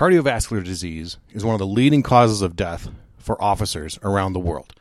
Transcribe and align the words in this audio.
Cardiovascular 0.00 0.64
disease 0.64 1.18
is 1.30 1.44
one 1.44 1.52
of 1.52 1.58
the 1.58 1.66
leading 1.66 2.02
causes 2.02 2.40
of 2.40 2.56
death 2.56 2.88
for 3.18 3.36
officers 3.42 3.98
around 4.02 4.32
the 4.32 4.40
world. 4.40 4.72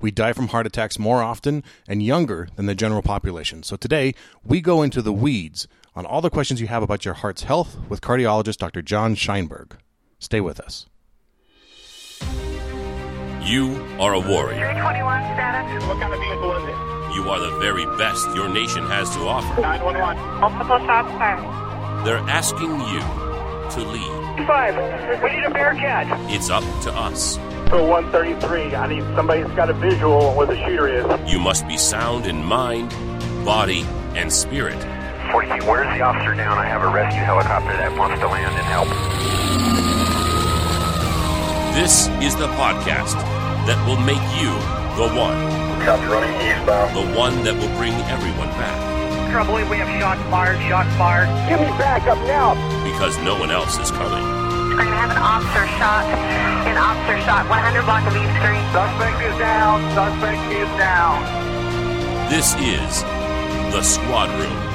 We 0.00 0.12
die 0.12 0.32
from 0.32 0.46
heart 0.46 0.68
attacks 0.68 1.00
more 1.00 1.20
often 1.20 1.64
and 1.88 2.00
younger 2.00 2.46
than 2.54 2.66
the 2.66 2.76
general 2.76 3.02
population. 3.02 3.64
So 3.64 3.74
today, 3.74 4.14
we 4.44 4.60
go 4.60 4.82
into 4.82 5.02
the 5.02 5.12
weeds 5.12 5.66
on 5.96 6.06
all 6.06 6.20
the 6.20 6.30
questions 6.30 6.60
you 6.60 6.68
have 6.68 6.84
about 6.84 7.04
your 7.04 7.14
heart's 7.14 7.42
health 7.42 7.76
with 7.88 8.00
cardiologist 8.00 8.58
Dr. 8.58 8.80
Jon 8.80 9.16
Sheinberg. 9.16 9.72
Stay 10.20 10.40
with 10.40 10.60
us. 10.60 10.86
You 13.42 13.84
are 13.98 14.14
a 14.14 14.20
warrior. 14.20 14.60
321 14.60 15.22
status. 15.34 15.86
What 15.88 16.00
kind 16.00 16.14
of 16.14 16.20
vehicle 16.20 16.54
is 16.54 16.62
it? 16.62 17.16
You 17.16 17.28
are 17.28 17.40
the 17.40 17.58
very 17.58 17.84
best 17.98 18.28
your 18.36 18.48
nation 18.48 18.86
has 18.86 19.10
to 19.16 19.22
offer. 19.22 19.60
911. 19.60 20.40
Multiple 20.40 20.78
shots 20.86 21.10
fired. 21.18 22.06
They're 22.06 22.18
asking 22.30 22.80
you 22.82 23.00
to 23.70 23.90
lead. 23.90 24.27
Five. 24.46 25.22
We 25.22 25.30
need 25.30 25.44
a 25.44 25.50
Bearcat. 25.50 26.06
It's 26.30 26.50
up 26.50 26.62
to 26.82 26.92
us. 26.92 27.34
So 27.70 27.84
133. 27.84 28.74
I 28.74 28.86
need 28.86 29.02
somebody 29.14 29.42
that's 29.42 29.54
got 29.54 29.68
a 29.68 29.74
visual 29.74 30.28
on 30.28 30.36
where 30.36 30.46
the 30.46 30.56
shooter 30.64 30.88
is. 30.88 31.30
You 31.30 31.38
must 31.38 31.66
be 31.68 31.76
sound 31.76 32.26
in 32.26 32.42
mind, 32.44 32.90
body, 33.44 33.82
and 34.14 34.32
spirit. 34.32 34.80
42, 35.30 35.66
where's 35.66 35.86
the 35.94 36.02
officer 36.02 36.34
down? 36.34 36.56
I 36.56 36.64
have 36.64 36.82
a 36.82 36.88
rescue 36.88 37.20
helicopter 37.20 37.72
that 37.76 37.98
wants 37.98 38.20
to 38.20 38.26
land 38.26 38.54
and 38.54 38.64
help. 38.64 38.88
This 41.74 42.08
is 42.24 42.34
the 42.36 42.48
podcast 42.56 43.14
that 43.66 43.78
will 43.86 44.00
make 44.00 44.16
you 44.40 44.50
the 44.96 45.14
one. 45.14 45.36
Copy 45.84 46.06
running 46.06 46.34
eastbound. 46.40 46.96
The 46.96 47.18
one 47.18 47.44
that 47.44 47.54
will 47.54 47.76
bring 47.76 47.92
everyone 48.08 48.48
back. 48.56 48.87
Trouble, 49.30 49.54
we 49.68 49.76
have 49.76 49.88
shots 50.00 50.22
fired, 50.30 50.58
shots 50.68 50.88
fired. 50.96 51.28
Give 51.48 51.60
me 51.60 51.66
backup 51.76 52.16
now. 52.26 52.54
Because 52.82 53.18
no 53.18 53.38
one 53.38 53.50
else 53.50 53.78
is 53.78 53.90
coming. 53.90 54.24
We're 54.72 54.84
going 54.84 54.88
to 54.88 54.96
have 54.96 55.10
an 55.10 55.18
officer 55.18 55.66
shot. 55.76 56.04
An 56.66 56.78
officer 56.78 57.20
shot. 57.26 57.46
100 57.48 57.82
block 57.84 58.08
of 58.08 58.16
East 58.16 58.32
Street. 58.40 58.64
Suspect 58.72 59.20
is 59.20 59.38
down. 59.38 59.84
Suspect 59.92 60.40
is 60.50 60.68
down. 60.80 61.20
This 62.30 62.54
is 62.56 63.02
the 63.72 63.82
Squad 63.82 64.30
Room. 64.40 64.68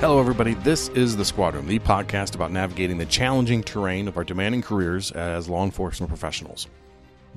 Hello, 0.00 0.18
everybody. 0.18 0.54
This 0.54 0.88
is 0.90 1.16
The 1.16 1.24
Squad 1.24 1.54
Room, 1.54 1.66
the 1.66 1.78
podcast 1.78 2.34
about 2.36 2.52
navigating 2.52 2.98
the 2.98 3.06
challenging 3.06 3.62
terrain 3.62 4.08
of 4.08 4.16
our 4.16 4.24
demanding 4.24 4.62
careers 4.62 5.10
as 5.12 5.48
law 5.48 5.64
enforcement 5.64 6.08
professionals. 6.08 6.68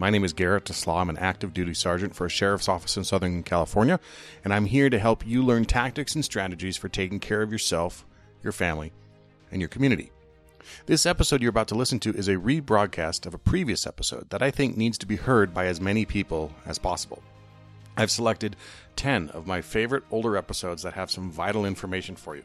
My 0.02 0.10
name 0.10 0.24
is 0.24 0.34
Garrett 0.34 0.66
Tassie. 0.66 1.00
I'm 1.00 1.12
an 1.12 1.18
active 1.20 1.54
duty 1.54 1.76
sergeant 1.76 2.16
for 2.16 2.26
a 2.26 2.30
sheriff's 2.30 2.68
office 2.68 2.98
in 2.98 3.04
Southern 3.04 3.44
California, 3.44 4.00
and 4.44 4.52
I'm 4.52 4.66
here 4.66 4.90
to 4.90 4.98
help 4.98 5.24
you 5.28 5.44
learn 5.44 5.64
tactics 5.64 6.16
and 6.16 6.26
strategies 6.26 6.76
for 6.76 6.90
taking 6.90 7.20
care 7.20 7.44
of 7.44 7.52
yourself, 7.52 8.04
your 8.42 8.52
family, 8.52 8.94
and 9.52 9.62
your 9.62 9.70
community. 9.70 10.10
This 10.88 11.06
episode 11.06 11.40
you're 11.40 11.52
about 11.52 11.68
to 11.68 11.76
listen 11.76 12.00
to 12.00 12.16
is 12.16 12.28
a 12.28 12.38
rebroadcast 12.38 13.28
of 13.28 13.36
a 13.36 13.38
previous 13.38 13.86
episode 13.86 14.28
that 14.32 14.42
I 14.42 14.50
think 14.50 14.76
needs 14.76 14.98
to 14.98 15.06
be 15.06 15.18
heard 15.18 15.54
by 15.54 15.68
as 15.68 15.80
many 15.80 16.04
people 16.04 16.52
as 16.66 16.80
possible. 16.80 17.22
I've 17.96 18.10
selected 18.10 18.56
10 18.96 19.30
of 19.30 19.46
my 19.46 19.62
favorite 19.62 20.06
older 20.10 20.36
episodes 20.36 20.82
that 20.82 20.96
have 20.96 21.12
some 21.12 21.30
vital 21.30 21.64
information 21.64 22.16
for 22.16 22.36
you. 22.36 22.44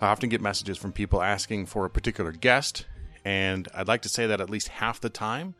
I 0.00 0.08
often 0.08 0.30
get 0.30 0.40
messages 0.40 0.78
from 0.78 0.90
people 0.90 1.22
asking 1.22 1.66
for 1.66 1.84
a 1.84 1.90
particular 1.90 2.32
guest, 2.32 2.86
and 3.24 3.68
I'd 3.72 3.86
like 3.86 4.02
to 4.02 4.08
say 4.08 4.26
that 4.26 4.40
at 4.40 4.50
least 4.50 4.66
half 4.66 5.00
the 5.00 5.10
time, 5.10 5.54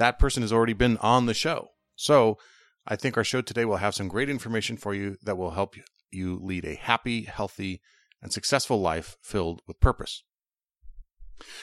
that 0.00 0.18
person 0.18 0.42
has 0.42 0.52
already 0.52 0.72
been 0.72 0.96
on 0.98 1.26
the 1.26 1.34
show. 1.34 1.68
So 1.94 2.38
I 2.86 2.96
think 2.96 3.16
our 3.16 3.24
show 3.24 3.42
today 3.42 3.66
will 3.66 3.76
have 3.76 3.94
some 3.94 4.08
great 4.08 4.30
information 4.30 4.78
for 4.78 4.94
you 4.94 5.18
that 5.22 5.36
will 5.36 5.50
help 5.50 5.76
you 6.10 6.40
lead 6.42 6.64
a 6.64 6.74
happy, 6.74 7.22
healthy, 7.22 7.82
and 8.22 8.32
successful 8.32 8.80
life 8.80 9.18
filled 9.22 9.60
with 9.66 9.78
purpose. 9.78 10.24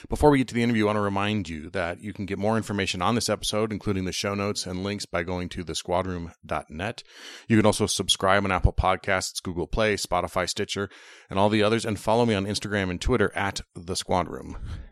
Before 0.10 0.30
we 0.30 0.38
get 0.38 0.48
to 0.50 0.54
the 0.54 0.64
interview, 0.64 0.84
I 0.84 0.88
want 0.88 0.98
to 0.98 1.02
remind 1.02 1.50
you 1.50 1.70
that 1.72 2.02
you 2.02 2.14
can 2.14 2.26
get 2.26 2.38
more 2.38 2.58
information 2.58 3.02
on 3.02 3.16
this 3.16 3.30
episode, 3.30 3.72
including 3.72 4.06
the 4.06 4.12
show 4.12 4.34
notes 4.34 4.66
and 4.66 4.84
links, 4.84 5.06
by 5.06 5.24
going 5.24 5.50
to 5.50 5.64
thesquadroom.net. 5.64 7.04
You 7.48 7.58
can 7.58 7.66
also 7.66 7.86
subscribe 7.86 8.44
on 8.44 8.52
Apple 8.52 8.74
Podcasts, 8.74 9.42
Google 9.42 9.68
Play, 9.68 9.96
Spotify, 9.96 10.50
Stitcher, 10.50 10.90
and 11.30 11.38
all 11.40 11.50
the 11.50 11.64
others, 11.64 11.86
and 11.86 12.00
follow 12.00 12.26
me 12.26 12.34
on 12.34 12.46
Instagram 12.46 12.90
and 12.90 13.02
Twitter 13.02 13.32
at 13.36 13.62
The. 13.76 13.98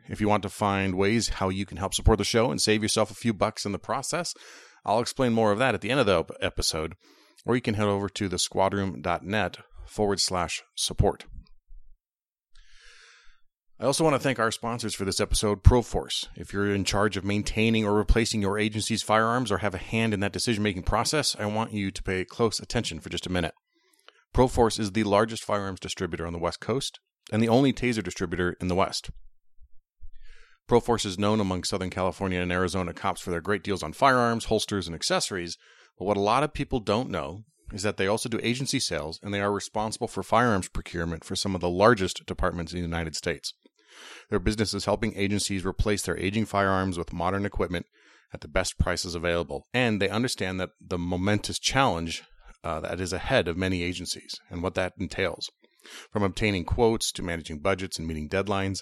If 0.08 0.22
you 0.22 0.28
want 0.28 0.44
to 0.44 0.50
find 0.50 0.96
ways 0.96 1.30
how 1.30 1.50
you 1.50 1.66
can 1.66 1.78
help 1.78 1.94
support 1.94 2.18
the 2.18 2.24
show 2.24 2.52
and 2.52 2.62
save 2.62 2.84
yourself 2.84 3.12
a 3.12 3.16
few 3.16 3.34
bucks 3.34 3.66
in 3.66 3.72
the 3.72 3.80
process, 3.80 4.34
I'll 4.86 5.00
explain 5.00 5.34
more 5.34 5.52
of 5.52 5.60
that 5.60 5.74
at 5.74 5.82
the 5.82 5.90
end 5.90 6.00
of 6.00 6.06
the 6.06 6.26
episode, 6.42 6.94
or 7.46 7.56
you 7.56 7.62
can 7.62 7.76
head 7.76 7.88
over 7.88 8.10
to 8.10 8.30
thesquadroom.net 8.30 9.58
forward 9.86 10.20
slash 10.20 10.64
support. 10.76 11.26
I 13.78 13.84
also 13.84 14.06
want 14.06 14.14
to 14.14 14.22
thank 14.22 14.40
our 14.40 14.52
sponsors 14.52 14.96
for 14.96 15.04
this 15.04 15.20
episode, 15.20 15.62
Proforce. 15.62 16.30
If 16.38 16.54
you're 16.54 16.74
in 16.74 16.86
charge 16.86 17.18
of 17.18 17.26
maintaining 17.26 17.84
or 17.86 17.94
replacing 17.94 18.42
your 18.42 18.58
agency's 18.58 19.04
firearms 19.04 19.52
or 19.52 19.58
have 19.58 19.74
a 19.74 19.80
hand 19.80 20.14
in 20.14 20.22
that 20.22 20.32
decision 20.32 20.64
making 20.64 20.84
process, 20.84 21.36
I 21.38 21.46
want 21.48 21.74
you 21.74 21.92
to 21.92 22.02
pay 22.02 22.24
close 22.24 22.62
attention 22.62 23.02
for 23.02 23.10
just 23.10 23.28
a 23.28 23.32
minute. 23.32 23.54
Proforce 24.34 24.80
is 24.80 24.94
the 24.94 25.04
largest 25.04 25.44
firearms 25.44 25.82
distributor 25.82 26.26
on 26.26 26.32
the 26.32 26.40
West 26.40 26.62
Coast 26.62 27.02
and 27.34 27.44
the 27.44 27.50
only 27.50 27.74
taser 27.74 28.02
distributor 28.02 28.56
in 28.62 28.70
the 28.70 28.76
West. 28.76 29.10
Proforce 30.70 31.06
is 31.06 31.20
known 31.20 31.42
among 31.42 31.66
Southern 31.66 31.90
California 31.90 32.40
and 32.40 32.54
Arizona 32.54 32.94
cops 32.94 33.20
for 33.20 33.32
their 33.32 33.42
great 33.42 33.62
deals 33.62 33.84
on 33.84 33.92
firearms, 33.92 34.46
holsters, 34.46 34.88
and 34.88 34.96
accessories, 34.96 35.58
but 36.00 36.06
what 36.06 36.16
a 36.16 36.22
lot 36.22 36.44
of 36.44 36.54
people 36.54 36.80
don't 36.80 37.10
know 37.10 37.44
is 37.74 37.84
that 37.84 37.98
they 37.98 38.08
also 38.08 38.30
do 38.30 38.40
agency 38.42 38.80
sales 38.80 39.20
and 39.22 39.34
they 39.34 39.42
are 39.42 39.52
responsible 39.52 40.08
for 40.08 40.24
firearms 40.24 40.70
procurement 40.70 41.26
for 41.26 41.36
some 41.36 41.56
of 41.56 41.60
the 41.62 41.70
largest 41.70 42.26
departments 42.26 42.72
in 42.72 42.80
the 42.80 42.82
United 42.82 43.18
States. 43.18 43.54
Their 44.30 44.40
business 44.40 44.74
is 44.74 44.86
helping 44.86 45.16
agencies 45.16 45.66
replace 45.66 46.02
their 46.02 46.18
aging 46.18 46.46
firearms 46.46 46.98
with 46.98 47.14
modern 47.14 47.46
equipment 47.46 47.86
at 48.34 48.42
the 48.42 48.48
best 48.48 48.78
prices 48.78 49.16
available. 49.16 49.66
And 49.74 50.02
they 50.02 50.10
understand 50.10 50.60
that 50.60 50.72
the 50.82 50.98
momentous 50.98 51.60
challenge 51.60 52.24
uh, 52.64 52.80
that 52.82 53.00
is 53.00 53.14
ahead 53.14 53.48
of 53.48 53.58
many 53.58 53.84
agencies 53.84 54.36
and 54.50 54.64
what 54.64 54.74
that 54.76 54.94
entails. 55.00 55.50
From 56.12 56.24
obtaining 56.24 56.66
quotes 56.66 57.12
to 57.12 57.24
managing 57.24 57.60
budgets 57.60 58.00
and 58.00 58.08
meeting 58.08 58.28
deadlines, 58.28 58.82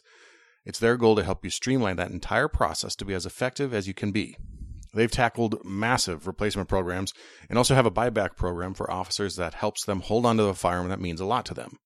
it's 0.66 0.80
their 0.80 0.96
goal 0.96 1.16
to 1.18 1.24
help 1.24 1.44
you 1.44 1.50
streamline 1.50 1.98
that 1.98 2.12
entire 2.12 2.48
process 2.48 2.96
to 2.96 3.06
be 3.06 3.14
as 3.14 3.26
effective 3.26 3.74
as 3.74 3.88
you 3.88 3.94
can 3.94 4.12
be. 4.12 4.38
They've 4.94 5.12
tackled 5.12 5.66
massive 5.66 6.28
replacement 6.28 6.70
programs 6.70 7.14
and 7.50 7.58
also 7.58 7.76
have 7.76 7.86
a 7.86 7.92
buyback 7.92 8.38
program 8.38 8.74
for 8.74 8.90
officers 8.90 9.36
that 9.36 9.56
helps 9.56 9.84
them 9.86 10.02
hold 10.02 10.26
on 10.26 10.38
to 10.38 10.44
the 10.44 10.54
firearm 10.54 10.90
that 10.90 11.02
means 11.02 11.20
a 11.20 11.26
lot 11.26 11.46
to 11.48 11.54
them. 11.54 11.78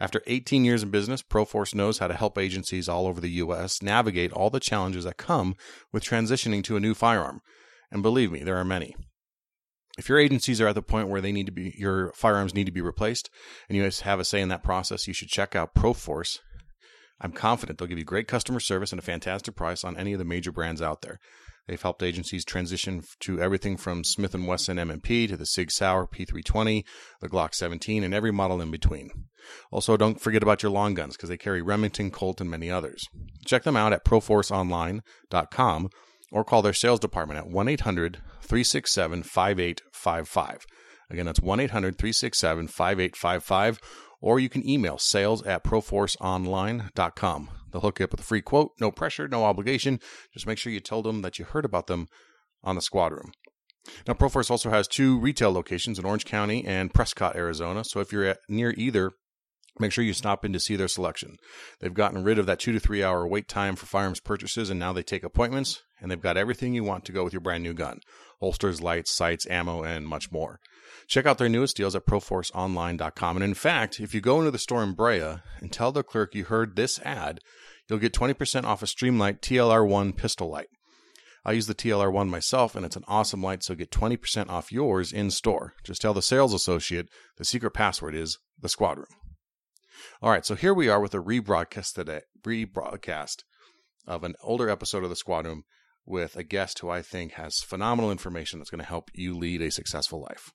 After 0.00 0.22
18 0.26 0.64
years 0.64 0.82
in 0.82 0.90
business, 0.90 1.22
Proforce 1.22 1.74
knows 1.74 1.98
how 1.98 2.08
to 2.08 2.14
help 2.14 2.36
agencies 2.36 2.88
all 2.88 3.06
over 3.06 3.20
the 3.20 3.30
U.S. 3.30 3.82
navigate 3.82 4.32
all 4.32 4.50
the 4.50 4.60
challenges 4.60 5.04
that 5.04 5.16
come 5.16 5.54
with 5.92 6.04
transitioning 6.04 6.64
to 6.64 6.76
a 6.76 6.80
new 6.80 6.94
firearm. 6.94 7.40
And 7.90 8.02
believe 8.02 8.32
me, 8.32 8.42
there 8.42 8.56
are 8.56 8.64
many. 8.64 8.94
If 9.96 10.08
your 10.08 10.18
agencies 10.18 10.60
are 10.60 10.66
at 10.66 10.74
the 10.74 10.82
point 10.82 11.08
where 11.08 11.20
they 11.20 11.30
need 11.30 11.46
to 11.46 11.52
be, 11.52 11.72
your 11.78 12.12
firearms 12.14 12.54
need 12.54 12.66
to 12.66 12.72
be 12.72 12.80
replaced, 12.80 13.30
and 13.68 13.76
you 13.76 13.88
have 13.88 14.18
a 14.18 14.24
say 14.24 14.40
in 14.40 14.48
that 14.48 14.64
process, 14.64 15.06
you 15.06 15.14
should 15.14 15.28
check 15.28 15.54
out 15.54 15.74
Proforce. 15.74 16.38
I'm 17.20 17.30
confident 17.30 17.78
they'll 17.78 17.86
give 17.86 17.98
you 17.98 18.04
great 18.04 18.26
customer 18.26 18.58
service 18.58 18.90
and 18.90 18.98
a 18.98 19.02
fantastic 19.02 19.54
price 19.54 19.84
on 19.84 19.96
any 19.96 20.12
of 20.12 20.18
the 20.18 20.24
major 20.24 20.50
brands 20.50 20.82
out 20.82 21.02
there. 21.02 21.20
They've 21.66 21.80
helped 21.80 22.02
agencies 22.02 22.44
transition 22.44 23.02
to 23.20 23.40
everything 23.40 23.76
from 23.76 24.04
Smith 24.04 24.34
& 24.34 24.46
Wesson 24.46 24.78
M&P 24.78 25.26
to 25.26 25.36
the 25.36 25.46
Sig 25.46 25.70
Sauer 25.70 26.06
P320, 26.06 26.84
the 27.20 27.28
Glock 27.28 27.54
17, 27.54 28.04
and 28.04 28.12
every 28.12 28.30
model 28.30 28.60
in 28.60 28.70
between. 28.70 29.10
Also, 29.70 29.96
don't 29.96 30.20
forget 30.20 30.42
about 30.42 30.62
your 30.62 30.72
long 30.72 30.94
guns 30.94 31.16
because 31.16 31.28
they 31.28 31.36
carry 31.36 31.62
Remington, 31.62 32.10
Colt, 32.10 32.40
and 32.40 32.50
many 32.50 32.70
others. 32.70 33.06
Check 33.46 33.62
them 33.62 33.76
out 33.76 33.92
at 33.92 34.04
proforceonline.com 34.04 35.88
or 36.32 36.44
call 36.44 36.62
their 36.62 36.72
sales 36.72 37.00
department 37.00 37.38
at 37.38 37.48
1 37.48 37.68
800 37.68 38.18
367 38.42 39.22
5855. 39.22 40.66
Again, 41.10 41.26
that's 41.26 41.40
1 41.40 41.60
800 41.60 41.96
367 41.98 42.68
5855, 42.68 43.78
or 44.20 44.38
you 44.38 44.48
can 44.48 44.68
email 44.68 44.98
sales 44.98 45.42
at 45.44 45.64
proforceonline.com. 45.64 47.50
They'll 47.74 47.80
hook 47.80 47.98
you 47.98 48.04
up 48.04 48.12
with 48.12 48.20
a 48.20 48.24
free 48.24 48.40
quote, 48.40 48.70
no 48.80 48.92
pressure, 48.92 49.26
no 49.26 49.44
obligation. 49.44 49.98
Just 50.32 50.46
make 50.46 50.58
sure 50.58 50.72
you 50.72 50.78
tell 50.78 51.02
them 51.02 51.22
that 51.22 51.40
you 51.40 51.44
heard 51.44 51.64
about 51.64 51.88
them 51.88 52.06
on 52.62 52.76
the 52.76 52.80
squad 52.80 53.10
room. 53.10 53.32
Now, 54.06 54.14
Proforce 54.14 54.48
also 54.48 54.70
has 54.70 54.86
two 54.86 55.18
retail 55.18 55.50
locations 55.50 55.98
in 55.98 56.04
Orange 56.04 56.24
County 56.24 56.64
and 56.64 56.94
Prescott, 56.94 57.34
Arizona. 57.34 57.82
So 57.82 57.98
if 57.98 58.12
you're 58.12 58.36
near 58.48 58.72
either, 58.76 59.10
make 59.80 59.90
sure 59.90 60.04
you 60.04 60.12
stop 60.12 60.44
in 60.44 60.52
to 60.52 60.60
see 60.60 60.76
their 60.76 60.86
selection. 60.86 61.34
They've 61.80 61.92
gotten 61.92 62.22
rid 62.22 62.38
of 62.38 62.46
that 62.46 62.60
two 62.60 62.70
to 62.70 62.78
three 62.78 63.02
hour 63.02 63.26
wait 63.26 63.48
time 63.48 63.74
for 63.74 63.86
firearms 63.86 64.20
purchases, 64.20 64.70
and 64.70 64.78
now 64.78 64.92
they 64.92 65.02
take 65.02 65.24
appointments, 65.24 65.82
and 66.00 66.12
they've 66.12 66.20
got 66.20 66.36
everything 66.36 66.74
you 66.74 66.84
want 66.84 67.04
to 67.06 67.12
go 67.12 67.24
with 67.24 67.32
your 67.32 67.40
brand 67.40 67.64
new 67.64 67.74
gun 67.74 67.98
holsters, 68.38 68.80
lights, 68.80 69.10
sights, 69.10 69.48
ammo, 69.50 69.82
and 69.82 70.06
much 70.06 70.30
more. 70.30 70.60
Check 71.06 71.26
out 71.26 71.38
their 71.38 71.48
newest 71.48 71.76
deals 71.76 71.94
at 71.94 72.06
ProForceOnline.com. 72.06 73.36
And 73.36 73.44
in 73.44 73.54
fact, 73.54 74.00
if 74.00 74.14
you 74.14 74.20
go 74.20 74.38
into 74.38 74.50
the 74.50 74.58
store 74.58 74.82
in 74.82 74.92
Brea 74.92 75.36
and 75.60 75.72
tell 75.72 75.92
the 75.92 76.02
clerk 76.02 76.34
you 76.34 76.44
heard 76.44 76.76
this 76.76 76.98
ad, 77.00 77.40
you'll 77.88 77.98
get 77.98 78.12
20% 78.12 78.64
off 78.64 78.82
a 78.82 78.86
Streamlight 78.86 79.40
TLR1 79.40 80.16
pistol 80.16 80.48
light. 80.48 80.68
I 81.44 81.52
use 81.52 81.66
the 81.66 81.74
TLR1 81.74 82.28
myself, 82.30 82.74
and 82.74 82.86
it's 82.86 82.96
an 82.96 83.04
awesome 83.06 83.42
light, 83.42 83.62
so 83.62 83.74
get 83.74 83.90
20% 83.90 84.48
off 84.48 84.72
yours 84.72 85.12
in 85.12 85.30
store. 85.30 85.74
Just 85.84 86.00
tell 86.00 86.14
the 86.14 86.22
sales 86.22 86.54
associate 86.54 87.08
the 87.36 87.44
secret 87.44 87.72
password 87.72 88.14
is 88.14 88.38
the 88.58 88.70
squad 88.70 88.96
room. 88.96 89.06
All 90.22 90.30
right, 90.30 90.46
so 90.46 90.54
here 90.54 90.72
we 90.72 90.88
are 90.88 91.00
with 91.00 91.12
a 91.14 91.18
rebroadcast 91.18 91.94
today, 91.94 92.22
rebroadcast 92.42 93.42
of 94.06 94.24
an 94.24 94.34
older 94.42 94.70
episode 94.70 95.04
of 95.04 95.10
the 95.10 95.16
Squad 95.16 95.46
Room 95.46 95.64
with 96.06 96.36
a 96.36 96.42
guest 96.42 96.78
who 96.78 96.90
I 96.90 97.02
think 97.02 97.32
has 97.32 97.60
phenomenal 97.60 98.10
information 98.10 98.58
that's 98.58 98.70
going 98.70 98.80
to 98.80 98.86
help 98.86 99.10
you 99.14 99.36
lead 99.36 99.62
a 99.62 99.70
successful 99.70 100.20
life. 100.22 100.50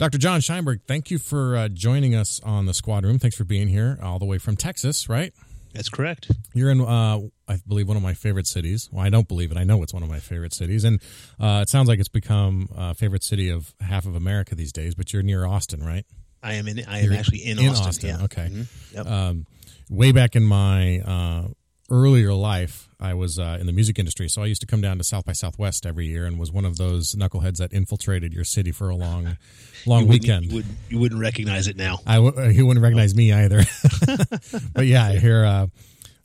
Dr. 0.00 0.16
Jon 0.16 0.40
Sheinberg, 0.40 0.80
thank 0.88 1.10
you 1.10 1.18
for 1.18 1.54
uh, 1.58 1.68
joining 1.68 2.14
us 2.14 2.40
on 2.42 2.64
the 2.64 2.72
Squad 2.72 3.04
Room. 3.04 3.18
Thanks 3.18 3.36
for 3.36 3.44
being 3.44 3.68
here, 3.68 3.98
all 4.02 4.18
the 4.18 4.24
way 4.24 4.38
from 4.38 4.56
Texas, 4.56 5.10
right? 5.10 5.34
That's 5.74 5.90
correct. 5.90 6.30
You're 6.54 6.70
in, 6.70 6.80
uh, 6.80 7.18
I 7.46 7.58
believe, 7.68 7.86
one 7.86 7.98
of 7.98 8.02
my 8.02 8.14
favorite 8.14 8.46
cities. 8.46 8.88
Well, 8.90 9.04
I 9.04 9.10
don't 9.10 9.28
believe 9.28 9.50
it. 9.50 9.58
I 9.58 9.64
know 9.64 9.82
it's 9.82 9.92
one 9.92 10.02
of 10.02 10.08
my 10.08 10.18
favorite 10.18 10.54
cities, 10.54 10.84
and 10.84 11.02
uh, 11.38 11.60
it 11.62 11.68
sounds 11.68 11.86
like 11.86 11.98
it's 11.98 12.08
become 12.08 12.70
a 12.74 12.94
favorite 12.94 13.22
city 13.22 13.50
of 13.50 13.74
half 13.78 14.06
of 14.06 14.14
America 14.16 14.54
these 14.54 14.72
days. 14.72 14.94
But 14.94 15.12
you're 15.12 15.22
near 15.22 15.44
Austin, 15.44 15.84
right? 15.84 16.06
I 16.42 16.54
am 16.54 16.66
in. 16.66 16.82
I 16.88 17.00
am 17.00 17.04
You're 17.04 17.14
actually 17.20 17.44
in, 17.44 17.58
in 17.58 17.68
Austin. 17.68 17.86
Austin, 17.86 18.08
Yeah. 18.08 18.24
okay. 18.24 18.48
Mhm. 18.50 18.94
Yep. 18.94 19.06
Um, 19.06 19.46
way 19.90 20.12
back 20.12 20.34
in 20.34 20.44
my 20.44 21.00
uh, 21.00 21.48
earlier 21.90 22.32
life, 22.32 22.88
I 23.00 23.14
was 23.14 23.38
uh, 23.38 23.58
in 23.60 23.66
the 23.66 23.72
music 23.72 23.98
industry, 23.98 24.28
so 24.28 24.42
I 24.42 24.46
used 24.46 24.60
to 24.60 24.66
come 24.66 24.80
down 24.80 24.98
to 24.98 25.04
South 25.04 25.24
by 25.24 25.32
Southwest 25.32 25.86
every 25.86 26.06
year, 26.06 26.26
and 26.26 26.38
was 26.38 26.52
one 26.52 26.64
of 26.64 26.76
those 26.76 27.14
knuckleheads 27.14 27.56
that 27.58 27.72
infiltrated 27.72 28.32
your 28.32 28.44
city 28.44 28.72
for 28.72 28.88
a 28.90 28.96
long, 28.96 29.36
long 29.86 30.02
you 30.02 30.08
weekend. 30.08 30.46
You, 30.46 30.56
would, 30.56 30.66
you 30.88 30.98
wouldn't 30.98 31.20
recognize 31.20 31.66
it 31.66 31.76
now. 31.76 31.98
I 32.06 32.16
w- 32.16 32.48
he 32.50 32.62
wouldn't 32.62 32.82
recognize 32.82 33.14
me 33.14 33.32
either. 33.32 33.62
but 34.72 34.86
yeah, 34.86 35.06
I 35.06 35.18
hear 35.18 35.44
uh, 35.44 35.66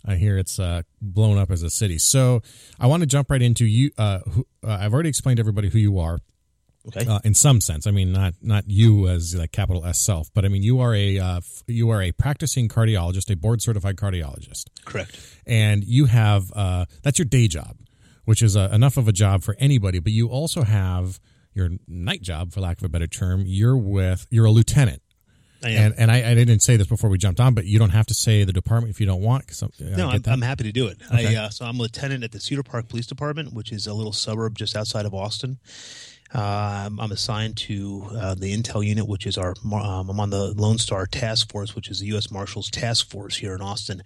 I 0.05 0.15
hear 0.15 0.37
it's 0.37 0.59
uh, 0.59 0.83
blown 1.01 1.37
up 1.37 1.49
as 1.51 1.63
a 1.63 1.69
city. 1.69 1.97
So 1.97 2.41
I 2.79 2.87
want 2.87 3.01
to 3.01 3.07
jump 3.07 3.31
right 3.31 3.41
into 3.41 3.65
you. 3.65 3.91
Uh, 3.97 4.19
who, 4.19 4.47
uh, 4.65 4.77
I've 4.79 4.93
already 4.93 5.09
explained 5.09 5.37
to 5.37 5.41
everybody 5.41 5.69
who 5.69 5.79
you 5.79 5.99
are. 5.99 6.19
Okay. 6.87 7.05
Uh, 7.05 7.19
in 7.23 7.33
some 7.33 7.61
sense, 7.61 7.87
I 7.87 7.91
mean 7.91 8.11
not 8.11 8.35
not 8.41 8.65
you 8.67 9.07
as 9.07 9.33
like 9.35 9.51
capital 9.51 9.85
S 9.85 9.99
self, 9.99 10.29
but 10.33 10.45
I 10.45 10.49
mean 10.49 10.61
you 10.63 10.79
are 10.79 10.93
a 10.93 11.17
uh, 11.19 11.41
you 11.67 11.89
are 11.89 12.01
a 12.01 12.11
practicing 12.11 12.67
cardiologist, 12.69 13.31
a 13.31 13.35
board 13.35 13.61
certified 13.61 13.95
cardiologist, 13.95 14.65
correct. 14.85 15.19
and 15.47 15.83
you 15.83 16.05
have 16.05 16.51
uh, 16.55 16.85
that's 17.01 17.17
your 17.17 17.25
day 17.25 17.47
job, 17.47 17.77
which 18.25 18.41
is 18.41 18.55
uh, 18.55 18.69
enough 18.71 18.97
of 18.97 19.07
a 19.07 19.11
job 19.11 19.43
for 19.43 19.55
anybody. 19.59 19.99
But 19.99 20.11
you 20.13 20.27
also 20.29 20.63
have 20.63 21.19
your 21.53 21.69
night 21.87 22.21
job, 22.21 22.51
for 22.51 22.61
lack 22.61 22.77
of 22.77 22.83
a 22.83 22.89
better 22.89 23.07
term. 23.07 23.43
You're 23.45 23.77
with 23.77 24.27
you're 24.29 24.45
a 24.45 24.51
lieutenant 24.51 25.01
I 25.63 25.69
am. 25.69 25.83
and 25.85 25.93
and 25.97 26.11
I, 26.11 26.17
I 26.31 26.35
didn't 26.35 26.59
say 26.59 26.77
this 26.77 26.85
before 26.87 27.09
we 27.09 27.17
jumped 27.17 27.39
on, 27.39 27.53
but 27.55 27.65
you 27.65 27.79
don't 27.79 27.89
have 27.91 28.05
to 28.07 28.13
say 28.13 28.43
the 28.43 28.53
department 28.53 28.91
if 28.93 28.99
you 28.99 29.07
don't 29.07 29.21
want. 29.21 29.47
'cause, 29.47 29.63
uh, 29.63 29.67
I 29.81 29.95
no, 29.95 30.09
I'm. 30.09 30.21
I'm 30.27 30.41
happy 30.41 30.65
to 30.65 30.71
do 30.71 30.85
it. 30.87 30.97
Okay. 31.11 31.35
I, 31.35 31.45
uh, 31.45 31.49
so 31.49 31.65
I'm 31.65 31.79
a 31.79 31.81
lieutenant 31.81 32.23
at 32.23 32.31
the 32.31 32.39
Cedar 32.39 32.61
Park 32.61 32.89
Police 32.89 33.07
Department, 33.07 33.53
which 33.53 33.71
is 33.71 33.87
a 33.87 33.93
little 33.93 34.13
suburb 34.13 34.55
just 34.57 34.75
outside 34.75 35.05
of 35.07 35.13
Austin. 35.15 35.57
Uh, 36.33 36.85
I'm, 36.87 36.99
I'm 36.99 37.11
assigned 37.11 37.55
to 37.57 38.07
uh, 38.17 38.35
the 38.35 38.53
Intel 38.55 38.85
unit, 38.85 39.07
which 39.07 39.25
is 39.25 39.37
our. 39.37 39.53
Um, 39.71 40.09
I'm 40.09 40.19
on 40.19 40.29
the 40.31 40.53
Lone 40.53 40.77
Star 40.79 41.05
Task 41.05 41.51
Force, 41.51 41.75
which 41.75 41.89
is 41.89 41.99
the 41.99 42.07
U.S. 42.07 42.31
Marshals 42.31 42.69
Task 42.69 43.09
Force 43.09 43.37
here 43.37 43.53
in 43.55 43.61
Austin, 43.61 44.01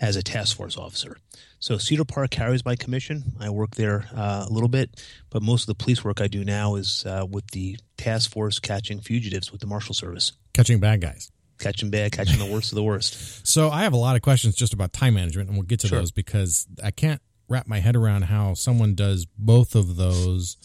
as 0.00 0.16
a 0.16 0.22
task 0.22 0.56
force 0.56 0.76
officer. 0.76 1.16
So 1.58 1.76
Cedar 1.78 2.04
Park 2.04 2.30
carries 2.30 2.64
my 2.64 2.76
commission. 2.76 3.32
I 3.40 3.50
work 3.50 3.74
there 3.74 4.06
uh, 4.14 4.46
a 4.48 4.52
little 4.52 4.68
bit, 4.68 5.02
but 5.30 5.42
most 5.42 5.62
of 5.62 5.66
the 5.66 5.82
police 5.82 6.04
work 6.04 6.20
I 6.20 6.26
do 6.28 6.44
now 6.44 6.76
is 6.76 7.04
uh, 7.06 7.26
with 7.28 7.46
the 7.52 7.76
task 7.96 8.30
force 8.30 8.58
catching 8.60 9.00
fugitives 9.00 9.50
with 9.50 9.60
the 9.60 9.66
Marshal 9.66 9.94
Service, 9.94 10.32
catching 10.52 10.78
bad 10.78 11.00
guys. 11.00 11.30
catching 11.58 11.90
bad, 11.90 12.12
catching 12.12 12.38
the 12.38 12.46
worst 12.52 12.70
of 12.72 12.76
the 12.76 12.82
worst. 12.82 13.46
So 13.46 13.70
I 13.70 13.82
have 13.82 13.92
a 13.92 13.98
lot 13.98 14.14
of 14.16 14.22
questions 14.22 14.54
just 14.56 14.72
about 14.72 14.92
time 14.92 15.14
management, 15.14 15.48
and 15.48 15.56
we'll 15.58 15.66
get 15.66 15.80
to 15.80 15.88
Sure. 15.88 15.98
those 16.00 16.12
because 16.12 16.66
I 16.82 16.90
can't 16.92 17.20
wrap 17.48 17.66
my 17.66 17.80
head 17.80 17.94
around 17.96 18.22
how 18.22 18.54
someone 18.54 18.94
does 18.94 19.26
both 19.38 19.74
of 19.74 19.96
those, 19.96 20.56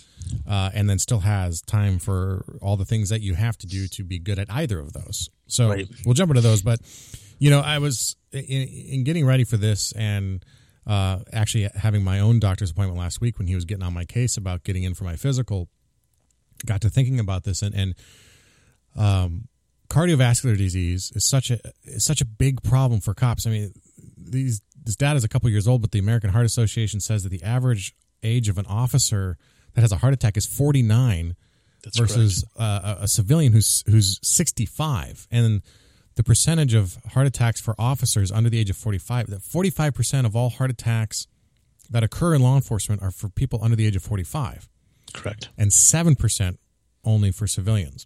uh, 0.47 0.69
and 0.73 0.89
then 0.89 0.99
still 0.99 1.19
has 1.19 1.61
time 1.61 1.99
for 1.99 2.45
all 2.61 2.77
the 2.77 2.85
things 2.85 3.09
that 3.09 3.21
you 3.21 3.35
have 3.35 3.57
to 3.57 3.67
do 3.67 3.87
to 3.87 4.03
be 4.03 4.19
good 4.19 4.39
at 4.39 4.47
either 4.51 4.79
of 4.79 4.93
those. 4.93 5.29
So 5.47 5.69
Right. 5.69 5.87
we'll 6.05 6.13
jump 6.13 6.29
into 6.31 6.41
those, 6.41 6.61
but 6.61 6.79
you 7.39 7.49
know, 7.49 7.59
I 7.61 7.79
was 7.79 8.15
in, 8.31 8.41
in 8.41 9.03
getting 9.03 9.25
ready 9.25 9.43
for 9.43 9.57
this 9.57 9.91
and. 9.93 10.43
Uh, 10.87 11.19
actually, 11.31 11.69
having 11.75 12.03
my 12.03 12.19
own 12.19 12.39
doctor's 12.39 12.71
appointment 12.71 12.97
last 12.97 13.21
week 13.21 13.37
when 13.37 13.45
he 13.45 13.53
was 13.53 13.63
getting 13.63 13.83
on 13.83 13.93
my 13.93 14.05
case 14.05 14.37
about 14.37 14.63
getting 14.63 14.81
in 14.81 14.95
for 14.95 15.03
my 15.03 15.15
physical, 15.15 15.69
got 16.65 16.81
to 16.81 16.89
thinking 16.89 17.19
about 17.19 17.43
this 17.43 17.61
and, 17.61 17.75
and 17.75 17.93
um, 18.95 19.47
cardiovascular 19.89 20.57
disease 20.57 21.11
is 21.15 21.25
such 21.25 21.51
a 21.51 21.59
is 21.83 22.03
such 22.03 22.21
a 22.21 22.25
big 22.25 22.63
problem 22.63 23.01
for 23.01 23.13
cops. 23.13 23.45
I 23.45 23.51
mean, 23.51 23.73
these 24.17 24.61
this 24.83 24.95
data 24.95 25.17
is 25.17 25.23
a 25.23 25.27
couple 25.27 25.47
years 25.49 25.67
old, 25.67 25.81
but 25.81 25.91
the 25.91 25.99
American 25.99 26.31
Heart 26.31 26.45
Association 26.45 26.99
says 26.99 27.21
that 27.23 27.29
the 27.29 27.43
average 27.43 27.93
age 28.23 28.49
of 28.49 28.57
an 28.57 28.65
officer 28.65 29.37
that 29.73 29.81
has 29.81 29.91
a 29.91 29.97
heart 29.97 30.13
attack 30.13 30.37
is 30.37 30.45
49 30.45 31.35
That's 31.83 31.99
versus 31.99 32.45
uh, 32.57 32.95
a, 32.99 33.03
a 33.03 33.07
civilian 33.07 33.53
who's 33.53 33.83
who's 33.87 34.19
65 34.21 35.27
and 35.31 35.61
the 36.15 36.23
percentage 36.23 36.73
of 36.73 36.97
heart 37.13 37.27
attacks 37.27 37.61
for 37.61 37.75
officers 37.79 38.31
under 38.31 38.49
the 38.49 38.59
age 38.59 38.69
of 38.69 38.75
45 38.75 39.27
that 39.27 39.39
45% 39.39 40.25
of 40.25 40.35
all 40.35 40.49
heart 40.49 40.69
attacks 40.69 41.27
that 41.89 42.03
occur 42.03 42.35
in 42.35 42.41
law 42.41 42.55
enforcement 42.55 43.01
are 43.01 43.11
for 43.11 43.29
people 43.29 43.59
under 43.63 43.75
the 43.75 43.85
age 43.85 43.95
of 43.95 44.03
45 44.03 44.69
correct. 45.13 45.49
and 45.57 45.71
7% 45.71 46.57
only 47.03 47.31
for 47.31 47.47
civilians. 47.47 48.05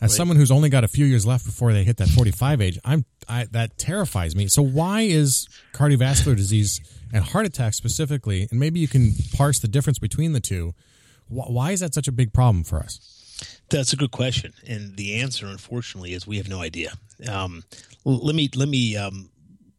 As 0.00 0.16
someone 0.16 0.36
who's 0.36 0.50
only 0.50 0.68
got 0.68 0.82
a 0.82 0.88
few 0.88 1.06
years 1.06 1.24
left 1.24 1.46
before 1.46 1.72
they 1.72 1.84
hit 1.84 1.98
that 1.98 2.08
45 2.08 2.60
age, 2.60 2.78
I'm 2.84 3.04
I, 3.28 3.46
that 3.52 3.78
terrifies 3.78 4.34
me. 4.34 4.48
So 4.48 4.60
why 4.60 5.02
is 5.02 5.48
cardiovascular 5.72 6.34
disease 6.34 6.80
and 7.12 7.22
heart 7.22 7.46
attack 7.46 7.74
specifically, 7.74 8.48
and 8.50 8.58
maybe 8.58 8.80
you 8.80 8.88
can 8.88 9.12
parse 9.34 9.60
the 9.60 9.68
difference 9.68 10.00
between 10.00 10.32
the 10.32 10.40
two, 10.40 10.74
why 11.32 11.72
is 11.72 11.80
that 11.80 11.94
such 11.94 12.08
a 12.08 12.12
big 12.12 12.32
problem 12.32 12.64
for 12.64 12.78
us? 12.78 13.18
That's 13.70 13.92
a 13.92 13.96
good 13.96 14.10
question, 14.10 14.52
and 14.66 14.96
the 14.96 15.20
answer, 15.20 15.46
unfortunately, 15.46 16.12
is 16.12 16.26
we 16.26 16.36
have 16.36 16.48
no 16.48 16.60
idea. 16.60 16.92
Um, 17.28 17.64
let 18.04 18.34
me 18.34 18.50
let 18.54 18.68
me 18.68 18.96
um, 18.96 19.30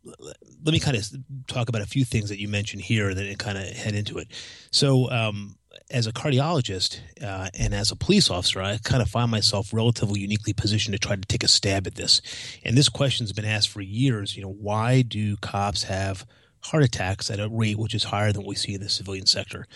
let 0.03 0.73
me 0.73 0.79
kind 0.79 0.97
of 0.97 1.05
talk 1.47 1.69
about 1.69 1.81
a 1.81 1.85
few 1.85 2.03
things 2.03 2.29
that 2.29 2.39
you 2.39 2.47
mentioned 2.47 2.81
here, 2.81 3.09
and 3.09 3.17
then 3.17 3.35
kind 3.35 3.57
of 3.57 3.65
head 3.65 3.95
into 3.95 4.17
it. 4.17 4.27
So, 4.71 5.09
um, 5.11 5.55
as 5.89 6.07
a 6.07 6.13
cardiologist 6.13 6.99
uh, 7.21 7.49
and 7.53 7.73
as 7.73 7.91
a 7.91 7.95
police 7.95 8.29
officer, 8.29 8.61
I 8.61 8.77
kind 8.83 9.01
of 9.01 9.09
find 9.09 9.29
myself 9.29 9.73
relatively 9.73 10.21
uniquely 10.21 10.53
positioned 10.53 10.93
to 10.93 10.99
try 10.99 11.15
to 11.15 11.21
take 11.21 11.43
a 11.43 11.47
stab 11.47 11.87
at 11.87 11.95
this. 11.95 12.21
And 12.63 12.77
this 12.77 12.89
question's 12.89 13.33
been 13.33 13.45
asked 13.45 13.69
for 13.69 13.81
years. 13.81 14.35
You 14.35 14.43
know, 14.43 14.51
why 14.51 15.03
do 15.03 15.37
cops 15.37 15.83
have 15.83 16.25
heart 16.61 16.83
attacks 16.83 17.29
at 17.29 17.39
a 17.39 17.49
rate 17.49 17.77
which 17.77 17.93
is 17.93 18.05
higher 18.05 18.31
than 18.31 18.41
what 18.41 18.49
we 18.49 18.55
see 18.55 18.73
in 18.73 18.81
the 18.81 18.89
civilian 18.89 19.25
sector? 19.25 19.67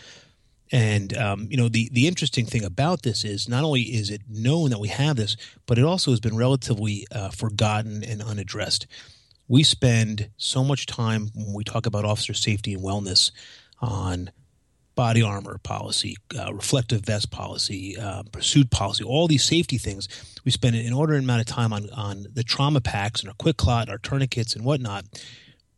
And 0.71 1.15
um, 1.17 1.47
you 1.49 1.57
know 1.57 1.69
the 1.69 1.89
the 1.91 2.07
interesting 2.07 2.45
thing 2.45 2.63
about 2.63 3.03
this 3.03 3.23
is 3.23 3.47
not 3.47 3.63
only 3.63 3.83
is 3.83 4.09
it 4.09 4.21
known 4.29 4.69
that 4.71 4.79
we 4.79 4.89
have 4.89 5.15
this, 5.15 5.37
but 5.65 5.77
it 5.77 5.85
also 5.85 6.11
has 6.11 6.19
been 6.19 6.35
relatively 6.35 7.05
uh, 7.11 7.29
forgotten 7.29 8.03
and 8.03 8.21
unaddressed. 8.21 8.87
We 9.47 9.63
spend 9.63 10.29
so 10.35 10.63
much 10.63 10.85
time 10.85 11.31
when 11.33 11.53
we 11.53 11.63
talk 11.63 11.85
about 11.85 12.03
officer 12.03 12.33
safety 12.33 12.73
and 12.73 12.83
wellness 12.83 13.31
on 13.79 14.31
body 14.97 15.21
armor 15.21 15.57
policy, 15.59 16.17
uh, 16.37 16.53
reflective 16.53 17.01
vest 17.01 17.31
policy, 17.31 17.95
uh, 17.97 18.23
pursuit 18.31 18.69
policy, 18.71 19.05
all 19.05 19.27
these 19.27 19.43
safety 19.43 19.77
things. 19.77 20.09
We 20.43 20.51
spend 20.51 20.75
an 20.75 20.81
inordinate 20.85 21.23
amount 21.23 21.41
of 21.41 21.47
time 21.47 21.71
on 21.71 21.89
on 21.91 22.25
the 22.33 22.43
trauma 22.43 22.81
packs 22.81 23.21
and 23.21 23.29
our 23.29 23.35
quick 23.35 23.55
clot, 23.55 23.89
our 23.89 23.99
tourniquets, 23.99 24.53
and 24.53 24.65
whatnot. 24.65 25.05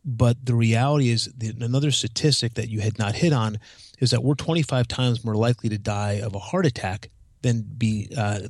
But 0.04 0.46
the 0.46 0.54
reality 0.54 1.10
is, 1.10 1.30
the, 1.36 1.54
another 1.60 1.90
statistic 1.90 2.54
that 2.54 2.68
you 2.68 2.80
had 2.80 2.98
not 2.98 3.14
hit 3.14 3.32
on 3.32 3.58
is 3.98 4.10
that 4.10 4.22
we're 4.22 4.34
25 4.34 4.88
times 4.88 5.24
more 5.24 5.36
likely 5.36 5.68
to 5.68 5.78
die 5.78 6.20
of 6.22 6.34
a 6.34 6.38
heart 6.38 6.66
attack 6.66 7.10
than 7.42 7.64
be 7.76 8.08
uh, 8.16 8.40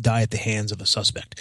die 0.00 0.22
at 0.22 0.30
the 0.30 0.38
hands 0.38 0.72
of 0.72 0.80
a 0.80 0.86
suspect 0.86 1.40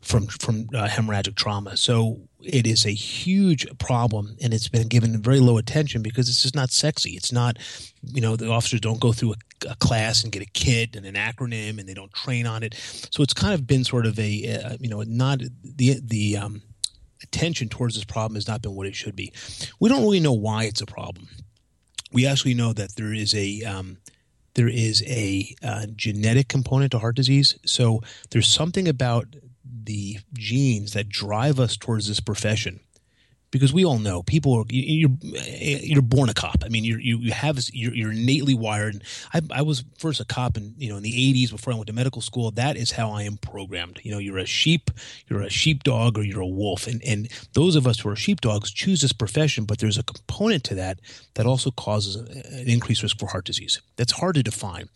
from 0.00 0.26
from 0.26 0.68
uh, 0.74 0.86
hemorrhagic 0.86 1.34
trauma. 1.34 1.76
So 1.76 2.20
it 2.42 2.66
is 2.66 2.86
a 2.86 2.90
huge 2.90 3.66
problem, 3.78 4.36
and 4.42 4.54
it's 4.54 4.68
been 4.68 4.88
given 4.88 5.20
very 5.20 5.40
low 5.40 5.58
attention 5.58 6.02
because 6.02 6.28
it's 6.28 6.42
just 6.42 6.54
not 6.54 6.70
sexy. 6.70 7.10
It's 7.10 7.32
not, 7.32 7.58
you 8.02 8.20
know, 8.20 8.36
the 8.36 8.50
officers 8.50 8.80
don't 8.80 9.00
go 9.00 9.12
through 9.12 9.32
a, 9.32 9.70
a 9.70 9.76
class 9.76 10.22
and 10.22 10.32
get 10.32 10.42
a 10.42 10.50
kit 10.52 10.96
and 10.96 11.04
an 11.04 11.14
acronym, 11.14 11.78
and 11.78 11.88
they 11.88 11.94
don't 11.94 12.12
train 12.12 12.46
on 12.46 12.62
it. 12.62 12.74
So 13.10 13.22
it's 13.22 13.34
kind 13.34 13.54
of 13.54 13.66
been 13.66 13.84
sort 13.84 14.06
of 14.06 14.18
a, 14.18 14.60
uh, 14.62 14.76
you 14.80 14.88
know, 14.88 15.02
not 15.02 15.40
the 15.62 15.98
the 16.02 16.36
um, 16.36 16.62
attention 17.22 17.68
towards 17.68 17.94
this 17.94 18.04
problem 18.04 18.34
has 18.36 18.48
not 18.48 18.62
been 18.62 18.74
what 18.74 18.86
it 18.86 18.94
should 18.94 19.16
be. 19.16 19.32
We 19.80 19.88
don't 19.88 20.02
really 20.02 20.20
know 20.20 20.32
why 20.32 20.64
it's 20.64 20.80
a 20.80 20.86
problem. 20.86 21.28
We 22.12 22.26
actually 22.26 22.54
know 22.54 22.72
that 22.72 22.96
there 22.96 23.12
is 23.12 23.34
a 23.34 23.62
um, 23.62 23.98
there 24.54 24.68
is 24.68 25.04
a 25.06 25.54
uh, 25.62 25.86
genetic 25.94 26.48
component 26.48 26.92
to 26.92 26.98
heart 26.98 27.16
disease. 27.16 27.58
So 27.64 28.02
there's 28.30 28.48
something 28.48 28.88
about 28.88 29.36
the 29.84 30.18
genes 30.32 30.94
that 30.94 31.08
drive 31.08 31.60
us 31.60 31.76
towards 31.76 32.08
this 32.08 32.20
profession. 32.20 32.80
Because 33.50 33.72
we 33.72 33.84
all 33.84 33.98
know 33.98 34.22
people 34.22 34.52
are 34.54 34.64
you- 34.68 35.08
you're 35.22 35.34
eh, 35.46 35.80
you're 35.82 36.02
born 36.02 36.28
a 36.28 36.34
cop. 36.34 36.62
I 36.64 36.68
mean, 36.68 36.84
you 36.84 36.98
you 36.98 37.32
have 37.32 37.58
you're, 37.72 37.94
you're 37.94 38.12
innately 38.12 38.54
wired. 38.54 39.02
I, 39.32 39.40
I 39.50 39.62
was 39.62 39.84
first 39.98 40.20
a 40.20 40.24
cop 40.26 40.56
in 40.58 40.74
you 40.76 40.90
know 40.90 40.96
in 40.98 41.02
the 41.02 41.12
'80s 41.12 41.50
before 41.50 41.72
I 41.72 41.76
went 41.76 41.86
to 41.86 41.94
medical 41.94 42.20
school. 42.20 42.50
That 42.50 42.76
is 42.76 42.90
how 42.92 43.10
I 43.10 43.22
am 43.22 43.38
programmed. 43.38 44.00
You 44.02 44.10
know, 44.10 44.18
you're 44.18 44.38
a 44.38 44.44
sheep, 44.46 44.90
you're 45.28 45.40
a 45.42 45.48
sheepdog, 45.50 46.18
or 46.18 46.22
you're 46.24 46.42
a 46.42 46.46
wolf. 46.46 46.86
And 46.86 47.02
and 47.04 47.28
those 47.54 47.74
of 47.74 47.86
us 47.86 48.00
who 48.00 48.10
are 48.10 48.16
sheepdogs 48.16 48.70
choose 48.70 49.00
this 49.00 49.14
profession, 49.14 49.64
but 49.64 49.78
there's 49.78 49.98
a 49.98 50.02
component 50.02 50.62
to 50.64 50.74
that 50.74 51.00
that 51.34 51.46
also 51.46 51.70
causes 51.70 52.16
an 52.16 52.68
increased 52.68 53.02
risk 53.02 53.18
for 53.18 53.28
heart 53.28 53.46
disease. 53.46 53.80
That's 53.96 54.12
hard 54.12 54.34
to 54.34 54.42
define. 54.42 54.88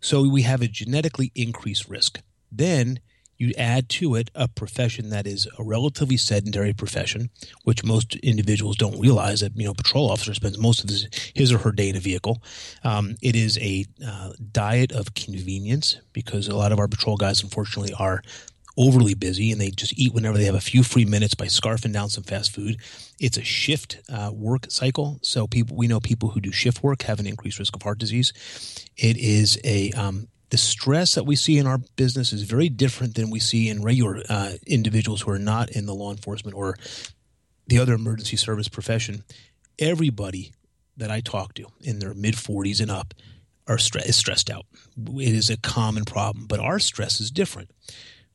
So 0.00 0.26
we 0.28 0.42
have 0.42 0.62
a 0.62 0.68
genetically 0.68 1.32
increased 1.34 1.88
risk. 1.88 2.20
Then 2.50 3.00
You 3.38 3.52
add 3.58 3.88
to 3.90 4.14
it 4.14 4.30
a 4.34 4.48
profession 4.48 5.10
that 5.10 5.26
is 5.26 5.46
a 5.58 5.64
relatively 5.64 6.16
sedentary 6.16 6.72
profession, 6.72 7.30
which 7.64 7.84
most 7.84 8.16
individuals 8.16 8.76
don't 8.76 9.00
realize 9.00 9.40
that 9.40 9.56
you 9.56 9.64
know 9.64 9.74
patrol 9.74 10.10
officer 10.10 10.34
spends 10.34 10.58
most 10.58 10.82
of 10.82 10.90
his, 10.90 11.08
his 11.34 11.52
or 11.52 11.58
her 11.58 11.72
day 11.72 11.88
in 11.88 11.96
a 11.96 12.00
vehicle. 12.00 12.42
Um, 12.84 13.16
it 13.22 13.36
is 13.36 13.58
a 13.58 13.84
uh, 14.04 14.32
diet 14.52 14.92
of 14.92 15.14
convenience 15.14 15.98
because 16.12 16.48
a 16.48 16.56
lot 16.56 16.72
of 16.72 16.78
our 16.78 16.88
patrol 16.88 17.16
guys, 17.16 17.42
unfortunately, 17.42 17.94
are 17.98 18.22
overly 18.76 19.14
busy 19.14 19.52
and 19.52 19.60
they 19.60 19.70
just 19.70 19.98
eat 19.98 20.12
whenever 20.12 20.36
they 20.36 20.44
have 20.44 20.54
a 20.54 20.60
few 20.60 20.82
free 20.82 21.04
minutes 21.04 21.34
by 21.34 21.46
scarfing 21.46 21.92
down 21.92 22.10
some 22.10 22.24
fast 22.24 22.54
food. 22.54 22.76
It's 23.18 23.38
a 23.38 23.44
shift 23.44 23.98
uh, 24.12 24.30
work 24.34 24.66
cycle, 24.70 25.18
so 25.22 25.46
people 25.46 25.76
we 25.76 25.88
know 25.88 26.00
people 26.00 26.30
who 26.30 26.40
do 26.40 26.52
shift 26.52 26.82
work 26.82 27.02
have 27.02 27.18
an 27.18 27.26
increased 27.26 27.58
risk 27.58 27.74
of 27.74 27.82
heart 27.82 27.98
disease. 27.98 28.32
It 28.96 29.16
is 29.16 29.58
a 29.64 29.92
um, 29.92 30.28
the 30.50 30.56
stress 30.56 31.14
that 31.14 31.24
we 31.24 31.36
see 31.36 31.58
in 31.58 31.66
our 31.66 31.78
business 31.96 32.32
is 32.32 32.42
very 32.42 32.68
different 32.68 33.14
than 33.14 33.30
we 33.30 33.40
see 33.40 33.68
in 33.68 33.82
regular 33.82 34.22
uh, 34.28 34.52
individuals 34.66 35.22
who 35.22 35.30
are 35.30 35.38
not 35.38 35.70
in 35.70 35.86
the 35.86 35.94
law 35.94 36.10
enforcement 36.10 36.56
or 36.56 36.76
the 37.66 37.78
other 37.78 37.94
emergency 37.94 38.36
service 38.36 38.68
profession. 38.68 39.24
Everybody 39.78 40.52
that 40.96 41.10
I 41.10 41.20
talk 41.20 41.54
to 41.54 41.66
in 41.82 41.98
their 41.98 42.14
mid 42.14 42.34
40s 42.34 42.80
and 42.80 42.90
up 42.90 43.12
are 43.66 43.76
stre- 43.76 44.08
is 44.08 44.16
stressed 44.16 44.50
out. 44.50 44.66
It 44.96 45.34
is 45.34 45.50
a 45.50 45.56
common 45.56 46.04
problem, 46.04 46.46
but 46.46 46.60
our 46.60 46.78
stress 46.78 47.20
is 47.20 47.30
different. 47.30 47.70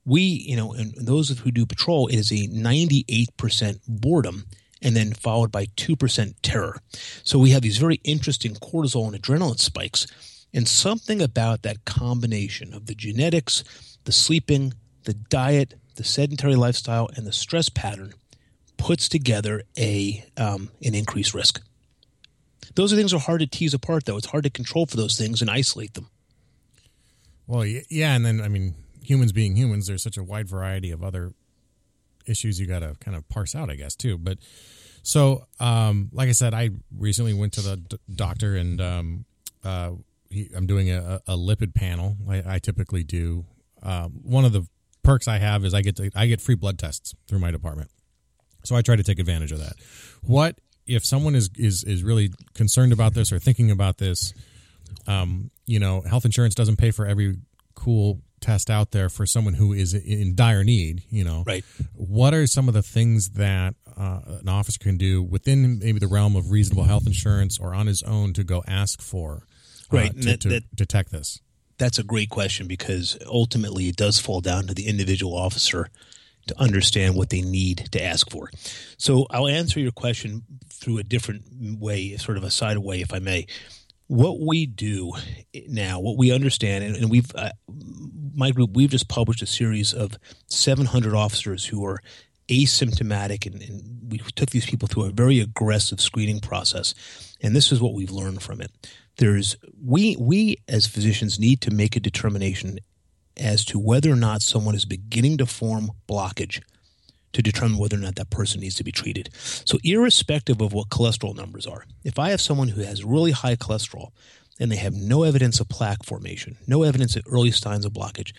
We, 0.04 0.22
you 0.22 0.58
know, 0.58 0.74
and 0.74 0.94
those 0.98 1.30
who 1.30 1.52
do 1.52 1.66
patrol, 1.66 2.08
it 2.08 2.18
is 2.18 2.32
a 2.32 2.48
98% 2.48 3.80
boredom 3.88 4.46
and 4.82 4.96
then 4.96 5.14
followed 5.14 5.52
by 5.52 5.68
2% 5.78 6.34
terror. 6.42 6.80
So 7.24 7.40
we 7.40 7.52
have 7.52 7.62
these 7.62 7.78
very 7.78 8.02
interesting 8.04 8.56
cortisol 8.56 9.08
and 9.08 9.22
adrenaline 9.22 9.60
spikes 9.60 10.08
and 10.54 10.68
something 10.68 11.22
about 11.22 11.62
that 11.62 11.86
combination 11.86 12.74
of 12.74 12.86
the 12.86 12.96
genetics, 12.96 13.64
the 14.04 14.12
sleeping, 14.12 14.74
the 15.04 15.14
diet, 15.14 15.76
the 15.96 16.04
sedentary 16.04 16.56
lifestyle, 16.56 17.10
and 17.16 17.26
the 17.26 17.32
stress 17.32 17.70
pattern 17.70 18.14
puts 18.78 19.08
together 19.08 19.64
a 19.78 20.26
um, 20.38 20.70
an 20.84 20.96
increased 20.96 21.34
risk. 21.34 21.62
Those 22.76 22.94
are 22.94 22.96
things 22.96 23.14
are 23.14 23.20
hard 23.20 23.42
to 23.42 23.48
tease 23.48 23.74
apart, 23.74 24.06
though. 24.06 24.18
It's 24.18 24.28
hard 24.28 24.44
to 24.44 24.50
control 24.50 24.86
for 24.86 24.98
those 24.98 25.18
things 25.18 25.42
and 25.42 25.50
isolate 25.50 25.94
them. 25.94 26.10
Well, 27.48 27.66
yeah, 27.66 28.16
and 28.16 28.26
then 28.26 28.42
I 28.42 28.48
mean, 28.48 28.76
humans 29.04 29.32
being 29.32 29.56
humans, 29.56 29.88
there's 29.88 30.04
such 30.04 30.18
a 30.18 30.24
wide 30.24 30.48
variety 30.48 30.92
of 30.92 31.04
other 31.04 31.34
issues 32.26 32.60
you 32.60 32.68
got 32.68 32.80
to 32.80 32.96
kind 33.00 33.18
of 33.18 33.28
parse 33.30 33.56
out, 33.56 33.70
I 33.70 33.76
guess, 33.76 33.96
too. 33.96 34.18
But 34.18 34.38
so, 35.04 35.48
um, 35.60 36.10
like 36.14 36.30
I 36.30 36.34
said, 36.34 36.54
I 36.54 36.70
recently 36.98 37.34
went 37.34 37.54
to 37.54 37.62
the 37.62 37.78
d- 37.78 37.98
doctor 38.14 38.56
and 38.56 38.80
um, 38.80 39.26
uh, 39.64 39.92
I'm 40.56 40.66
doing 40.66 40.90
a, 40.92 41.22
a 41.28 41.36
lipid 41.36 41.74
panel. 41.74 42.18
I, 42.30 42.44
I 42.56 42.60
typically 42.60 43.04
do. 43.04 43.46
Uh, 43.82 44.08
one 44.08 44.46
of 44.46 44.54
the 44.54 44.68
perks 45.04 45.28
I 45.28 45.38
have 45.38 45.66
is 45.66 45.74
I 45.74 45.82
get 45.82 45.96
to, 45.98 46.12
I 46.16 46.28
get 46.28 46.42
free 46.42 46.56
blood 46.56 46.78
tests 46.78 47.16
through 47.28 47.40
my 47.40 47.52
department, 47.52 47.90
so 48.64 48.76
I 48.76 48.82
try 48.82 48.96
to 48.96 49.04
take 49.04 49.20
advantage 49.20 49.52
of 49.52 49.60
that. 49.60 49.74
What 50.22 50.60
if 50.86 51.06
someone 51.06 51.36
is 51.36 51.50
is 51.56 51.84
is 51.84 52.04
really 52.04 52.32
concerned 52.54 52.94
about 52.94 53.14
this 53.14 53.32
or 53.32 53.40
thinking 53.40 53.72
about 53.72 53.98
this? 53.98 54.34
Um, 55.08 55.52
you 55.66 55.80
know, 55.80 56.02
health 56.02 56.26
insurance 56.26 56.54
doesn't 56.54 56.78
pay 56.78 56.92
for 56.92 57.06
every 57.06 57.38
cool 57.76 58.22
test 58.42 58.70
out 58.70 58.92
there 58.92 59.08
for 59.10 59.26
someone 59.26 59.54
who 59.54 59.72
is 59.74 59.94
in 59.94 60.36
dire 60.36 60.64
need. 60.64 61.04
You 61.10 61.24
know, 61.24 61.44
right? 61.46 61.64
What 61.94 62.34
are 62.34 62.46
some 62.48 62.68
of 62.68 62.74
the 62.74 62.84
things 62.84 63.32
that 63.32 63.76
uh, 63.98 64.20
an 64.42 64.50
officer 64.50 64.80
can 64.80 64.98
do 64.98 65.24
within 65.24 65.80
maybe 65.80 66.00
the 66.00 66.08
realm 66.08 66.36
of 66.36 66.52
reasonable 66.52 66.84
health 66.84 67.08
insurance 67.08 67.58
or 67.60 67.74
on 67.74 67.88
his 67.88 68.04
own 68.04 68.34
to 68.34 68.44
go 68.44 68.64
ask 68.68 69.02
for? 69.02 69.46
Right 69.92 70.12
uh, 70.12 70.22
to, 70.22 70.38
to 70.38 70.50
that, 70.50 70.76
detect 70.76 71.12
this? 71.12 71.40
That's 71.78 72.00
a 72.00 72.04
great 72.04 72.30
question 72.30 72.68
because 72.68 73.18
ultimately 73.26 73.88
it 73.90 73.96
does 73.96 74.20
fall 74.20 74.42
down 74.42 74.68
to 74.68 74.74
the 74.74 74.88
individual 74.88 75.36
officer 75.36 75.88
to 76.48 76.60
understand 76.60 77.16
what 77.16 77.30
they 77.30 77.42
need 77.42 77.90
to 77.92 78.04
ask 78.04 78.30
for. 78.30 78.50
So 78.98 79.26
I'll 79.30 79.48
answer 79.48 79.80
your 79.80 79.92
question 79.92 80.44
through 80.70 80.98
a 80.98 81.04
different 81.04 81.44
way, 81.80 82.16
sort 82.18 82.38
of 82.38 82.44
a 82.44 82.52
side 82.52 82.78
way, 82.78 83.02
if 83.02 83.14
I 83.14 83.20
may. 83.20 83.48
What 84.08 84.42
we 84.42 84.66
do 84.66 85.14
now, 85.68 86.00
what 86.00 86.18
we 86.18 86.32
understand, 86.32 86.84
and, 86.84 86.96
and 86.96 87.10
we've, 87.10 87.34
uh, 87.36 87.52
my 88.36 88.52
group, 88.52 88.72
we've 88.74 88.90
just 88.90 89.08
published 89.08 89.42
a 89.42 89.48
series 89.48 89.94
of 89.94 90.18
700 90.48 91.16
officers 91.16 91.66
who 91.66 91.86
are 91.86 92.02
asymptomatic, 92.50 93.46
and, 93.46 93.62
and 93.62 94.12
we 94.12 94.18
took 94.36 94.50
these 94.50 94.66
people 94.66 94.88
through 94.88 95.06
a 95.06 95.12
very 95.12 95.40
aggressive 95.40 96.02
screening 96.02 96.42
process. 96.42 96.94
And 97.42 97.56
this 97.56 97.72
is 97.72 97.80
what 97.80 97.94
we've 97.94 98.12
learned 98.12 98.42
from 98.44 98.62
it 98.62 98.72
there's 99.18 99.56
we 99.84 100.16
we 100.18 100.58
as 100.68 100.88
physicians 100.88 101.40
need 101.40 101.62
to 101.62 101.72
make 101.72 101.96
a 101.96 102.00
determination 102.00 102.80
as 103.38 103.64
to 103.66 103.80
whether 103.80 104.12
or 104.12 104.16
not 104.16 104.42
someone 104.42 104.76
is 104.76 104.86
beginning 104.86 105.38
to 105.38 105.46
form 105.46 105.92
blockage 106.08 106.62
to 107.34 107.42
determine 107.42 107.78
whether 107.78 107.96
or 107.96 108.02
not 108.02 108.16
that 108.16 108.30
person 108.30 108.60
needs 108.60 108.76
to 108.76 108.84
be 108.84 108.92
treated. 108.92 109.30
So 109.34 109.78
irrespective 109.84 110.62
of 110.62 110.74
what 110.74 110.90
cholesterol 110.90 111.36
numbers 111.36 111.66
are, 111.66 111.86
if 112.04 112.20
I 112.20 112.32
have 112.32 112.42
someone 112.42 112.70
who 112.70 112.82
has 112.82 113.06
really 113.06 113.32
high 113.32 113.56
cholesterol 113.56 114.10
and 114.60 114.72
they 114.72 114.76
have 114.76 114.94
no 114.94 115.24
evidence 115.24 115.60
of 115.60 115.70
plaque 115.70 116.04
formation, 116.04 116.58
no 116.68 116.84
evidence 116.84 117.16
of 117.16 117.24
early 117.26 117.52
signs 117.52 117.86
of 117.86 117.94
blockage, 117.94 118.34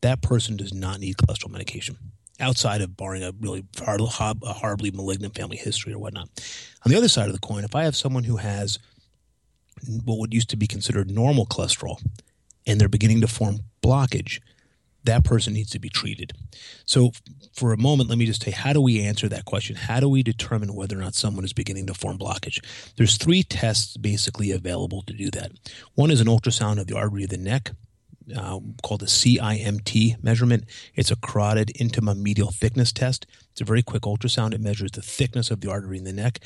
that 0.00 0.22
person 0.22 0.56
does 0.56 0.72
not 0.72 1.00
need 1.00 1.16
cholesterol 1.16 1.50
medication 1.50 1.98
outside 2.40 2.80
of 2.80 2.96
barring 2.96 3.22
a 3.22 3.32
really 3.40 3.64
hard, 3.78 4.00
a 4.00 4.52
horribly 4.52 4.90
malignant 4.90 5.34
family 5.34 5.56
history 5.56 5.92
or 5.92 5.98
whatnot. 5.98 6.28
On 6.84 6.90
the 6.90 6.96
other 6.96 7.08
side 7.08 7.26
of 7.26 7.32
the 7.32 7.40
coin, 7.40 7.64
if 7.64 7.74
I 7.74 7.84
have 7.84 7.96
someone 7.96 8.24
who 8.24 8.36
has 8.36 8.78
what 10.04 10.18
would 10.18 10.34
used 10.34 10.50
to 10.50 10.56
be 10.56 10.66
considered 10.66 11.10
normal 11.10 11.46
cholesterol 11.46 12.02
and 12.66 12.80
they're 12.80 12.88
beginning 12.88 13.20
to 13.22 13.26
form 13.28 13.60
blockage, 13.82 14.40
that 15.04 15.24
person 15.24 15.54
needs 15.54 15.70
to 15.70 15.78
be 15.78 15.88
treated. 15.88 16.32
So, 16.84 17.12
for 17.54 17.72
a 17.72 17.78
moment, 17.78 18.08
let 18.08 18.18
me 18.18 18.26
just 18.26 18.42
say 18.42 18.50
how 18.50 18.72
do 18.72 18.80
we 18.80 19.02
answer 19.02 19.28
that 19.28 19.46
question? 19.46 19.74
How 19.74 20.00
do 20.00 20.08
we 20.08 20.22
determine 20.22 20.74
whether 20.74 20.96
or 20.96 21.00
not 21.00 21.14
someone 21.14 21.44
is 21.44 21.52
beginning 21.52 21.86
to 21.86 21.94
form 21.94 22.18
blockage? 22.18 22.62
There's 22.96 23.16
three 23.16 23.42
tests 23.42 23.96
basically 23.96 24.50
available 24.52 25.02
to 25.02 25.12
do 25.12 25.30
that. 25.30 25.52
One 25.94 26.10
is 26.10 26.20
an 26.20 26.26
ultrasound 26.26 26.78
of 26.78 26.86
the 26.86 26.96
artery 26.96 27.24
of 27.24 27.30
the 27.30 27.38
neck. 27.38 27.72
Uh, 28.36 28.60
called 28.82 29.02
a 29.02 29.06
CIMT 29.06 30.22
measurement. 30.22 30.64
It's 30.94 31.10
a 31.10 31.16
carotid 31.16 31.72
intima 31.80 32.14
medial 32.14 32.50
thickness 32.50 32.92
test. 32.92 33.26
It's 33.52 33.62
a 33.62 33.64
very 33.64 33.82
quick 33.82 34.02
ultrasound. 34.02 34.52
It 34.52 34.60
measures 34.60 34.90
the 34.90 35.00
thickness 35.00 35.50
of 35.50 35.62
the 35.62 35.70
artery 35.70 35.96
in 35.96 36.04
the 36.04 36.12
neck. 36.12 36.40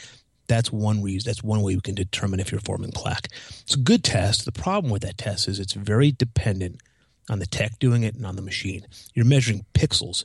That's 0.52 0.71
one 0.71 1.02
reason. 1.02 1.30
That's 1.30 1.42
one 1.42 1.62
way 1.62 1.76
we 1.76 1.80
can 1.80 1.94
determine 1.94 2.38
if 2.38 2.52
you're 2.52 2.61
forming 2.61 2.92
plaque. 2.92 3.28
It's 3.62 3.75
a 3.75 3.78
good 3.78 4.04
test. 4.04 4.44
The 4.44 4.52
problem 4.52 4.92
with 4.92 5.00
that 5.00 5.16
test 5.16 5.49
is 5.49 5.59
it's 5.59 5.73
very 5.73 6.12
dependent 6.12 6.82
on 7.30 7.38
the 7.38 7.47
tech 7.47 7.78
doing 7.78 8.02
it 8.02 8.16
and 8.16 8.26
on 8.26 8.37
the 8.37 8.42
machine. 8.42 8.87
You're 9.14 9.25
measuring 9.25 9.64
pixels. 9.73 10.25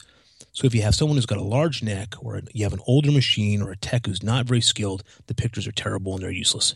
So 0.52 0.68
if 0.68 0.76
you 0.76 0.82
have 0.82 0.96
someone 0.96 1.16
who's 1.16 1.26
got 1.26 1.38
a 1.38 1.44
large 1.44 1.82
neck 1.82 2.16
or 2.20 2.42
you 2.52 2.66
have 2.66 2.74
an 2.74 2.82
older 2.88 3.10
machine 3.10 3.62
or 3.62 3.72
a 3.72 3.78
tech 3.78 4.06
who's 4.06 4.22
not 4.22 4.46
very 4.46 4.60
skilled, 4.60 5.02
the 5.28 5.34
pictures 5.34 5.66
are 5.66 5.72
terrible 5.72 6.16
and 6.16 6.22
they're 6.22 6.30
useless. 6.30 6.76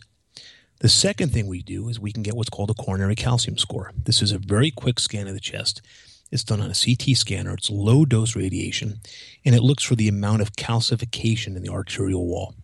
The 0.78 0.88
second 0.88 1.34
thing 1.34 1.46
we 1.46 1.60
do 1.60 1.90
is 1.90 2.00
we 2.00 2.10
can 2.10 2.22
get 2.22 2.34
what's 2.34 2.48
called 2.48 2.70
a 2.70 2.82
coronary 2.82 3.16
calcium 3.16 3.58
score. 3.58 3.92
This 4.02 4.22
is 4.22 4.32
a 4.32 4.38
very 4.38 4.70
quick 4.70 4.98
scan 4.98 5.28
of 5.28 5.34
the 5.34 5.40
chest. 5.40 5.82
It's 6.30 6.42
done 6.42 6.62
on 6.62 6.70
a 6.70 6.74
CT 6.74 7.18
scanner. 7.18 7.52
It's 7.52 7.68
low 7.68 8.06
dose 8.06 8.34
radiation, 8.34 9.00
and 9.44 9.54
it 9.54 9.62
looks 9.62 9.84
for 9.84 9.94
the 9.94 10.08
amount 10.08 10.40
of 10.40 10.52
calcification 10.52 11.54
in 11.54 11.62
the 11.62 11.68
arterial 11.68 12.26
wall. 12.26 12.54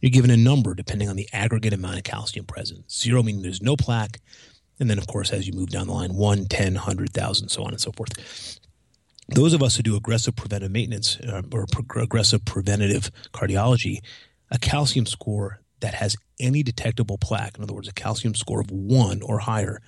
You're 0.00 0.10
given 0.10 0.30
a 0.30 0.36
number 0.36 0.74
depending 0.74 1.08
on 1.08 1.16
the 1.16 1.28
aggregate 1.32 1.72
amount 1.72 1.98
of 1.98 2.04
calcium 2.04 2.46
present. 2.46 2.90
Zero 2.90 3.22
meaning 3.22 3.42
there's 3.42 3.62
no 3.62 3.76
plaque. 3.76 4.20
And 4.78 4.88
then, 4.88 4.98
of 4.98 5.06
course, 5.06 5.30
as 5.30 5.46
you 5.46 5.52
move 5.52 5.68
down 5.68 5.88
the 5.88 5.92
line, 5.92 6.14
1, 6.14 6.46
10, 6.46 6.74
100,000, 6.74 7.48
so 7.48 7.62
on 7.64 7.70
and 7.70 7.80
so 7.80 7.92
forth. 7.92 8.58
Those 9.28 9.52
of 9.52 9.62
us 9.62 9.76
who 9.76 9.82
do 9.82 9.94
aggressive 9.94 10.34
preventive 10.34 10.70
maintenance 10.70 11.18
uh, 11.20 11.42
or 11.52 11.66
pro- 11.70 12.02
aggressive 12.02 12.44
preventative 12.44 13.10
cardiology, 13.32 13.98
a 14.50 14.58
calcium 14.58 15.06
score 15.06 15.60
that 15.80 15.94
has 15.94 16.16
any 16.40 16.62
detectable 16.62 17.18
plaque, 17.18 17.56
in 17.56 17.62
other 17.62 17.74
words, 17.74 17.88
a 17.88 17.92
calcium 17.92 18.34
score 18.34 18.60
of 18.60 18.70
1 18.70 19.22
or 19.22 19.38
higher, 19.40 19.82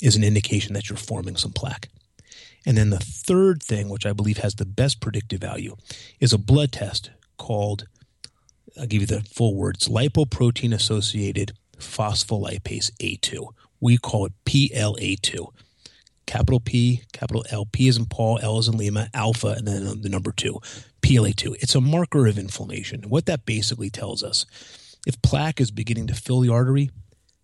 is 0.00 0.16
an 0.16 0.24
indication 0.24 0.74
that 0.74 0.88
you're 0.88 0.96
forming 0.96 1.36
some 1.36 1.52
plaque. 1.52 1.88
And 2.64 2.76
then 2.76 2.90
the 2.90 2.98
third 2.98 3.62
thing, 3.62 3.88
which 3.88 4.06
I 4.06 4.12
believe 4.12 4.38
has 4.38 4.54
the 4.54 4.64
best 4.64 5.00
predictive 5.00 5.40
value, 5.40 5.76
is 6.20 6.32
a 6.32 6.38
blood 6.38 6.72
test 6.72 7.10
called 7.36 7.86
I'll 8.78 8.86
give 8.86 9.00
you 9.00 9.06
the 9.06 9.22
full 9.22 9.54
words 9.54 9.88
lipoprotein 9.88 10.74
associated 10.74 11.52
phospholipase 11.78 12.90
A2. 13.00 13.48
We 13.80 13.98
call 13.98 14.26
it 14.26 14.32
PLA2. 14.44 15.46
Capital 16.26 16.58
P, 16.58 17.02
capital 17.12 17.44
L. 17.50 17.66
P 17.66 17.86
is 17.86 17.96
in 17.96 18.06
Paul, 18.06 18.40
L 18.42 18.58
is 18.58 18.66
in 18.66 18.76
Lima, 18.76 19.08
alpha, 19.14 19.54
and 19.56 19.66
then 19.66 20.02
the 20.02 20.08
number 20.08 20.32
two, 20.32 20.58
PLA2. 21.02 21.56
It's 21.60 21.76
a 21.76 21.80
marker 21.80 22.26
of 22.26 22.36
inflammation. 22.36 23.04
What 23.08 23.26
that 23.26 23.46
basically 23.46 23.90
tells 23.90 24.24
us 24.24 24.44
if 25.06 25.20
plaque 25.22 25.60
is 25.60 25.70
beginning 25.70 26.08
to 26.08 26.14
fill 26.14 26.40
the 26.40 26.48
artery, 26.48 26.90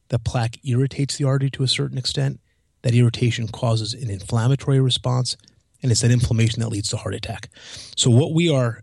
the 0.08 0.18
plaque 0.18 0.58
irritates 0.64 1.16
the 1.16 1.24
artery 1.24 1.50
to 1.50 1.62
a 1.62 1.68
certain 1.68 1.96
extent. 1.96 2.40
That 2.82 2.94
irritation 2.94 3.46
causes 3.46 3.94
an 3.94 4.10
inflammatory 4.10 4.80
response, 4.80 5.36
and 5.80 5.92
it's 5.92 6.00
that 6.00 6.10
inflammation 6.10 6.60
that 6.60 6.70
leads 6.70 6.88
to 6.88 6.96
heart 6.96 7.14
attack. 7.14 7.48
So, 7.96 8.10
what 8.10 8.34
we 8.34 8.50
are 8.50 8.82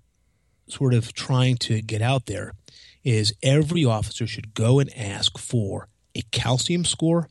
sort 0.69 0.93
of 0.93 1.13
trying 1.13 1.57
to 1.57 1.81
get 1.81 2.01
out 2.01 2.25
there 2.25 2.53
is 3.03 3.33
every 3.41 3.85
officer 3.85 4.27
should 4.27 4.53
go 4.53 4.79
and 4.79 4.95
ask 4.95 5.37
for 5.37 5.87
a 6.15 6.21
calcium 6.31 6.85
score 6.85 7.29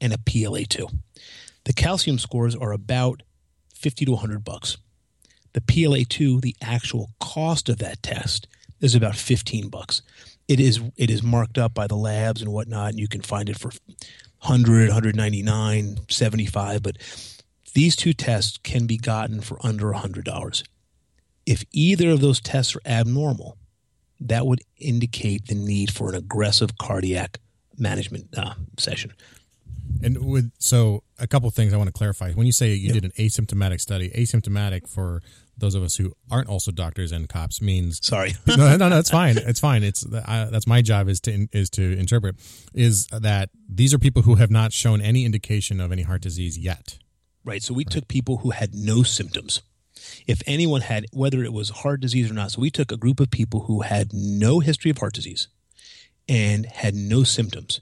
and 0.00 0.12
a 0.12 0.18
PLA2. 0.18 0.92
The 1.64 1.72
calcium 1.72 2.18
scores 2.18 2.56
are 2.56 2.72
about 2.72 3.22
50 3.74 4.04
to 4.06 4.12
100 4.12 4.44
bucks. 4.44 4.76
The 5.52 5.60
PLA2, 5.60 6.40
the 6.40 6.56
actual 6.62 7.10
cost 7.18 7.68
of 7.68 7.78
that 7.78 8.02
test, 8.02 8.46
is 8.80 8.94
about 8.94 9.16
15 9.16 9.68
bucks. 9.68 10.02
It 10.48 10.58
is 10.58 10.80
it 10.96 11.10
is 11.10 11.22
marked 11.22 11.58
up 11.58 11.74
by 11.74 11.86
the 11.86 11.96
labs 11.96 12.40
and 12.40 12.52
whatnot, 12.52 12.90
and 12.90 13.00
you 13.00 13.08
can 13.08 13.20
find 13.20 13.48
it 13.48 13.58
for 13.58 13.70
100, 14.42 14.88
199, 14.88 15.98
75, 16.08 16.82
but 16.82 16.96
these 17.74 17.94
two 17.94 18.12
tests 18.12 18.58
can 18.62 18.86
be 18.86 18.96
gotten 18.96 19.40
for 19.40 19.64
under 19.64 19.92
$100. 19.92 20.62
If 21.50 21.64
either 21.72 22.10
of 22.10 22.20
those 22.20 22.40
tests 22.40 22.76
are 22.76 22.80
abnormal, 22.86 23.58
that 24.20 24.46
would 24.46 24.60
indicate 24.76 25.48
the 25.48 25.56
need 25.56 25.90
for 25.90 26.08
an 26.08 26.14
aggressive 26.14 26.78
cardiac 26.78 27.40
management 27.76 28.28
uh, 28.36 28.54
session. 28.78 29.12
And 30.00 30.24
with 30.24 30.52
so 30.60 31.02
a 31.18 31.26
couple 31.26 31.48
of 31.48 31.54
things 31.54 31.74
I 31.74 31.76
want 31.76 31.88
to 31.88 31.92
clarify. 31.92 32.30
When 32.30 32.46
you 32.46 32.52
say 32.52 32.74
you 32.74 32.92
did 32.92 33.04
an 33.04 33.10
asymptomatic 33.18 33.80
study, 33.80 34.10
asymptomatic 34.10 34.88
for 34.88 35.22
those 35.58 35.74
of 35.74 35.82
us 35.82 35.96
who 35.96 36.12
aren't 36.30 36.48
also 36.48 36.70
doctors 36.70 37.10
and 37.10 37.28
cops 37.28 37.60
means 37.60 37.98
Sorry. 38.06 38.34
no, 38.46 38.76
no, 38.76 38.88
no, 38.88 38.98
it's 39.00 39.10
fine. 39.20 39.36
It's 39.36 39.58
fine. 39.58 39.82
It's 39.82 40.06
I, 40.06 40.44
that's 40.44 40.68
my 40.68 40.82
job 40.82 41.08
is 41.08 41.20
to 41.22 41.48
is 41.50 41.68
to 41.70 41.98
interpret 41.98 42.36
is 42.72 43.08
that 43.08 43.50
these 43.68 43.92
are 43.92 43.98
people 43.98 44.22
who 44.22 44.36
have 44.36 44.52
not 44.52 44.72
shown 44.72 45.00
any 45.00 45.24
indication 45.24 45.80
of 45.80 45.90
any 45.90 46.02
heart 46.02 46.22
disease 46.22 46.56
yet. 46.56 46.98
Right. 47.44 47.60
So 47.60 47.74
we 47.74 47.84
took 47.84 48.06
people 48.06 48.36
who 48.36 48.50
had 48.50 48.72
no 48.72 49.02
symptoms. 49.02 49.62
If 50.26 50.42
anyone 50.46 50.82
had, 50.82 51.06
whether 51.12 51.42
it 51.44 51.52
was 51.52 51.70
heart 51.70 52.00
disease 52.00 52.30
or 52.30 52.34
not, 52.34 52.52
so 52.52 52.60
we 52.60 52.70
took 52.70 52.92
a 52.92 52.96
group 52.96 53.20
of 53.20 53.30
people 53.30 53.60
who 53.60 53.82
had 53.82 54.12
no 54.12 54.60
history 54.60 54.90
of 54.90 54.98
heart 54.98 55.14
disease 55.14 55.48
and 56.28 56.66
had 56.66 56.94
no 56.94 57.24
symptoms. 57.24 57.80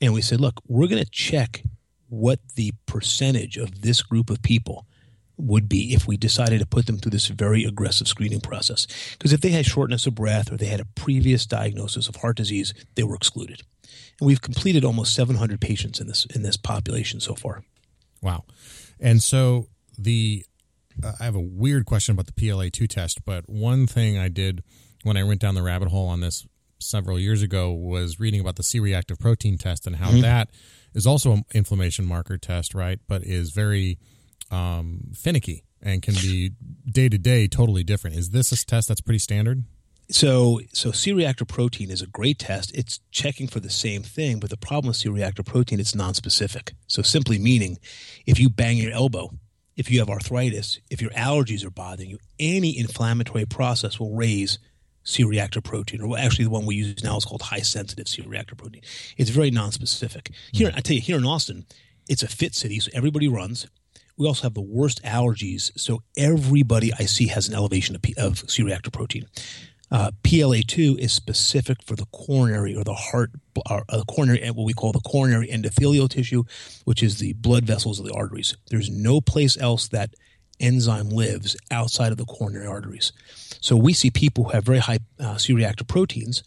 And 0.00 0.12
we 0.12 0.22
said, 0.22 0.40
look, 0.40 0.60
we're 0.66 0.88
going 0.88 1.02
to 1.04 1.10
check 1.10 1.62
what 2.08 2.40
the 2.56 2.72
percentage 2.86 3.56
of 3.56 3.82
this 3.82 4.02
group 4.02 4.30
of 4.30 4.42
people 4.42 4.86
would 5.36 5.68
be 5.68 5.94
if 5.94 6.06
we 6.06 6.16
decided 6.16 6.60
to 6.60 6.66
put 6.66 6.86
them 6.86 6.98
through 6.98 7.10
this 7.10 7.26
very 7.28 7.64
aggressive 7.64 8.06
screening 8.06 8.40
process. 8.40 8.86
Because 9.12 9.32
if 9.32 9.40
they 9.40 9.50
had 9.50 9.66
shortness 9.66 10.06
of 10.06 10.14
breath 10.14 10.52
or 10.52 10.56
they 10.56 10.66
had 10.66 10.80
a 10.80 10.84
previous 10.84 11.46
diagnosis 11.46 12.08
of 12.08 12.16
heart 12.16 12.36
disease, 12.36 12.74
they 12.94 13.02
were 13.02 13.14
excluded. 13.14 13.62
And 14.20 14.26
we've 14.26 14.40
completed 14.40 14.84
almost 14.84 15.14
700 15.14 15.60
patients 15.60 16.00
in 16.00 16.06
this 16.06 16.26
in 16.26 16.42
this 16.42 16.56
population 16.56 17.20
so 17.20 17.34
far. 17.34 17.64
Wow. 18.20 18.44
And 19.00 19.22
so 19.22 19.68
the 19.98 20.44
uh, 21.02 21.12
I 21.20 21.24
have 21.24 21.34
a 21.34 21.40
weird 21.40 21.86
question 21.86 22.12
about 22.12 22.26
the 22.26 22.32
PLA2 22.32 22.88
test, 22.88 23.24
but 23.24 23.48
one 23.48 23.86
thing 23.86 24.18
I 24.18 24.28
did 24.28 24.62
when 25.02 25.16
I 25.16 25.24
went 25.24 25.40
down 25.40 25.54
the 25.54 25.62
rabbit 25.62 25.88
hole 25.88 26.08
on 26.08 26.20
this 26.20 26.46
several 26.78 27.18
years 27.18 27.42
ago 27.42 27.72
was 27.72 28.18
reading 28.18 28.40
about 28.40 28.56
the 28.56 28.62
C-reactive 28.62 29.18
protein 29.18 29.58
test 29.58 29.86
and 29.86 29.96
how 29.96 30.10
Mm-hmm. 30.10 30.22
that 30.22 30.50
is 30.94 31.06
also 31.06 31.32
an 31.32 31.44
inflammation 31.54 32.04
marker 32.04 32.36
test, 32.36 32.74
right? 32.74 32.98
But 33.08 33.22
is 33.24 33.50
very 33.52 33.98
um, 34.50 35.12
finicky 35.14 35.64
and 35.80 36.02
can 36.02 36.14
be 36.14 36.52
day 36.90 37.08
to 37.08 37.18
day 37.18 37.48
totally 37.48 37.82
different. 37.82 38.16
Is 38.16 38.30
this 38.30 38.52
a 38.52 38.66
test 38.66 38.88
that's 38.88 39.00
pretty 39.00 39.18
standard? 39.18 39.64
So, 40.10 40.60
so 40.72 40.92
C-reactive 40.92 41.48
protein 41.48 41.90
is 41.90 42.02
a 42.02 42.06
great 42.06 42.38
test. 42.38 42.70
It's 42.74 43.00
checking 43.10 43.46
for 43.46 43.60
the 43.60 43.70
same 43.70 44.02
thing, 44.02 44.40
but 44.40 44.50
the 44.50 44.58
problem 44.58 44.88
with 44.88 44.96
C-reactive 44.96 45.46
protein, 45.46 45.80
it's 45.80 45.94
non-specific. 45.94 46.74
So, 46.86 47.00
simply 47.00 47.38
meaning, 47.38 47.78
if 48.26 48.38
you 48.38 48.50
bang 48.50 48.76
your 48.76 48.92
elbow, 48.92 49.30
if 49.76 49.90
you 49.90 49.98
have 50.00 50.10
arthritis, 50.10 50.80
if 50.90 51.00
your 51.00 51.10
allergies 51.12 51.64
are 51.64 51.70
bothering 51.70 52.10
you, 52.10 52.18
any 52.38 52.78
inflammatory 52.78 53.46
process 53.46 53.98
will 53.98 54.14
raise 54.14 54.58
C-reactive 55.04 55.64
protein, 55.64 56.00
or 56.00 56.16
actually 56.16 56.44
the 56.44 56.50
one 56.50 56.66
we 56.66 56.76
use 56.76 57.02
now 57.02 57.16
is 57.16 57.24
called 57.24 57.42
high-sensitive 57.42 58.06
C-reactive 58.06 58.58
protein. 58.58 58.82
It's 59.16 59.30
very 59.30 59.50
non-specific. 59.50 60.28
Hmm. 60.28 60.56
Here, 60.56 60.72
I 60.74 60.80
tell 60.80 60.94
you, 60.94 61.02
here 61.02 61.16
in 61.16 61.24
Austin, 61.24 61.66
it's 62.08 62.22
a 62.22 62.28
fit 62.28 62.54
city, 62.54 62.78
so 62.80 62.90
everybody 62.94 63.28
runs. 63.28 63.66
We 64.16 64.26
also 64.26 64.44
have 64.44 64.54
the 64.54 64.60
worst 64.60 65.02
allergies, 65.02 65.72
so 65.78 66.02
everybody 66.16 66.92
I 66.92 67.06
see 67.06 67.28
has 67.28 67.48
an 67.48 67.54
elevation 67.54 67.96
of, 67.96 68.02
P- 68.02 68.14
of 68.16 68.48
C-reactive 68.48 68.92
protein. 68.92 69.26
Uh, 69.92 70.10
PLA2 70.24 70.98
is 70.98 71.12
specific 71.12 71.82
for 71.84 71.96
the 71.96 72.06
coronary 72.06 72.74
or 72.74 72.82
the 72.82 72.94
heart, 72.94 73.30
or 73.70 73.84
uh, 73.90 74.02
coronary, 74.08 74.40
what 74.50 74.64
we 74.64 74.72
call 74.72 74.90
the 74.90 75.00
coronary 75.00 75.48
endothelial 75.48 76.08
tissue, 76.08 76.44
which 76.86 77.02
is 77.02 77.18
the 77.18 77.34
blood 77.34 77.64
vessels 77.64 78.00
of 78.00 78.06
the 78.06 78.14
arteries. 78.14 78.56
There's 78.70 78.88
no 78.88 79.20
place 79.20 79.58
else 79.58 79.88
that 79.88 80.14
enzyme 80.58 81.10
lives 81.10 81.58
outside 81.70 82.10
of 82.10 82.16
the 82.16 82.24
coronary 82.24 82.66
arteries. 82.66 83.12
So 83.60 83.76
we 83.76 83.92
see 83.92 84.10
people 84.10 84.44
who 84.44 84.50
have 84.50 84.64
very 84.64 84.78
high 84.78 85.00
uh, 85.20 85.36
C-reactive 85.36 85.88
proteins, 85.88 86.42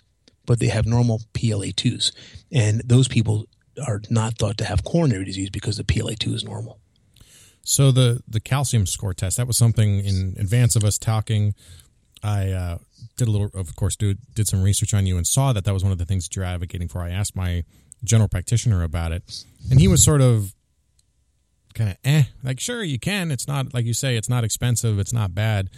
but 0.48 0.60
they 0.60 0.70
have 0.70 0.88
normal 0.88 1.22
PLA2s, 1.36 2.14
and 2.52 2.82
those 2.84 3.08
people 3.08 3.46
are 3.86 4.02
not 4.10 4.40
thought 4.40 4.58
to 4.58 4.66
have 4.66 4.84
coronary 4.84 5.26
disease 5.26 5.52
because 5.52 5.78
the 5.78 5.84
PLA2 5.84 6.34
is 6.34 6.44
normal. 6.44 6.80
So 7.68 7.92
the 7.92 8.22
the 8.28 8.40
calcium 8.40 8.86
score 8.86 9.14
test 9.14 9.38
that 9.38 9.48
was 9.48 9.58
something 9.58 10.00
in 10.00 10.36
advance 10.38 10.76
of 10.76 10.84
us 10.84 11.00
talking. 11.00 11.56
I 12.26 12.52
uh, 12.52 12.78
did 13.18 13.28
a 13.28 13.32
little, 13.32 13.52
of 13.54 13.76
course, 13.76 13.96
did, 13.96 14.18
did 14.34 14.48
some 14.48 14.64
research 14.64 14.94
on 14.96 15.06
you 15.06 15.16
and 15.18 15.28
saw 15.28 15.54
that 15.54 15.64
that 15.66 15.74
was 15.74 15.84
one 15.84 15.92
of 15.92 16.00
the 16.00 16.06
things 16.06 16.28
that 16.28 16.36
you're 16.36 16.46
advocating 16.46 16.88
for. 16.88 17.02
I 17.02 17.12
asked 17.12 17.36
my 17.36 17.64
general 18.04 18.28
practitioner 18.28 18.84
about 18.84 19.12
it, 19.12 19.46
and 19.70 19.80
he 19.80 19.88
was 19.88 20.04
sort 20.04 20.22
of 20.22 20.54
kind 21.76 21.92
of 21.92 21.98
eh, 22.04 22.24
like 22.44 22.60
sure 22.60 22.84
you 22.84 22.98
can. 23.00 23.32
It's 23.32 23.48
not 23.48 23.74
like 23.74 23.86
you 23.86 23.94
say, 23.94 24.18
it's 24.18 24.30
not 24.30 24.44
expensive, 24.44 24.98
it's 24.98 25.14
not 25.14 25.36
bad. 25.36 25.70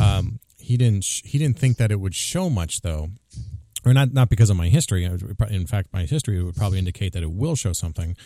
Um, 0.00 0.40
he 0.58 0.76
didn't 0.78 1.04
sh- 1.04 1.22
he 1.24 1.38
didn't 1.38 1.58
think 1.58 1.76
that 1.76 1.90
it 1.90 2.00
would 2.00 2.14
show 2.14 2.48
much 2.48 2.80
though, 2.80 3.08
or 3.84 3.92
not 3.92 4.14
not 4.14 4.30
because 4.30 4.48
of 4.48 4.56
my 4.56 4.68
history. 4.68 5.04
In 5.04 5.66
fact, 5.66 5.92
my 5.92 6.04
history 6.04 6.42
would 6.42 6.56
probably 6.56 6.78
indicate 6.78 7.12
that 7.12 7.22
it 7.22 7.32
will 7.32 7.56
show 7.56 7.74
something, 7.74 8.16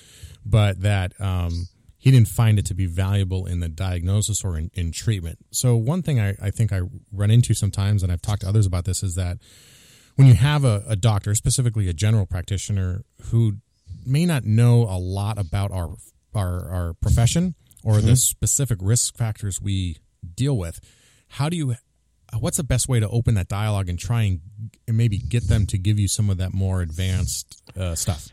but 0.44 0.82
that 0.82 1.20
um, 1.20 1.66
he 2.06 2.12
didn't 2.12 2.28
find 2.28 2.56
it 2.56 2.64
to 2.64 2.72
be 2.72 2.86
valuable 2.86 3.46
in 3.46 3.58
the 3.58 3.68
diagnosis 3.68 4.44
or 4.44 4.56
in, 4.56 4.70
in 4.74 4.92
treatment. 4.92 5.40
So 5.50 5.74
one 5.74 6.02
thing 6.02 6.20
I, 6.20 6.36
I 6.40 6.52
think 6.52 6.72
I 6.72 6.82
run 7.10 7.32
into 7.32 7.52
sometimes, 7.52 8.04
and 8.04 8.12
I've 8.12 8.22
talked 8.22 8.42
to 8.42 8.48
others 8.48 8.64
about 8.64 8.84
this, 8.84 9.02
is 9.02 9.16
that 9.16 9.38
when 10.14 10.28
you 10.28 10.34
have 10.34 10.64
a, 10.64 10.84
a 10.86 10.94
doctor, 10.94 11.34
specifically 11.34 11.88
a 11.88 11.92
general 11.92 12.24
practitioner, 12.24 13.02
who 13.32 13.54
may 14.04 14.24
not 14.24 14.44
know 14.44 14.82
a 14.82 15.00
lot 15.00 15.36
about 15.36 15.72
our 15.72 15.96
our, 16.32 16.70
our 16.70 16.94
profession 16.94 17.56
or 17.82 18.00
the 18.00 18.14
specific 18.14 18.78
risk 18.80 19.16
factors 19.16 19.60
we 19.60 19.96
deal 20.32 20.56
with, 20.56 20.78
how 21.30 21.48
do 21.48 21.56
you 21.56 21.74
what's 22.38 22.56
the 22.56 22.62
best 22.62 22.88
way 22.88 23.00
to 23.00 23.08
open 23.08 23.34
that 23.34 23.48
dialogue 23.48 23.88
and 23.88 23.98
try 23.98 24.22
and, 24.22 24.40
and 24.86 24.96
maybe 24.96 25.18
get 25.18 25.48
them 25.48 25.66
to 25.66 25.76
give 25.76 25.98
you 25.98 26.06
some 26.06 26.30
of 26.30 26.38
that 26.38 26.54
more 26.54 26.82
advanced 26.82 27.60
uh, 27.76 27.96
stuff? 27.96 28.28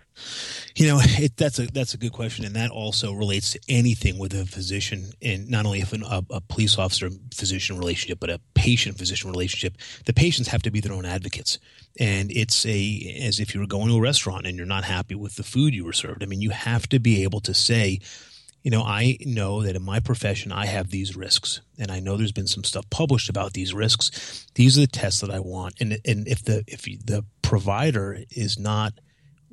You 0.76 0.88
know, 0.88 1.00
it, 1.04 1.38
that's 1.38 1.60
a 1.60 1.68
that's 1.68 1.94
a 1.94 1.98
good 1.98 2.14
question, 2.14 2.46
and 2.46 2.56
that 2.56 2.72
also 2.72 3.14
relates 3.14 3.52
to 3.52 3.60
anything 3.70 4.18
with 4.18 4.34
a 4.34 4.46
physician, 4.46 5.12
and 5.22 5.50
not 5.50 5.66
only 5.66 5.82
if 5.82 5.94
an, 5.94 6.04
a, 6.04 6.24
a 6.30 6.42
police 6.42 6.78
officer 6.78 7.10
physician 7.34 7.78
relationship, 7.78 8.20
but 8.20 8.30
a 8.30 8.40
patient 8.54 8.98
physician 8.98 9.30
relationship. 9.32 9.78
The 10.06 10.14
patients 10.14 10.48
have 10.50 10.62
to 10.64 10.72
be 10.72 10.80
their 10.80 10.94
own 10.94 11.06
advocates, 11.06 11.60
and 12.00 12.32
it's 12.32 12.66
a 12.66 13.20
as 13.22 13.40
if 13.40 13.54
you 13.54 13.62
were 13.62 13.68
going 13.68 13.90
to 13.90 13.98
a 13.98 14.02
restaurant 14.02 14.48
and 14.48 14.58
you're 14.58 14.66
not 14.66 14.84
happy 14.84 15.16
with 15.16 15.36
the 15.36 15.44
food 15.44 15.74
you 15.74 15.86
were 15.86 15.94
served. 15.94 16.24
I 16.24 16.26
mean, 16.26 16.42
you 16.42 16.52
have 16.52 16.88
to 16.90 17.00
be 17.00 17.24
able 17.24 17.40
to 17.42 17.54
say, 17.54 18.00
you 18.64 18.72
know, 18.72 18.82
I 18.82 19.18
know 19.26 19.62
that 19.62 19.76
in 19.76 19.84
my 19.84 20.00
profession 20.00 20.52
I 20.52 20.66
have 20.66 20.90
these 20.90 21.16
risks, 21.16 21.62
and 21.78 21.92
I 21.92 22.00
know 22.00 22.16
there's 22.16 22.32
been 22.32 22.48
some 22.48 22.64
stuff 22.64 22.90
published 22.90 23.30
about 23.30 23.54
these 23.54 23.74
risks. 23.74 24.48
These 24.56 24.78
are 24.78 24.82
the 24.82 24.88
tests 24.88 25.22
that 25.22 25.30
I 25.30 25.40
want, 25.40 25.76
and 25.80 26.00
and 26.06 26.28
if 26.28 26.44
the 26.44 26.64
if 26.68 26.84
the 26.84 27.26
provider 27.42 28.20
is 28.32 28.58
not 28.58 28.94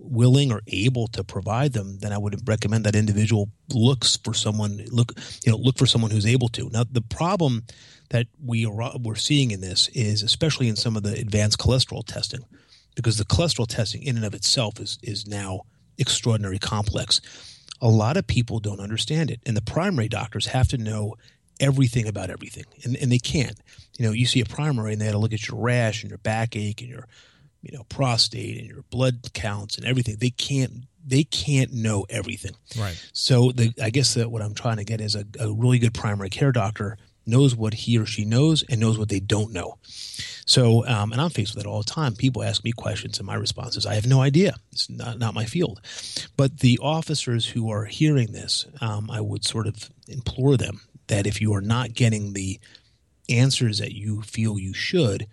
willing 0.02 0.50
or 0.50 0.62
able 0.66 1.06
to 1.08 1.22
provide 1.22 1.72
them, 1.72 1.98
then 1.98 2.12
I 2.12 2.18
would 2.18 2.48
recommend 2.48 2.84
that 2.84 2.96
individual 2.96 3.50
looks 3.72 4.16
for 4.16 4.34
someone 4.34 4.84
look 4.90 5.12
you 5.44 5.52
know 5.52 5.58
look 5.58 5.78
for 5.78 5.86
someone 5.86 6.10
who's 6.10 6.26
able 6.26 6.48
to. 6.48 6.70
Now 6.70 6.84
the 6.90 7.02
problem 7.02 7.64
that 8.10 8.26
we 8.44 8.66
are 8.66 8.92
we're 8.98 9.14
seeing 9.14 9.50
in 9.50 9.60
this 9.60 9.88
is 9.88 10.22
especially 10.22 10.68
in 10.68 10.76
some 10.76 10.96
of 10.96 11.02
the 11.02 11.12
advanced 11.12 11.58
cholesterol 11.58 12.04
testing, 12.04 12.40
because 12.96 13.18
the 13.18 13.24
cholesterol 13.24 13.66
testing 13.66 14.02
in 14.02 14.16
and 14.16 14.24
of 14.24 14.34
itself 14.34 14.80
is 14.80 14.98
is 15.02 15.26
now 15.26 15.62
extraordinarily 15.98 16.58
complex. 16.58 17.20
A 17.82 17.88
lot 17.88 18.16
of 18.16 18.26
people 18.26 18.58
don't 18.58 18.80
understand 18.80 19.30
it, 19.30 19.40
and 19.46 19.56
the 19.56 19.62
primary 19.62 20.08
doctors 20.08 20.46
have 20.46 20.68
to 20.68 20.78
know 20.78 21.14
everything 21.60 22.08
about 22.08 22.30
everything, 22.30 22.64
and 22.84 22.96
and 22.96 23.12
they 23.12 23.18
can't. 23.18 23.58
You 23.98 24.06
know, 24.06 24.12
you 24.12 24.26
see 24.26 24.40
a 24.40 24.46
primary 24.46 24.92
and 24.92 25.00
they 25.00 25.04
had 25.06 25.12
to 25.12 25.18
look 25.18 25.34
at 25.34 25.46
your 25.46 25.60
rash 25.60 26.02
and 26.02 26.10
your 26.10 26.18
backache 26.18 26.80
and 26.80 26.90
your 26.90 27.06
you 27.62 27.76
know 27.76 27.84
prostate 27.84 28.58
and 28.58 28.66
your 28.66 28.82
blood 28.90 29.32
counts 29.32 29.76
and 29.76 29.86
everything 29.86 30.16
they 30.18 30.30
can't 30.30 30.84
they 31.04 31.24
can't 31.24 31.72
know 31.72 32.04
everything. 32.10 32.52
Right. 32.78 33.02
so 33.12 33.52
the 33.52 33.72
i 33.82 33.90
guess 33.90 34.14
that 34.14 34.30
what 34.30 34.42
i'm 34.42 34.54
trying 34.54 34.76
to 34.76 34.84
get 34.84 35.00
is 35.00 35.14
a, 35.14 35.24
a 35.38 35.52
really 35.52 35.78
good 35.78 35.94
primary 35.94 36.30
care 36.30 36.52
doctor 36.52 36.96
knows 37.26 37.54
what 37.54 37.74
he 37.74 37.98
or 37.98 38.06
she 38.06 38.24
knows 38.24 38.64
and 38.68 38.80
knows 38.80 38.98
what 38.98 39.08
they 39.08 39.20
don't 39.20 39.52
know. 39.52 39.78
So 40.46 40.86
um, 40.86 41.12
and 41.12 41.20
i'm 41.20 41.30
faced 41.30 41.54
with 41.54 41.62
that 41.62 41.68
all 41.68 41.82
the 41.82 41.90
time. 41.90 42.14
People 42.14 42.42
ask 42.42 42.64
me 42.64 42.72
questions 42.72 43.18
and 43.18 43.26
my 43.26 43.34
response 43.34 43.76
is 43.76 43.86
i 43.86 43.94
have 43.94 44.06
no 44.06 44.20
idea. 44.20 44.54
It's 44.72 44.90
not, 44.90 45.18
not 45.18 45.34
my 45.34 45.44
field. 45.44 45.80
But 46.36 46.60
the 46.60 46.78
officers 46.82 47.46
who 47.46 47.70
are 47.70 47.84
hearing 47.84 48.32
this 48.32 48.66
um, 48.80 49.10
i 49.10 49.20
would 49.20 49.44
sort 49.44 49.66
of 49.66 49.90
implore 50.08 50.56
them 50.56 50.80
that 51.06 51.26
if 51.26 51.40
you 51.40 51.54
are 51.54 51.60
not 51.60 51.94
getting 51.94 52.32
the 52.32 52.58
answers 53.28 53.78
that 53.78 53.92
you 53.92 54.22
feel 54.22 54.58
you 54.58 54.74
should 54.74 55.26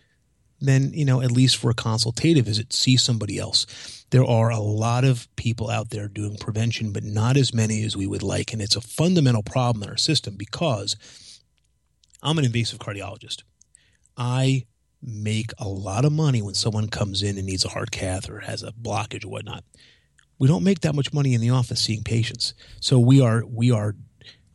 then 0.60 0.92
you 0.94 1.06
know 1.06 1.22
at 1.22 1.32
least 1.32 1.58
for 1.58 1.70
a 1.70 1.76
consultative 1.76 2.46
visit, 2.46 2.74
see 2.74 2.98
somebody 2.98 3.38
else. 3.38 4.06
There 4.10 4.26
are 4.26 4.50
a 4.50 4.60
lot 4.60 5.04
of 5.04 5.28
people 5.36 5.70
out 5.70 5.90
there 5.90 6.08
doing 6.08 6.38
prevention, 6.38 6.92
but 6.92 7.04
not 7.04 7.38
as 7.38 7.54
many 7.54 7.84
as 7.84 7.98
we 7.98 8.08
would 8.08 8.24
like, 8.24 8.54
and 8.54 8.62
it's 8.62 8.76
a 8.76 8.82
fundamental 8.82 9.44
problem 9.44 9.84
in 9.84 9.90
our 9.90 9.98
system 9.98 10.36
because 10.38 10.96
I'm 12.24 12.38
an 12.38 12.46
invasive 12.46 12.80
cardiologist. 12.80 13.44
I 14.16 14.66
make 15.02 15.52
a 15.60 15.68
lot 15.68 16.06
of 16.06 16.12
money 16.12 16.42
when 16.42 16.56
someone 16.56 16.90
comes 16.90 17.22
in 17.22 17.38
and 17.38 17.46
needs 17.46 17.64
a 17.64 17.70
heart 17.70 17.92
cath 17.92 18.30
or 18.30 18.40
has 18.40 18.64
a 18.64 18.72
blockage 18.72 19.26
or 19.26 19.30
whatnot. 19.30 19.64
We 20.40 20.48
don't 20.48 20.64
make 20.64 20.82
that 20.82 20.96
much 20.96 21.14
money 21.14 21.34
in 21.34 21.42
the 21.42 21.50
office 21.50 21.82
seeing 21.82 22.04
patients. 22.04 22.54
So 22.80 23.00
we 23.00 23.22
are 23.22 23.44
we 23.46 23.72
are 23.72 23.96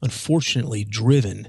unfortunately 0.00 0.84
driven 0.84 1.48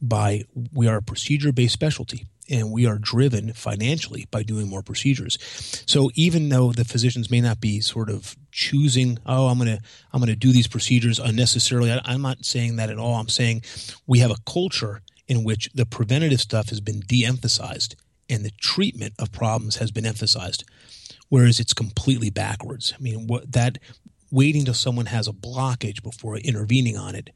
by 0.00 0.44
we 0.72 0.88
are 0.88 0.96
a 0.96 1.02
procedure 1.02 1.52
based 1.52 1.74
specialty 1.74 2.26
and 2.50 2.72
we 2.72 2.86
are 2.86 2.98
driven 2.98 3.52
financially 3.52 4.26
by 4.30 4.42
doing 4.42 4.68
more 4.68 4.82
procedures. 4.82 5.38
So 5.86 6.10
even 6.14 6.48
though 6.48 6.72
the 6.72 6.84
physicians 6.84 7.30
may 7.30 7.40
not 7.40 7.60
be 7.60 7.80
sort 7.80 8.10
of 8.10 8.36
choosing, 8.50 9.18
oh, 9.24 9.46
I'm 9.48 9.58
gonna 9.58 9.80
I'm 10.12 10.20
gonna 10.20 10.36
do 10.36 10.52
these 10.52 10.66
procedures 10.66 11.18
unnecessarily. 11.18 11.92
I, 11.92 12.00
I'm 12.04 12.22
not 12.22 12.44
saying 12.44 12.76
that 12.76 12.90
at 12.90 12.98
all. 12.98 13.14
I'm 13.14 13.28
saying 13.28 13.62
we 14.06 14.18
have 14.18 14.30
a 14.30 14.42
culture 14.46 15.02
in 15.28 15.44
which 15.44 15.70
the 15.74 15.86
preventative 15.86 16.40
stuff 16.40 16.70
has 16.70 16.80
been 16.80 17.00
de-emphasized 17.00 17.94
and 18.28 18.44
the 18.44 18.50
treatment 18.60 19.14
of 19.18 19.30
problems 19.30 19.76
has 19.76 19.90
been 19.90 20.06
emphasized, 20.06 20.64
whereas 21.28 21.60
it's 21.60 21.72
completely 21.72 22.30
backwards. 22.30 22.92
I 22.96 23.00
mean, 23.00 23.26
what 23.26 23.52
that 23.52 23.78
waiting 24.30 24.64
till 24.64 24.74
someone 24.74 25.06
has 25.06 25.28
a 25.28 25.32
blockage 25.32 26.02
before 26.02 26.36
intervening 26.36 26.96
on 26.96 27.14
it 27.14 27.30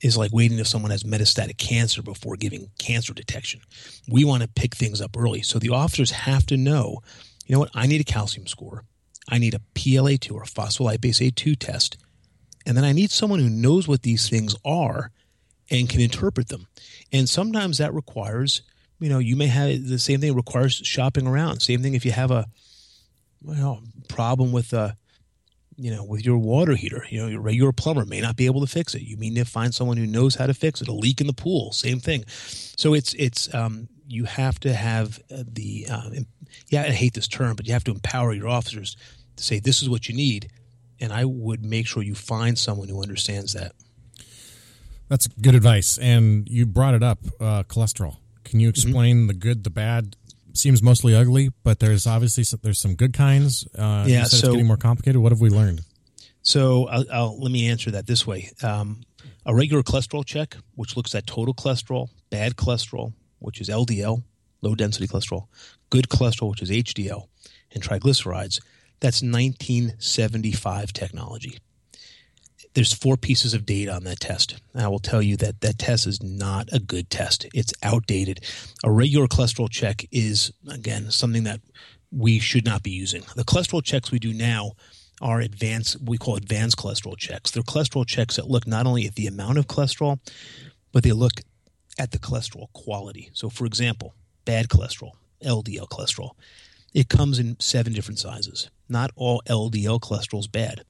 is 0.00 0.16
like 0.16 0.32
waiting 0.32 0.56
till 0.56 0.64
someone 0.64 0.90
has 0.90 1.02
metastatic 1.02 1.56
cancer 1.56 2.02
before 2.02 2.36
giving 2.36 2.70
cancer 2.78 3.12
detection. 3.12 3.60
We 4.08 4.24
want 4.24 4.42
to 4.42 4.48
pick 4.48 4.74
things 4.74 5.00
up 5.00 5.16
early. 5.16 5.42
So 5.42 5.58
the 5.58 5.70
officers 5.70 6.10
have 6.10 6.46
to 6.46 6.56
know, 6.56 6.98
you 7.46 7.54
know 7.54 7.60
what, 7.60 7.70
I 7.74 7.86
need 7.86 8.00
a 8.00 8.04
calcium 8.04 8.46
score. 8.46 8.84
I 9.28 9.38
need 9.38 9.54
a 9.54 9.60
PLA2 9.74 10.32
or 10.32 10.44
phospholipase 10.44 11.32
A2 11.32 11.58
test. 11.58 11.98
And 12.64 12.76
then 12.76 12.84
I 12.84 12.92
need 12.92 13.10
someone 13.10 13.40
who 13.40 13.48
knows 13.48 13.88
what 13.88 14.02
these 14.02 14.28
things 14.28 14.54
are 14.64 15.10
and 15.70 15.88
can 15.88 16.00
interpret 16.00 16.48
them. 16.48 16.66
And 17.12 17.28
sometimes 17.28 17.78
that 17.78 17.94
requires, 17.94 18.62
you 19.00 19.08
know, 19.08 19.18
you 19.18 19.36
may 19.36 19.46
have 19.46 19.86
the 19.86 19.98
same 19.98 20.20
thing 20.20 20.34
requires 20.34 20.74
shopping 20.74 21.26
around. 21.26 21.60
Same 21.60 21.82
thing 21.82 21.94
if 21.94 22.04
you 22.04 22.12
have 22.12 22.30
a 22.30 22.46
well, 23.42 23.82
problem 24.08 24.52
with 24.52 24.72
a 24.72 24.97
you 25.78 25.94
know, 25.94 26.04
with 26.04 26.24
your 26.24 26.38
water 26.38 26.74
heater, 26.74 27.04
you 27.08 27.20
know, 27.20 27.28
your 27.28 27.40
regular 27.40 27.72
plumber 27.72 28.04
may 28.04 28.20
not 28.20 28.36
be 28.36 28.46
able 28.46 28.60
to 28.60 28.66
fix 28.66 28.94
it. 28.94 29.02
You 29.02 29.16
need 29.16 29.36
to 29.36 29.44
find 29.44 29.72
someone 29.72 29.96
who 29.96 30.06
knows 30.06 30.34
how 30.34 30.46
to 30.46 30.54
fix 30.54 30.82
it. 30.82 30.88
A 30.88 30.92
leak 30.92 31.20
in 31.20 31.28
the 31.28 31.32
pool, 31.32 31.70
same 31.72 32.00
thing. 32.00 32.24
So 32.26 32.94
it's 32.94 33.14
it's 33.14 33.52
um, 33.54 33.88
you 34.08 34.24
have 34.24 34.58
to 34.60 34.74
have 34.74 35.20
uh, 35.30 35.44
the 35.46 35.86
uh, 35.88 36.10
yeah, 36.68 36.82
I 36.82 36.90
hate 36.90 37.14
this 37.14 37.28
term, 37.28 37.54
but 37.54 37.66
you 37.66 37.72
have 37.74 37.84
to 37.84 37.92
empower 37.92 38.32
your 38.32 38.48
officers 38.48 38.96
to 39.36 39.44
say 39.44 39.60
this 39.60 39.80
is 39.80 39.88
what 39.88 40.08
you 40.08 40.16
need, 40.16 40.50
and 41.00 41.12
I 41.12 41.24
would 41.24 41.64
make 41.64 41.86
sure 41.86 42.02
you 42.02 42.16
find 42.16 42.58
someone 42.58 42.88
who 42.88 43.00
understands 43.00 43.52
that. 43.52 43.72
That's 45.08 45.28
good 45.28 45.54
advice, 45.54 45.96
and 45.98 46.48
you 46.48 46.66
brought 46.66 46.94
it 46.94 47.02
up, 47.04 47.20
uh, 47.40 47.62
cholesterol. 47.62 48.16
Can 48.44 48.60
you 48.60 48.68
explain 48.68 49.18
mm-hmm. 49.18 49.26
the 49.28 49.34
good, 49.34 49.64
the 49.64 49.70
bad, 49.70 50.16
seems 50.54 50.82
mostly 50.82 51.14
ugly, 51.14 51.50
but 51.62 51.78
there's 51.78 52.06
obviously 52.06 52.44
some, 52.44 52.60
there's 52.62 52.80
some 52.80 52.94
good 52.94 53.12
kinds. 53.12 53.66
Uh, 53.76 54.04
yeah, 54.06 54.24
so 54.24 54.36
it's 54.36 54.48
getting 54.48 54.66
more 54.66 54.76
complicated. 54.76 55.20
What 55.20 55.32
have 55.32 55.40
we 55.40 55.50
learned? 55.50 55.82
So 56.42 56.86
I'll, 56.88 57.04
I'll 57.12 57.40
let 57.40 57.50
me 57.52 57.68
answer 57.68 57.90
that 57.92 58.06
this 58.06 58.26
way: 58.26 58.50
um, 58.62 59.02
a 59.46 59.54
regular 59.54 59.82
cholesterol 59.82 60.24
check, 60.24 60.56
which 60.74 60.96
looks 60.96 61.14
at 61.14 61.26
total 61.26 61.54
cholesterol, 61.54 62.08
bad 62.30 62.56
cholesterol, 62.56 63.12
which 63.38 63.60
is 63.60 63.68
LDL, 63.68 64.22
low 64.62 64.74
density 64.74 65.06
cholesterol, 65.06 65.46
good 65.90 66.08
cholesterol, 66.08 66.50
which 66.50 66.62
is 66.62 66.70
HDL, 66.70 67.28
and 67.72 67.82
triglycerides. 67.82 68.60
That's 69.00 69.22
1975 69.22 70.92
technology 70.92 71.58
there's 72.78 72.92
four 72.92 73.16
pieces 73.16 73.54
of 73.54 73.66
data 73.66 73.92
on 73.92 74.04
that 74.04 74.20
test. 74.20 74.60
And 74.72 74.84
I 74.84 74.86
will 74.86 75.00
tell 75.00 75.20
you 75.20 75.36
that 75.38 75.62
that 75.62 75.80
test 75.80 76.06
is 76.06 76.22
not 76.22 76.68
a 76.72 76.78
good 76.78 77.10
test. 77.10 77.44
It's 77.52 77.72
outdated. 77.82 78.38
A 78.84 78.90
regular 78.90 79.26
cholesterol 79.26 79.68
check 79.68 80.06
is, 80.12 80.52
again, 80.70 81.10
something 81.10 81.42
that 81.42 81.60
we 82.12 82.38
should 82.38 82.64
not 82.64 82.84
be 82.84 82.92
using. 82.92 83.24
The 83.34 83.42
cholesterol 83.42 83.82
checks 83.82 84.12
we 84.12 84.20
do 84.20 84.32
now 84.32 84.74
are 85.20 85.40
advanced, 85.40 85.96
we 86.04 86.18
call 86.18 86.36
advanced 86.36 86.76
cholesterol 86.76 87.16
checks. 87.16 87.50
They're 87.50 87.64
cholesterol 87.64 88.06
checks 88.06 88.36
that 88.36 88.46
look 88.46 88.64
not 88.64 88.86
only 88.86 89.06
at 89.06 89.16
the 89.16 89.26
amount 89.26 89.58
of 89.58 89.66
cholesterol, 89.66 90.20
but 90.92 91.02
they 91.02 91.10
look 91.10 91.40
at 91.98 92.12
the 92.12 92.20
cholesterol 92.20 92.72
quality. 92.74 93.30
So, 93.32 93.50
for 93.50 93.66
example, 93.66 94.14
bad 94.44 94.68
cholesterol, 94.68 95.14
LDL 95.42 95.88
cholesterol, 95.88 96.30
it 96.94 97.08
comes 97.08 97.40
in 97.40 97.58
seven 97.58 97.92
different 97.92 98.20
sizes. 98.20 98.70
Not 98.88 99.10
all 99.16 99.42
LDL 99.48 99.98
cholesterol 99.98 100.38
is 100.38 100.46
bad. 100.46 100.84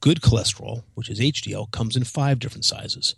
Good 0.00 0.20
cholesterol, 0.20 0.84
which 0.94 1.08
is 1.08 1.20
HDL, 1.20 1.70
comes 1.70 1.96
in 1.96 2.04
five 2.04 2.38
different 2.38 2.64
sizes. 2.64 3.14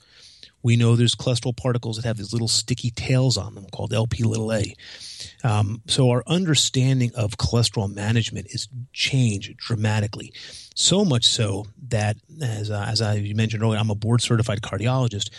We 0.62 0.76
know 0.76 0.96
there's 0.96 1.14
cholesterol 1.14 1.56
particles 1.56 1.96
that 1.96 2.04
have 2.04 2.16
these 2.16 2.32
little 2.32 2.48
sticky 2.48 2.90
tails 2.90 3.36
on 3.36 3.54
them 3.54 3.66
called 3.70 3.92
LP 3.92 4.24
little 4.24 4.52
a. 4.52 4.74
Um, 5.44 5.82
so 5.86 6.10
our 6.10 6.24
understanding 6.26 7.12
of 7.14 7.36
cholesterol 7.36 7.92
management 7.94 8.48
is 8.50 8.68
changed 8.92 9.56
dramatically. 9.56 10.32
So 10.74 11.04
much 11.04 11.26
so 11.26 11.66
that, 11.88 12.16
as, 12.42 12.70
uh, 12.70 12.86
as 12.88 13.00
I 13.00 13.32
mentioned 13.34 13.62
earlier, 13.62 13.78
I'm 13.78 13.90
a 13.90 13.94
board 13.94 14.20
certified 14.20 14.60
cardiologist. 14.62 15.30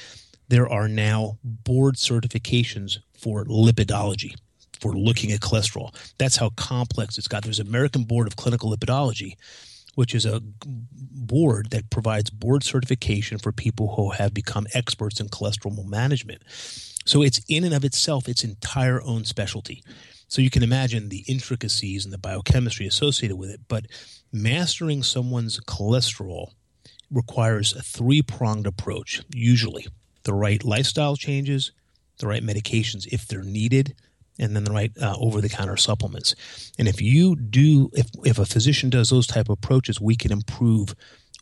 There 0.48 0.70
are 0.70 0.88
now 0.88 1.38
board 1.44 1.96
certifications 1.96 3.00
for 3.14 3.44
lipidology 3.46 4.36
for 4.80 4.94
looking 4.94 5.32
at 5.32 5.42
cholesterol. 5.42 5.94
That's 6.18 6.38
how 6.38 6.50
complex 6.52 7.18
it's 7.18 7.28
got. 7.28 7.44
There's 7.44 7.60
American 7.60 8.04
Board 8.04 8.28
of 8.28 8.36
Clinical 8.36 8.76
Lipidology, 8.76 9.36
which 10.00 10.16
is 10.16 10.26
a 10.26 10.42
board 10.66 11.72
that 11.72 11.90
provides 11.90 12.30
board 12.30 12.64
certification 12.64 13.38
for 13.38 13.52
people 13.52 13.96
who 13.96 14.12
have 14.12 14.34
become 14.34 14.66
experts 14.74 15.20
in 15.20 15.28
cholesterol 15.28 15.86
management. 15.86 16.42
So 17.06 17.22
it's 17.22 17.42
in 17.50 17.66
and 17.66 17.74
of 17.74 17.84
itself 17.84 18.30
its 18.30 18.46
entire 18.46 19.02
own 19.02 19.26
specialty. 19.26 19.84
So 20.30 20.42
you 20.42 20.50
can 20.50 20.64
imagine 20.64 21.10
the 21.10 21.26
intricacies 21.28 22.06
and 22.06 22.14
the 22.14 22.18
biochemistry 22.18 22.88
associated 22.88 23.36
with 23.36 23.50
it. 23.50 23.60
But 23.68 23.88
mastering 24.32 25.04
someone's 25.04 25.60
cholesterol 25.60 26.52
requires 27.12 27.76
a 27.76 27.82
three 27.82 28.22
pronged 28.22 28.68
approach, 28.68 29.22
usually 29.34 29.86
the 30.24 30.34
right 30.34 30.64
lifestyle 30.64 31.18
changes, 31.18 31.74
the 32.20 32.28
right 32.28 32.42
medications 32.42 33.06
if 33.12 33.28
they're 33.28 33.44
needed, 33.44 33.96
and 34.40 34.56
then 34.56 34.64
the 34.64 34.72
right 34.72 34.92
uh, 35.02 35.16
over-the-counter 35.20 35.78
supplements. 35.78 36.36
And 36.80 36.88
if 36.88 37.02
you 37.02 37.36
do, 37.36 37.90
if 37.94 38.08
if 38.24 38.40
a 38.40 38.46
physician 38.46 38.90
does 38.90 39.10
those 39.10 39.28
type 39.28 39.50
of 39.50 39.54
approaches, 39.54 40.00
we 40.00 40.16
can 40.16 40.32
improve 40.32 40.96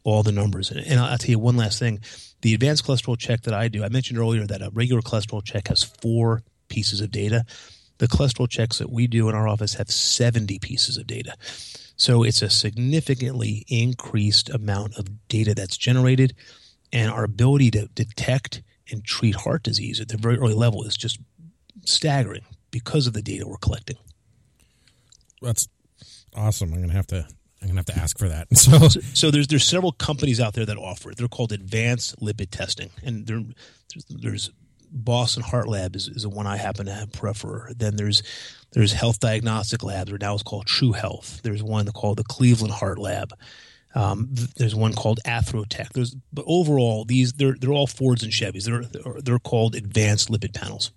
all 0.03 0.23
the 0.23 0.31
numbers. 0.31 0.71
And, 0.71 0.86
and 0.86 0.99
I'll 0.99 1.17
tell 1.17 1.29
you 1.29 1.39
one 1.39 1.57
last 1.57 1.79
thing: 1.79 1.99
the 2.41 2.53
advanced 2.53 2.86
cholesterol 2.86 3.17
check 3.17 3.41
that 3.41 3.53
I 3.53 3.67
do. 3.67 3.83
I 3.83 3.89
mentioned 3.89 4.19
earlier 4.19 4.45
that 4.47 4.62
a 4.62 4.71
regular 4.73 5.01
cholesterol 5.01 5.43
check 5.43 5.67
has 5.67 5.83
four 5.83 6.41
pieces 6.69 6.99
of 6.99 7.12
data. 7.12 7.45
The 7.99 8.07
cholesterol 8.07 8.49
checks 8.49 8.77
that 8.79 8.91
we 8.91 9.07
do 9.07 9.29
in 9.29 9.36
our 9.36 9.47
office 9.47 9.75
have 9.75 9.89
70 9.89 10.60
pieces 10.60 10.97
of 10.97 11.07
data. 11.07 11.33
So 11.95 12.21
it's 12.21 12.43
a 12.43 12.49
significantly 12.49 13.65
increased 13.67 14.49
amount 14.51 14.97
of 14.97 15.27
data 15.27 15.55
that's 15.55 15.77
generated, 15.77 16.36
and 16.93 17.12
our 17.12 17.23
ability 17.23 17.71
to 17.71 17.88
detect 17.95 18.62
and 18.91 19.03
treat 19.03 19.36
heart 19.36 19.63
disease 19.63 19.99
at 19.99 20.10
the 20.10 20.17
very 20.17 20.38
early 20.38 20.53
level 20.53 20.83
is 20.83 20.95
just 20.95 21.19
staggering 21.86 22.45
because 22.71 23.08
of 23.08 23.13
the 23.13 23.21
data 23.21 23.47
we're 23.47 23.58
collecting. 23.58 23.97
That's 25.41 25.67
awesome. 26.36 26.73
I'm 26.73 26.82
gonna 26.82 26.93
have 26.93 27.08
to 27.08 27.27
I'm 27.62 27.67
gonna 27.67 27.80
have 27.80 27.86
to 27.88 27.97
ask 27.97 28.17
for 28.17 28.30
that. 28.30 28.47
So, 28.56 28.88
so, 28.88 28.99
so 29.13 29.32
there's 29.32 29.47
there's 29.47 29.65
several 29.65 29.91
companies 29.91 30.39
out 30.39 30.53
there 30.53 30.65
that 30.65 30.77
offer 30.77 31.12
it. 31.12 31.17
They're 31.17 31.27
called 31.27 31.51
advanced 31.51 32.19
lipid 32.19 32.51
testing, 32.51 32.89
and 33.03 33.25
there's, 33.25 33.43
there's 34.10 34.51
Boston 34.91 35.43
Heart 35.43 35.67
Lab 35.67 35.95
is, 35.95 36.08
is 36.08 36.23
the 36.23 36.30
one 36.30 36.47
I 36.47 36.58
happen 36.58 36.86
to 36.86 37.08
prefer. 37.12 37.71
Then 37.75 37.95
there's 37.95 38.23
there's 38.71 38.93
Health 38.93 39.19
Diagnostic 39.19 39.84
Labs, 39.84 40.12
or 40.12 40.17
now 40.17 40.34
it's 40.34 40.43
called 40.43 40.65
True 40.65 40.91
Health. 40.91 41.41
There's 41.43 41.63
one 41.63 41.88
called 41.88 42.17
the 42.17 42.23
Cleveland 42.23 42.73
Heart 42.73 42.99
Lab. 42.99 43.34
Um, 43.95 44.30
there's 44.58 44.75
one 44.75 44.93
called 44.93 45.19
Atherotech. 45.25 45.93
There's 45.93 46.15
but 46.32 46.45
overall 46.47 47.06
these 47.06 47.34
they're 47.34 47.56
they're 47.60 47.71
all 47.71 47.88
Fords 47.88 48.23
and 48.23 48.32
Chevys. 48.32 48.63
They're 48.63 49.21
they're 49.21 49.39
called 49.39 49.75
advanced 49.75 50.30
lipid 50.30 50.53
panels. 50.53 50.91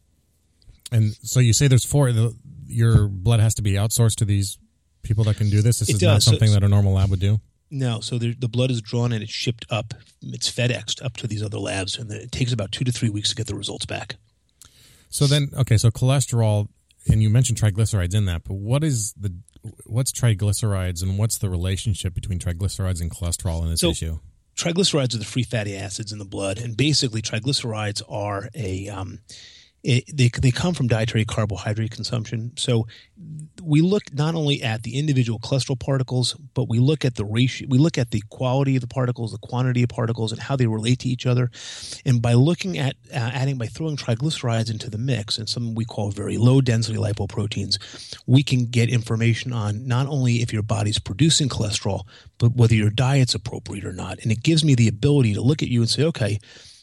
And 0.90 1.14
so 1.22 1.40
you 1.40 1.52
say 1.52 1.68
there's 1.68 1.84
four. 1.84 2.12
The, 2.12 2.34
your 2.66 3.08
blood 3.08 3.40
has 3.40 3.54
to 3.54 3.62
be 3.62 3.72
outsourced 3.72 4.16
to 4.16 4.24
these 4.24 4.58
people 5.02 5.24
that 5.24 5.36
can 5.36 5.50
do 5.50 5.62
this. 5.62 5.80
This 5.80 5.88
it 5.88 5.94
is 5.94 5.98
does. 5.98 6.08
not 6.08 6.22
something 6.22 6.48
so, 6.48 6.54
that 6.54 6.62
a 6.62 6.68
normal 6.68 6.94
lab 6.94 7.10
would 7.10 7.20
do. 7.20 7.40
No, 7.70 8.00
so 8.00 8.18
the, 8.18 8.34
the 8.34 8.48
blood 8.48 8.70
is 8.70 8.82
drawn 8.82 9.12
and 9.12 9.22
it's 9.22 9.32
shipped 9.32 9.64
up. 9.70 9.94
It's 10.22 10.50
FedExed 10.50 11.04
up 11.04 11.16
to 11.18 11.26
these 11.26 11.42
other 11.42 11.58
labs, 11.58 11.98
and 11.98 12.10
it 12.10 12.32
takes 12.32 12.52
about 12.52 12.72
two 12.72 12.84
to 12.84 12.90
three 12.90 13.10
weeks 13.10 13.28
to 13.30 13.36
get 13.36 13.46
the 13.46 13.54
results 13.54 13.86
back. 13.86 14.16
So 15.08 15.26
then, 15.26 15.50
okay, 15.56 15.76
so 15.76 15.90
cholesterol, 15.90 16.68
and 17.08 17.22
you 17.22 17.30
mentioned 17.30 17.60
triglycerides 17.60 18.14
in 18.14 18.24
that, 18.26 18.42
but 18.44 18.54
what 18.54 18.82
is 18.82 19.12
the 19.12 19.34
what's 19.84 20.10
triglycerides, 20.10 21.02
and 21.02 21.16
what's 21.18 21.38
the 21.38 21.48
relationship 21.48 22.14
between 22.14 22.38
triglycerides 22.38 23.00
and 23.00 23.10
cholesterol 23.10 23.62
in 23.62 23.70
this 23.70 23.80
so, 23.80 23.90
issue? 23.90 24.18
Triglycerides 24.56 25.14
are 25.14 25.18
the 25.18 25.24
free 25.24 25.42
fatty 25.44 25.76
acids 25.76 26.12
in 26.12 26.18
the 26.18 26.24
blood, 26.24 26.58
and 26.58 26.76
basically, 26.76 27.22
triglycerides 27.22 28.02
are 28.08 28.48
a 28.54 28.88
um, 28.88 29.20
it, 29.82 30.04
they, 30.12 30.28
they 30.28 30.50
come 30.50 30.74
from 30.74 30.88
dietary 30.88 31.24
carbohydrate 31.24 31.90
consumption. 31.90 32.52
So 32.56 32.86
we 33.62 33.80
look 33.80 34.12
not 34.12 34.34
only 34.34 34.62
at 34.62 34.82
the 34.82 34.98
individual 34.98 35.38
cholesterol 35.38 35.78
particles, 35.78 36.34
but 36.54 36.68
we 36.68 36.78
look 36.78 37.04
at 37.04 37.14
the 37.14 37.24
ratio, 37.24 37.66
we 37.70 37.78
look 37.78 37.96
at 37.96 38.10
the 38.10 38.22
quality 38.28 38.76
of 38.76 38.82
the 38.82 38.88
particles, 38.88 39.32
the 39.32 39.38
quantity 39.38 39.82
of 39.82 39.88
particles, 39.88 40.32
and 40.32 40.40
how 40.40 40.56
they 40.56 40.66
relate 40.66 40.98
to 41.00 41.08
each 41.08 41.26
other. 41.26 41.50
And 42.04 42.20
by 42.20 42.34
looking 42.34 42.78
at 42.78 42.96
uh, 43.12 43.30
adding, 43.32 43.56
by 43.56 43.66
throwing 43.66 43.96
triglycerides 43.96 44.70
into 44.70 44.90
the 44.90 44.98
mix 44.98 45.38
and 45.38 45.48
some 45.48 45.74
we 45.74 45.84
call 45.84 46.10
very 46.10 46.36
low 46.36 46.60
density 46.60 46.98
lipoproteins, 46.98 47.78
we 48.26 48.42
can 48.42 48.66
get 48.66 48.90
information 48.90 49.52
on 49.52 49.86
not 49.86 50.06
only 50.06 50.36
if 50.42 50.52
your 50.52 50.62
body's 50.62 50.98
producing 50.98 51.48
cholesterol, 51.48 52.02
but 52.38 52.54
whether 52.54 52.74
your 52.74 52.90
diet's 52.90 53.34
appropriate 53.34 53.84
or 53.84 53.92
not. 53.92 54.18
And 54.22 54.30
it 54.30 54.42
gives 54.42 54.64
me 54.64 54.74
the 54.74 54.88
ability 54.88 55.34
to 55.34 55.40
look 55.40 55.62
at 55.62 55.68
you 55.68 55.80
and 55.80 55.88
say, 55.88 56.04
okay, 56.04 56.38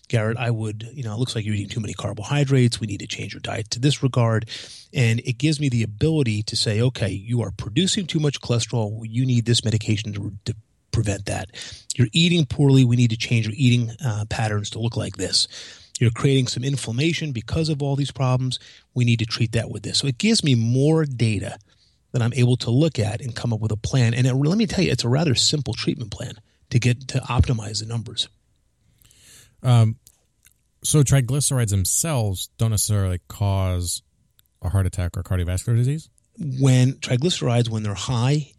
Garrett, 0.07 0.37
I 0.37 0.51
would, 0.51 0.89
you 0.93 1.03
know, 1.03 1.13
it 1.13 1.19
looks 1.19 1.35
like 1.35 1.45
you're 1.45 1.55
eating 1.55 1.69
too 1.69 1.79
many 1.79 1.93
carbohydrates. 1.93 2.79
We 2.79 2.87
need 2.87 3.01
to 3.01 3.07
change 3.07 3.33
your 3.33 3.41
diet 3.41 3.69
to 3.71 3.79
this 3.79 4.01
regard. 4.01 4.49
And 4.93 5.19
it 5.21 5.37
gives 5.37 5.59
me 5.59 5.69
the 5.69 5.83
ability 5.83 6.43
to 6.43 6.55
say, 6.55 6.81
okay, 6.81 7.09
you 7.09 7.41
are 7.41 7.51
producing 7.51 8.07
too 8.07 8.19
much 8.19 8.39
cholesterol. 8.39 9.01
You 9.03 9.25
need 9.25 9.45
this 9.45 9.65
medication 9.65 10.13
to, 10.13 10.33
to 10.45 10.55
prevent 10.91 11.25
that. 11.25 11.49
You're 11.95 12.07
eating 12.13 12.45
poorly. 12.45 12.85
We 12.85 12.95
need 12.95 13.09
to 13.09 13.17
change 13.17 13.47
your 13.47 13.55
eating 13.57 13.91
uh, 14.03 14.25
patterns 14.29 14.69
to 14.71 14.79
look 14.79 14.95
like 14.95 15.17
this. 15.17 15.47
You're 15.99 16.11
creating 16.11 16.47
some 16.47 16.63
inflammation 16.63 17.31
because 17.31 17.69
of 17.69 17.81
all 17.81 17.95
these 17.95 18.11
problems. 18.11 18.59
We 18.93 19.03
need 19.03 19.19
to 19.19 19.25
treat 19.25 19.51
that 19.53 19.69
with 19.69 19.83
this. 19.83 19.97
So 19.97 20.07
it 20.07 20.17
gives 20.17 20.43
me 20.43 20.55
more 20.55 21.05
data 21.05 21.57
that 22.11 22.21
I'm 22.21 22.33
able 22.33 22.55
to 22.57 22.71
look 22.71 22.97
at 22.99 23.19
and 23.19 23.35
come 23.35 23.51
up 23.51 23.59
with 23.59 23.71
a 23.71 23.77
plan. 23.77 24.13
And 24.13 24.25
it, 24.25 24.33
let 24.33 24.57
me 24.57 24.67
tell 24.67 24.83
you, 24.83 24.91
it's 24.91 25.03
a 25.03 25.09
rather 25.09 25.35
simple 25.35 25.73
treatment 25.73 26.11
plan 26.11 26.35
to 26.69 26.79
get 26.79 27.07
to 27.09 27.19
optimize 27.19 27.79
the 27.79 27.87
numbers. 27.87 28.29
Um, 29.63 29.97
so 30.83 31.03
triglycerides 31.03 31.69
themselves 31.69 32.49
don't 32.57 32.71
necessarily 32.71 33.19
cause 33.27 34.01
a 34.61 34.69
heart 34.69 34.85
attack 34.85 35.17
or 35.17 35.23
cardiovascular 35.23 35.75
disease. 35.75 36.09
When 36.39 36.93
triglycerides, 36.93 37.69
when 37.69 37.83
they're 37.83 37.93
high, 37.93 38.51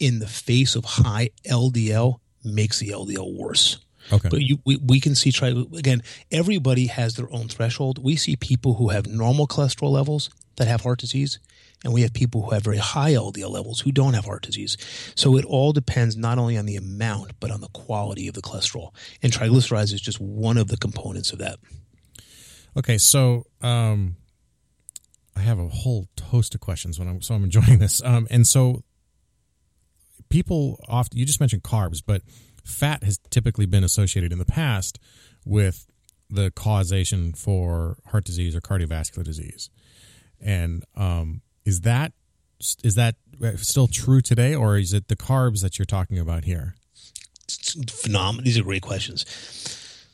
in 0.00 0.18
the 0.18 0.26
face 0.26 0.76
of 0.76 0.84
high 0.84 1.30
LDL, 1.46 2.20
makes 2.44 2.78
the 2.78 2.88
LDL 2.88 3.36
worse. 3.36 3.78
Okay. 4.12 4.28
But 4.28 4.40
you, 4.40 4.58
we, 4.64 4.76
we 4.76 5.00
can 5.00 5.14
see, 5.14 5.32
tri- 5.32 5.64
again, 5.76 6.02
everybody 6.30 6.86
has 6.86 7.14
their 7.14 7.30
own 7.32 7.48
threshold. 7.48 8.02
We 8.02 8.16
see 8.16 8.36
people 8.36 8.74
who 8.74 8.88
have 8.88 9.06
normal 9.06 9.46
cholesterol 9.46 9.90
levels 9.90 10.30
that 10.56 10.68
have 10.68 10.82
heart 10.82 11.00
disease, 11.00 11.38
and 11.84 11.92
we 11.92 12.02
have 12.02 12.12
people 12.12 12.42
who 12.42 12.50
have 12.50 12.64
very 12.64 12.78
high 12.78 13.12
LDL 13.12 13.50
levels 13.50 13.80
who 13.80 13.92
don't 13.92 14.14
have 14.14 14.24
heart 14.24 14.42
disease. 14.42 14.76
So 15.14 15.36
it 15.36 15.44
all 15.44 15.72
depends 15.72 16.16
not 16.16 16.38
only 16.38 16.56
on 16.56 16.66
the 16.66 16.76
amount, 16.76 17.32
but 17.38 17.50
on 17.50 17.60
the 17.60 17.68
quality 17.68 18.26
of 18.26 18.34
the 18.34 18.42
cholesterol. 18.42 18.94
And 19.22 19.32
triglycerides 19.32 19.92
is 19.92 20.00
just 20.00 20.20
one 20.20 20.56
of 20.56 20.68
the 20.68 20.76
components 20.76 21.32
of 21.32 21.38
that. 21.38 21.58
Okay, 22.76 22.98
so 22.98 23.44
um, 23.60 24.16
I 25.36 25.40
have 25.40 25.58
a 25.58 25.68
whole 25.68 26.08
host 26.20 26.54
of 26.54 26.60
questions 26.60 26.98
when 26.98 27.08
I'm 27.08 27.22
so 27.22 27.34
I'm 27.34 27.44
enjoying 27.44 27.78
this. 27.78 28.02
Um, 28.02 28.26
and 28.30 28.46
so 28.46 28.82
people 30.28 30.80
often 30.88 31.18
you 31.18 31.24
just 31.24 31.40
mentioned 31.40 31.62
carbs, 31.62 32.02
but 32.04 32.22
fat 32.64 33.04
has 33.04 33.18
typically 33.30 33.66
been 33.66 33.84
associated 33.84 34.32
in 34.32 34.38
the 34.38 34.44
past 34.44 34.98
with 35.44 35.86
the 36.28 36.50
causation 36.50 37.32
for 37.32 37.98
heart 38.06 38.24
disease 38.24 38.54
or 38.54 38.60
cardiovascular 38.60 39.24
disease. 39.24 39.70
And 40.40 40.84
um, 40.94 41.40
is 41.68 41.82
that 41.82 42.12
is 42.82 42.94
that 42.96 43.14
still 43.56 43.86
true 43.86 44.20
today, 44.20 44.54
or 44.54 44.78
is 44.78 44.92
it 44.92 45.06
the 45.08 45.16
carbs 45.16 45.60
that 45.60 45.78
you're 45.78 45.86
talking 45.86 46.18
about 46.18 46.44
here? 46.44 46.74
Phenomenal. 47.88 48.44
These 48.44 48.58
are 48.58 48.64
great 48.64 48.82
questions. 48.82 49.24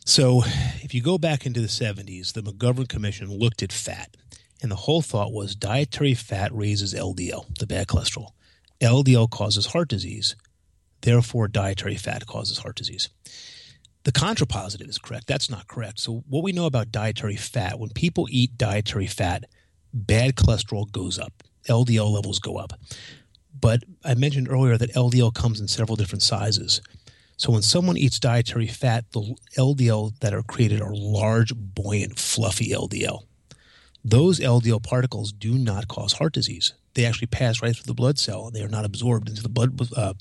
So, 0.04 0.42
if 0.82 0.92
you 0.92 1.00
go 1.00 1.16
back 1.16 1.46
into 1.46 1.60
the 1.60 1.68
70s, 1.68 2.34
the 2.34 2.42
McGovern 2.42 2.88
Commission 2.88 3.30
looked 3.30 3.62
at 3.62 3.72
fat, 3.72 4.16
and 4.60 4.70
the 4.70 4.76
whole 4.76 5.00
thought 5.00 5.32
was 5.32 5.54
dietary 5.54 6.12
fat 6.12 6.52
raises 6.52 6.92
LDL, 6.92 7.56
the 7.58 7.66
bad 7.66 7.86
cholesterol. 7.86 8.32
LDL 8.82 9.30
causes 9.30 9.66
heart 9.66 9.88
disease, 9.88 10.36
therefore, 11.00 11.48
dietary 11.48 11.96
fat 11.96 12.26
causes 12.26 12.58
heart 12.58 12.76
disease. 12.76 13.08
The 14.02 14.12
contrapositive 14.12 14.88
is 14.88 14.98
correct. 14.98 15.26
That's 15.26 15.48
not 15.48 15.68
correct. 15.68 16.00
So, 16.00 16.24
what 16.28 16.42
we 16.42 16.52
know 16.52 16.66
about 16.66 16.92
dietary 16.92 17.36
fat, 17.36 17.78
when 17.78 17.90
people 17.90 18.26
eat 18.28 18.58
dietary 18.58 19.06
fat, 19.06 19.44
bad 19.94 20.34
cholesterol 20.34 20.90
goes 20.90 21.18
up, 21.18 21.43
LDL 21.68 22.10
levels 22.10 22.38
go 22.38 22.56
up. 22.56 22.72
But 23.58 23.84
I 24.04 24.14
mentioned 24.14 24.48
earlier 24.50 24.76
that 24.76 24.92
LDL 24.94 25.34
comes 25.34 25.60
in 25.60 25.68
several 25.68 25.96
different 25.96 26.22
sizes. 26.22 26.80
So 27.36 27.52
when 27.52 27.62
someone 27.62 27.96
eats 27.96 28.20
dietary 28.20 28.66
fat, 28.66 29.10
the 29.12 29.34
LDL 29.56 30.18
that 30.20 30.34
are 30.34 30.42
created 30.42 30.80
are 30.80 30.94
large, 30.94 31.52
buoyant, 31.54 32.18
fluffy 32.18 32.70
LDL. 32.70 33.24
Those 34.04 34.38
LDL 34.38 34.82
particles 34.82 35.32
do 35.32 35.54
not 35.54 35.88
cause 35.88 36.14
heart 36.14 36.34
disease. 36.34 36.74
They 36.92 37.06
actually 37.06 37.28
pass 37.28 37.62
right 37.62 37.74
through 37.74 37.86
the 37.86 37.94
blood 37.94 38.18
cell 38.18 38.46
and 38.46 38.54
they 38.54 38.62
are 38.62 38.68
not 38.68 38.84
absorbed 38.84 39.28
into 39.28 39.42
the 39.42 39.48
blood. 39.48 39.80
Uh, 39.96 40.14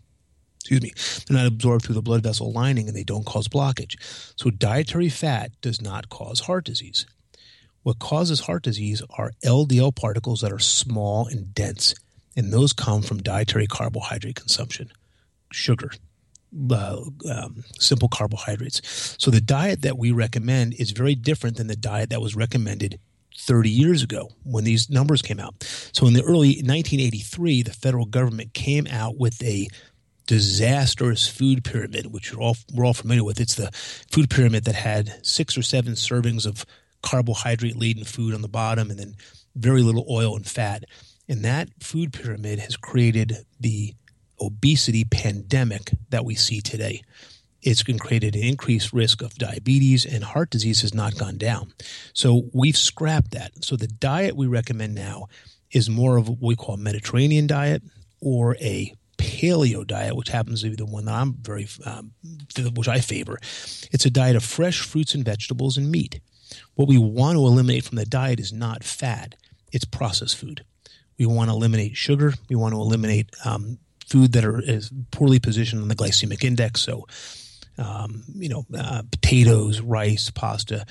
excuse 0.59 0.81
me, 0.81 0.93
they're 1.27 1.37
not 1.37 1.47
absorbed 1.47 1.83
through 1.85 1.95
the 1.95 2.01
blood 2.01 2.23
vessel 2.23 2.51
lining 2.51 2.87
and 2.87 2.95
they 2.95 3.03
don't 3.03 3.25
cause 3.25 3.47
blockage. 3.47 3.95
So 4.37 4.49
dietary 4.49 5.09
fat 5.09 5.51
does 5.61 5.81
not 5.81 6.09
cause 6.09 6.41
heart 6.41 6.63
disease. 6.63 7.05
What 7.83 7.99
causes 7.99 8.41
heart 8.41 8.63
disease 8.63 9.01
are 9.17 9.31
LDL 9.45 9.95
particles 9.95 10.41
that 10.41 10.51
are 10.51 10.59
small 10.59 11.27
and 11.27 11.53
dense, 11.53 11.93
and 12.35 12.51
those 12.51 12.73
come 12.73 13.01
from 13.01 13.21
dietary 13.21 13.67
carbohydrate 13.67 14.35
consumption, 14.35 14.91
sugar, 15.51 15.91
uh, 16.71 17.01
um, 17.29 17.63
simple 17.79 18.07
carbohydrates. 18.07 18.81
So 19.19 19.31
the 19.31 19.41
diet 19.41 19.81
that 19.81 19.97
we 19.97 20.11
recommend 20.11 20.75
is 20.75 20.91
very 20.91 21.15
different 21.15 21.57
than 21.57 21.67
the 21.67 21.75
diet 21.75 22.09
that 22.09 22.21
was 22.21 22.35
recommended 22.35 22.99
30 23.37 23.69
years 23.69 24.03
ago 24.03 24.29
when 24.43 24.63
these 24.63 24.89
numbers 24.89 25.21
came 25.21 25.39
out. 25.39 25.55
So 25.91 26.07
in 26.07 26.13
the 26.13 26.23
early 26.23 26.61
1983, 26.61 27.63
the 27.63 27.73
federal 27.73 28.05
government 28.05 28.53
came 28.53 28.87
out 28.87 29.17
with 29.17 29.41
a 29.43 29.67
disastrous 30.27 31.27
food 31.27 31.63
pyramid, 31.63 32.13
which 32.13 32.33
we're 32.33 32.41
all, 32.41 32.55
we're 32.73 32.85
all 32.85 32.93
familiar 32.93 33.23
with. 33.23 33.41
It's 33.41 33.55
the 33.55 33.71
food 34.09 34.29
pyramid 34.29 34.63
that 34.65 34.75
had 34.75 35.25
six 35.25 35.57
or 35.57 35.61
seven 35.61 35.93
servings 35.93 36.45
of 36.45 36.65
carbohydrate 37.03 37.77
laden 37.77 38.03
food 38.03 38.33
on 38.33 38.41
the 38.41 38.47
bottom 38.47 38.89
and 38.89 38.99
then 38.99 39.15
very 39.55 39.83
little 39.83 40.05
oil 40.09 40.35
and 40.35 40.47
fat. 40.47 40.85
And 41.29 41.45
that 41.45 41.69
food 41.79 42.11
pyramid 42.11 42.59
has 42.59 42.75
created 42.75 43.45
the 43.59 43.93
obesity 44.41 45.05
pandemic 45.05 45.91
that 46.09 46.25
we 46.25 46.35
see 46.35 46.61
today. 46.61 47.01
It's 47.61 47.83
created 47.83 48.35
an 48.35 48.43
increased 48.43 48.91
risk 48.91 49.21
of 49.21 49.35
diabetes 49.35 50.05
and 50.05 50.23
heart 50.23 50.49
disease 50.49 50.81
has 50.81 50.93
not 50.93 51.17
gone 51.17 51.37
down. 51.37 51.73
So 52.13 52.49
we've 52.53 52.75
scrapped 52.75 53.31
that. 53.31 53.63
So 53.63 53.77
the 53.77 53.87
diet 53.87 54.35
we 54.35 54.47
recommend 54.47 54.95
now 54.95 55.27
is 55.71 55.89
more 55.89 56.17
of 56.17 56.27
what 56.27 56.41
we 56.41 56.55
call 56.55 56.75
a 56.75 56.77
Mediterranean 56.77 57.47
diet 57.47 57.81
or 58.19 58.57
a 58.57 58.93
paleo 59.17 59.87
diet, 59.87 60.15
which 60.15 60.29
happens 60.29 60.61
to 60.61 60.69
be 60.69 60.75
the 60.75 60.85
one 60.85 61.05
that 61.05 61.13
I'm 61.13 61.33
very, 61.33 61.67
um, 61.85 62.11
which 62.73 62.89
I 62.89 62.99
favor. 62.99 63.37
It's 63.91 64.05
a 64.05 64.11
diet 64.11 64.35
of 64.35 64.43
fresh 64.43 64.81
fruits 64.81 65.15
and 65.15 65.23
vegetables 65.23 65.77
and 65.77 65.89
meat. 65.89 66.19
What 66.75 66.87
we 66.87 66.97
want 66.97 67.35
to 67.35 67.45
eliminate 67.45 67.83
from 67.83 67.97
the 67.97 68.05
diet 68.05 68.39
is 68.39 68.53
not 68.53 68.83
fat, 68.83 69.35
it's 69.71 69.85
processed 69.85 70.37
food. 70.37 70.63
We 71.17 71.25
want 71.25 71.49
to 71.49 71.55
eliminate 71.55 71.95
sugar. 71.95 72.33
We 72.49 72.55
want 72.55 72.73
to 72.73 72.79
eliminate 72.79 73.29
um, 73.45 73.77
food 74.07 74.33
that 74.33 74.45
are 74.45 74.59
is 74.61 74.91
poorly 75.11 75.39
positioned 75.39 75.81
on 75.81 75.87
the 75.87 75.95
glycemic 75.95 76.43
index. 76.43 76.81
So, 76.81 77.07
um, 77.77 78.23
you 78.35 78.49
know, 78.49 78.65
uh, 78.77 79.03
potatoes, 79.11 79.81
rice, 79.81 80.29
pasta. 80.29 80.85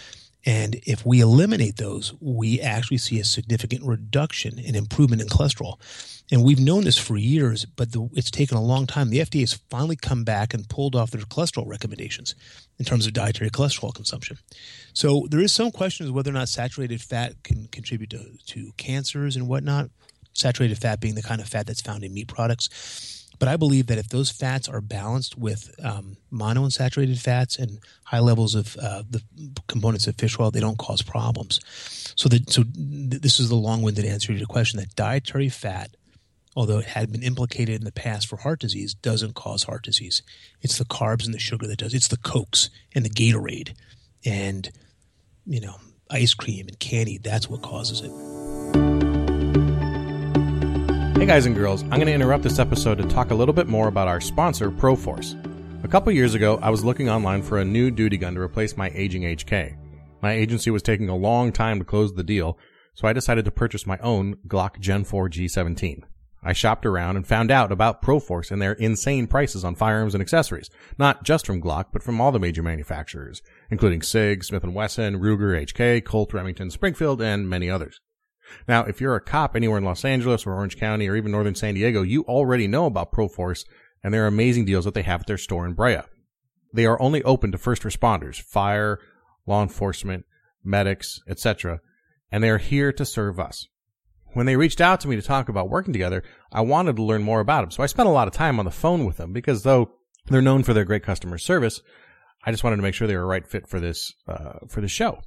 And 0.45 0.81
if 0.87 1.07
we 1.07 1.21
eliminate 1.21 1.77
those, 1.77 2.15
we 2.21 2.61
actually 2.61 2.99
see 2.99 3.21
a 3.21 3.25
significant 3.25 3.85
reduction 3.85 4.59
in 4.59 4.75
improvement 4.75 5.23
in 5.23 5.29
cholesterol. 5.29 5.79
And 6.33 6.43
we've 6.43 6.59
known 6.59 6.85
this 6.85 6.99
for 6.99 7.17
years, 7.17 7.65
but 7.65 7.93
the, 7.93 8.09
it's 8.15 8.31
taken 8.31 8.57
a 8.57 8.63
long 8.63 8.87
time. 8.87 9.11
The 9.11 9.19
FDA 9.19 9.41
has 9.41 9.61
finally 9.71 9.97
come 9.97 10.25
back 10.25 10.53
and 10.55 10.69
pulled 10.69 10.97
off 10.97 11.11
their 11.11 11.21
cholesterol 11.23 11.67
recommendations 11.67 12.35
in 12.79 12.85
terms 12.85 13.07
of 13.07 13.13
dietary 13.13 13.51
cholesterol 13.51 13.95
consumption. 13.95 14.39
So 14.95 15.27
there 15.31 15.41
is 15.41 15.53
some 15.53 15.71
questions 15.71 16.11
whether 16.11 16.31
or 16.31 16.35
not 16.35 16.49
saturated 16.49 17.03
fat 17.03 17.35
can 17.45 17.67
contribute 17.69 18.11
to, 18.11 18.39
to 18.47 18.73
cancers 18.77 19.37
and 19.37 19.47
whatnot. 19.47 19.91
Saturated 20.33 20.79
fat 20.79 21.01
being 21.01 21.15
the 21.15 21.23
kind 21.23 21.41
of 21.41 21.49
fat 21.49 21.67
that's 21.67 21.83
found 21.83 22.03
in 22.03 22.15
meat 22.15 22.29
products. 22.29 23.22
But 23.43 23.49
I 23.49 23.57
believe 23.57 23.89
that 23.89 23.99
if 23.99 24.07
those 24.07 24.31
fats 24.31 24.69
are 24.69 24.81
balanced 24.81 25.37
with 25.37 25.75
um, 25.83 26.17
monounsaturated 26.33 27.19
fats 27.19 27.59
and 27.59 27.81
high 28.05 28.21
levels 28.21 28.55
of 28.55 28.77
uh, 28.77 29.03
the 29.11 29.21
components 29.67 30.07
of 30.07 30.15
fish 30.15 30.39
oil, 30.39 30.53
they 30.53 30.61
don't 30.61 30.79
cause 30.79 31.03
problems. 31.03 31.59
So, 32.15 32.29
that, 32.29 32.51
so 32.51 32.63
th- 32.63 33.21
this 33.21 33.41
is 33.41 33.49
the 33.49 33.57
long-winded 33.57 34.05
answer 34.05 34.29
to 34.29 34.39
your 34.39 34.47
question: 34.47 34.79
that 34.79 34.95
dietary 34.95 35.49
fat, 35.49 35.97
although 36.55 36.79
it 36.79 36.85
had 36.85 37.11
been 37.11 37.25
implicated 37.25 37.75
in 37.75 37.85
the 37.85 37.91
past 37.91 38.29
for 38.29 38.37
heart 38.37 38.61
disease, 38.61 38.95
doesn't 38.95 39.35
cause 39.35 39.65
heart 39.65 39.83
disease. 39.83 40.23
It's 40.61 40.79
the 40.79 40.85
carbs 40.85 41.25
and 41.25 41.35
the 41.35 41.41
sugar 41.41 41.67
that 41.67 41.81
does. 41.81 41.95
It's 41.95 42.07
the 42.07 42.19
cokes 42.19 42.71
and 42.95 43.05
the 43.05 43.11
Gatorade, 43.11 43.75
and 44.25 44.71
you 45.47 45.61
know, 45.61 45.81
ice 46.09 46.33
cream 46.33 46.69
and 46.69 46.79
candy. 46.79 47.19
That's 47.19 47.51
what 47.51 47.61
causes 47.61 48.03
it. 48.03 48.52
Hey 51.23 51.29
guys 51.29 51.47
and 51.47 51.55
girls, 51.55 51.85
I'm 51.85 51.91
going 51.91 52.07
to 52.07 52.13
interrupt 52.13 52.43
this 52.43 52.59
episode 52.59 52.99
to 52.99 53.05
talk 53.05 53.31
a 53.31 53.35
little 53.37 53.55
bit 53.55 53.69
more 53.69 53.87
about 53.87 54.09
our 54.09 54.21
sponsor, 54.21 54.73
Proforce. 54.73 55.37
A 55.85 55.89
couple 55.89 56.11
years 56.11 56.35
ago, 56.35 56.59
I 56.61 56.69
was 56.71 56.85
looking 56.85 57.09
online 57.09 57.43
for 57.43 57.59
a 57.61 57.65
new 57.65 57.93
duty 57.93 58.17
gun 58.17 58.35
to 58.35 58.41
replace 58.41 58.77
my 58.77 58.91
aging 58.93 59.23
HK. 59.23 59.77
My 60.21 60.33
agency 60.33 60.73
was 60.73 60.83
taking 60.83 61.09
a 61.09 61.15
long 61.15 61.53
time 61.53 61.79
to 61.79 61.85
close 61.85 62.13
the 62.13 62.25
deal, 62.25 62.59
so 62.95 63.07
I 63.07 63.13
decided 63.13 63.45
to 63.45 63.53
purchase 63.53 63.87
my 63.87 63.99
own 63.99 64.35
Glock 64.49 64.81
Gen 64.81 65.05
4 65.05 65.29
G17. 65.29 66.01
I 66.43 66.53
shopped 66.55 66.85
around 66.85 67.15
and 67.15 67.25
found 67.25 67.53
out 67.53 67.71
about 67.71 68.03
Proforce 68.03 68.51
and 68.51 68.61
their 68.61 68.73
insane 68.73 69.29
prices 69.29 69.65
on 69.65 69.77
firearms 69.77 70.17
and 70.17 70.23
accessories, 70.23 70.71
not 70.99 71.23
just 71.23 71.47
from 71.47 71.63
Glock, 71.63 71.93
but 71.93 72.03
from 72.03 72.21
all 72.21 72.33
the 72.33 72.41
major 72.41 72.65
manufacturers, 72.65 73.43
including 73.71 74.03
SIG, 74.03 74.43
Smith 74.43 74.65
& 74.65 74.67
Wesson, 74.67 75.21
Ruger, 75.21 75.57
HK, 75.65 76.05
Colt, 76.05 76.35
Remington, 76.35 76.69
Springfield, 76.69 77.23
and 77.23 77.49
many 77.49 77.71
others. 77.71 78.01
Now, 78.69 78.85
if 78.85 79.01
you're 79.01 79.17
a 79.17 79.21
cop 79.21 79.57
anywhere 79.57 79.79
in 79.79 79.85
Los 79.85 80.05
Angeles 80.05 80.47
or 80.47 80.55
Orange 80.55 80.77
County 80.77 81.09
or 81.09 81.17
even 81.17 81.33
northern 81.33 81.55
San 81.55 81.75
Diego, 81.75 82.03
you 82.03 82.23
already 82.25 82.67
know 82.67 82.87
about 82.87 83.13
Proforce 83.13 83.65
and 84.03 84.13
their 84.13 84.27
amazing 84.27 84.65
deals 84.65 84.85
that 84.85 84.95
they 84.95 85.03
have 85.03 85.21
at 85.21 85.27
their 85.27 85.39
store 85.39 85.67
in 85.67 85.75
Brea. 85.75 86.01
They 86.73 86.87
are 86.87 87.01
only 87.01 87.23
open 87.23 87.53
to 87.53 87.59
first 87.59 87.83
responders, 87.83 88.41
fire, 88.41 88.99
law 89.47 89.63
enforcement, 89.63 90.25
medics, 90.65 91.21
etc., 91.29 91.81
and 92.31 92.43
they 92.43 92.51
are 92.51 92.59
here 92.59 92.93
to 92.93 93.05
serve 93.05 93.39
us. 93.39 93.67
When 94.33 94.47
they 94.47 94.57
reached 94.57 94.81
out 94.81 95.01
to 95.01 95.09
me 95.09 95.17
to 95.17 95.23
talk 95.23 95.51
about 95.51 95.69
working 95.69 95.93
together, 95.93 96.23
I 96.51 96.63
wanted 96.63 96.97
to 96.97 97.03
learn 97.03 97.23
more 97.23 97.41
about 97.41 97.61
them. 97.61 97.71
So 97.71 97.83
I 97.83 97.87
spent 97.87 98.09
a 98.09 98.13
lot 98.13 98.29
of 98.29 98.33
time 98.33 98.59
on 98.59 98.65
the 98.65 98.71
phone 98.71 99.05
with 99.05 99.19
them 99.19 99.35
because 99.35 99.63
though 99.63 99.91
they're 100.27 100.41
known 100.41 100.63
for 100.63 100.73
their 100.73 100.87
great 100.87 101.03
customer 101.03 101.37
service, 101.37 101.83
I 102.45 102.51
just 102.51 102.65
wanted 102.65 102.77
to 102.77 102.83
make 102.83 102.95
sure 102.95 103.07
they 103.07 103.17
were 103.17 103.25
a 103.25 103.27
right 103.27 103.47
fit 103.47 103.69
for 103.69 103.79
this, 103.79 104.15
uh, 104.27 104.61
for 104.69 104.81
the 104.81 104.89
show. 104.89 105.21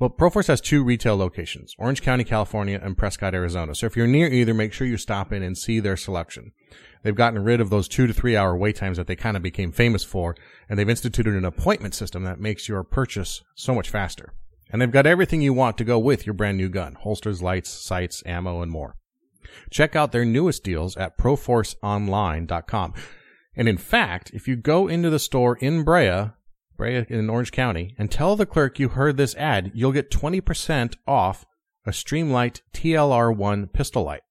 Well, 0.00 0.08
Proforce 0.08 0.46
has 0.46 0.62
two 0.62 0.82
retail 0.82 1.14
locations, 1.14 1.74
Orange 1.78 2.00
County, 2.00 2.24
California 2.24 2.80
and 2.82 2.96
Prescott, 2.96 3.34
Arizona. 3.34 3.74
So 3.74 3.84
if 3.84 3.98
you're 3.98 4.06
near 4.06 4.28
either, 4.28 4.54
make 4.54 4.72
sure 4.72 4.86
you 4.86 4.96
stop 4.96 5.30
in 5.30 5.42
and 5.42 5.58
see 5.58 5.78
their 5.78 5.98
selection. 5.98 6.52
They've 7.02 7.14
gotten 7.14 7.44
rid 7.44 7.60
of 7.60 7.68
those 7.68 7.86
two 7.86 8.06
to 8.06 8.14
three 8.14 8.34
hour 8.34 8.56
wait 8.56 8.76
times 8.76 8.96
that 8.96 9.06
they 9.06 9.14
kind 9.14 9.36
of 9.36 9.42
became 9.42 9.72
famous 9.72 10.02
for, 10.02 10.34
and 10.70 10.78
they've 10.78 10.88
instituted 10.88 11.34
an 11.34 11.44
appointment 11.44 11.94
system 11.94 12.24
that 12.24 12.40
makes 12.40 12.66
your 12.66 12.82
purchase 12.82 13.42
so 13.54 13.74
much 13.74 13.90
faster. 13.90 14.32
And 14.72 14.80
they've 14.80 14.90
got 14.90 15.04
everything 15.04 15.42
you 15.42 15.52
want 15.52 15.76
to 15.76 15.84
go 15.84 15.98
with 15.98 16.24
your 16.24 16.32
brand 16.32 16.56
new 16.56 16.70
gun. 16.70 16.94
Holsters, 16.94 17.42
lights, 17.42 17.68
sights, 17.68 18.22
ammo, 18.24 18.62
and 18.62 18.72
more. 18.72 18.96
Check 19.70 19.94
out 19.94 20.12
their 20.12 20.24
newest 20.24 20.64
deals 20.64 20.96
at 20.96 21.18
proforceonline.com. 21.18 22.94
And 23.54 23.68
in 23.68 23.76
fact, 23.76 24.30
if 24.32 24.48
you 24.48 24.56
go 24.56 24.88
into 24.88 25.10
the 25.10 25.18
store 25.18 25.56
in 25.56 25.82
Brea, 25.82 26.30
In 26.80 27.28
Orange 27.28 27.52
County, 27.52 27.94
and 27.98 28.10
tell 28.10 28.36
the 28.36 28.46
clerk 28.46 28.78
you 28.78 28.88
heard 28.88 29.16
this 29.16 29.34
ad, 29.36 29.70
you'll 29.74 29.92
get 29.92 30.10
20% 30.10 30.94
off 31.06 31.44
a 31.86 31.90
Streamlight 31.90 32.62
TLR1 32.72 33.72
pistol 33.72 34.04
light. 34.04 34.22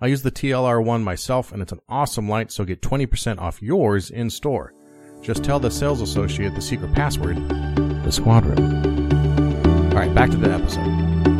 I 0.00 0.08
use 0.08 0.22
the 0.22 0.30
TLR1 0.30 1.02
myself 1.02 1.52
and 1.52 1.62
it's 1.62 1.72
an 1.72 1.80
awesome 1.88 2.28
light, 2.28 2.50
so 2.50 2.64
get 2.64 2.82
20% 2.82 3.38
off 3.38 3.62
yours 3.62 4.10
in 4.10 4.30
store. 4.30 4.74
Just 5.22 5.44
tell 5.44 5.58
the 5.58 5.70
sales 5.70 6.00
associate 6.00 6.54
the 6.54 6.60
secret 6.60 6.92
password, 6.92 7.36
the 7.36 8.10
squadron. 8.10 8.58
All 9.92 9.98
right, 9.98 10.14
back 10.14 10.30
to 10.30 10.36
the 10.36 10.52
episode. 10.52 11.35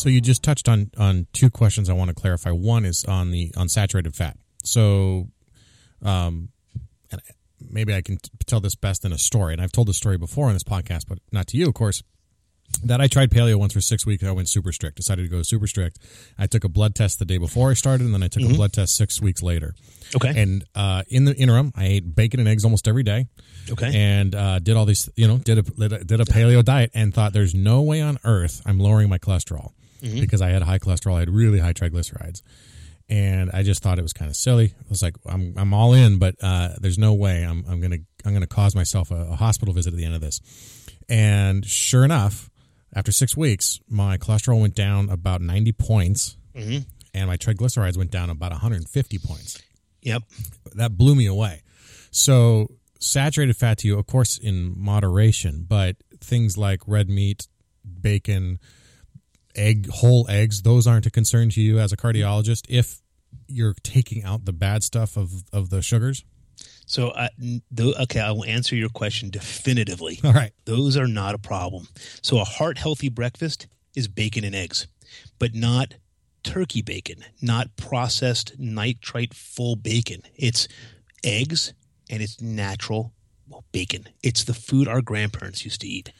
So 0.00 0.08
you 0.08 0.22
just 0.22 0.42
touched 0.42 0.66
on 0.66 0.90
on 0.96 1.26
two 1.34 1.50
questions 1.50 1.90
I 1.90 1.92
want 1.92 2.08
to 2.08 2.14
clarify. 2.14 2.50
One 2.50 2.86
is 2.86 3.04
on 3.04 3.32
the 3.32 3.50
unsaturated 3.50 4.16
fat. 4.16 4.36
So, 4.64 5.28
um, 6.02 6.48
and 7.12 7.20
maybe 7.60 7.94
I 7.94 8.00
can 8.00 8.16
t- 8.16 8.30
tell 8.46 8.60
this 8.60 8.74
best 8.74 9.04
in 9.04 9.12
a 9.12 9.18
story. 9.18 9.52
And 9.52 9.60
I've 9.60 9.72
told 9.72 9.88
this 9.88 9.98
story 9.98 10.16
before 10.16 10.48
in 10.48 10.54
this 10.54 10.64
podcast, 10.64 11.04
but 11.06 11.18
not 11.32 11.48
to 11.48 11.58
you, 11.58 11.68
of 11.68 11.74
course 11.74 12.02
that 12.84 13.00
I 13.00 13.08
tried 13.08 13.30
paleo 13.30 13.56
once 13.56 13.72
for 13.72 13.80
six 13.80 14.06
weeks. 14.06 14.24
I 14.24 14.30
went 14.30 14.48
super 14.48 14.72
strict. 14.72 14.96
Decided 14.96 15.22
to 15.22 15.28
go 15.28 15.42
super 15.42 15.66
strict. 15.66 15.98
I 16.38 16.46
took 16.46 16.62
a 16.64 16.68
blood 16.68 16.94
test 16.94 17.18
the 17.18 17.24
day 17.24 17.36
before 17.36 17.70
I 17.70 17.74
started, 17.74 18.04
and 18.04 18.14
then 18.14 18.22
I 18.22 18.28
took 18.28 18.42
mm-hmm. 18.44 18.54
a 18.54 18.56
blood 18.56 18.72
test 18.72 18.96
six 18.96 19.20
weeks 19.20 19.42
later. 19.42 19.74
Okay. 20.14 20.40
And 20.40 20.64
uh, 20.74 21.02
in 21.08 21.24
the 21.24 21.34
interim, 21.34 21.72
I 21.76 21.86
ate 21.86 22.14
bacon 22.14 22.38
and 22.38 22.48
eggs 22.48 22.64
almost 22.64 22.86
every 22.86 23.02
day. 23.02 23.26
Okay. 23.68 23.90
And 23.92 24.34
uh, 24.34 24.60
did 24.60 24.76
all 24.76 24.86
these, 24.86 25.10
you 25.16 25.26
know, 25.26 25.38
did 25.38 25.58
a 25.58 25.62
did 26.04 26.20
a 26.20 26.24
paleo 26.24 26.64
diet, 26.64 26.92
and 26.94 27.12
thought 27.12 27.32
there's 27.32 27.54
no 27.54 27.82
way 27.82 28.00
on 28.00 28.18
earth 28.24 28.62
I'm 28.64 28.78
lowering 28.78 29.08
my 29.08 29.18
cholesterol 29.18 29.72
mm-hmm. 30.00 30.20
because 30.20 30.42
I 30.42 30.50
had 30.50 30.62
high 30.62 30.78
cholesterol. 30.78 31.16
I 31.16 31.20
had 31.20 31.30
really 31.30 31.58
high 31.58 31.72
triglycerides. 31.72 32.42
And 33.08 33.50
I 33.52 33.64
just 33.64 33.82
thought 33.82 33.98
it 33.98 34.02
was 34.02 34.12
kind 34.12 34.30
of 34.30 34.36
silly. 34.36 34.72
I 34.78 34.88
was 34.88 35.02
like, 35.02 35.16
I'm 35.26 35.54
I'm 35.56 35.74
all 35.74 35.94
in, 35.94 36.18
but 36.18 36.36
uh, 36.40 36.74
there's 36.80 36.98
no 36.98 37.12
way 37.14 37.44
I'm 37.44 37.64
I'm 37.68 37.80
gonna 37.80 37.98
I'm 38.24 38.32
gonna 38.32 38.46
cause 38.46 38.76
myself 38.76 39.10
a, 39.10 39.30
a 39.32 39.36
hospital 39.36 39.74
visit 39.74 39.92
at 39.92 39.96
the 39.96 40.04
end 40.04 40.14
of 40.14 40.20
this. 40.20 40.40
And 41.08 41.66
sure 41.66 42.04
enough, 42.04 42.50
after 42.94 43.12
six 43.12 43.36
weeks, 43.36 43.80
my 43.88 44.16
cholesterol 44.16 44.60
went 44.60 44.74
down 44.74 45.10
about 45.10 45.40
90 45.40 45.72
points, 45.72 46.36
mm-hmm. 46.54 46.78
and 47.14 47.26
my 47.26 47.36
triglycerides 47.36 47.96
went 47.96 48.10
down 48.10 48.30
about 48.30 48.52
150 48.52 49.18
points. 49.18 49.60
Yep. 50.02 50.22
That 50.74 50.96
blew 50.96 51.14
me 51.14 51.26
away. 51.26 51.62
So, 52.10 52.68
saturated 52.98 53.56
fat 53.56 53.78
to 53.78 53.88
you, 53.88 53.98
of 53.98 54.06
course, 54.06 54.38
in 54.38 54.74
moderation, 54.76 55.66
but 55.68 55.96
things 56.20 56.56
like 56.56 56.80
red 56.86 57.08
meat, 57.08 57.46
bacon, 58.00 58.58
egg, 59.54 59.88
whole 59.88 60.26
eggs, 60.28 60.62
those 60.62 60.86
aren't 60.86 61.06
a 61.06 61.10
concern 61.10 61.50
to 61.50 61.60
you 61.60 61.78
as 61.78 61.92
a 61.92 61.96
cardiologist 61.96 62.66
if 62.68 63.00
you're 63.46 63.74
taking 63.82 64.24
out 64.24 64.44
the 64.44 64.52
bad 64.52 64.82
stuff 64.82 65.16
of, 65.16 65.44
of 65.52 65.70
the 65.70 65.82
sugars? 65.82 66.24
So, 66.86 67.12
th- 67.76 67.96
okay, 68.00 68.20
I 68.20 68.32
will 68.32 68.44
answer 68.44 68.74
your 68.74 68.88
question 68.88 69.30
definitively. 69.30 70.20
All 70.24 70.32
right. 70.32 70.52
Those 70.64 70.96
are 70.96 71.06
not 71.06 71.34
a 71.34 71.38
problem. 71.38 71.88
So, 72.22 72.40
a 72.40 72.44
heart 72.44 72.78
healthy 72.78 73.08
breakfast 73.08 73.68
is 73.94 74.08
bacon 74.08 74.44
and 74.44 74.54
eggs, 74.54 74.86
but 75.38 75.54
not 75.54 75.94
turkey 76.42 76.82
bacon, 76.82 77.24
not 77.40 77.76
processed 77.76 78.58
nitrite 78.58 79.34
full 79.34 79.76
bacon. 79.76 80.22
It's 80.34 80.66
eggs 81.22 81.74
and 82.08 82.22
it's 82.22 82.40
natural 82.40 83.12
well, 83.48 83.64
bacon. 83.72 84.08
It's 84.22 84.44
the 84.44 84.54
food 84.54 84.88
our 84.88 85.02
grandparents 85.02 85.64
used 85.64 85.80
to 85.82 85.88
eat. 85.88 86.12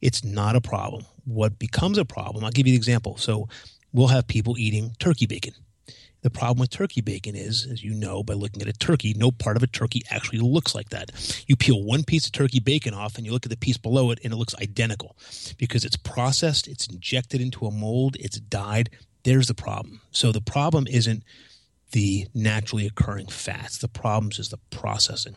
It's 0.00 0.24
not 0.24 0.56
a 0.56 0.60
problem. 0.60 1.04
What 1.34 1.58
becomes 1.58 1.98
a 1.98 2.04
problem, 2.04 2.44
I'll 2.44 2.50
give 2.50 2.66
you 2.66 2.74
an 2.74 2.78
example. 2.78 3.16
So, 3.16 3.48
we'll 3.92 4.08
have 4.08 4.26
people 4.26 4.56
eating 4.58 4.94
turkey 4.98 5.26
bacon 5.26 5.54
the 6.22 6.30
problem 6.30 6.58
with 6.58 6.70
turkey 6.70 7.00
bacon 7.00 7.34
is, 7.34 7.66
as 7.70 7.82
you 7.82 7.94
know 7.94 8.22
by 8.22 8.34
looking 8.34 8.60
at 8.62 8.68
a 8.68 8.72
turkey, 8.72 9.14
no 9.16 9.30
part 9.30 9.56
of 9.56 9.62
a 9.62 9.66
turkey 9.66 10.02
actually 10.10 10.40
looks 10.40 10.74
like 10.74 10.90
that. 10.90 11.44
You 11.46 11.56
peel 11.56 11.82
one 11.82 12.04
piece 12.04 12.26
of 12.26 12.32
turkey 12.32 12.60
bacon 12.60 12.94
off 12.94 13.16
and 13.16 13.24
you 13.24 13.32
look 13.32 13.46
at 13.46 13.50
the 13.50 13.56
piece 13.56 13.78
below 13.78 14.10
it 14.10 14.20
and 14.22 14.32
it 14.32 14.36
looks 14.36 14.54
identical 14.56 15.16
because 15.58 15.84
it's 15.84 15.96
processed, 15.96 16.68
it's 16.68 16.86
injected 16.86 17.40
into 17.40 17.66
a 17.66 17.70
mold, 17.70 18.16
it's 18.20 18.38
dyed. 18.38 18.90
There's 19.22 19.48
the 19.48 19.54
problem. 19.54 20.00
So 20.10 20.32
the 20.32 20.40
problem 20.40 20.86
isn't 20.86 21.24
the 21.92 22.26
naturally 22.34 22.86
occurring 22.86 23.28
fats, 23.28 23.78
the 23.78 23.88
problem 23.88 24.30
is 24.38 24.50
the 24.50 24.58
processing. 24.70 25.36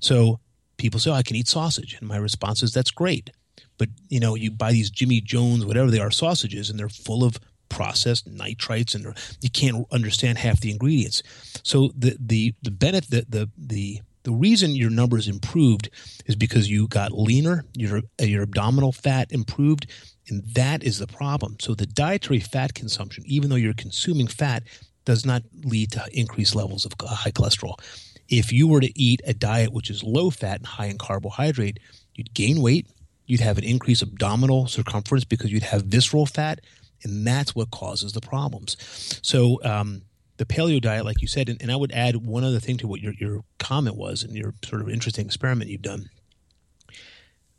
So 0.00 0.40
people 0.76 1.00
say, 1.00 1.10
oh, 1.10 1.14
I 1.14 1.22
can 1.22 1.36
eat 1.36 1.48
sausage. 1.48 1.96
And 1.98 2.08
my 2.08 2.16
response 2.16 2.62
is, 2.62 2.72
that's 2.72 2.90
great. 2.90 3.30
But 3.78 3.88
you 4.08 4.20
know, 4.20 4.34
you 4.34 4.50
buy 4.50 4.72
these 4.72 4.90
Jimmy 4.90 5.20
Jones, 5.20 5.64
whatever 5.64 5.90
they 5.90 6.00
are, 6.00 6.10
sausages, 6.10 6.68
and 6.70 6.78
they're 6.78 6.88
full 6.88 7.24
of 7.24 7.38
processed 7.68 8.34
nitrites 8.34 8.94
and 8.94 9.14
you 9.42 9.50
can't 9.50 9.86
understand 9.92 10.38
half 10.38 10.60
the 10.60 10.70
ingredients. 10.70 11.22
So 11.62 11.92
the 11.96 12.16
the 12.18 12.54
the 12.62 12.70
benefit 12.70 13.30
the 13.30 13.50
the 13.56 14.00
the 14.24 14.32
reason 14.32 14.72
your 14.72 14.90
numbers 14.90 15.28
improved 15.28 15.90
is 16.26 16.36
because 16.36 16.68
you 16.68 16.88
got 16.88 17.12
leaner, 17.12 17.64
your 17.74 18.02
your 18.20 18.42
abdominal 18.42 18.92
fat 18.92 19.30
improved, 19.30 19.86
and 20.28 20.44
that 20.54 20.82
is 20.82 20.98
the 20.98 21.06
problem. 21.06 21.56
So 21.60 21.74
the 21.74 21.86
dietary 21.86 22.40
fat 22.40 22.74
consumption, 22.74 23.24
even 23.26 23.48
though 23.48 23.56
you're 23.56 23.74
consuming 23.74 24.26
fat, 24.26 24.64
does 25.04 25.24
not 25.24 25.42
lead 25.64 25.92
to 25.92 26.04
increased 26.12 26.54
levels 26.54 26.84
of 26.84 26.92
high 27.00 27.30
cholesterol. 27.30 27.80
If 28.28 28.52
you 28.52 28.68
were 28.68 28.80
to 28.80 29.00
eat 29.00 29.22
a 29.26 29.32
diet 29.32 29.72
which 29.72 29.88
is 29.88 30.04
low 30.04 30.28
fat 30.28 30.58
and 30.58 30.66
high 30.66 30.86
in 30.86 30.98
carbohydrate, 30.98 31.78
you'd 32.14 32.34
gain 32.34 32.60
weight, 32.60 32.86
you'd 33.28 33.40
have 33.40 33.58
an 33.58 33.64
increased 33.64 34.02
abdominal 34.02 34.66
circumference 34.66 35.24
because 35.24 35.52
you'd 35.52 35.62
have 35.62 35.84
visceral 35.84 36.26
fat, 36.26 36.60
and 37.04 37.24
that's 37.24 37.54
what 37.54 37.70
causes 37.70 38.12
the 38.14 38.20
problems. 38.20 38.76
So 39.22 39.60
um, 39.62 40.02
the 40.38 40.46
paleo 40.46 40.80
diet, 40.80 41.04
like 41.04 41.20
you 41.20 41.28
said, 41.28 41.48
and, 41.48 41.60
and, 41.62 41.70
I 41.70 41.76
would 41.76 41.92
add 41.92 42.16
one 42.16 42.42
other 42.42 42.58
thing 42.58 42.78
to 42.78 42.88
what 42.88 43.00
your 43.00 43.12
your 43.12 43.44
comment 43.58 43.96
was 43.96 44.24
and 44.24 44.34
your 44.34 44.54
sort 44.64 44.82
of 44.82 44.88
interesting 44.88 45.26
experiment 45.26 45.70
you've 45.70 45.82
done. 45.82 46.08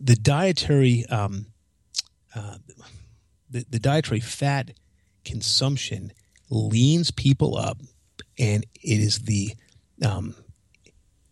The 0.01 0.15
dietary 0.15 1.05
um, 1.05 1.45
uh, 2.35 2.57
the, 3.49 3.65
the 3.69 3.79
dietary 3.79 4.19
fat 4.19 4.71
consumption 5.23 6.11
leans 6.49 7.11
people 7.11 7.57
up, 7.57 7.77
and 8.39 8.65
it 8.73 8.99
is 8.99 9.19
the 9.19 9.53
um, 10.03 10.35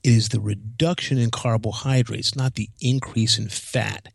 it 0.04 0.12
is 0.12 0.30
the 0.30 0.40
reduction 0.40 1.18
in 1.18 1.32
carbohydrates, 1.32 2.36
not 2.36 2.54
the 2.54 2.70
increase 2.80 3.40
in 3.40 3.50
fat, 3.50 4.10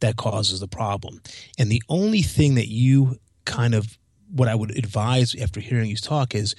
that 0.00 0.16
causes 0.16 0.60
the 0.60 0.68
problem. 0.68 1.20
And 1.58 1.70
the 1.70 1.82
only 1.88 2.22
thing 2.22 2.54
that 2.54 2.68
you 2.68 3.18
kind 3.44 3.74
of 3.74 3.98
what 4.30 4.48
I 4.48 4.54
would 4.54 4.76
advise 4.76 5.34
after 5.34 5.60
hearing 5.60 5.88
you 5.88 5.96
talk 5.96 6.34
is 6.34 6.54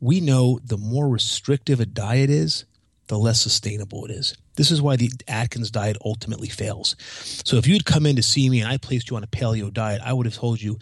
we 0.00 0.20
know 0.20 0.60
the 0.62 0.76
more 0.76 1.08
restrictive 1.08 1.80
a 1.80 1.86
diet 1.86 2.30
is, 2.30 2.66
the 3.08 3.18
less 3.18 3.40
sustainable 3.40 4.04
it 4.04 4.10
is. 4.10 4.36
This 4.56 4.70
is 4.70 4.82
why 4.82 4.96
the 4.96 5.10
Atkins 5.28 5.70
diet 5.70 5.96
ultimately 6.04 6.48
fails. 6.48 6.96
So 7.44 7.56
if 7.56 7.66
you 7.66 7.74
had 7.74 7.84
come 7.84 8.06
in 8.06 8.16
to 8.16 8.22
see 8.22 8.48
me 8.50 8.60
and 8.60 8.70
I 8.70 8.78
placed 8.78 9.10
you 9.10 9.16
on 9.16 9.24
a 9.24 9.28
paleo 9.28 9.72
diet, 9.72 10.00
I 10.04 10.12
would 10.12 10.26
have 10.26 10.34
told 10.34 10.60
you 10.60 10.78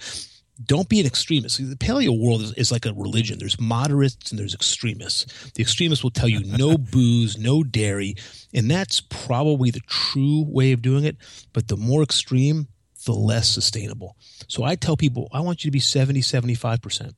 don't 0.62 0.88
be 0.88 1.00
an 1.00 1.07
extremist. 1.07 1.59
The 1.59 1.76
paleo 1.76 2.18
world 2.18 2.40
is, 2.40 2.52
is, 2.52 2.72
like 2.72 2.86
a 2.86 2.92
religion. 2.92 3.38
There's 3.38 3.61
moderates 3.61 4.30
and 4.30 4.38
there's 4.38 4.55
extremists. 4.55 5.50
The 5.52 5.62
extremists 5.62 6.05
will 6.05 6.11
tell 6.11 6.28
you 6.28 6.44
no 6.44 6.78
booze, 6.78 7.36
no 7.38 7.64
dairy, 7.64 8.16
and 8.52 8.70
that's 8.70 9.00
probably 9.00 9.70
the 9.70 9.80
true 9.80 10.44
way 10.48 10.72
of 10.72 10.82
doing 10.82 11.05
it. 11.05 11.16
But 11.52 11.68
the 11.68 11.76
more 11.76 12.02
extreme, 12.02 12.68
the 13.05 13.12
less 13.12 13.48
sustainable. 13.48 14.16
So 14.48 14.64
I 14.64 14.76
tell 14.76 14.96
people, 14.96 15.28
I 15.32 15.40
want 15.40 15.64
you 15.64 15.68
to 15.68 15.72
be 15.72 15.80
70, 15.80 16.20
75%. 16.20 17.14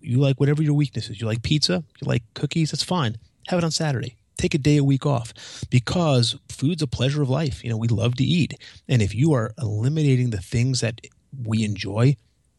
You 0.00 0.18
like 0.18 0.40
whatever 0.40 0.62
your 0.62 0.74
weakness 0.74 1.10
is. 1.10 1.20
You 1.20 1.26
like 1.26 1.42
pizza, 1.42 1.84
you 2.00 2.08
like 2.08 2.22
cookies, 2.34 2.70
that's 2.70 2.82
fine. 2.82 3.18
Have 3.48 3.58
it 3.58 3.64
on 3.64 3.70
Saturday. 3.70 4.16
Take 4.38 4.54
a 4.54 4.58
day 4.58 4.76
a 4.76 4.84
week 4.84 5.06
off 5.06 5.32
because 5.70 6.36
food's 6.50 6.82
a 6.82 6.86
pleasure 6.86 7.22
of 7.22 7.30
life. 7.30 7.64
You 7.64 7.70
know, 7.70 7.76
we 7.76 7.88
love 7.88 8.16
to 8.16 8.24
eat. 8.24 8.54
And 8.88 9.00
if 9.00 9.14
you 9.14 9.32
are 9.32 9.52
eliminating 9.58 10.30
the 10.30 10.42
things 10.42 10.80
that 10.80 11.00
we 11.44 11.64
enjoy, 11.64 12.16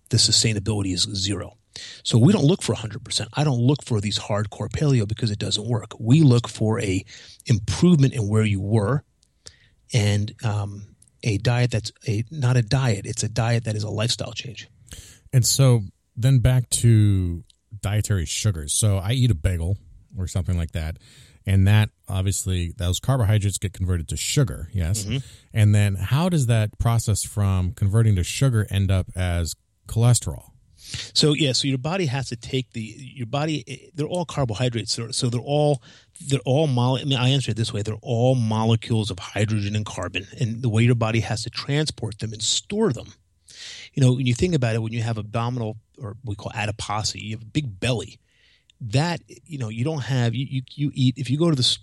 the 0.10 0.18
sustainability 0.18 0.94
is 0.94 1.02
zero. 1.14 1.58
So 2.04 2.18
we 2.18 2.34
don't 2.34 2.46
look 2.46 2.64
for 2.64 2.74
100%. 2.74 3.28
I 3.34 3.44
don't 3.44 3.60
look 3.60 3.84
for 3.84 4.02
these 4.02 4.18
hardcore 4.18 4.70
paleo 4.70 5.08
because 5.08 5.32
it 5.32 5.40
doesn't 5.40 5.68
work. 5.68 5.92
We 6.00 6.22
look 6.22 6.48
for 6.48 6.80
a 6.82 7.06
improvement 7.46 8.14
in 8.14 8.28
where 8.28 8.44
you 8.44 8.60
were 8.60 9.04
and 9.94 10.34
um, 10.44 10.96
a 11.24 11.38
diet 11.38 11.72
that's 11.72 11.92
a 12.08 12.24
not 12.32 12.58
a 12.58 12.62
diet, 12.62 13.06
it's 13.06 13.24
a 13.24 13.30
diet 13.30 13.66
that 13.66 13.76
is 13.76 13.84
a 13.84 13.90
lifestyle 13.90 14.34
change. 14.34 14.68
And 15.34 15.46
so 15.46 15.82
then 16.16 16.40
back 16.40 16.70
to 16.70 17.44
dietary 17.82 18.26
sugars. 18.26 18.74
So 18.74 18.98
I 18.98 19.12
eat 19.12 19.32
a 19.32 19.36
bagel 19.36 19.78
or 20.18 20.28
something 20.28 20.58
like 20.58 20.72
that. 20.72 20.98
And 21.46 21.66
that 21.68 21.90
obviously 22.10 22.74
those 22.76 23.00
carbohydrates 23.00 23.58
get 23.58 23.72
converted 23.72 24.10
to 24.10 24.18
sugar, 24.18 24.70
yes. 24.74 25.06
Mm-hmm. 25.06 25.18
And 25.54 25.74
then 25.74 25.96
how 25.96 26.28
does 26.28 26.48
that 26.48 26.78
process 26.78 27.24
from 27.24 27.72
converting 27.72 28.16
to 28.18 28.24
sugar 28.24 28.68
end 28.70 28.92
up 28.92 29.08
as 29.16 29.56
cholesterol? 29.88 30.52
So 31.14 31.34
yeah, 31.34 31.52
so 31.52 31.68
your 31.68 31.78
body 31.78 32.06
has 32.06 32.30
to 32.30 32.36
take 32.36 32.72
the 32.72 32.82
your 32.82 33.28
body. 33.28 33.92
They're 33.94 34.08
all 34.08 34.26
carbohydrates, 34.26 34.94
so, 34.94 35.12
so 35.12 35.30
they're 35.30 35.42
all 35.42 35.82
they're 36.28 36.40
all 36.46 36.68
mole. 36.68 36.98
I 36.98 37.04
mean, 37.04 37.18
I 37.18 37.30
answer 37.30 37.52
it 37.52 37.58
this 37.58 37.74
way: 37.74 37.82
they're 37.82 37.96
all 38.02 38.36
molecules 38.36 39.12
of 39.12 39.20
hydrogen 39.20 39.76
and 39.76 39.86
carbon, 39.86 40.28
and 40.40 40.62
the 40.62 40.70
way 40.70 40.84
your 40.84 40.96
body 40.96 41.20
has 41.22 41.44
to 41.44 41.50
transport 41.50 42.20
them 42.20 42.32
and 42.32 42.42
store 42.42 42.94
them. 42.94 43.14
You 43.94 44.04
know, 44.04 44.14
when 44.14 44.28
you 44.28 44.34
think 44.34 44.54
about 44.54 44.76
it, 44.76 44.82
when 44.82 44.94
you 44.94 45.02
have 45.02 45.18
abdominal 45.18 45.78
or 46.02 46.16
we 46.24 46.36
call 46.36 46.52
adiposity, 46.54 47.26
you 47.26 47.36
have 47.36 47.44
a 47.44 47.46
big 47.46 47.80
belly. 47.80 48.20
That 48.80 49.22
you 49.28 49.58
know, 49.58 49.70
you 49.70 49.84
don't 49.84 50.04
have 50.04 50.36
you 50.36 50.46
you, 50.50 50.62
you 50.74 50.92
eat 50.94 51.16
if 51.18 51.30
you 51.30 51.38
go 51.38 51.50
to 51.50 51.56
the 51.56 51.78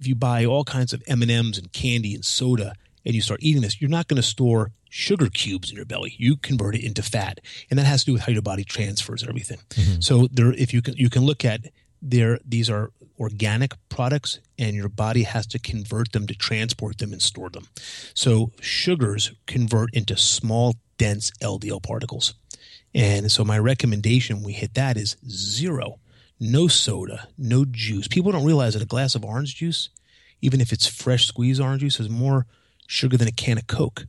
if 0.00 0.06
you 0.06 0.14
buy 0.14 0.44
all 0.44 0.64
kinds 0.64 0.92
of 0.92 1.02
M 1.06 1.22
and 1.22 1.30
M's 1.30 1.58
and 1.58 1.72
candy 1.72 2.14
and 2.14 2.24
soda 2.24 2.74
and 3.04 3.14
you 3.14 3.20
start 3.20 3.40
eating 3.42 3.62
this, 3.62 3.80
you're 3.80 3.90
not 3.90 4.08
going 4.08 4.16
to 4.16 4.22
store 4.22 4.70
sugar 4.92 5.30
cubes 5.30 5.70
in 5.70 5.76
your 5.76 5.86
belly. 5.86 6.14
You 6.18 6.36
convert 6.36 6.74
it 6.74 6.84
into 6.84 7.02
fat, 7.02 7.40
and 7.70 7.78
that 7.78 7.86
has 7.86 8.00
to 8.00 8.06
do 8.06 8.12
with 8.12 8.22
how 8.22 8.32
your 8.32 8.42
body 8.42 8.62
transfers 8.62 9.24
everything. 9.26 9.58
Mm-hmm. 9.70 10.00
So 10.02 10.28
there, 10.30 10.52
if 10.52 10.74
you 10.74 10.82
can, 10.82 10.94
you 10.96 11.08
can 11.08 11.24
look 11.24 11.46
at 11.46 11.62
there. 12.02 12.38
These 12.44 12.68
are 12.68 12.90
organic 13.18 13.72
products, 13.88 14.38
and 14.58 14.76
your 14.76 14.90
body 14.90 15.22
has 15.22 15.46
to 15.48 15.58
convert 15.58 16.12
them 16.12 16.26
to 16.26 16.34
transport 16.34 16.98
them 16.98 17.12
and 17.12 17.22
store 17.22 17.48
them. 17.48 17.68
So 18.14 18.52
sugars 18.60 19.32
convert 19.46 19.94
into 19.94 20.16
small, 20.18 20.74
dense 20.98 21.32
LDL 21.42 21.82
particles, 21.82 22.34
and 22.94 23.32
so 23.32 23.44
my 23.44 23.58
recommendation 23.58 24.42
we 24.42 24.52
hit 24.52 24.74
that 24.74 24.98
is 24.98 25.16
zero. 25.26 26.00
No 26.38 26.68
soda, 26.68 27.28
no 27.38 27.64
juice. 27.64 28.08
People 28.08 28.32
don't 28.32 28.44
realize 28.44 28.74
that 28.74 28.82
a 28.82 28.86
glass 28.86 29.14
of 29.14 29.24
orange 29.24 29.56
juice, 29.56 29.88
even 30.42 30.60
if 30.60 30.70
it's 30.72 30.86
fresh 30.86 31.26
squeezed 31.26 31.62
orange 31.62 31.80
juice, 31.80 31.96
has 31.96 32.10
more 32.10 32.46
sugar 32.86 33.16
than 33.16 33.28
a 33.28 33.32
can 33.32 33.56
of 33.56 33.66
Coke. 33.66 34.06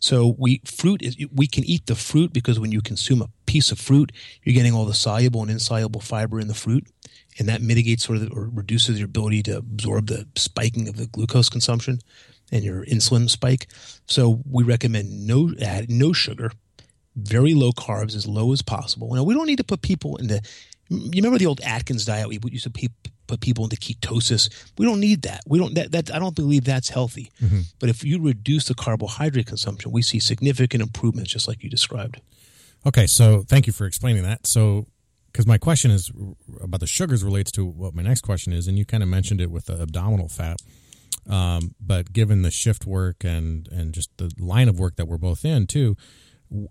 So 0.00 0.34
we 0.38 0.60
fruit 0.64 1.02
is 1.02 1.16
we 1.32 1.46
can 1.46 1.64
eat 1.64 1.86
the 1.86 1.94
fruit 1.94 2.32
because 2.32 2.58
when 2.60 2.72
you 2.72 2.80
consume 2.80 3.22
a 3.22 3.28
piece 3.46 3.72
of 3.72 3.78
fruit, 3.78 4.12
you're 4.42 4.54
getting 4.54 4.74
all 4.74 4.84
the 4.84 4.94
soluble 4.94 5.42
and 5.42 5.50
insoluble 5.50 6.00
fiber 6.00 6.38
in 6.40 6.48
the 6.48 6.54
fruit, 6.54 6.86
and 7.38 7.48
that 7.48 7.62
mitigates 7.62 8.04
sort 8.04 8.18
of 8.18 8.32
or 8.32 8.48
reduces 8.52 8.98
your 8.98 9.06
ability 9.06 9.42
to 9.44 9.58
absorb 9.58 10.06
the 10.06 10.26
spiking 10.36 10.88
of 10.88 10.96
the 10.96 11.06
glucose 11.06 11.48
consumption 11.48 11.98
and 12.52 12.64
your 12.64 12.84
insulin 12.86 13.28
spike. 13.28 13.66
So 14.06 14.42
we 14.48 14.64
recommend 14.64 15.26
no 15.26 15.50
add 15.60 15.90
no 15.90 16.12
sugar, 16.12 16.52
very 17.16 17.54
low 17.54 17.72
carbs, 17.72 18.14
as 18.14 18.26
low 18.26 18.52
as 18.52 18.62
possible. 18.62 19.14
Now 19.14 19.24
we 19.24 19.34
don't 19.34 19.46
need 19.46 19.58
to 19.58 19.64
put 19.64 19.82
people 19.82 20.16
into. 20.16 20.40
You 20.90 21.10
remember 21.16 21.38
the 21.38 21.46
old 21.46 21.60
Atkins 21.62 22.06
diet? 22.06 22.28
We 22.28 22.40
used 22.50 22.64
to 22.64 22.70
put 23.28 23.40
people 23.40 23.62
into 23.64 23.76
ketosis. 23.76 24.48
We 24.76 24.86
don't 24.86 24.98
need 24.98 25.22
that. 25.22 25.42
We 25.46 25.58
don't. 25.58 25.74
That, 25.74 25.92
that 25.92 26.12
I 26.12 26.18
don't 26.18 26.34
believe 26.34 26.64
that's 26.64 26.88
healthy. 26.88 27.30
But 27.78 27.88
if 27.90 28.02
you 28.02 28.20
reduce 28.20 28.64
the 28.64 28.74
carbohydrate 28.74 29.46
consumption, 29.46 29.92
we 29.92 30.02
see 30.02 30.18
significant 30.18 30.82
improvements, 30.82 31.30
just 31.30 31.46
like 31.46 31.62
you 31.62 31.70
described. 31.70 32.20
Okay, 32.86 33.06
so 33.06 33.42
thank 33.42 33.66
you 33.66 33.72
for 33.72 33.86
explaining 33.86 34.22
that. 34.24 34.46
So, 34.46 34.86
because 35.30 35.46
my 35.46 35.58
question 35.58 35.90
is 35.90 36.10
about 36.60 36.80
the 36.80 36.86
sugars 36.86 37.22
relates 37.22 37.52
to 37.52 37.64
what 37.64 37.94
my 37.94 38.02
next 38.02 38.22
question 38.22 38.52
is, 38.52 38.66
and 38.66 38.78
you 38.78 38.84
kind 38.84 39.02
of 39.02 39.08
mentioned 39.08 39.40
it 39.40 39.50
with 39.50 39.66
the 39.66 39.80
abdominal 39.80 40.28
fat. 40.28 40.58
Um, 41.28 41.74
but 41.80 42.12
given 42.12 42.42
the 42.42 42.50
shift 42.50 42.86
work 42.86 43.22
and 43.22 43.68
and 43.70 43.92
just 43.92 44.10
the 44.16 44.32
line 44.38 44.68
of 44.68 44.80
work 44.80 44.96
that 44.96 45.06
we're 45.06 45.18
both 45.18 45.44
in 45.44 45.66
too, 45.66 45.96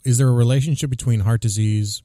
is 0.03 0.17
there 0.17 0.27
a 0.27 0.33
relationship 0.33 0.89
between 0.89 1.21
heart 1.21 1.41
disease 1.41 2.01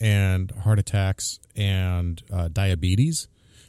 and 0.00 0.50
heart 0.50 0.78
attacks 0.78 1.38
and 1.54 2.22
uh, 2.32 2.48
diabetes? 2.48 3.28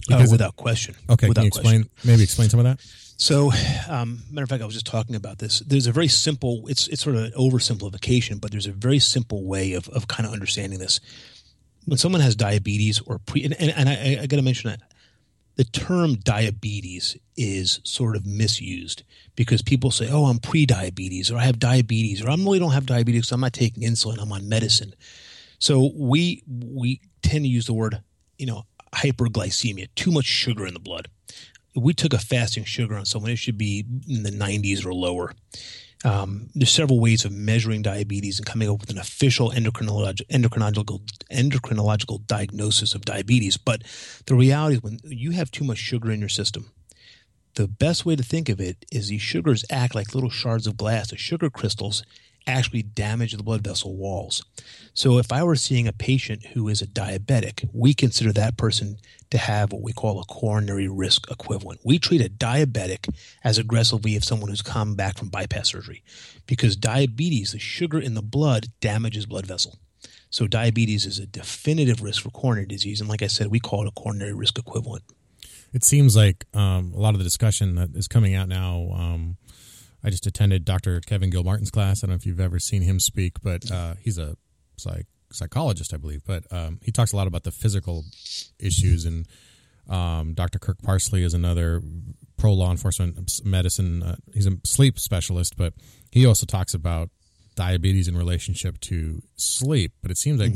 Uh, 0.09 0.25
without 0.29 0.55
question. 0.55 0.95
Okay, 1.09 1.27
without 1.27 1.41
can 1.41 1.43
you 1.43 1.47
explain 1.47 1.83
question. 1.83 2.09
maybe 2.09 2.23
explain 2.23 2.49
some 2.49 2.59
of 2.59 2.65
that? 2.65 2.79
So, 3.19 3.51
um, 3.89 4.21
matter 4.29 4.43
of 4.43 4.49
fact, 4.49 4.61
I 4.61 4.65
was 4.65 4.75
just 4.75 4.85
talking 4.85 5.15
about 5.15 5.39
this. 5.39 5.59
There's 5.61 5.87
a 5.87 5.91
very 5.91 6.07
simple. 6.07 6.63
It's 6.67 6.87
it's 6.87 7.01
sort 7.01 7.15
of 7.15 7.23
an 7.23 7.31
oversimplification, 7.31 8.39
but 8.39 8.51
there's 8.51 8.67
a 8.67 8.71
very 8.71 8.99
simple 8.99 9.43
way 9.43 9.73
of 9.73 9.89
of 9.89 10.07
kind 10.07 10.27
of 10.27 10.33
understanding 10.33 10.79
this. 10.79 10.99
When 11.85 11.97
someone 11.97 12.21
has 12.21 12.35
diabetes 12.35 13.01
or 13.01 13.17
pre, 13.17 13.43
and, 13.43 13.53
and, 13.59 13.71
and 13.71 13.89
I, 13.89 14.19
I 14.21 14.25
got 14.27 14.35
to 14.35 14.41
mention 14.41 14.69
that 14.69 14.81
the 15.55 15.63
term 15.63 16.15
diabetes 16.15 17.17
is 17.35 17.79
sort 17.83 18.15
of 18.15 18.25
misused 18.25 19.03
because 19.35 19.63
people 19.63 19.89
say, 19.89 20.07
"Oh, 20.09 20.25
I'm 20.25 20.37
pre-diabetes," 20.37 21.31
or 21.31 21.37
"I 21.37 21.45
have 21.45 21.57
diabetes," 21.57 22.21
or 22.21 22.29
"I 22.29 22.35
really 22.35 22.59
don't 22.59 22.73
have 22.73 22.85
diabetes 22.85 23.21
because 23.21 23.31
I'm 23.31 23.41
not 23.41 23.53
taking 23.53 23.83
insulin. 23.83 24.21
I'm 24.21 24.31
on 24.31 24.47
medicine." 24.47 24.93
So 25.57 25.91
we 25.95 26.43
we 26.47 27.01
tend 27.23 27.45
to 27.45 27.49
use 27.49 27.65
the 27.65 27.73
word, 27.73 28.01
you 28.37 28.45
know, 28.45 28.65
hyperglycemia, 28.95 29.87
too 29.95 30.11
much 30.11 30.25
sugar 30.25 30.65
in 30.65 30.73
the 30.73 30.79
blood. 30.79 31.07
If 31.75 31.83
we 31.83 31.93
took 31.93 32.13
a 32.13 32.19
fasting 32.19 32.63
sugar 32.63 32.95
on 32.95 33.05
someone, 33.05 33.31
it 33.31 33.37
should 33.37 33.57
be 33.57 33.85
in 34.07 34.23
the 34.23 34.31
90s 34.31 34.85
or 34.85 34.93
lower. 34.93 35.33
Um, 36.05 36.49
there's 36.53 36.71
several 36.71 36.99
ways 36.99 37.25
of 37.25 37.31
measuring 37.31 37.81
diabetes 37.81 38.37
and 38.37 38.45
coming 38.45 38.69
up 38.69 38.79
with 38.79 38.91
an 38.91 38.99
official 38.99 39.51
endocrinological, 39.51 40.27
endocrinological 40.27 41.01
endocrinological 41.31 42.25
diagnosis 42.27 42.93
of 42.93 43.01
diabetes. 43.05 43.57
But 43.57 43.83
the 44.25 44.35
reality 44.35 44.75
is, 44.75 44.83
when 44.83 44.99
you 45.03 45.31
have 45.31 45.49
too 45.49 45.63
much 45.63 45.79
sugar 45.79 46.11
in 46.11 46.19
your 46.19 46.29
system, 46.29 46.71
the 47.55 47.67
best 47.67 48.05
way 48.05 48.15
to 48.15 48.21
think 48.21 48.49
of 48.49 48.61
it 48.61 48.85
is 48.91 49.07
these 49.07 49.21
sugars 49.21 49.65
act 49.71 49.95
like 49.95 50.13
little 50.13 50.29
shards 50.29 50.67
of 50.67 50.77
glass. 50.77 51.09
The 51.09 51.17
sugar 51.17 51.49
crystals 51.49 52.03
actually 52.47 52.81
damage 52.81 53.33
the 53.33 53.43
blood 53.43 53.61
vessel 53.61 53.95
walls. 53.95 54.43
So 54.93 55.17
if 55.19 55.31
I 55.31 55.43
were 55.43 55.55
seeing 55.55 55.87
a 55.87 55.93
patient 55.93 56.45
who 56.47 56.67
is 56.69 56.81
a 56.81 56.87
diabetic, 56.87 57.69
we 57.73 57.93
consider 57.93 58.31
that 58.33 58.57
person 58.57 58.97
to 59.29 59.37
have 59.37 59.71
what 59.71 59.81
we 59.81 59.93
call 59.93 60.19
a 60.19 60.25
coronary 60.25 60.87
risk 60.87 61.29
equivalent. 61.29 61.81
We 61.83 61.99
treat 61.99 62.21
a 62.21 62.29
diabetic 62.29 63.13
as 63.43 63.57
aggressively 63.57 64.15
as 64.15 64.25
someone 64.25 64.49
who's 64.49 64.61
come 64.61 64.95
back 64.95 65.17
from 65.17 65.29
bypass 65.29 65.69
surgery 65.69 66.03
because 66.47 66.75
diabetes, 66.75 67.51
the 67.51 67.59
sugar 67.59 67.99
in 67.99 68.13
the 68.13 68.21
blood, 68.21 68.67
damages 68.79 69.25
blood 69.25 69.45
vessel. 69.45 69.77
So 70.29 70.47
diabetes 70.47 71.05
is 71.05 71.19
a 71.19 71.25
definitive 71.25 72.01
risk 72.01 72.23
for 72.23 72.29
coronary 72.29 72.67
disease. 72.67 72.99
And 72.99 73.09
like 73.09 73.21
I 73.21 73.27
said, 73.27 73.47
we 73.47 73.59
call 73.59 73.83
it 73.83 73.87
a 73.87 73.91
coronary 73.91 74.33
risk 74.33 74.57
equivalent. 74.57 75.03
It 75.73 75.83
seems 75.83 76.15
like 76.15 76.45
um, 76.53 76.93
a 76.93 76.99
lot 76.99 77.13
of 77.13 77.19
the 77.19 77.23
discussion 77.23 77.75
that 77.75 77.95
is 77.95 78.07
coming 78.07 78.33
out 78.33 78.47
now. 78.47 78.89
Um, 78.93 79.37
I 80.03 80.09
just 80.09 80.25
attended 80.27 80.63
Dr. 80.65 81.01
Kevin 81.01 81.29
Gilmartin's 81.29 81.71
class. 81.71 82.03
I 82.03 82.07
don't 82.07 82.11
know 82.11 82.15
if 82.17 82.25
you've 82.25 82.39
ever 82.39 82.59
seen 82.59 82.81
him 82.83 82.99
speak, 82.99 83.33
but 83.41 83.69
uh, 83.71 83.95
he's 84.01 84.17
a 84.17 84.37
psych- 84.77 85.07
psychologist, 85.31 85.93
I 85.93 85.97
believe. 85.97 86.21
But 86.25 86.43
um, 86.51 86.79
he 86.83 86.91
talks 86.91 87.11
a 87.13 87.15
lot 87.15 87.27
about 87.27 87.43
the 87.43 87.51
physical 87.51 88.05
issues, 88.59 89.05
and 89.05 89.25
um, 89.89 90.33
Dr. 90.33 90.59
Kirk 90.59 90.81
Parsley 90.83 91.23
is 91.23 91.33
another 91.33 91.81
pro 92.37 92.53
law 92.53 92.71
enforcement 92.71 93.17
medicine. 93.43 94.03
Uh, 94.03 94.15
he's 94.33 94.45
a 94.45 94.51
sleep 94.63 94.99
specialist, 94.99 95.57
but 95.57 95.73
he 96.11 96.25
also 96.25 96.45
talks 96.45 96.73
about 96.73 97.09
diabetes 97.55 98.07
in 98.07 98.15
relationship 98.15 98.79
to 98.81 99.21
sleep. 99.35 99.93
But 100.01 100.11
it 100.11 100.17
seems 100.17 100.39
like 100.39 100.53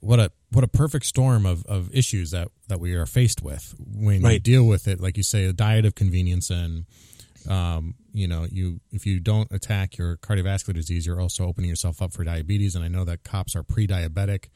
what 0.00 0.18
a 0.18 0.32
what 0.50 0.64
a 0.64 0.68
perfect 0.68 1.06
storm 1.06 1.46
of, 1.46 1.64
of 1.66 1.94
issues 1.94 2.32
that, 2.32 2.48
that 2.68 2.80
we 2.80 2.94
are 2.94 3.06
faced 3.06 3.40
with 3.42 3.72
when 3.78 4.20
Right. 4.22 4.42
deal 4.42 4.66
with 4.66 4.88
it. 4.88 4.98
Like 5.00 5.16
you 5.16 5.22
say, 5.22 5.44
a 5.44 5.52
diet 5.52 5.84
of 5.84 5.94
convenience 5.94 6.50
and 6.50 6.86
um, 7.48 7.94
you 8.12 8.28
know, 8.28 8.46
you 8.50 8.80
if 8.90 9.06
you 9.06 9.20
don't 9.20 9.50
attack 9.52 9.96
your 9.96 10.16
cardiovascular 10.16 10.74
disease, 10.74 11.06
you're 11.06 11.20
also 11.20 11.46
opening 11.46 11.70
yourself 11.70 12.02
up 12.02 12.12
for 12.12 12.24
diabetes. 12.24 12.74
And 12.74 12.84
I 12.84 12.88
know 12.88 13.04
that 13.04 13.24
cops 13.24 13.54
are 13.56 13.62
pre-diabetic. 13.62 14.46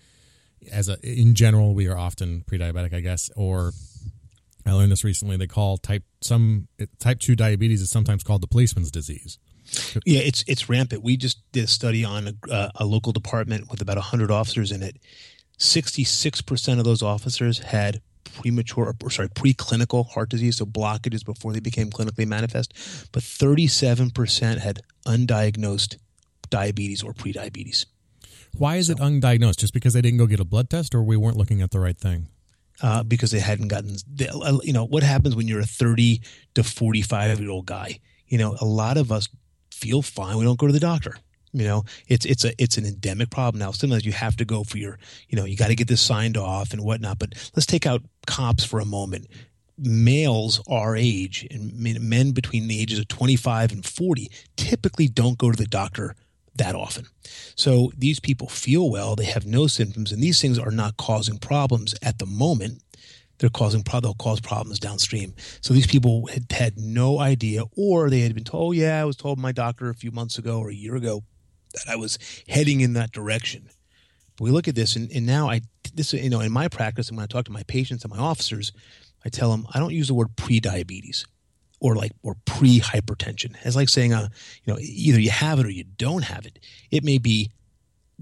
As 0.70 0.88
a 0.88 0.98
in 1.02 1.34
general, 1.34 1.74
we 1.74 1.86
are 1.88 1.96
often 1.96 2.42
pre-diabetic, 2.46 2.94
I 2.94 3.00
guess. 3.00 3.30
Or 3.36 3.72
I 4.66 4.72
learned 4.72 4.92
this 4.92 5.04
recently. 5.04 5.36
They 5.36 5.46
call 5.46 5.78
type 5.78 6.04
some 6.20 6.68
type 6.98 7.20
two 7.20 7.36
diabetes 7.36 7.80
is 7.80 7.90
sometimes 7.90 8.22
called 8.22 8.42
the 8.42 8.48
policeman's 8.48 8.90
disease. 8.90 9.38
Yeah, 10.04 10.20
it's 10.20 10.44
it's 10.46 10.68
rampant. 10.68 11.02
We 11.02 11.16
just 11.16 11.40
did 11.52 11.64
a 11.64 11.68
study 11.68 12.04
on 12.04 12.28
a, 12.28 12.52
uh, 12.52 12.70
a 12.76 12.84
local 12.84 13.12
department 13.12 13.70
with 13.70 13.80
about 13.80 13.96
100 13.96 14.30
officers 14.30 14.70
in 14.70 14.82
it. 14.82 14.98
66% 15.58 16.78
of 16.78 16.84
those 16.84 17.02
officers 17.02 17.60
had 17.60 18.02
premature 18.34 18.94
or 19.02 19.10
sorry 19.10 19.28
preclinical 19.28 20.08
heart 20.10 20.28
disease, 20.30 20.56
so 20.58 20.66
blockages 20.66 21.24
before 21.24 21.52
they 21.52 21.60
became 21.60 21.90
clinically 21.90 22.26
manifest, 22.26 22.72
but 23.12 23.22
37% 23.22 24.58
had 24.58 24.80
undiagnosed 25.06 25.96
diabetes 26.50 27.02
or 27.02 27.12
prediabetes. 27.12 27.86
Why 28.56 28.76
is 28.76 28.90
it 28.90 28.98
undiagnosed? 28.98 29.58
Just 29.58 29.74
because 29.74 29.94
they 29.94 30.00
didn't 30.00 30.18
go 30.18 30.26
get 30.26 30.40
a 30.40 30.44
blood 30.44 30.70
test, 30.70 30.94
or 30.94 31.02
we 31.02 31.16
weren't 31.16 31.36
looking 31.36 31.60
at 31.60 31.70
the 31.70 31.80
right 31.80 31.98
thing? 31.98 32.28
Uh, 32.82 33.02
because 33.02 33.30
they 33.30 33.40
hadn't 33.40 33.68
gotten, 33.68 33.96
you 34.62 34.72
know, 34.72 34.84
what 34.84 35.02
happens 35.02 35.36
when 35.36 35.48
you're 35.48 35.60
a 35.60 35.66
30 35.66 36.20
to 36.54 36.64
45 36.64 37.40
year 37.40 37.50
old 37.50 37.66
guy? 37.66 38.00
You 38.28 38.38
know, 38.38 38.56
a 38.60 38.64
lot 38.64 38.96
of 38.96 39.12
us 39.12 39.28
feel 39.72 40.02
fine. 40.02 40.36
We 40.36 40.44
don't 40.44 40.58
go 40.58 40.66
to 40.66 40.72
the 40.72 40.80
doctor. 40.80 41.16
You 41.54 41.64
know, 41.64 41.84
it's 42.08 42.26
it's 42.26 42.44
a 42.44 42.52
it's 42.60 42.76
an 42.78 42.84
endemic 42.84 43.30
problem 43.30 43.60
now. 43.60 43.70
Sometimes 43.70 44.04
you 44.04 44.12
have 44.12 44.36
to 44.36 44.44
go 44.44 44.64
for 44.64 44.76
your, 44.76 44.98
you 45.28 45.36
know, 45.36 45.44
you 45.44 45.56
got 45.56 45.68
to 45.68 45.76
get 45.76 45.86
this 45.86 46.00
signed 46.00 46.36
off 46.36 46.72
and 46.72 46.82
whatnot. 46.82 47.20
But 47.20 47.34
let's 47.54 47.64
take 47.64 47.86
out 47.86 48.02
cops 48.26 48.64
for 48.64 48.80
a 48.80 48.84
moment. 48.84 49.28
Males 49.78 50.60
our 50.68 50.96
age 50.96 51.46
and 51.52 51.72
men 51.72 52.32
between 52.32 52.66
the 52.66 52.80
ages 52.80 52.98
of 52.98 53.06
25 53.08 53.72
and 53.72 53.86
40 53.86 54.30
typically 54.56 55.06
don't 55.06 55.38
go 55.38 55.50
to 55.50 55.56
the 55.56 55.66
doctor 55.66 56.16
that 56.56 56.74
often. 56.74 57.06
So 57.54 57.92
these 57.96 58.18
people 58.18 58.48
feel 58.48 58.90
well, 58.90 59.14
they 59.14 59.24
have 59.24 59.46
no 59.46 59.68
symptoms, 59.68 60.10
and 60.10 60.22
these 60.22 60.40
things 60.40 60.58
are 60.58 60.70
not 60.70 60.96
causing 60.96 61.38
problems 61.38 61.94
at 62.02 62.18
the 62.18 62.26
moment. 62.26 62.82
They're 63.38 63.50
causing 63.50 63.82
they'll 63.82 64.14
cause 64.14 64.40
problems 64.40 64.78
downstream. 64.78 65.34
So 65.60 65.74
these 65.74 65.88
people 65.88 66.26
had 66.26 66.46
had 66.50 66.78
no 66.78 67.20
idea, 67.20 67.62
or 67.76 68.10
they 68.10 68.20
had 68.20 68.34
been 68.34 68.44
told, 68.44 68.76
"Yeah, 68.76 69.00
I 69.00 69.04
was 69.04 69.16
told 69.16 69.38
my 69.38 69.52
doctor 69.52 69.88
a 69.88 69.94
few 69.94 70.12
months 70.12 70.38
ago 70.38 70.58
or 70.58 70.70
a 70.70 70.74
year 70.74 70.94
ago 70.94 71.24
that 71.74 71.92
I 71.92 71.96
was 71.96 72.18
heading 72.48 72.80
in 72.80 72.94
that 72.94 73.12
direction." 73.12 73.68
But 74.36 74.44
we 74.44 74.50
look 74.50 74.68
at 74.68 74.74
this, 74.74 74.96
and, 74.96 75.10
and 75.12 75.26
now 75.26 75.48
I 75.48 75.60
this 75.94 76.12
you 76.12 76.30
know 76.30 76.40
in 76.40 76.52
my 76.52 76.68
practice, 76.68 77.08
and 77.08 77.16
when 77.16 77.24
I 77.24 77.26
talk 77.26 77.44
to 77.46 77.52
my 77.52 77.62
patients 77.64 78.04
and 78.04 78.12
my 78.12 78.18
officers, 78.18 78.72
I 79.24 79.28
tell 79.28 79.50
them 79.50 79.66
I 79.72 79.78
don't 79.78 79.94
use 79.94 80.08
the 80.08 80.14
word 80.14 80.36
pre-diabetes 80.36 81.24
or 81.80 81.94
like 81.94 82.12
or 82.22 82.36
pre-hypertension. 82.44 83.56
It's 83.64 83.76
like 83.76 83.88
saying, 83.88 84.12
uh, 84.12 84.28
you 84.64 84.72
know, 84.72 84.78
either 84.80 85.20
you 85.20 85.30
have 85.30 85.58
it 85.58 85.66
or 85.66 85.70
you 85.70 85.84
don't 85.84 86.24
have 86.24 86.46
it. 86.46 86.58
It 86.90 87.04
may 87.04 87.18
be 87.18 87.50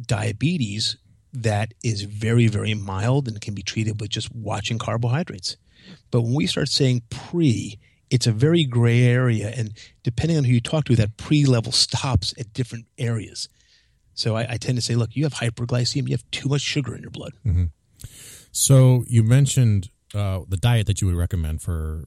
diabetes 0.01 0.97
that 1.33 1.73
is 1.83 2.03
very 2.03 2.47
very 2.47 2.75
mild 2.75 3.29
and 3.29 3.41
can 3.41 3.55
be 3.55 3.63
treated 3.63 4.01
with 4.01 4.11
just 4.11 4.35
watching 4.35 4.79
carbohydrates. 4.79 5.57
But 6.11 6.23
when 6.23 6.35
we 6.35 6.47
start 6.47 6.69
saying 6.69 7.03
pre, 7.11 7.79
it's 8.13 8.27
a 8.27 8.33
very 8.33 8.65
gray 8.65 9.03
area, 9.05 9.53
and 9.57 9.73
depending 10.03 10.37
on 10.37 10.45
who 10.45 10.53
you 10.53 10.61
talk 10.61 10.85
to, 10.85 10.97
that 10.97 11.17
pre 11.17 11.47
level 11.47 11.73
stops 11.73 12.35
at 12.39 12.53
different 12.53 12.87
areas. 12.99 13.49
So 14.15 14.37
I, 14.37 14.47
I, 14.51 14.57
tend 14.59 14.77
to 14.77 14.83
say, 14.83 14.95
look, 14.95 15.17
you 15.17 15.25
have 15.25 15.33
hyperglycemia, 15.33 16.09
you 16.09 16.15
have 16.15 16.31
too 16.31 16.51
much 16.51 16.61
sugar 16.61 16.95
in 16.95 17.01
your 17.01 17.11
blood. 17.11 17.33
Mm-hmm. 17.47 17.65
So 18.53 19.05
you 19.09 19.23
mentioned 19.23 19.89
uh, 20.15 20.41
the 20.47 20.59
diet 20.59 20.87
that 20.87 21.01
you 21.01 21.07
would 21.07 21.17
recommend 21.17 21.63
for 21.63 22.05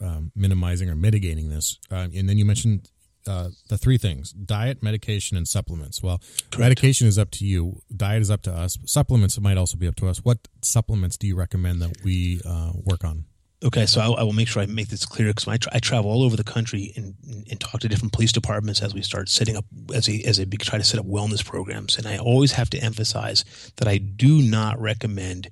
um, 0.00 0.32
minimizing 0.34 0.88
or 0.88 0.96
mitigating 0.96 1.50
this. 1.50 1.78
Uh, 1.90 2.08
and 2.14 2.26
then 2.26 2.38
you 2.38 2.46
mentioned 2.46 2.88
uh, 3.26 3.50
the 3.68 3.76
three 3.76 3.98
things 3.98 4.32
diet, 4.32 4.82
medication, 4.82 5.36
and 5.36 5.46
supplements. 5.46 6.02
Well, 6.02 6.22
Correct. 6.50 6.58
medication 6.58 7.06
is 7.06 7.18
up 7.18 7.30
to 7.32 7.44
you, 7.44 7.82
diet 7.94 8.22
is 8.22 8.30
up 8.30 8.40
to 8.42 8.52
us, 8.52 8.78
supplements 8.86 9.38
might 9.38 9.58
also 9.58 9.76
be 9.76 9.86
up 9.86 9.96
to 9.96 10.08
us. 10.08 10.24
What 10.24 10.48
supplements 10.62 11.18
do 11.18 11.26
you 11.26 11.36
recommend 11.36 11.82
that 11.82 11.98
we 12.02 12.40
uh, 12.46 12.72
work 12.86 13.04
on? 13.04 13.26
Okay, 13.62 13.84
so 13.84 14.00
I, 14.00 14.20
I, 14.20 14.22
will 14.22 14.32
make 14.32 14.48
sure 14.48 14.62
I 14.62 14.66
make 14.66 14.88
this 14.88 15.04
clear 15.04 15.28
because 15.28 15.46
I, 15.46 15.58
tra- 15.58 15.72
I, 15.74 15.80
travel 15.80 16.10
all 16.10 16.22
over 16.22 16.34
the 16.34 16.44
country 16.44 16.94
and, 16.96 17.14
and, 17.50 17.60
talk 17.60 17.82
to 17.82 17.88
different 17.88 18.14
police 18.14 18.32
departments 18.32 18.80
as 18.80 18.94
we 18.94 19.02
start 19.02 19.28
setting 19.28 19.54
up 19.54 19.66
as 19.94 20.08
a 20.08 20.22
as 20.22 20.38
a 20.38 20.46
try 20.46 20.78
to 20.78 20.84
set 20.84 20.98
up 20.98 21.04
wellness 21.04 21.44
programs. 21.44 21.98
And 21.98 22.06
I 22.06 22.16
always 22.16 22.52
have 22.52 22.70
to 22.70 22.78
emphasize 22.78 23.44
that 23.76 23.86
I 23.86 23.98
do 23.98 24.40
not 24.40 24.80
recommend 24.80 25.50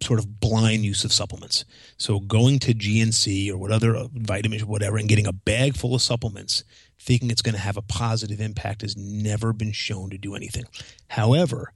sort 0.00 0.20
of 0.20 0.38
blind 0.38 0.84
use 0.84 1.04
of 1.04 1.12
supplements. 1.12 1.64
So 1.96 2.20
going 2.20 2.60
to 2.60 2.74
GNC 2.74 3.50
or 3.50 3.56
what 3.56 3.72
other 3.72 3.96
uh, 3.96 4.08
vitamins 4.12 4.62
or 4.62 4.66
whatever 4.66 4.96
and 4.96 5.08
getting 5.08 5.26
a 5.26 5.32
bag 5.32 5.76
full 5.76 5.94
of 5.94 6.02
supplements 6.02 6.62
thinking 7.00 7.30
it's 7.30 7.42
going 7.42 7.54
to 7.54 7.60
have 7.60 7.76
a 7.76 7.82
positive 7.82 8.40
impact 8.40 8.82
has 8.82 8.96
never 8.96 9.52
been 9.52 9.72
shown 9.72 10.10
to 10.10 10.18
do 10.18 10.34
anything. 10.34 10.64
However, 11.08 11.72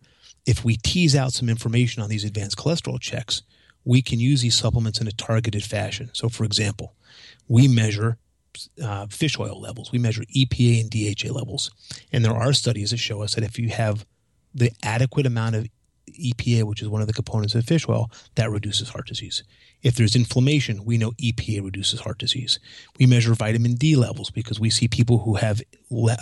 if 0.46 0.64
we 0.64 0.76
tease 0.76 1.16
out 1.16 1.32
some 1.32 1.48
information 1.48 2.02
on 2.02 2.08
these 2.08 2.24
advanced 2.24 2.56
cholesterol 2.56 3.00
checks, 3.00 3.42
we 3.88 4.02
can 4.02 4.20
use 4.20 4.42
these 4.42 4.54
supplements 4.54 5.00
in 5.00 5.08
a 5.08 5.12
targeted 5.12 5.64
fashion. 5.64 6.10
So, 6.12 6.28
for 6.28 6.44
example, 6.44 6.94
we 7.48 7.66
measure 7.68 8.18
uh, 8.84 9.06
fish 9.06 9.38
oil 9.38 9.58
levels, 9.58 9.90
we 9.90 9.98
measure 9.98 10.24
EPA 10.36 10.82
and 10.82 10.90
DHA 10.90 11.32
levels. 11.32 11.70
And 12.12 12.22
there 12.22 12.36
are 12.36 12.52
studies 12.52 12.90
that 12.90 12.98
show 12.98 13.22
us 13.22 13.34
that 13.34 13.44
if 13.44 13.58
you 13.58 13.70
have 13.70 14.04
the 14.54 14.72
adequate 14.82 15.24
amount 15.24 15.56
of 15.56 15.68
EPA, 16.10 16.64
which 16.64 16.82
is 16.82 16.88
one 16.88 17.00
of 17.00 17.06
the 17.06 17.14
components 17.14 17.54
of 17.54 17.64
fish 17.64 17.88
oil, 17.88 18.10
that 18.34 18.50
reduces 18.50 18.90
heart 18.90 19.06
disease. 19.06 19.42
If 19.82 19.94
there's 19.94 20.16
inflammation, 20.16 20.84
we 20.84 20.98
know 20.98 21.12
EPA 21.12 21.64
reduces 21.64 22.00
heart 22.00 22.18
disease. 22.18 22.58
We 22.98 23.06
measure 23.06 23.32
vitamin 23.34 23.74
D 23.74 23.96
levels 23.96 24.30
because 24.30 24.60
we 24.60 24.68
see 24.68 24.88
people 24.88 25.18
who 25.18 25.36
have 25.36 25.62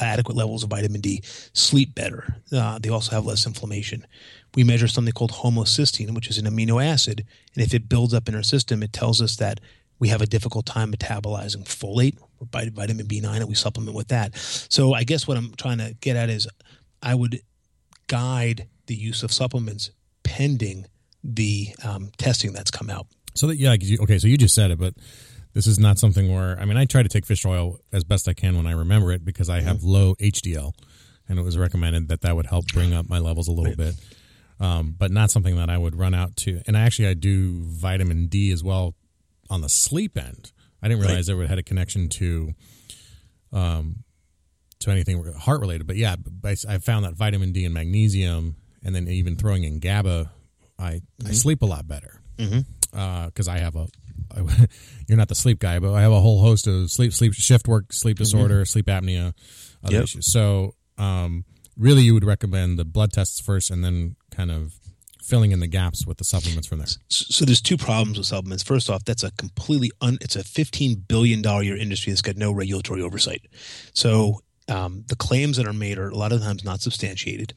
adequate 0.01 0.37
levels 0.37 0.63
of 0.63 0.71
vitamin 0.71 1.01
D 1.01 1.23
sleep 1.53 1.97
better. 1.97 2.37
Uh, 2.53 2.79
they 2.79 2.91
also 2.91 3.13
have 3.13 3.27
less 3.27 3.45
inflammation. 3.45 4.07
We 4.57 4.65
measure 4.65 4.89
something 4.89 5.13
called 5.13 5.33
homocysteine, 5.33 6.13
which 6.15 6.29
is 6.29 6.39
an 6.39 6.47
amino 6.47 6.85
acid, 6.85 7.25
and 7.55 7.65
if 7.65 7.73
it 7.73 7.89
builds 7.89 8.13
up 8.13 8.29
in 8.29 8.35
our 8.35 8.43
system, 8.43 8.83
it 8.83 8.93
tells 8.93 9.23
us 9.23 9.37
that 9.37 9.61
we 9.99 10.09
have 10.09 10.21
a 10.21 10.27
difficult 10.27 10.67
time 10.67 10.93
metabolizing 10.93 11.65
folate 11.65 12.19
or 12.41 12.47
vitamin 12.51 13.07
B9, 13.07 13.37
and 13.37 13.49
we 13.49 13.55
supplement 13.55 13.97
with 13.97 14.09
that. 14.09 14.37
So 14.37 14.93
I 14.93 15.05
guess 15.05 15.29
what 15.29 15.37
I'm 15.37 15.55
trying 15.55 15.79
to 15.79 15.95
get 16.01 16.17
at 16.17 16.29
is 16.29 16.49
I 17.03 17.15
would 17.15 17.41
guide 18.09 18.69
the 18.87 18.95
use 18.95 19.23
of 19.23 19.33
supplements 19.33 19.91
pending 20.23 20.87
the 21.23 21.69
um, 21.85 22.11
testing 22.19 22.53
that's 22.53 22.71
come 22.71 22.91
out. 22.91 23.07
So 23.35 23.49
that 23.49 23.57
yeah, 23.57 23.77
okay. 24.01 24.19
So 24.19 24.29
you 24.29 24.39
just 24.39 24.55
said 24.55 24.71
it, 24.71 24.79
but 24.79 24.95
this 25.53 25.67
is 25.67 25.79
not 25.79 25.99
something 25.99 26.33
where 26.33 26.59
I 26.59 26.65
mean 26.65 26.77
I 26.77 26.85
try 26.85 27.03
to 27.03 27.09
take 27.09 27.27
fish 27.27 27.45
oil 27.45 27.79
as 27.93 28.05
best 28.05 28.29
I 28.29 28.35
can 28.35 28.57
when 28.57 28.67
I 28.67 28.73
remember 28.73 29.13
it 29.13 29.25
because 29.25 29.49
I 29.49 29.61
have 29.61 29.79
mm-hmm. 29.79 29.89
low 29.89 30.15
HDL, 30.17 30.73
and 31.29 31.39
it 31.39 31.43
was 31.43 31.59
recommended 31.59 32.09
that 32.09 32.23
that 32.23 32.37
would 32.37 32.47
help 32.47 32.67
bring 32.69 32.93
up 32.93 33.09
my 33.09 33.19
levels 33.19 33.49
a 33.49 33.53
little 33.53 33.67
right. 33.67 33.77
bit. 33.77 33.95
Um, 34.59 34.95
but 34.97 35.11
not 35.11 35.31
something 35.31 35.57
that 35.57 35.69
I 35.69 35.77
would 35.77 35.97
run 35.97 36.15
out 36.15 36.37
to. 36.39 36.63
And 36.67 36.77
actually, 36.77 37.09
I 37.09 37.15
do 37.15 37.61
vitamin 37.63 38.27
D 38.27 38.51
as 38.53 38.65
well 38.65 38.95
on 39.51 39.61
the 39.61 39.69
sleep 39.69 40.17
end. 40.17 40.53
I 40.83 40.89
didn't 40.89 41.03
realize 41.03 41.31
right. 41.31 41.45
it 41.45 41.49
had 41.49 41.59
a 41.59 41.63
connection 41.63 42.09
to 42.09 42.55
um, 43.53 44.05
to 44.81 44.91
anything 44.91 45.23
heart 45.35 45.61
related. 45.61 45.87
But 45.87 45.97
yeah, 45.97 46.17
I 46.45 46.79
found 46.79 47.05
that 47.05 47.15
vitamin 47.15 47.53
D 47.53 47.65
and 47.65 47.75
magnesium 47.75 48.57
and 48.83 48.95
then 48.95 49.09
even 49.09 49.37
throwing 49.37 49.65
in 49.65 49.81
GABA, 49.81 50.31
I, 50.79 50.93
mm-hmm. 50.93 51.27
I 51.27 51.31
sleep 51.33 51.63
a 51.63 51.67
lot 51.67 51.89
better 51.89 52.21
because 52.37 52.53
mm-hmm. 52.95 53.49
uh, 53.49 53.53
I 53.53 53.59
have 53.59 53.77
a 53.77 53.89
I, 54.35 54.67
you're 55.09 55.19
not 55.19 55.29
the 55.29 55.35
sleep 55.35 55.59
guy, 55.59 55.79
but 55.79 55.93
I 55.93 56.03
have 56.03 56.13
a 56.13 56.21
whole 56.21 56.41
host 56.41 56.67
of 56.67 56.91
sleep 56.91 57.13
sleep 57.13 57.35
shift 57.35 57.69
work, 57.69 57.93
sleep 57.93 58.17
mm-hmm. 58.17 58.23
disorder, 58.23 58.55
mm-hmm. 58.57 58.65
sleep 58.65 58.87
apnea, 58.87 59.33
other 59.85 59.95
yep. 59.95 60.05
issues. 60.05 60.33
So 60.33 60.75
um, 60.99 61.45
really, 61.77 62.03
you 62.03 62.15
would 62.15 62.25
recommend 62.25 62.79
the 62.79 62.85
blood 62.85 63.13
tests 63.13 63.41
first, 63.41 63.71
and 63.71 63.85
then 63.85 64.17
kind 64.37 64.51
of 64.51 64.75
filling 65.23 65.51
in 65.51 65.59
the 65.59 65.67
gaps 65.67 66.07
with 66.07 66.19
the 66.19 66.25
supplements 66.25 66.69
from 66.69 66.79
there. 66.79 66.87
So 67.09 67.45
there's 67.45 67.61
two 67.61 67.77
problems 67.77 68.17
with 68.17 68.29
supplements. 68.29 68.63
First 68.63 68.89
off, 68.89 69.05
that's 69.05 69.25
a 69.25 69.33
completely 69.33 69.91
un, 70.01 70.19
it's 70.21 70.37
a 70.37 70.45
15 70.45 71.05
billion 71.09 71.43
dollar 71.43 71.63
year 71.63 71.77
industry 71.77 72.13
that's 72.13 72.23
got 72.23 72.37
no 72.37 72.53
regulatory 72.53 73.03
oversight. 73.03 73.47
So 73.93 74.41
um, 74.69 75.05
the 75.09 75.17
claims 75.17 75.57
that 75.57 75.67
are 75.67 75.73
made 75.73 75.99
are 75.99 76.09
a 76.09 76.15
lot 76.15 76.33
of 76.33 76.43
times 76.43 76.65
not 76.65 76.81
substantiated 76.81 77.55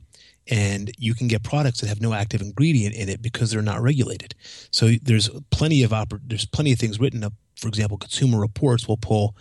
and 0.49 0.91
you 0.97 1.13
can 1.13 1.27
get 1.27 1.43
products 1.43 1.81
that 1.81 1.87
have 1.87 2.01
no 2.01 2.13
active 2.13 2.41
ingredient 2.41 2.95
in 2.95 3.07
it 3.07 3.21
because 3.21 3.51
they're 3.51 3.61
not 3.61 3.81
regulated. 3.81 4.33
So 4.71 4.91
there's 5.01 5.29
plenty 5.51 5.83
of 5.83 5.91
oper- 5.91 6.21
there's 6.25 6.45
plenty 6.45 6.71
of 6.71 6.79
things 6.79 6.99
written 6.99 7.23
up. 7.23 7.33
For 7.55 7.67
example, 7.67 7.97
Consumer 7.97 8.39
Reports 8.39 8.87
will 8.87 8.97
pull 8.97 9.35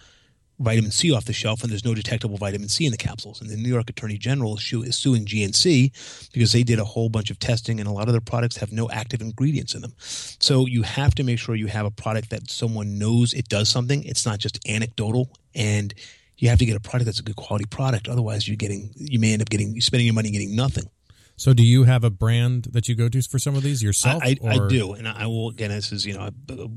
vitamin 0.59 0.91
C 0.91 1.13
off 1.13 1.25
the 1.25 1.33
shelf, 1.33 1.63
and 1.63 1.71
there's 1.71 1.85
no 1.85 1.95
detectable 1.95 2.37
vitamin 2.37 2.69
C 2.69 2.85
in 2.85 2.91
the 2.91 2.97
capsules. 2.97 3.41
And 3.41 3.49
the 3.49 3.57
New 3.57 3.69
York 3.69 3.89
Attorney 3.89 4.19
General 4.19 4.57
is, 4.57 4.97
suing 4.97 5.25
GNC 5.25 6.31
because 6.33 6.53
they 6.53 6.63
did 6.63 6.79
a 6.79 6.85
whole 6.85 7.09
bunch 7.09 7.31
of 7.31 7.39
testing, 7.39 7.79
and 7.81 7.89
a 7.89 7.93
lot 7.93 8.09
of 8.09 8.13
their 8.13 8.21
products 8.21 8.57
have 8.57 8.73
no 8.73 8.91
active 8.91 9.21
ingredients 9.21 9.75
in 9.75 9.83
them. 9.83 9.95
So 9.99 10.67
you 10.67 10.83
have 10.83 11.15
to 11.17 11.23
make 11.23 11.39
sure 11.39 11.55
you 11.55 11.69
have 11.69 11.87
a 11.87 11.91
product 11.91 12.31
that 12.31 12.51
someone 12.51 12.99
knows 12.99 13.33
it 13.33 13.49
does 13.49 13.69
something. 13.69 14.05
It's 14.05 14.27
not 14.27 14.39
just 14.39 14.59
anecdotal, 14.69 15.31
and 15.55 15.95
you 16.37 16.49
have 16.49 16.59
to 16.59 16.67
get 16.67 16.77
a 16.77 16.81
product 16.81 17.07
that's 17.07 17.21
a 17.21 17.25
good 17.25 17.37
quality 17.37 17.67
product. 17.67 18.09
Otherwise, 18.09 18.49
you're 18.49 18.57
getting 18.57 18.91
you 18.97 19.19
may 19.19 19.33
end 19.33 19.43
up 19.43 19.51
getting 19.51 19.81
spending 19.81 20.07
your 20.07 20.15
money 20.15 20.31
getting 20.31 20.57
nothing. 20.57 20.91
So, 21.39 21.55
do 21.55 21.65
you 21.65 21.85
have 21.85 22.03
a 22.03 22.11
brand 22.11 22.65
that 22.73 22.89
you 22.89 22.97
go 22.97 23.09
to 23.09 23.23
for 23.23 23.39
some 23.39 23.55
of 23.55 23.63
these 23.63 23.81
yourself? 23.81 24.23
I, 24.25 24.37
I, 24.45 24.57
I 24.57 24.69
do, 24.69 24.93
and 24.93 25.07
I 25.07 25.27
will. 25.29 25.51
Again, 25.51 25.71
this 25.71 25.93
is 25.93 26.05
you 26.05 26.15
know, 26.15 26.31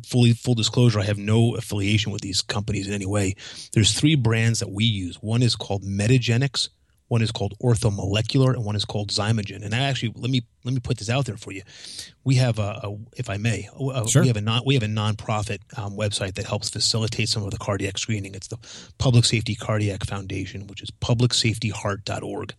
fully 0.05 0.33
full 0.33 0.53
disclosure. 0.53 0.99
I 0.99 1.05
have 1.05 1.17
no 1.17 1.55
affiliation 1.55 2.11
with 2.11 2.21
these 2.21 2.41
companies 2.41 2.87
in 2.87 2.93
any 2.93 3.07
way. 3.07 3.35
There's 3.73 3.91
three 3.91 4.15
brands 4.15 4.59
that 4.59 4.69
we 4.69 4.85
use. 4.85 5.15
One 5.15 5.41
is 5.41 5.55
called 5.55 5.83
Metagenics, 5.83 6.69
one 7.07 7.23
is 7.23 7.31
called 7.31 7.55
Orthomolecular, 7.59 8.53
and 8.53 8.63
one 8.63 8.75
is 8.75 8.85
called 8.85 9.09
Xymogen. 9.09 9.65
And 9.65 9.73
I 9.73 9.79
actually 9.79 10.13
let 10.15 10.29
me 10.29 10.43
let 10.63 10.75
me 10.75 10.79
put 10.79 10.99
this 10.99 11.09
out 11.09 11.25
there 11.25 11.37
for 11.37 11.51
you. 11.51 11.63
We 12.23 12.35
have 12.35 12.59
a, 12.59 12.81
a 12.83 12.97
if 13.17 13.31
I 13.31 13.37
may, 13.37 13.67
a, 13.79 14.07
sure. 14.07 14.21
we 14.21 14.27
have 14.27 14.37
a 14.37 14.41
non 14.41 14.61
we 14.63 14.75
have 14.75 14.83
a 14.83 14.87
nonprofit 14.87 15.59
um, 15.75 15.97
website 15.97 16.35
that 16.35 16.45
helps 16.45 16.69
facilitate 16.69 17.29
some 17.29 17.43
of 17.43 17.49
the 17.49 17.57
cardiac 17.57 17.97
screening. 17.97 18.35
It's 18.35 18.47
the 18.47 18.59
Public 18.99 19.25
Safety 19.25 19.55
Cardiac 19.55 20.05
Foundation, 20.05 20.67
which 20.67 20.83
is 20.83 20.91
publicsafetyheart.org 20.91 22.53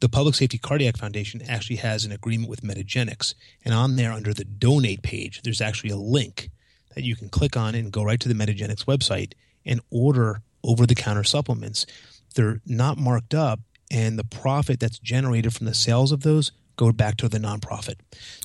the 0.00 0.08
Public 0.08 0.34
Safety 0.34 0.58
Cardiac 0.58 0.96
Foundation 0.96 1.42
actually 1.48 1.76
has 1.76 2.04
an 2.04 2.12
agreement 2.12 2.48
with 2.48 2.62
Metagenics, 2.62 3.34
and 3.64 3.74
on 3.74 3.96
there 3.96 4.12
under 4.12 4.32
the 4.32 4.44
donate 4.44 5.02
page, 5.02 5.42
there's 5.42 5.60
actually 5.60 5.90
a 5.90 5.96
link 5.96 6.50
that 6.94 7.04
you 7.04 7.16
can 7.16 7.28
click 7.28 7.56
on 7.56 7.74
and 7.74 7.92
go 7.92 8.02
right 8.02 8.20
to 8.20 8.28
the 8.28 8.34
Metagenics 8.34 8.84
website 8.84 9.32
and 9.64 9.80
order 9.90 10.42
over 10.64 10.86
the 10.86 10.94
counter 10.94 11.24
supplements. 11.24 11.86
They're 12.34 12.60
not 12.66 12.98
marked 12.98 13.34
up, 13.34 13.60
and 13.90 14.18
the 14.18 14.24
profit 14.24 14.80
that's 14.80 14.98
generated 14.98 15.54
from 15.54 15.66
the 15.66 15.74
sales 15.74 16.12
of 16.12 16.22
those 16.22 16.52
go 16.78 16.92
back 16.92 17.16
to 17.16 17.28
the 17.28 17.38
nonprofit. 17.38 17.96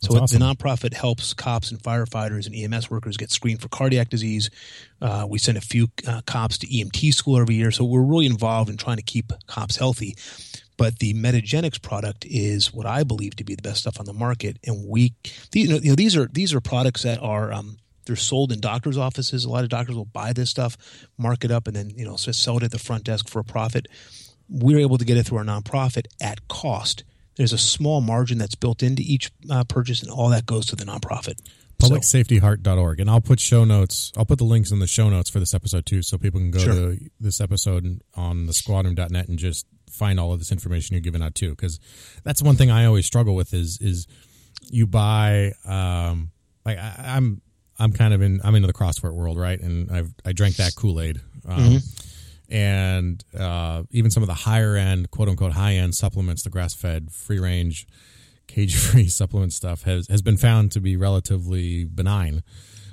So 0.01 0.17
awesome. 0.17 0.39
the 0.39 0.45
nonprofit 0.45 0.93
helps 0.93 1.33
cops 1.33 1.71
and 1.71 1.81
firefighters 1.81 2.47
and 2.47 2.73
EMS 2.73 2.89
workers 2.89 3.15
get 3.15 3.31
screened 3.31 3.61
for 3.61 3.69
cardiac 3.69 4.09
disease. 4.09 4.49
Uh, 5.01 5.25
we 5.29 5.37
send 5.37 5.57
a 5.57 5.61
few 5.61 5.87
uh, 6.05 6.21
cops 6.25 6.57
to 6.57 6.67
EMT 6.67 7.13
school 7.13 7.39
every 7.39 7.55
year, 7.55 7.71
so 7.71 7.85
we're 7.85 8.01
really 8.01 8.25
involved 8.25 8.69
in 8.69 8.75
trying 8.75 8.97
to 8.97 9.03
keep 9.03 9.31
cops 9.47 9.77
healthy. 9.77 10.15
But 10.77 10.99
the 10.99 11.13
Metagenics 11.13 11.81
product 11.81 12.25
is 12.27 12.73
what 12.73 12.85
I 12.85 13.03
believe 13.03 13.35
to 13.35 13.43
be 13.43 13.55
the 13.55 13.61
best 13.61 13.81
stuff 13.81 13.99
on 13.99 14.05
the 14.05 14.13
market, 14.13 14.57
and 14.65 14.87
we, 14.87 15.13
you 15.53 15.67
know, 15.67 15.75
you 15.75 15.89
know 15.89 15.95
these 15.95 16.15
are 16.17 16.27
these 16.27 16.53
are 16.53 16.61
products 16.61 17.03
that 17.03 17.19
are 17.21 17.53
um, 17.53 17.77
they're 18.05 18.15
sold 18.15 18.51
in 18.51 18.59
doctors' 18.59 18.97
offices. 18.97 19.45
A 19.45 19.49
lot 19.49 19.63
of 19.63 19.69
doctors 19.69 19.95
will 19.95 20.05
buy 20.05 20.33
this 20.33 20.49
stuff, 20.49 20.75
mark 21.17 21.43
it 21.45 21.51
up, 21.51 21.67
and 21.67 21.75
then 21.75 21.91
you 21.91 22.05
know 22.05 22.15
sell 22.15 22.57
it 22.57 22.63
at 22.63 22.71
the 22.71 22.79
front 22.79 23.03
desk 23.03 23.29
for 23.29 23.39
a 23.39 23.43
profit. 23.43 23.87
We're 24.49 24.79
able 24.79 24.97
to 24.97 25.05
get 25.05 25.17
it 25.17 25.25
through 25.27 25.37
our 25.39 25.43
nonprofit 25.45 26.07
at 26.21 26.47
cost. 26.47 27.03
There's 27.35 27.53
a 27.53 27.57
small 27.57 28.01
margin 28.01 28.37
that's 28.37 28.55
built 28.55 28.83
into 28.83 29.01
each 29.05 29.31
uh, 29.49 29.63
purchase, 29.63 30.01
and 30.01 30.11
all 30.11 30.29
that 30.29 30.45
goes 30.45 30.65
to 30.67 30.75
the 30.75 30.85
nonprofit. 30.85 31.35
PublicSafetyHeart.org. 31.79 32.99
And 32.99 33.09
I'll 33.09 33.21
put 33.21 33.39
show 33.39 33.63
notes. 33.65 34.11
I'll 34.17 34.25
put 34.25 34.37
the 34.37 34.43
links 34.45 34.71
in 34.71 34.79
the 34.79 34.87
show 34.87 35.09
notes 35.09 35.29
for 35.29 35.39
this 35.39 35.53
episode 35.53 35.85
too, 35.85 36.01
so 36.01 36.17
people 36.17 36.39
can 36.39 36.51
go 36.51 36.59
Sure. 36.59 36.73
to 36.73 36.97
this 37.19 37.41
episode 37.41 38.01
on 38.15 38.45
the 38.45 38.53
squadron.net 38.53 39.27
and 39.27 39.37
just 39.39 39.65
find 39.93 40.19
all 40.19 40.33
of 40.33 40.39
this 40.39 40.51
information 40.51 40.95
you're 40.95 41.01
giving 41.01 41.21
out 41.21 41.35
too. 41.35 41.51
Because 41.51 41.79
that's 42.23 42.41
one 42.41 42.55
thing 42.55 42.71
I 42.71 42.85
always 42.85 43.05
struggle 43.05 43.35
with 43.35 43.53
is 43.53 43.79
is 43.81 44.07
you 44.69 44.87
buy 44.87 45.53
um 45.65 46.31
like 46.65 46.77
I, 46.77 46.95
I'm 47.15 47.41
I'm 47.79 47.91
kind 47.93 48.13
of 48.13 48.21
in 48.21 48.41
I'm 48.43 48.55
into 48.55 48.67
the 48.67 48.73
CrossFit 48.73 49.13
world, 49.13 49.37
right? 49.37 49.59
And 49.59 49.91
I've 49.91 50.13
I 50.25 50.31
drank 50.31 50.57
that 50.57 50.75
Kool 50.75 50.99
Aid. 51.01 51.19
Um, 51.47 51.79
And 52.49 53.23
uh, 53.37 53.83
even 53.89 54.11
some 54.11 54.21
of 54.21 54.27
the 54.27 54.35
higher 54.35 54.75
end, 54.75 55.09
quote 55.09 55.27
unquote, 55.27 55.53
high 55.53 55.73
end 55.73 55.95
supplements, 55.95 56.43
the 56.43 56.51
grass 56.51 56.75
fed, 56.75 57.11
free 57.11 57.39
range, 57.39 57.87
cage 58.47 58.75
free 58.91 59.07
supplement 59.07 59.53
stuff 59.53 59.83
has, 59.83 60.07
has 60.07 60.21
been 60.21 60.37
found 60.37 60.71
to 60.73 60.79
be 60.79 60.95
relatively 60.95 61.85
benign. 61.85 62.43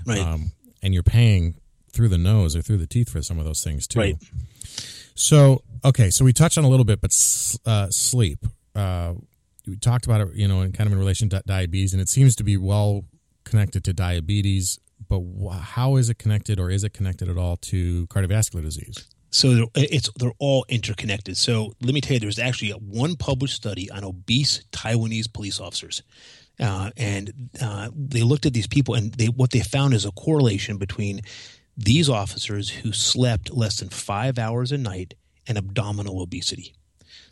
Right. 0.07 0.21
Um, 0.21 0.53
and 0.83 0.95
you're 0.95 1.03
paying 1.03 1.57
through 1.93 2.09
the 2.09 2.17
nose 2.17 2.57
or 2.57 2.63
through 2.63 2.79
the 2.79 2.87
teeth 2.87 3.11
for 3.11 3.21
some 3.21 3.39
of 3.39 3.45
those 3.45 3.63
things 3.63 3.87
too. 3.87 3.99
Right. 3.99 4.17
So, 5.15 5.63
okay, 5.85 6.11
so 6.11 6.25
we 6.25 6.33
touched 6.33 6.59
on 6.59 6.65
a 6.65 6.69
little 6.69 6.85
bit, 6.85 7.01
but 7.01 7.11
uh, 7.67 7.89
sleep. 7.91 8.45
Uh, 8.75 9.15
we 9.67 9.77
talked 9.77 10.07
about 10.07 10.21
it, 10.21 10.35
you 10.35 10.49
know, 10.49 10.63
in 10.63 10.73
kind 10.73 10.87
of 10.87 10.93
in 10.93 10.99
relation 10.99 11.29
to 11.31 11.43
diabetes, 11.47 11.93
and 11.93 12.01
it 12.01 12.09
seems 12.09 12.35
to 12.37 12.45
be 12.45 12.57
well 12.57 13.05
connected 13.45 13.85
to 13.85 13.93
diabetes. 13.93 14.79
But 15.09 15.23
how 15.51 15.97
is 15.97 16.11
it 16.11 16.19
connected, 16.19 16.61
or 16.61 16.71
is 16.71 16.85
it 16.85 16.93
connected 16.93 17.29
at 17.29 17.37
all 17.37 17.57
to 17.57 18.07
cardiovascular 18.09 18.63
disease? 18.63 19.07
So 19.31 19.71
it's 19.75 20.11
they're 20.17 20.33
all 20.39 20.67
interconnected. 20.69 21.37
So 21.37 21.73
let 21.81 21.95
me 21.95 22.01
tell 22.01 22.15
you, 22.15 22.21
there's 22.21 22.39
actually 22.39 22.71
one 22.73 23.17
published 23.17 23.55
study 23.55 23.91
on 23.91 24.05
obese 24.05 24.63
Taiwanese 24.73 25.33
police 25.33 25.61
officers, 25.61 26.03
uh, 26.59 26.91
and 26.97 27.51
uh, 27.63 27.91
they 27.95 28.23
looked 28.23 28.47
at 28.47 28.53
these 28.53 28.67
people, 28.67 28.95
and 28.95 29.13
they 29.15 29.27
what 29.27 29.51
they 29.51 29.61
found 29.61 29.95
is 29.95 30.05
a 30.05 30.11
correlation 30.13 30.79
between 30.79 31.23
these 31.77 32.11
officers 32.11 32.69
who 32.69 32.93
slept 32.93 33.51
less 33.53 33.79
than 33.79 33.89
five 33.89 34.39
hours 34.39 34.73
a 34.73 34.79
night 34.79 35.15
and 35.47 35.59
abdominal 35.59 36.21
obesity. 36.23 36.75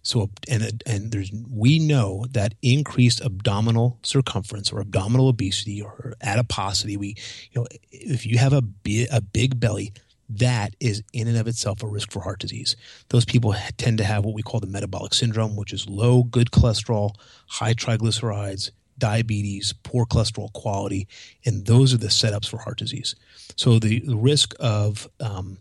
So 0.02 0.30
and 0.48 0.82
and 0.86 1.12
there's 1.12 1.30
we 1.50 1.78
know 1.78 2.26
that 2.30 2.54
increased 2.62 3.20
abdominal 3.20 3.98
circumference 4.02 4.72
or 4.72 4.80
abdominal 4.80 5.28
obesity 5.28 5.82
or 5.82 6.14
adiposity. 6.22 6.96
We 6.96 7.16
you 7.50 7.60
know 7.60 7.66
if 7.90 8.26
you 8.26 8.38
have 8.38 8.52
a 8.52 8.62
big, 8.62 9.08
a 9.10 9.20
big 9.20 9.60
belly, 9.60 9.92
that 10.28 10.74
is 10.80 11.02
in 11.12 11.28
and 11.28 11.36
of 11.36 11.46
itself 11.46 11.82
a 11.82 11.86
risk 11.86 12.10
for 12.10 12.20
heart 12.20 12.38
disease. 12.38 12.76
Those 13.08 13.24
people 13.24 13.54
tend 13.76 13.98
to 13.98 14.04
have 14.04 14.24
what 14.24 14.34
we 14.34 14.42
call 14.42 14.60
the 14.60 14.66
metabolic 14.66 15.14
syndrome, 15.14 15.56
which 15.56 15.72
is 15.72 15.88
low 15.88 16.22
good 16.22 16.50
cholesterol, 16.50 17.14
high 17.46 17.74
triglycerides, 17.74 18.70
diabetes, 18.98 19.72
poor 19.82 20.04
cholesterol 20.04 20.52
quality, 20.52 21.08
and 21.44 21.66
those 21.66 21.94
are 21.94 21.98
the 21.98 22.08
setups 22.08 22.48
for 22.48 22.58
heart 22.58 22.78
disease. 22.78 23.14
So 23.56 23.78
the 23.78 24.02
risk 24.06 24.54
of 24.60 25.08
um, 25.20 25.58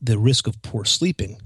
the 0.00 0.18
risk 0.18 0.46
of 0.46 0.60
poor 0.62 0.84
sleeping 0.84 1.40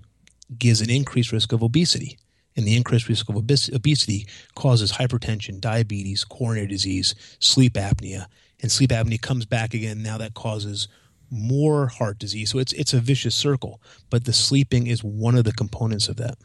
gives 0.59 0.80
an 0.80 0.90
increased 0.90 1.32
risk 1.32 1.52
of 1.52 1.62
obesity. 1.62 2.18
And 2.57 2.66
the 2.66 2.76
increased 2.76 3.09
risk 3.09 3.28
of 3.28 3.36
obes- 3.36 3.70
obesity 3.70 4.28
causes 4.55 4.92
hypertension, 4.92 5.61
diabetes, 5.61 6.22
coronary 6.24 6.68
disease, 6.68 7.14
sleep 7.40 7.72
apnea. 7.74 8.26
And 8.62 8.70
sleep 8.70 8.90
apnea 8.90 9.20
comes 9.20 9.44
back 9.44 9.74
again. 9.74 10.02
Now 10.02 10.18
that 10.18 10.34
causes 10.34 10.86
more 11.30 11.88
heart 11.88 12.18
disease. 12.18 12.50
So 12.50 12.59
it's 12.59 12.72
it's 12.74 12.92
a 12.92 13.00
vicious 13.00 13.34
circle. 13.34 13.82
But 14.09 14.24
the 14.24 14.32
sleeping 14.32 14.86
is 14.86 15.02
one 15.02 15.34
of 15.34 15.44
the 15.44 15.52
components 15.52 16.09
of 16.09 16.16
that. 16.16 16.36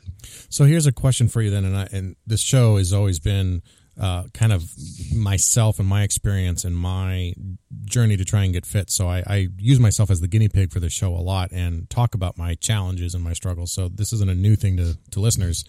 So 0.50 0.66
here's 0.66 0.88
a 0.88 0.92
question 0.92 1.28
for 1.28 1.42
you 1.42 1.52
then, 1.52 1.64
and 1.64 1.78
I, 1.78 1.88
and 1.92 2.16
this 2.26 2.42
show 2.42 2.78
has 2.78 2.92
always 2.92 3.20
been 3.20 3.62
uh, 4.00 4.24
kind 4.34 4.54
of 4.54 4.64
myself 5.14 5.80
and 5.80 5.88
my 5.88 6.04
experience 6.04 6.64
and 6.64 6.76
my 6.76 7.34
journey 7.86 8.16
to 8.16 8.24
try 8.24 8.44
and 8.44 8.54
get 8.54 8.66
fit. 8.66 8.90
So 8.90 9.10
I, 9.10 9.24
I 9.28 9.48
use 9.58 9.80
myself 9.80 10.10
as 10.10 10.22
the 10.22 10.28
guinea 10.28 10.48
pig 10.48 10.72
for 10.72 10.80
this 10.80 10.94
show 10.94 11.14
a 11.14 11.20
lot 11.20 11.52
and 11.52 11.90
talk 11.90 12.16
about 12.16 12.38
my 12.38 12.56
challenges 12.56 13.14
and 13.14 13.24
my 13.24 13.34
struggles. 13.34 13.74
So 13.74 13.90
this 13.90 14.14
isn't 14.14 14.30
a 14.30 14.36
new 14.36 14.56
thing 14.56 14.78
to, 14.78 14.98
to 15.12 15.20
listeners. 15.20 15.66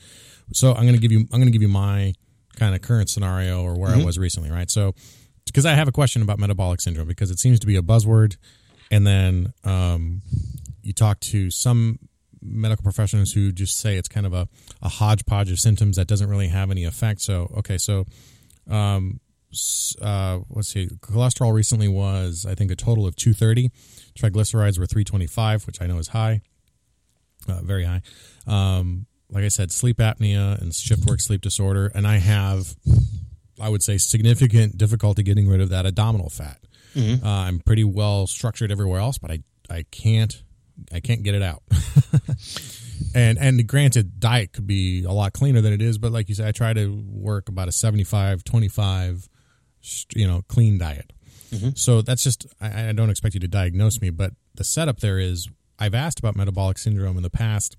So 0.52 0.70
I'm 0.70 0.82
going 0.82 0.94
to 0.94 1.00
give 1.00 1.12
you 1.12 1.20
I'm 1.20 1.40
going 1.40 1.46
to 1.46 1.50
give 1.50 1.62
you 1.62 1.68
my 1.68 2.14
kind 2.56 2.74
of 2.74 2.82
current 2.82 3.08
scenario 3.10 3.62
or 3.62 3.78
where 3.78 3.90
I 3.90 4.04
was 4.04 4.18
recently, 4.18 4.50
right? 4.50 4.70
So 4.70 4.94
because 5.46 5.66
I 5.66 5.74
have 5.74 5.88
a 5.88 5.92
question 5.92 6.22
about 6.22 6.38
metabolic 6.38 6.80
syndrome 6.80 7.08
because 7.08 7.30
it 7.30 7.38
seems 7.38 7.58
to 7.60 7.66
be 7.66 7.76
a 7.76 7.82
buzzword, 7.82 8.36
and 8.90 9.06
then 9.06 9.52
um, 9.64 10.22
you 10.82 10.92
talk 10.92 11.20
to 11.20 11.50
some 11.50 11.98
medical 12.42 12.82
professionals 12.82 13.32
who 13.32 13.52
just 13.52 13.78
say 13.78 13.96
it's 13.96 14.08
kind 14.08 14.26
of 14.26 14.32
a, 14.32 14.48
a 14.82 14.88
hodgepodge 14.88 15.50
of 15.50 15.58
symptoms 15.58 15.96
that 15.96 16.06
doesn't 16.06 16.28
really 16.28 16.48
have 16.48 16.70
any 16.70 16.84
effect. 16.84 17.20
So, 17.20 17.52
okay, 17.58 17.78
so 17.78 18.06
um, 18.68 19.20
uh, 20.00 20.38
let's 20.50 20.68
see, 20.68 20.88
cholesterol 21.00 21.52
recently 21.52 21.88
was, 21.88 22.46
I 22.48 22.54
think, 22.54 22.70
a 22.70 22.76
total 22.76 23.06
of 23.06 23.16
230. 23.16 23.70
Triglycerides 24.18 24.78
were 24.78 24.86
325, 24.86 25.66
which 25.66 25.82
I 25.82 25.86
know 25.86 25.98
is 25.98 26.08
high, 26.08 26.40
uh, 27.48 27.60
very 27.62 27.84
high. 27.84 28.02
Um, 28.46 29.06
like 29.30 29.44
I 29.44 29.48
said, 29.48 29.70
sleep 29.70 29.98
apnea 29.98 30.60
and 30.60 30.74
shift 30.74 31.06
work 31.06 31.20
sleep 31.20 31.40
disorder. 31.40 31.90
And 31.94 32.06
I 32.06 32.16
have, 32.18 32.74
I 33.60 33.68
would 33.68 33.82
say, 33.82 33.98
significant 33.98 34.76
difficulty 34.76 35.22
getting 35.22 35.48
rid 35.48 35.60
of 35.60 35.68
that 35.70 35.86
abdominal 35.86 36.30
fat. 36.30 36.58
Uh, 37.24 37.28
I'm 37.28 37.60
pretty 37.60 37.84
well 37.84 38.26
structured 38.26 38.72
everywhere 38.72 39.00
else, 39.00 39.18
but 39.18 39.30
I, 39.30 39.40
I 39.68 39.84
can't 39.90 40.42
I 40.92 41.00
can't 41.00 41.22
get 41.22 41.34
it 41.34 41.42
out. 41.42 41.62
and 43.14 43.38
and 43.38 43.66
granted, 43.66 44.20
diet 44.20 44.52
could 44.52 44.66
be 44.66 45.04
a 45.04 45.12
lot 45.12 45.32
cleaner 45.32 45.60
than 45.60 45.72
it 45.72 45.82
is, 45.82 45.98
but 45.98 46.12
like 46.12 46.28
you 46.28 46.34
said, 46.34 46.46
I 46.46 46.52
try 46.52 46.72
to 46.72 47.02
work 47.06 47.48
about 47.48 47.68
a 47.68 47.72
75, 47.72 48.44
25, 48.44 49.28
you 50.14 50.26
know, 50.26 50.42
clean 50.48 50.78
diet. 50.78 51.12
Mm-hmm. 51.50 51.70
So 51.74 52.02
that's 52.02 52.22
just 52.22 52.46
I, 52.60 52.88
I 52.88 52.92
don't 52.92 53.10
expect 53.10 53.34
you 53.34 53.40
to 53.40 53.48
diagnose 53.48 54.00
me, 54.00 54.10
but 54.10 54.32
the 54.54 54.64
setup 54.64 55.00
there 55.00 55.18
is 55.18 55.48
I've 55.78 55.94
asked 55.94 56.18
about 56.18 56.36
metabolic 56.36 56.78
syndrome 56.78 57.16
in 57.16 57.22
the 57.22 57.30
past, 57.30 57.76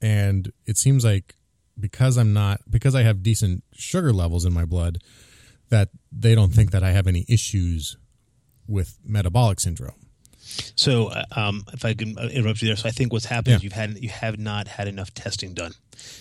and 0.00 0.52
it 0.66 0.76
seems 0.76 1.04
like 1.04 1.34
because 1.78 2.16
I'm 2.16 2.32
not 2.32 2.60
because 2.70 2.94
I 2.94 3.02
have 3.02 3.22
decent 3.22 3.64
sugar 3.72 4.12
levels 4.12 4.44
in 4.44 4.52
my 4.52 4.64
blood, 4.64 4.98
that 5.68 5.90
they 6.10 6.34
don't 6.34 6.52
think 6.52 6.70
that 6.70 6.82
I 6.82 6.92
have 6.92 7.06
any 7.06 7.24
issues 7.28 7.96
with 8.66 8.98
metabolic 9.04 9.60
syndrome. 9.60 10.07
So, 10.76 11.08
uh, 11.08 11.24
um, 11.36 11.64
if 11.72 11.84
I 11.84 11.94
can 11.94 12.18
interrupt 12.18 12.62
you 12.62 12.68
there, 12.68 12.76
so 12.76 12.88
I 12.88 12.92
think 12.92 13.12
what's 13.12 13.26
happened 13.26 13.56
is 13.56 13.64
you've 13.64 13.72
had 13.72 13.98
you 13.98 14.08
have 14.08 14.38
not 14.38 14.68
had 14.68 14.88
enough 14.88 15.12
testing 15.14 15.54
done. 15.54 15.72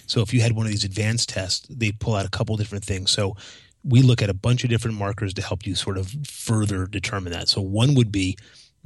So, 0.05 0.21
if 0.21 0.34
you 0.34 0.41
had 0.41 0.53
one 0.53 0.65
of 0.65 0.71
these 0.71 0.84
advanced 0.84 1.30
tests, 1.30 1.67
they 1.69 1.91
pull 1.91 2.15
out 2.15 2.25
a 2.25 2.30
couple 2.30 2.55
different 2.57 2.84
things. 2.84 3.11
So, 3.11 3.36
we 3.84 4.01
look 4.01 4.21
at 4.21 4.30
a 4.30 4.34
bunch 4.34 4.63
of 4.63 4.69
different 4.69 4.97
markers 4.97 5.34
to 5.36 5.41
help 5.41 5.65
you 5.65 5.75
sort 5.75 5.97
of 5.97 6.11
further 6.25 6.88
determine 6.88 7.34
that. 7.34 7.47
So, 7.47 7.61
one 7.61 7.95
would 7.95 8.11
be 8.11 8.38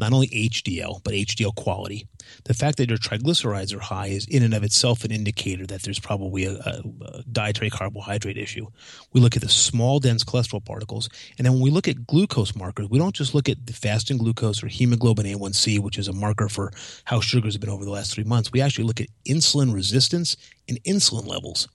not 0.02 0.14
only 0.14 0.28
HDL 0.28 1.04
but 1.04 1.14
HDL 1.14 1.56
quality. 1.56 2.08
The 2.46 2.54
fact 2.54 2.78
that 2.78 2.90
your 2.90 2.98
triglycerides 2.98 3.74
are 3.74 3.80
high 3.80 4.08
is 4.08 4.26
in 4.28 4.44
and 4.44 4.54
of 4.54 4.64
itself 4.64 5.04
an 5.04 5.12
indicator 5.12 5.66
that 5.68 5.84
there's 5.84 6.00
probably 6.00 6.46
a, 6.46 6.54
a, 6.54 6.84
a 7.06 7.24
dietary 7.32 7.70
carbohydrate 7.70 8.38
issue. 8.38 8.68
We 9.14 9.22
look 9.22 9.36
at 9.36 9.42
the 9.42 9.50
small 9.50 10.00
dense 10.00 10.24
cholesterol 10.24 10.64
particles, 10.66 11.10
and 11.38 11.46
then 11.46 11.54
when 11.54 11.62
we 11.62 11.70
look 11.70 11.88
at 11.88 12.08
glucose 12.08 12.56
markers, 12.56 12.90
we 12.90 13.00
don't 13.00 13.16
just 13.16 13.34
look 13.34 13.48
at 13.48 13.66
the 13.66 13.74
fasting 13.74 14.18
glucose 14.18 14.64
or 14.64 14.68
hemoglobin 14.68 15.26
A1C, 15.26 15.80
which 15.80 15.98
is 15.98 16.08
a 16.08 16.14
marker 16.14 16.50
for 16.50 16.72
how 17.06 17.22
sugars 17.22 17.54
have 17.54 17.62
been 17.62 17.70
over 17.70 17.86
the 17.86 17.92
last 17.92 18.14
three 18.14 18.24
months. 18.24 18.52
We 18.52 18.62
actually 18.62 18.86
look 18.86 19.02
at 19.02 19.08
insulin 19.26 19.74
resistance 19.74 20.38
and 20.68 20.82
insulin 20.84 21.28
levels. 21.28 21.68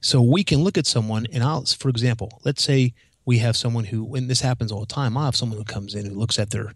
So 0.00 0.22
we 0.22 0.44
can 0.44 0.62
look 0.62 0.78
at 0.78 0.86
someone, 0.86 1.26
and 1.32 1.42
I'll, 1.42 1.64
for 1.64 1.88
example, 1.88 2.40
let's 2.44 2.62
say 2.62 2.94
we 3.24 3.38
have 3.38 3.56
someone 3.56 3.84
who, 3.84 4.14
and 4.14 4.28
this 4.28 4.40
happens 4.40 4.72
all 4.72 4.80
the 4.80 4.86
time, 4.86 5.16
I'll 5.16 5.26
have 5.26 5.36
someone 5.36 5.58
who 5.58 5.64
comes 5.64 5.94
in 5.94 6.06
who 6.06 6.14
looks 6.14 6.38
at 6.38 6.50
their 6.50 6.72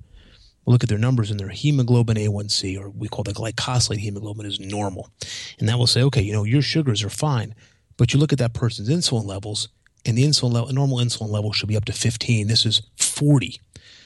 look 0.67 0.83
at 0.83 0.89
their 0.89 0.99
numbers 0.99 1.31
and 1.31 1.39
their 1.39 1.49
hemoglobin 1.49 2.17
A1C, 2.17 2.79
or 2.79 2.89
we 2.91 3.09
call 3.09 3.25
the 3.25 3.33
glycosylate 3.33 3.99
hemoglobin, 3.99 4.47
is 4.47 4.61
normal. 4.61 5.11
And 5.59 5.69
that 5.69 5.79
will 5.79 5.87
say, 5.87 6.03
okay, 6.03 6.23
you 6.23 6.33
know, 6.33 6.45
your 6.45 6.63
sugars 6.63 7.03
are 7.03 7.11
fine, 7.11 7.55
but 7.97 8.13
you 8.13 8.21
look 8.21 8.33
at 8.33 8.39
that 8.39 8.55
person's 8.55 8.89
insulin 8.89 9.27
levels, 9.27 9.69
and 10.07 10.17
the 10.17 10.25
insulin 10.25 10.53
level, 10.53 10.73
normal 10.73 10.99
insulin 10.99 11.31
level 11.31 11.53
should 11.53 11.69
be 11.69 11.77
up 11.77 11.85
to 11.87 11.93
15. 11.93 12.47
This 12.47 12.67
is 12.67 12.83
40. 12.97 13.61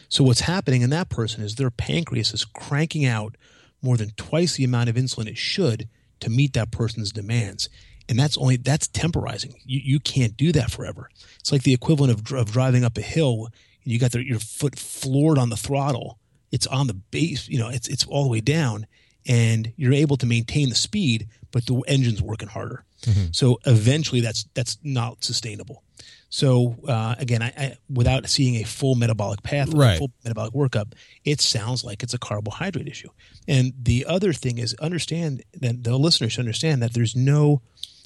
So 0.08 0.24
what's 0.24 0.40
happening 0.40 0.82
in 0.82 0.90
that 0.90 1.10
person 1.10 1.42
is 1.42 1.54
their 1.54 1.70
pancreas 1.70 2.32
is 2.32 2.44
cranking 2.44 3.04
out 3.04 3.36
more 3.82 3.96
than 3.96 4.10
twice 4.10 4.56
the 4.56 4.64
amount 4.64 4.88
of 4.88 4.96
insulin 4.96 5.28
it 5.28 5.38
should 5.38 5.88
to 6.20 6.30
meet 6.30 6.52
that 6.54 6.70
person's 6.70 7.12
demands. 7.12 7.68
And 8.08 8.18
that's 8.18 8.38
only 8.38 8.56
that's 8.56 8.88
temporizing. 8.88 9.54
You 9.64 9.80
you 9.84 10.00
can't 10.00 10.36
do 10.36 10.50
that 10.52 10.70
forever. 10.70 11.10
It's 11.38 11.52
like 11.52 11.62
the 11.62 11.74
equivalent 11.74 12.12
of, 12.12 12.32
of 12.32 12.52
driving 12.52 12.84
up 12.84 12.96
a 12.96 13.02
hill 13.02 13.48
and 13.84 13.92
you 13.92 13.98
got 13.98 14.12
the, 14.12 14.26
your 14.26 14.38
foot 14.38 14.78
floored 14.78 15.38
on 15.38 15.50
the 15.50 15.56
throttle. 15.56 16.18
It's 16.50 16.66
on 16.66 16.86
the 16.86 16.94
base, 16.94 17.48
you 17.48 17.58
know, 17.58 17.68
it's 17.68 17.88
it's 17.88 18.04
all 18.06 18.22
the 18.24 18.30
way 18.30 18.40
down, 18.40 18.86
and 19.26 19.72
you're 19.76 19.92
able 19.92 20.16
to 20.18 20.26
maintain 20.26 20.68
the 20.70 20.74
speed, 20.74 21.28
but 21.50 21.66
the 21.66 21.76
engine's 21.86 22.22
working 22.22 22.48
harder. 22.48 22.84
So 23.32 23.58
eventually, 23.64 24.20
that's 24.20 24.46
that's 24.54 24.76
not 24.82 25.22
sustainable. 25.24 25.82
So 26.30 26.76
uh, 26.86 27.14
again, 27.18 27.42
I, 27.42 27.52
I, 27.56 27.76
without 27.88 28.28
seeing 28.28 28.56
a 28.56 28.64
full 28.64 28.96
metabolic 28.96 29.42
path, 29.42 29.68
Right. 29.72 29.96
full 29.98 30.10
metabolic 30.24 30.52
workup, 30.52 30.92
it 31.24 31.40
sounds 31.40 31.84
like 31.84 32.02
it's 32.02 32.12
a 32.12 32.18
carbohydrate 32.18 32.86
issue. 32.88 33.08
And 33.46 33.72
the 33.82 34.04
other 34.04 34.32
thing 34.34 34.58
is 34.58 34.74
understand 34.74 35.42
that 35.54 35.84
the 35.84 35.96
listeners 35.96 36.32
should 36.32 36.40
understand 36.40 36.82
that 36.82 36.92
there's 36.92 37.16
no, 37.16 37.62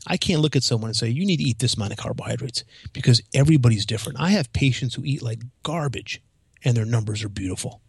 I 0.07 0.17
can't 0.17 0.41
look 0.41 0.55
at 0.55 0.63
someone 0.63 0.91
and 0.91 0.97
say 0.97 1.09
you 1.09 1.27
need 1.27 1.39
to 1.39 1.43
eat 1.45 1.59
this 1.59 1.75
amount 1.75 1.93
of 1.93 1.99
carbohydrates 1.99 2.63
because 2.93 3.21
everybody's 3.35 3.85
different. 3.87 4.21
I 4.21 4.29
have 4.31 4.53
patients 4.53 4.95
who 4.95 5.03
eat 5.05 5.23
like 5.23 5.43
garbage, 5.65 6.23
and 6.65 6.77
their 6.77 6.85
numbers 6.87 7.25
are 7.25 7.29
beautiful, 7.29 7.81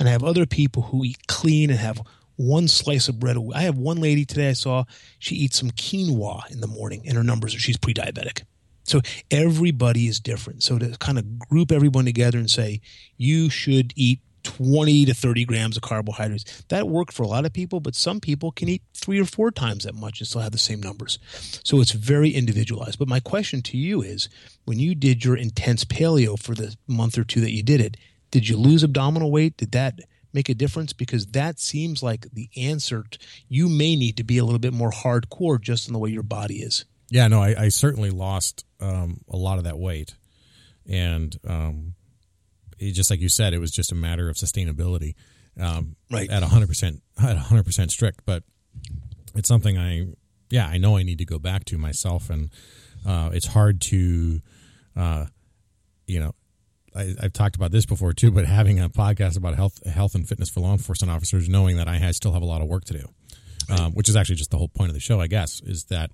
and 0.00 0.08
I 0.08 0.12
have 0.12 0.24
other 0.24 0.46
people 0.46 0.84
who 0.84 1.04
eat 1.04 1.28
clean 1.28 1.70
and 1.70 1.78
have 1.78 2.00
one 2.36 2.68
slice 2.68 3.08
of 3.08 3.20
bread. 3.20 3.36
a 3.36 3.40
week. 3.40 3.54
I 3.54 3.60
have 3.60 3.76
one 3.76 3.98
lady 3.98 4.24
today 4.24 4.48
I 4.48 4.54
saw 4.54 4.84
she 5.18 5.36
eats 5.36 5.58
some 5.58 5.70
quinoa 5.70 6.50
in 6.50 6.60
the 6.60 6.66
morning, 6.66 7.02
and 7.06 7.16
her 7.16 7.22
numbers 7.22 7.54
are 7.54 7.58
she's 7.58 7.76
pre-diabetic. 7.76 8.44
So 8.84 9.02
everybody 9.30 10.08
is 10.08 10.18
different. 10.18 10.62
So 10.62 10.78
to 10.78 10.96
kind 10.98 11.18
of 11.18 11.38
group 11.38 11.70
everyone 11.70 12.06
together 12.06 12.38
and 12.38 12.50
say 12.50 12.80
you 13.18 13.50
should 13.50 13.92
eat 13.94 14.20
20 14.42 15.04
to 15.04 15.12
30 15.12 15.44
grams 15.44 15.76
of 15.76 15.82
carbohydrates, 15.82 16.64
that 16.68 16.88
worked 16.88 17.12
for 17.12 17.22
a 17.22 17.28
lot 17.28 17.44
of 17.44 17.52
people, 17.52 17.78
but 17.78 17.94
some 17.94 18.20
people 18.20 18.52
can 18.52 18.70
eat 18.70 18.82
three 18.94 19.20
or 19.20 19.26
four 19.26 19.50
times 19.50 19.84
that 19.84 19.94
much 19.94 20.18
and 20.18 20.26
still 20.26 20.40
have 20.40 20.52
the 20.52 20.58
same 20.58 20.80
numbers. 20.80 21.18
So 21.62 21.82
it's 21.82 21.92
very 21.92 22.30
individualized. 22.30 22.98
But 22.98 23.06
my 23.06 23.20
question 23.20 23.60
to 23.62 23.76
you 23.76 24.00
is 24.00 24.30
when 24.64 24.78
you 24.78 24.94
did 24.94 25.26
your 25.26 25.36
intense 25.36 25.84
paleo 25.84 26.38
for 26.38 26.54
the 26.54 26.74
month 26.88 27.18
or 27.18 27.24
two 27.24 27.42
that 27.42 27.52
you 27.52 27.62
did 27.62 27.82
it, 27.82 27.98
did 28.30 28.48
you 28.48 28.56
lose 28.56 28.82
abdominal 28.84 29.30
weight? 29.30 29.56
Did 29.56 29.72
that 29.72 30.00
make 30.32 30.48
a 30.48 30.54
difference? 30.54 30.92
Because 30.92 31.26
that 31.28 31.58
seems 31.58 32.02
like 32.02 32.26
the 32.32 32.48
answer. 32.56 33.04
t- 33.10 33.18
you 33.48 33.68
may 33.68 33.96
need 33.96 34.16
to 34.18 34.24
be 34.24 34.38
a 34.38 34.44
little 34.44 34.58
bit 34.60 34.72
more 34.72 34.90
hardcore 34.90 35.60
just 35.60 35.86
in 35.88 35.92
the 35.92 35.98
way 35.98 36.10
your 36.10 36.22
body 36.22 36.56
is. 36.62 36.84
Yeah, 37.10 37.26
no, 37.26 37.42
I, 37.42 37.54
I 37.64 37.68
certainly 37.70 38.10
lost 38.10 38.64
um, 38.80 39.20
a 39.28 39.36
lot 39.36 39.58
of 39.58 39.64
that 39.64 39.78
weight, 39.78 40.14
and 40.88 41.36
um, 41.46 41.94
it, 42.78 42.92
just 42.92 43.10
like 43.10 43.20
you 43.20 43.28
said, 43.28 43.52
it 43.52 43.58
was 43.58 43.72
just 43.72 43.90
a 43.90 43.96
matter 43.96 44.28
of 44.28 44.36
sustainability. 44.36 45.14
Um, 45.58 45.96
Right. 46.10 46.30
at 46.30 46.42
hundred 46.44 46.68
percent, 46.68 47.02
at 47.20 47.36
hundred 47.36 47.64
percent 47.64 47.90
strict, 47.90 48.20
but 48.24 48.44
it's 49.34 49.48
something 49.48 49.76
I, 49.76 50.06
yeah, 50.50 50.66
I 50.68 50.78
know 50.78 50.96
I 50.96 51.02
need 51.02 51.18
to 51.18 51.24
go 51.24 51.40
back 51.40 51.64
to 51.66 51.78
myself, 51.78 52.30
and 52.30 52.50
uh, 53.04 53.30
it's 53.32 53.46
hard 53.48 53.80
to, 53.82 54.40
uh, 54.96 55.26
you 56.06 56.20
know, 56.20 56.34
I, 56.94 57.14
I've 57.22 57.32
talked 57.32 57.56
about 57.56 57.70
this 57.70 57.86
before 57.86 58.12
too, 58.12 58.30
but 58.30 58.46
having 58.46 58.80
a 58.80 58.88
podcast 58.88 59.36
about 59.36 59.54
health, 59.54 59.84
health 59.86 60.14
and 60.14 60.28
fitness 60.28 60.48
for 60.50 60.60
law 60.60 60.72
enforcement 60.72 61.10
officers, 61.12 61.48
knowing 61.48 61.76
that 61.76 61.88
I 61.88 61.98
ha- 61.98 62.12
still 62.12 62.32
have 62.32 62.42
a 62.42 62.46
lot 62.46 62.60
of 62.62 62.68
work 62.68 62.84
to 62.86 62.94
do, 62.94 63.08
um, 63.68 63.92
which 63.92 64.08
is 64.08 64.16
actually 64.16 64.36
just 64.36 64.50
the 64.50 64.58
whole 64.58 64.68
point 64.68 64.88
of 64.88 64.94
the 64.94 65.00
show, 65.00 65.20
I 65.20 65.26
guess, 65.28 65.60
is 65.62 65.84
that 65.84 66.10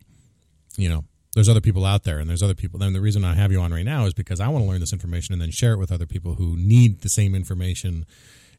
you 0.77 0.89
know 0.89 1.05
there's 1.35 1.49
other 1.49 1.61
people 1.61 1.85
out 1.85 2.05
there 2.05 2.19
and 2.19 2.29
there's 2.29 2.43
other 2.43 2.55
people. 2.55 2.83
And 2.83 2.95
the 2.95 3.01
reason 3.01 3.25
i 3.25 3.35
have 3.35 3.53
you 3.53 3.61
on 3.61 3.73
right 3.73 3.85
now 3.85 4.07
is 4.07 4.15
because 4.15 4.41
i 4.41 4.49
want 4.49 4.65
to 4.65 4.69
learn 4.71 4.81
this 4.81 4.93
information 4.93 5.33
and 5.35 5.41
then 5.43 5.51
share 5.51 5.73
it 5.75 5.79
with 5.79 5.93
other 5.93 6.07
people 6.07 6.35
who 6.35 6.57
need 6.57 7.01
the 7.03 7.09
same 7.11 7.35
information 7.35 8.07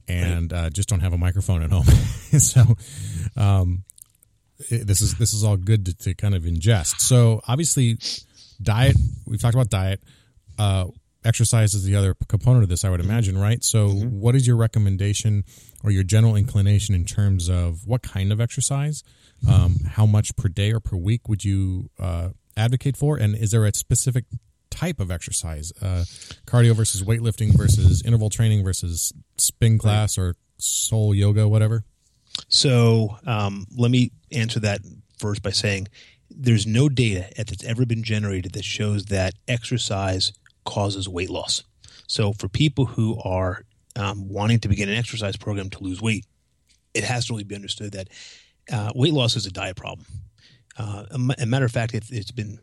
and 0.08 0.54
uh, 0.54 0.70
just 0.70 0.88
don't 0.88 1.02
have 1.02 1.12
a 1.14 1.18
microphone 1.18 1.62
at 1.64 1.70
home. 1.72 1.86
So 2.40 2.64
um, 3.36 3.84
it- 4.70 4.86
this 4.88 5.02
is 5.02 5.18
this 5.18 5.34
is 5.34 5.44
all 5.44 5.58
good 5.58 5.86
to, 5.88 5.94
to 5.98 6.14
kind 6.14 6.34
of 6.36 6.44
ingest. 6.44 7.00
So 7.02 7.42
obviously 7.48 7.98
diet 8.62 8.96
we've 9.26 9.40
talked 9.42 9.54
about 9.56 9.70
diet. 9.70 10.02
Uh, 10.58 10.86
exercise 11.28 11.74
is 11.74 11.84
the 11.84 11.96
other 11.96 12.16
component 12.28 12.64
of 12.64 12.70
this 12.70 12.86
i 12.86 12.90
would 12.90 13.02
imagine 13.02 13.38
right? 13.38 13.64
So 13.64 13.90
what 13.90 14.36
is 14.36 14.48
your 14.48 14.56
recommendation 14.56 15.44
or 15.84 15.92
your 15.92 16.04
general 16.04 16.36
inclination 16.36 16.96
in 16.96 17.06
terms 17.06 17.50
of 17.50 17.86
what 17.86 18.02
kind 18.02 18.32
of 18.32 18.42
exercise 18.42 19.04
um, 19.48 19.78
how 19.86 20.06
much 20.06 20.36
per 20.36 20.50
day 20.50 20.72
or 20.72 20.80
per 20.80 20.98
week 20.98 21.30
would 21.30 21.44
you 21.44 21.90
uh, 22.00 22.30
advocate 22.56 22.98
for? 22.98 23.18
And 23.18 23.36
is 23.36 23.52
there 23.52 23.66
a 23.66 23.74
specific 23.74 24.26
type 24.70 25.00
of 25.00 25.12
exercise 25.12 25.72
uh, 25.82 26.04
cardio 26.46 26.74
versus 26.74 27.04
weightlifting 27.04 27.56
versus 27.56 28.02
interval 28.04 28.30
training 28.30 28.64
versus 28.64 29.14
spin 29.38 29.78
class 29.78 30.18
or 30.18 30.36
soul 30.58 31.14
yoga 31.14 31.48
whatever? 31.48 31.84
So 32.50 33.18
um, 33.26 33.66
let 33.76 33.92
me 33.92 34.12
answer 34.32 34.60
that 34.62 34.82
first 35.18 35.42
by 35.42 35.52
saying 35.52 35.88
there's 36.30 36.68
no 36.68 36.90
data 36.90 37.30
that's 37.38 37.64
ever 37.64 37.86
been 37.86 38.04
generated 38.04 38.54
that 38.54 38.66
shows 38.66 39.06
that 39.06 39.34
exercise 39.48 40.34
causes 40.68 41.10
weight 41.10 41.32
loss. 41.32 41.64
So 42.08 42.34
for 42.34 42.48
people 42.50 42.86
who 42.86 43.20
are 43.24 43.64
um, 43.96 44.30
wanting 44.30 44.60
to 44.60 44.68
begin 44.68 44.90
an 44.90 44.96
exercise 44.96 45.38
program 45.38 45.70
to 45.72 45.84
lose 45.84 46.02
weight, 46.02 46.26
it 46.94 47.04
has 47.04 47.26
to 47.26 47.34
really 47.34 47.44
be 47.44 47.56
understood 47.56 47.94
that 47.94 48.08
uh, 48.72 48.92
weight 48.94 49.14
loss 49.14 49.36
is 49.36 49.46
a 49.46 49.52
diet 49.52 49.76
problem. 49.76 50.06
Uh, 50.78 51.06
a 51.40 51.46
matter 51.46 51.66
of 51.66 51.72
fact, 51.72 51.94
it, 51.96 52.06
it's 52.12 52.32
been 52.32 52.60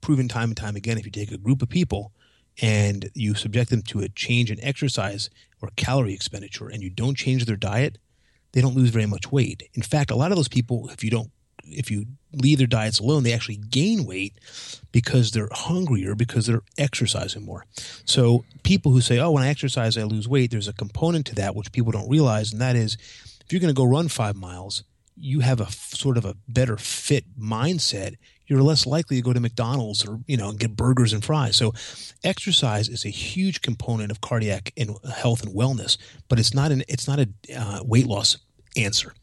proven 0.00 0.28
time 0.28 0.50
and 0.50 0.56
time 0.56 0.76
again. 0.76 0.96
If 0.96 1.04
you 1.04 1.12
take 1.12 1.32
a 1.32 1.38
group 1.38 1.60
of 1.60 1.68
people 1.68 2.12
and 2.60 3.10
you 3.14 3.34
subject 3.34 3.70
them 3.70 3.82
to 3.82 4.00
a 4.00 4.08
change 4.08 4.50
in 4.50 4.62
exercise 4.62 5.28
or 5.60 5.70
calorie 5.76 6.14
expenditure, 6.14 6.68
and 6.68 6.82
you 6.82 6.90
don't 6.90 7.16
change 7.16 7.44
their 7.44 7.56
diet, 7.56 7.98
they 8.52 8.60
don't 8.60 8.76
lose 8.76 8.90
very 8.90 9.06
much 9.06 9.30
weight. 9.30 9.62
In 9.74 9.82
fact, 9.82 10.10
a 10.10 10.16
lot 10.16 10.32
of 10.32 10.36
those 10.36 10.48
people, 10.48 10.88
if 10.90 11.04
you 11.04 11.10
don't, 11.10 11.30
if 11.64 11.90
you 11.90 12.06
leave 12.32 12.58
their 12.58 12.66
diets 12.66 12.98
alone, 12.98 13.22
they 13.22 13.32
actually 13.32 13.56
gain 13.56 14.04
weight 14.04 14.34
because 14.90 15.30
they're 15.30 15.48
hungrier 15.52 16.14
because 16.14 16.46
they're 16.46 16.62
exercising 16.78 17.44
more. 17.44 17.66
So 18.04 18.44
people 18.62 18.92
who 18.92 19.00
say, 19.00 19.18
"Oh, 19.18 19.32
when 19.32 19.42
I 19.42 19.48
exercise, 19.48 19.96
I 19.96 20.04
lose 20.04 20.28
weight," 20.28 20.50
there's 20.50 20.68
a 20.68 20.72
component 20.72 21.26
to 21.26 21.34
that 21.36 21.54
which 21.54 21.72
people 21.72 21.92
don't 21.92 22.08
realize, 22.08 22.52
and 22.52 22.60
that 22.60 22.76
is, 22.76 22.96
if 23.44 23.52
you're 23.52 23.60
going 23.60 23.74
to 23.74 23.78
go 23.78 23.84
run 23.84 24.08
five 24.08 24.36
miles, 24.36 24.84
you 25.16 25.40
have 25.40 25.60
a 25.60 25.64
f- 25.64 25.94
sort 25.94 26.16
of 26.16 26.24
a 26.24 26.36
better 26.48 26.76
fit 26.76 27.24
mindset. 27.38 28.16
You're 28.46 28.62
less 28.62 28.86
likely 28.86 29.16
to 29.16 29.22
go 29.22 29.32
to 29.32 29.40
McDonald's 29.40 30.06
or 30.06 30.20
you 30.26 30.36
know 30.36 30.50
and 30.50 30.58
get 30.58 30.76
burgers 30.76 31.12
and 31.12 31.24
fries. 31.24 31.56
So, 31.56 31.72
exercise 32.24 32.88
is 32.88 33.04
a 33.04 33.10
huge 33.10 33.62
component 33.62 34.10
of 34.10 34.20
cardiac 34.20 34.72
and 34.76 34.96
health 35.14 35.42
and 35.42 35.54
wellness, 35.54 35.96
but 36.28 36.38
it's 36.38 36.54
not 36.54 36.72
an 36.72 36.82
it's 36.88 37.08
not 37.08 37.18
a 37.18 37.28
uh, 37.56 37.80
weight 37.84 38.06
loss 38.06 38.38
answer. 38.76 39.14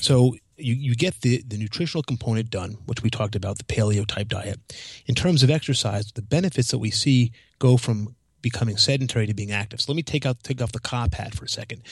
So 0.00 0.36
you, 0.62 0.74
you 0.74 0.94
get 0.94 1.20
the, 1.20 1.42
the 1.46 1.56
nutritional 1.56 2.02
component 2.02 2.50
done, 2.50 2.78
which 2.86 3.02
we 3.02 3.10
talked 3.10 3.34
about, 3.34 3.58
the 3.58 3.64
paleo 3.64 4.06
type 4.06 4.28
diet. 4.28 4.60
In 5.06 5.14
terms 5.14 5.42
of 5.42 5.50
exercise, 5.50 6.12
the 6.12 6.22
benefits 6.22 6.70
that 6.70 6.78
we 6.78 6.90
see 6.90 7.32
go 7.58 7.76
from 7.76 8.14
becoming 8.42 8.76
sedentary 8.76 9.26
to 9.26 9.34
being 9.34 9.52
active. 9.52 9.80
So 9.80 9.92
let 9.92 9.96
me 9.96 10.02
take 10.02 10.26
out 10.26 10.42
take 10.42 10.60
off 10.60 10.72
the 10.72 10.80
cop 10.80 11.14
hat 11.14 11.34
for 11.34 11.44
a 11.44 11.48
second. 11.48 11.82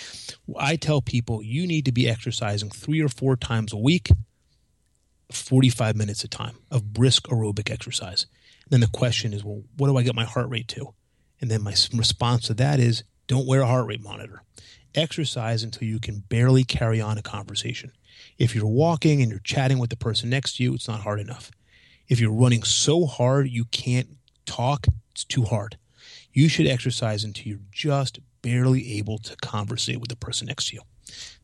I 0.58 0.76
tell 0.76 1.00
people 1.00 1.42
you 1.42 1.66
need 1.66 1.84
to 1.86 1.92
be 1.92 2.08
exercising 2.08 2.70
three 2.70 3.00
or 3.00 3.08
four 3.08 3.36
times 3.36 3.72
a 3.72 3.78
week, 3.78 4.10
45 5.30 5.96
minutes 5.96 6.24
of 6.24 6.30
time 6.30 6.56
of 6.70 6.92
brisk 6.92 7.28
aerobic 7.28 7.70
exercise. 7.70 8.26
then 8.68 8.80
the 8.80 8.88
question 8.88 9.32
is, 9.32 9.44
well, 9.44 9.62
what 9.76 9.88
do 9.88 9.96
I 9.96 10.02
get 10.02 10.14
my 10.14 10.24
heart 10.24 10.48
rate 10.48 10.68
to? 10.68 10.92
And 11.40 11.50
then 11.50 11.62
my 11.62 11.74
response 11.94 12.46
to 12.48 12.54
that 12.54 12.78
is, 12.80 13.04
don't 13.26 13.46
wear 13.46 13.62
a 13.62 13.66
heart 13.66 13.86
rate 13.86 14.02
monitor. 14.02 14.42
Exercise 14.94 15.62
until 15.62 15.86
you 15.86 16.00
can 16.00 16.20
barely 16.28 16.64
carry 16.64 17.00
on 17.00 17.16
a 17.16 17.22
conversation. 17.22 17.92
If 18.38 18.54
you're 18.54 18.66
walking 18.66 19.22
and 19.22 19.30
you're 19.30 19.40
chatting 19.40 19.78
with 19.78 19.90
the 19.90 19.96
person 19.96 20.30
next 20.30 20.56
to 20.56 20.62
you, 20.62 20.74
it's 20.74 20.88
not 20.88 21.00
hard 21.00 21.20
enough. 21.20 21.50
If 22.08 22.20
you're 22.20 22.32
running 22.32 22.62
so 22.62 23.06
hard 23.06 23.48
you 23.48 23.66
can't 23.66 24.08
talk, 24.46 24.86
it's 25.12 25.24
too 25.24 25.44
hard. 25.44 25.76
You 26.32 26.48
should 26.48 26.66
exercise 26.66 27.24
until 27.24 27.46
you're 27.46 27.58
just 27.72 28.18
barely 28.42 28.98
able 28.98 29.18
to 29.18 29.36
conversate 29.36 30.00
with 30.00 30.08
the 30.08 30.16
person 30.16 30.46
next 30.46 30.68
to 30.68 30.76
you. 30.76 30.82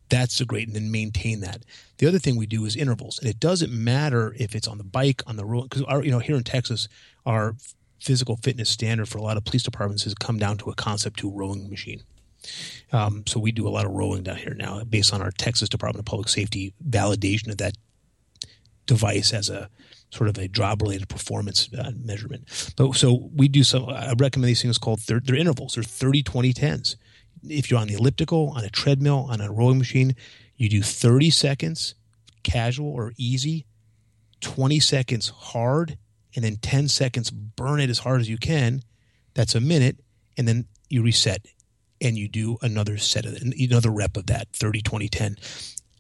That's 0.09 0.39
the 0.39 0.45
great, 0.45 0.69
and 0.69 0.77
then 0.77 0.91
maintain 0.91 1.41
that. 1.41 1.65
The 1.99 2.07
other 2.07 2.19
thing 2.19 2.37
we 2.37 2.47
do 2.47 2.65
is 2.65 2.77
intervals, 2.77 3.19
and 3.19 3.29
it 3.29 3.41
doesn't 3.41 3.73
matter 3.73 4.35
if 4.39 4.55
it's 4.55 4.69
on 4.69 4.79
the 4.79 4.85
bike, 4.85 5.23
on 5.27 5.37
the 5.37 5.45
road, 5.45 5.69
because 5.69 5.83
our, 5.83 6.05
you 6.05 6.13
know, 6.13 6.21
here 6.21 6.37
in 6.37 6.45
Texas, 6.45 6.89
our 7.25 7.57
physical 7.99 8.37
fitness 8.37 8.71
standard 8.71 9.09
for 9.09 9.19
a 9.19 9.23
lot 9.23 9.37
of 9.37 9.45
police 9.45 9.65
departments 9.65 10.05
has 10.05 10.15
come 10.15 10.39
down 10.39 10.59
to 10.59 10.71
a 10.71 10.75
Concept 10.75 11.19
2 11.19 11.31
rowing 11.31 11.69
machine. 11.69 12.03
Um, 12.93 13.25
so 13.27 13.41
we 13.41 13.53
do 13.53 13.67
a 13.67 13.71
lot 13.71 13.87
of 13.87 13.93
rolling 13.93 14.23
down 14.23 14.37
here 14.37 14.55
now, 14.55 14.83
based 14.85 15.13
on 15.13 15.23
our 15.23 15.31
Texas 15.31 15.69
Department 15.69 16.01
of 16.01 16.11
Public 16.11 16.29
Safety 16.29 16.75
validation 16.89 17.49
of 17.49 17.59
that 17.59 17.75
device 18.87 19.33
as 19.33 19.49
a 19.49 19.69
sort 20.11 20.29
of 20.29 20.39
a 20.39 20.49
job 20.49 20.81
related 20.83 21.09
performance 21.09 21.69
uh, 21.77 21.91
measurement. 21.97 22.73
But 22.77 22.95
so 22.95 23.29
we 23.35 23.49
do 23.49 23.65
some, 23.65 23.89
I 23.89 24.15
recommend 24.17 24.49
these 24.49 24.63
things 24.63 24.79
called, 24.79 25.01
they're, 25.07 25.21
they're 25.21 25.37
intervals. 25.37 25.75
They're 25.75 25.83
30, 25.83 26.23
20, 26.23 26.53
10s. 26.53 26.97
If 27.43 27.71
you're 27.71 27.81
on 27.81 27.89
the 27.89 27.95
elliptical, 27.95 28.53
on 28.57 28.65
a 28.65 28.71
treadmill, 28.71 29.27
on 29.29 29.41
a 29.41 29.51
rowing 29.51 29.79
machine, 29.79 30.15
you 30.57 30.69
do 30.69 30.83
30 30.83 31.31
seconds 31.31 31.95
casual 32.43 32.93
or 32.93 33.13
easy, 33.17 33.67
20 34.41 34.79
seconds 34.81 35.29
hard 35.29 35.99
and 36.35 36.45
then 36.45 36.57
10 36.57 36.89
seconds 36.89 37.31
burn 37.31 37.81
it 37.81 37.91
as 37.91 38.01
hard 38.01 38.21
as 38.21 38.29
you 38.29 38.39
can. 38.39 38.83
That's 39.35 39.55
a 39.55 39.61
minute. 39.61 39.99
And 40.37 40.47
then 40.47 40.67
you 40.89 41.03
reset 41.03 41.47
and 42.01 42.17
you 42.17 42.29
do 42.29 42.59
another 42.63 42.99
set 42.99 43.27
of 43.27 43.37
another 43.37 43.91
rep 43.91 44.17
of 44.17 44.27
that 44.27 44.49
30, 44.53 44.83
20, 44.83 45.09
10. 45.09 45.37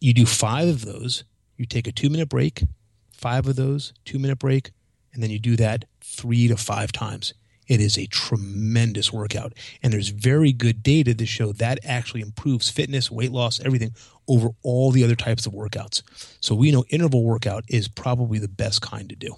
You 0.01 0.15
do 0.15 0.27
five 0.27 0.69
of 0.69 0.85
those. 0.85 1.25
You 1.57 1.67
take 1.67 1.87
a 1.87 1.93
two 1.93 2.11
minute 2.11 2.29
break, 2.29 2.65
five 3.13 3.47
of 3.47 3.57
those, 3.57 3.93
two 4.05 4.19
minute 4.19 4.39
break, 4.39 4.73
and 5.13 5.23
then 5.23 5.31
you 5.31 5.39
do 5.39 5.57
that 5.57 5.87
three 6.03 6.49
to 6.49 6.57
five 6.57 6.93
times. 6.93 7.33
It 7.67 7.81
is 7.81 7.99
a 7.99 8.07
tremendous 8.07 9.13
workout. 9.13 9.53
And 9.83 9.93
there's 9.93 10.11
very 10.11 10.53
good 10.53 10.83
data 10.83 11.15
to 11.15 11.27
show 11.27 11.53
that 11.55 11.81
actually 11.85 12.21
improves 12.21 12.71
fitness, 12.71 13.11
weight 13.11 13.33
loss, 13.33 13.61
everything 13.61 13.93
over 14.29 14.51
all 14.63 14.91
the 14.91 15.05
other 15.05 15.17
types 15.17 15.47
of 15.47 15.53
workouts. 15.53 16.03
So 16.41 16.55
we 16.55 16.71
know 16.71 16.85
interval 16.91 17.25
workout 17.25 17.65
is 17.69 17.89
probably 17.89 18.39
the 18.39 18.49
best 18.49 18.83
kind 18.83 19.09
to 19.09 19.17
do. 19.17 19.35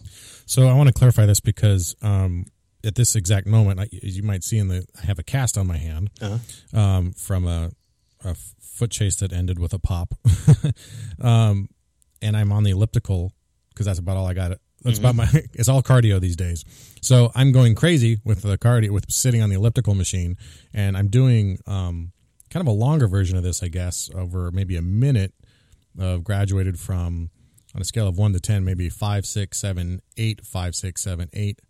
So 0.46 0.66
I 0.66 0.74
want 0.74 0.88
to 0.88 0.92
clarify 0.92 1.26
this 1.26 1.40
because 1.40 1.96
um, 2.02 2.46
at 2.84 2.94
this 2.94 3.16
exact 3.16 3.46
moment, 3.46 3.80
as 3.80 4.16
you 4.16 4.22
might 4.22 4.44
see 4.44 4.58
in 4.58 4.68
the, 4.68 4.86
I 5.00 5.06
have 5.06 5.18
a 5.18 5.22
cast 5.22 5.58
on 5.58 5.66
my 5.66 5.76
hand 5.76 6.10
uh-huh. 6.20 6.78
um, 6.78 7.12
from 7.12 7.46
a, 7.46 7.70
a, 8.24 8.36
foot 8.60 8.90
chase 8.92 9.16
that 9.16 9.32
ended 9.32 9.58
with 9.58 9.72
a 9.72 9.78
pop, 9.80 10.14
um, 11.20 11.68
and 12.22 12.36
I'm 12.36 12.52
on 12.52 12.62
the 12.62 12.70
elliptical 12.70 13.32
because 13.70 13.86
that's 13.86 13.98
about 13.98 14.16
all 14.16 14.26
I 14.26 14.34
got 14.34 14.52
that's 14.82 14.98
mm-hmm. 14.98 15.06
about 15.06 15.32
my. 15.32 15.42
It's 15.54 15.68
all 15.68 15.82
cardio 15.82 16.20
these 16.20 16.36
days. 16.36 16.64
So 17.02 17.32
I'm 17.34 17.52
going 17.52 17.74
crazy 17.74 18.20
with 18.24 18.42
the 18.42 18.58
cardio, 18.58 18.90
with 18.90 19.10
sitting 19.10 19.42
on 19.42 19.50
the 19.50 19.56
elliptical 19.56 19.94
machine, 19.94 20.36
and 20.72 20.96
I'm 20.96 21.08
doing 21.08 21.58
um, 21.66 22.12
kind 22.50 22.66
of 22.66 22.68
a 22.68 22.76
longer 22.76 23.08
version 23.08 23.36
of 23.36 23.42
this, 23.42 23.62
I 23.62 23.68
guess, 23.68 24.10
over 24.14 24.50
maybe 24.50 24.76
a 24.76 24.82
minute. 24.82 25.34
Of 25.98 26.22
graduated 26.22 26.78
from 26.78 27.30
on 27.74 27.80
a 27.80 27.84
scale 27.84 28.06
of 28.06 28.16
one 28.16 28.32
to 28.32 28.38
ten, 28.38 28.64
maybe 28.64 28.88
five, 28.88 29.26
six, 29.26 29.58
seven, 29.58 30.00
eight, 30.16 30.46
five, 30.46 30.76
six, 30.76 31.02
seven, 31.02 31.28
eight, 31.32 31.60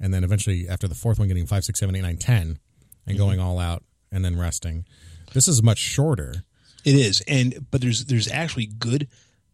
and 0.00 0.12
then 0.12 0.24
eventually 0.24 0.68
after 0.68 0.88
the 0.88 0.94
fourth 0.94 1.18
one, 1.18 1.28
getting 1.28 1.46
five, 1.46 1.64
six, 1.64 1.80
seven, 1.80 1.94
eight, 1.94 2.02
nine, 2.02 2.18
ten, 2.18 2.58
and 3.06 3.16
mm-hmm. 3.16 3.16
going 3.16 3.40
all 3.40 3.58
out, 3.58 3.82
and 4.10 4.24
then 4.24 4.38
resting. 4.38 4.84
This 5.32 5.48
is 5.48 5.62
much 5.62 5.78
shorter. 5.78 6.44
It 6.84 6.94
is, 6.94 7.22
and 7.26 7.66
but 7.70 7.80
there's 7.80 8.06
there's 8.06 8.30
actually 8.30 8.66
good 8.66 9.08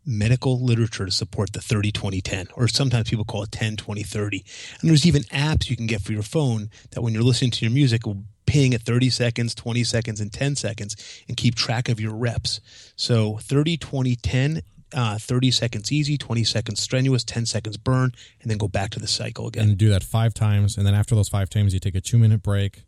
medical 0.04 0.60
literature 0.60 1.06
to 1.06 1.12
support 1.12 1.52
the 1.52 1.60
30 1.60 1.92
20 1.92 2.20
10 2.20 2.48
or 2.56 2.66
sometimes 2.66 3.08
people 3.08 3.24
call 3.24 3.44
it 3.44 3.52
10 3.52 3.76
20 3.76 4.02
30 4.02 4.44
and 4.80 4.90
there's 4.90 5.06
even 5.06 5.22
apps 5.24 5.70
you 5.70 5.76
can 5.76 5.86
get 5.86 6.02
for 6.02 6.12
your 6.12 6.24
phone 6.24 6.70
that 6.90 7.02
when 7.02 7.14
you're 7.14 7.22
listening 7.22 7.52
to 7.52 7.64
your 7.64 7.72
music 7.72 8.04
will 8.04 8.24
ping 8.44 8.74
at 8.74 8.82
30 8.82 9.10
seconds 9.10 9.54
20 9.54 9.84
seconds 9.84 10.20
and 10.20 10.32
10 10.32 10.56
seconds 10.56 11.22
and 11.28 11.36
keep 11.36 11.54
track 11.54 11.88
of 11.88 12.00
your 12.00 12.14
reps 12.14 12.60
so 12.96 13.38
30 13.42 13.76
20 13.76 14.16
10 14.16 14.62
uh, 14.94 15.18
30 15.18 15.50
seconds 15.50 15.92
easy 15.92 16.18
20 16.18 16.44
seconds 16.44 16.80
strenuous 16.80 17.24
10 17.24 17.46
seconds 17.46 17.76
burn 17.76 18.12
and 18.40 18.50
then 18.50 18.58
go 18.58 18.68
back 18.68 18.90
to 18.90 18.98
the 18.98 19.08
cycle 19.08 19.46
again 19.46 19.70
and 19.70 19.78
do 19.78 19.88
that 19.88 20.02
five 20.02 20.34
times 20.34 20.76
and 20.76 20.86
then 20.86 20.94
after 20.94 21.14
those 21.14 21.28
five 21.28 21.48
times 21.48 21.72
you 21.74 21.80
take 21.80 21.94
a 21.94 22.00
two 22.00 22.18
minute 22.18 22.42
break 22.42 22.82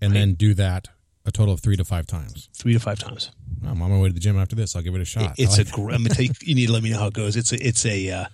and 0.00 0.12
right. 0.12 0.20
then 0.20 0.34
do 0.34 0.54
that 0.54 0.88
a 1.24 1.32
total 1.32 1.54
of 1.54 1.60
three 1.60 1.76
to 1.76 1.84
five 1.84 2.06
times 2.06 2.48
three 2.54 2.72
to 2.72 2.80
five 2.80 2.98
times 2.98 3.30
I'm 3.64 3.82
on 3.82 3.90
my 3.90 3.98
way 3.98 4.08
to 4.08 4.14
the 4.14 4.20
gym 4.20 4.38
after 4.38 4.56
this. 4.56 4.76
I'll 4.76 4.82
give 4.82 4.94
it 4.94 5.00
a 5.00 5.04
shot. 5.04 5.34
It's 5.38 5.58
like 5.58 5.68
a. 5.68 5.80
I'm 5.80 6.02
gonna 6.02 6.10
tell 6.10 6.24
you. 6.24 6.32
You 6.42 6.54
need 6.54 6.66
to 6.66 6.72
let 6.72 6.82
me 6.82 6.90
know 6.90 6.98
how 6.98 7.06
it 7.06 7.14
goes. 7.14 7.36
It's 7.36 7.52
a. 7.52 7.66
It's 7.66 7.84
a. 7.86 8.10
Uh, 8.10 8.24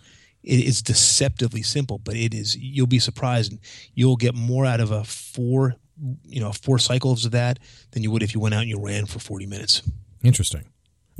it 0.42 0.60
is 0.60 0.82
deceptively 0.82 1.62
simple, 1.62 1.98
but 1.98 2.16
it 2.16 2.34
is. 2.34 2.56
You'll 2.56 2.88
be 2.88 2.98
surprised, 2.98 3.56
you'll 3.94 4.16
get 4.16 4.34
more 4.34 4.66
out 4.66 4.80
of 4.80 4.90
a 4.90 5.04
four. 5.04 5.76
You 6.24 6.40
know, 6.40 6.50
four 6.50 6.78
cycles 6.78 7.24
of 7.24 7.30
that 7.32 7.60
than 7.92 8.02
you 8.02 8.10
would 8.10 8.24
if 8.24 8.34
you 8.34 8.40
went 8.40 8.54
out 8.54 8.62
and 8.62 8.68
you 8.68 8.80
ran 8.80 9.06
for 9.06 9.20
40 9.20 9.46
minutes. 9.46 9.82
Interesting. 10.24 10.64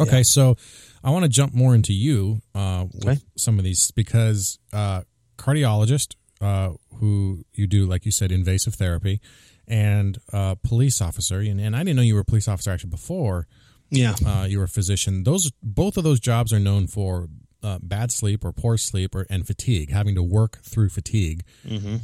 Okay, 0.00 0.18
yeah. 0.18 0.22
so 0.22 0.56
I 1.04 1.10
want 1.10 1.24
to 1.24 1.28
jump 1.28 1.54
more 1.54 1.74
into 1.74 1.92
you 1.92 2.42
uh, 2.54 2.86
with 2.92 3.06
okay. 3.06 3.20
some 3.36 3.58
of 3.58 3.64
these 3.64 3.90
because 3.90 4.58
uh, 4.72 5.02
cardiologist 5.36 6.14
uh, 6.40 6.70
who 6.96 7.44
you 7.54 7.66
do, 7.66 7.86
like 7.86 8.04
you 8.04 8.12
said, 8.12 8.32
invasive 8.32 8.74
therapy, 8.74 9.20
and 9.68 10.18
uh, 10.32 10.56
police 10.62 11.00
officer, 11.00 11.40
and, 11.40 11.60
and, 11.60 11.76
I 11.76 11.80
didn't 11.80 11.96
know 11.96 12.02
you 12.02 12.14
were 12.14 12.20
a 12.20 12.24
police 12.24 12.48
officer 12.48 12.70
actually 12.70 12.90
before. 12.90 13.46
Yeah, 13.90 14.14
uh, 14.26 14.46
you 14.48 14.58
were 14.58 14.64
a 14.64 14.68
physician. 14.68 15.22
Those 15.24 15.52
both 15.62 15.96
of 15.96 16.04
those 16.04 16.18
jobs 16.18 16.52
are 16.52 16.58
known 16.58 16.86
for 16.86 17.28
uh, 17.62 17.78
bad 17.82 18.10
sleep 18.10 18.44
or 18.44 18.52
poor 18.52 18.76
sleep 18.76 19.14
or 19.14 19.26
and 19.30 19.46
fatigue, 19.46 19.90
having 19.90 20.14
to 20.14 20.22
work 20.22 20.58
through 20.62 20.88
fatigue. 20.88 21.44
Mm-hmm. 21.66 21.96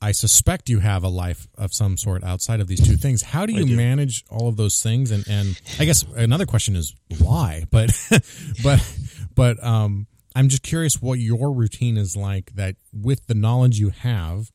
I 0.00 0.12
suspect 0.12 0.68
you 0.68 0.78
have 0.78 1.02
a 1.02 1.08
life 1.08 1.48
of 1.56 1.72
some 1.74 1.96
sort 1.96 2.22
outside 2.22 2.60
of 2.60 2.68
these 2.68 2.86
two 2.86 2.96
things. 2.96 3.22
How 3.22 3.46
do 3.46 3.52
you 3.52 3.66
do. 3.66 3.76
manage 3.76 4.24
all 4.30 4.48
of 4.48 4.56
those 4.56 4.80
things? 4.80 5.10
And, 5.10 5.26
and 5.28 5.60
I 5.78 5.84
guess 5.84 6.04
another 6.14 6.46
question 6.46 6.76
is 6.76 6.94
why? 7.18 7.64
But 7.70 7.90
but 8.62 8.98
but 9.34 9.62
um, 9.64 10.06
I'm 10.36 10.48
just 10.48 10.62
curious 10.62 11.02
what 11.02 11.18
your 11.18 11.52
routine 11.52 11.96
is 11.96 12.16
like. 12.16 12.54
That 12.54 12.76
with 12.92 13.26
the 13.26 13.34
knowledge 13.34 13.78
you 13.78 13.90
have, 13.90 14.52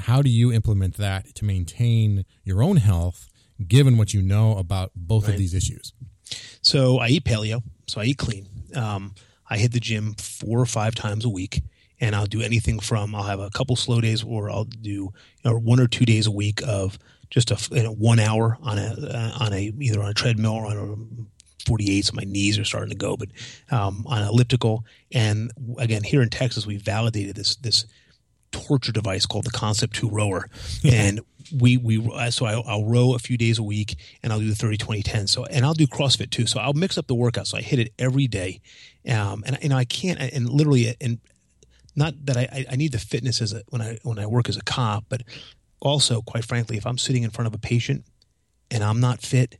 how 0.00 0.22
do 0.22 0.30
you 0.30 0.52
implement 0.52 0.96
that 0.96 1.34
to 1.36 1.44
maintain 1.44 2.24
your 2.44 2.62
own 2.62 2.76
health 2.76 3.28
given 3.66 3.98
what 3.98 4.14
you 4.14 4.22
know 4.22 4.56
about 4.56 4.90
both 4.96 5.24
right. 5.24 5.34
of 5.34 5.38
these 5.38 5.54
issues? 5.54 5.92
So 6.62 6.98
I 6.98 7.08
eat 7.08 7.24
paleo, 7.24 7.62
so 7.86 8.00
I 8.00 8.04
eat 8.04 8.18
clean. 8.18 8.48
Um, 8.74 9.14
I 9.48 9.58
hit 9.58 9.72
the 9.72 9.80
gym 9.80 10.14
four 10.14 10.60
or 10.60 10.66
five 10.66 10.94
times 10.94 11.24
a 11.24 11.28
week, 11.28 11.62
and 12.00 12.14
I'll 12.14 12.26
do 12.26 12.42
anything 12.42 12.80
from 12.80 13.14
I'll 13.14 13.22
have 13.22 13.40
a 13.40 13.50
couple 13.50 13.76
slow 13.76 14.00
days, 14.00 14.22
or 14.24 14.50
I'll 14.50 14.64
do 14.64 14.90
you 14.90 15.12
know, 15.44 15.58
one 15.58 15.80
or 15.80 15.86
two 15.86 16.04
days 16.04 16.26
a 16.26 16.30
week 16.30 16.60
of 16.66 16.98
just 17.30 17.50
a 17.50 17.74
you 17.74 17.82
know, 17.82 17.92
one 17.92 18.18
hour 18.18 18.58
on 18.62 18.78
a 18.78 18.94
uh, 19.12 19.44
on 19.44 19.52
a 19.52 19.72
either 19.78 20.02
on 20.02 20.10
a 20.10 20.14
treadmill 20.14 20.54
or 20.54 20.66
on 20.66 20.76
a 20.76 21.66
48 21.66 22.06
so 22.06 22.12
my 22.14 22.24
knees 22.24 22.58
are 22.58 22.64
starting 22.64 22.88
to 22.88 22.96
go 22.96 23.18
but 23.18 23.28
um, 23.70 24.04
on 24.06 24.22
elliptical 24.22 24.82
and 25.12 25.52
again 25.78 26.02
here 26.02 26.22
in 26.22 26.30
texas 26.30 26.66
we 26.66 26.78
validated 26.78 27.36
this 27.36 27.56
this 27.56 27.84
torture 28.52 28.92
device 28.92 29.26
called 29.26 29.44
the 29.44 29.50
Concept 29.50 29.94
2 29.94 30.08
rower. 30.08 30.48
and 30.84 31.20
we, 31.58 31.76
we, 31.76 32.00
so 32.30 32.46
I, 32.46 32.76
will 32.76 32.86
row 32.86 33.14
a 33.14 33.18
few 33.18 33.36
days 33.36 33.58
a 33.58 33.62
week 33.62 33.96
and 34.22 34.32
I'll 34.32 34.38
do 34.40 34.48
the 34.48 34.54
30, 34.54 34.76
20, 34.76 35.02
10. 35.02 35.26
So, 35.26 35.44
and 35.46 35.64
I'll 35.64 35.74
do 35.74 35.86
CrossFit 35.86 36.30
too. 36.30 36.46
So 36.46 36.60
I'll 36.60 36.74
mix 36.74 36.98
up 36.98 37.06
the 37.06 37.14
workout. 37.14 37.46
So 37.46 37.58
I 37.58 37.62
hit 37.62 37.78
it 37.78 37.92
every 37.98 38.26
day. 38.26 38.60
Um, 39.08 39.42
and, 39.46 39.58
and 39.62 39.72
I 39.72 39.84
can't, 39.84 40.20
and 40.20 40.48
literally, 40.48 40.94
and 41.00 41.18
not 42.00 42.14
that 42.26 42.36
I, 42.36 42.66
I 42.68 42.76
need 42.76 42.92
the 42.92 42.98
fitness 42.98 43.40
as 43.40 43.52
a, 43.52 43.62
when 43.68 43.80
I, 43.80 43.98
when 44.02 44.18
I 44.18 44.26
work 44.26 44.48
as 44.48 44.56
a 44.56 44.62
cop, 44.62 45.04
but 45.08 45.22
also 45.80 46.22
quite 46.22 46.44
frankly, 46.44 46.76
if 46.76 46.86
I'm 46.86 46.98
sitting 46.98 47.22
in 47.22 47.30
front 47.30 47.46
of 47.46 47.54
a 47.54 47.58
patient 47.58 48.04
and 48.70 48.82
I'm 48.82 48.98
not 48.98 49.20
fit, 49.20 49.56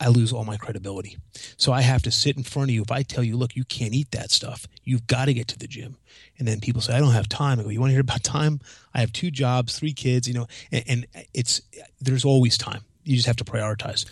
I 0.00 0.08
lose 0.08 0.32
all 0.32 0.44
my 0.44 0.56
credibility. 0.56 1.18
So 1.56 1.72
I 1.72 1.82
have 1.82 2.02
to 2.02 2.10
sit 2.10 2.36
in 2.36 2.42
front 2.42 2.70
of 2.70 2.74
you. 2.74 2.82
If 2.82 2.90
I 2.90 3.02
tell 3.02 3.22
you, 3.22 3.36
look, 3.36 3.54
you 3.54 3.64
can't 3.64 3.92
eat 3.92 4.10
that 4.12 4.30
stuff, 4.30 4.66
you've 4.82 5.06
got 5.06 5.26
to 5.26 5.34
get 5.34 5.48
to 5.48 5.58
the 5.58 5.66
gym. 5.66 5.96
And 6.38 6.48
then 6.48 6.60
people 6.60 6.80
say, 6.80 6.94
I 6.94 7.00
don't 7.00 7.12
have 7.12 7.28
time. 7.28 7.60
I 7.60 7.62
go, 7.62 7.68
you 7.68 7.80
want 7.80 7.90
to 7.90 7.94
hear 7.94 8.00
about 8.00 8.22
time? 8.22 8.60
I 8.94 9.00
have 9.00 9.12
two 9.12 9.30
jobs, 9.30 9.78
three 9.78 9.92
kids, 9.92 10.26
you 10.26 10.34
know, 10.34 10.46
and, 10.72 10.84
and 10.88 11.06
it's, 11.34 11.60
there's 12.00 12.24
always 12.24 12.58
time. 12.58 12.80
You 13.04 13.14
just 13.14 13.26
have 13.26 13.36
to 13.36 13.44
prioritize. 13.44 14.06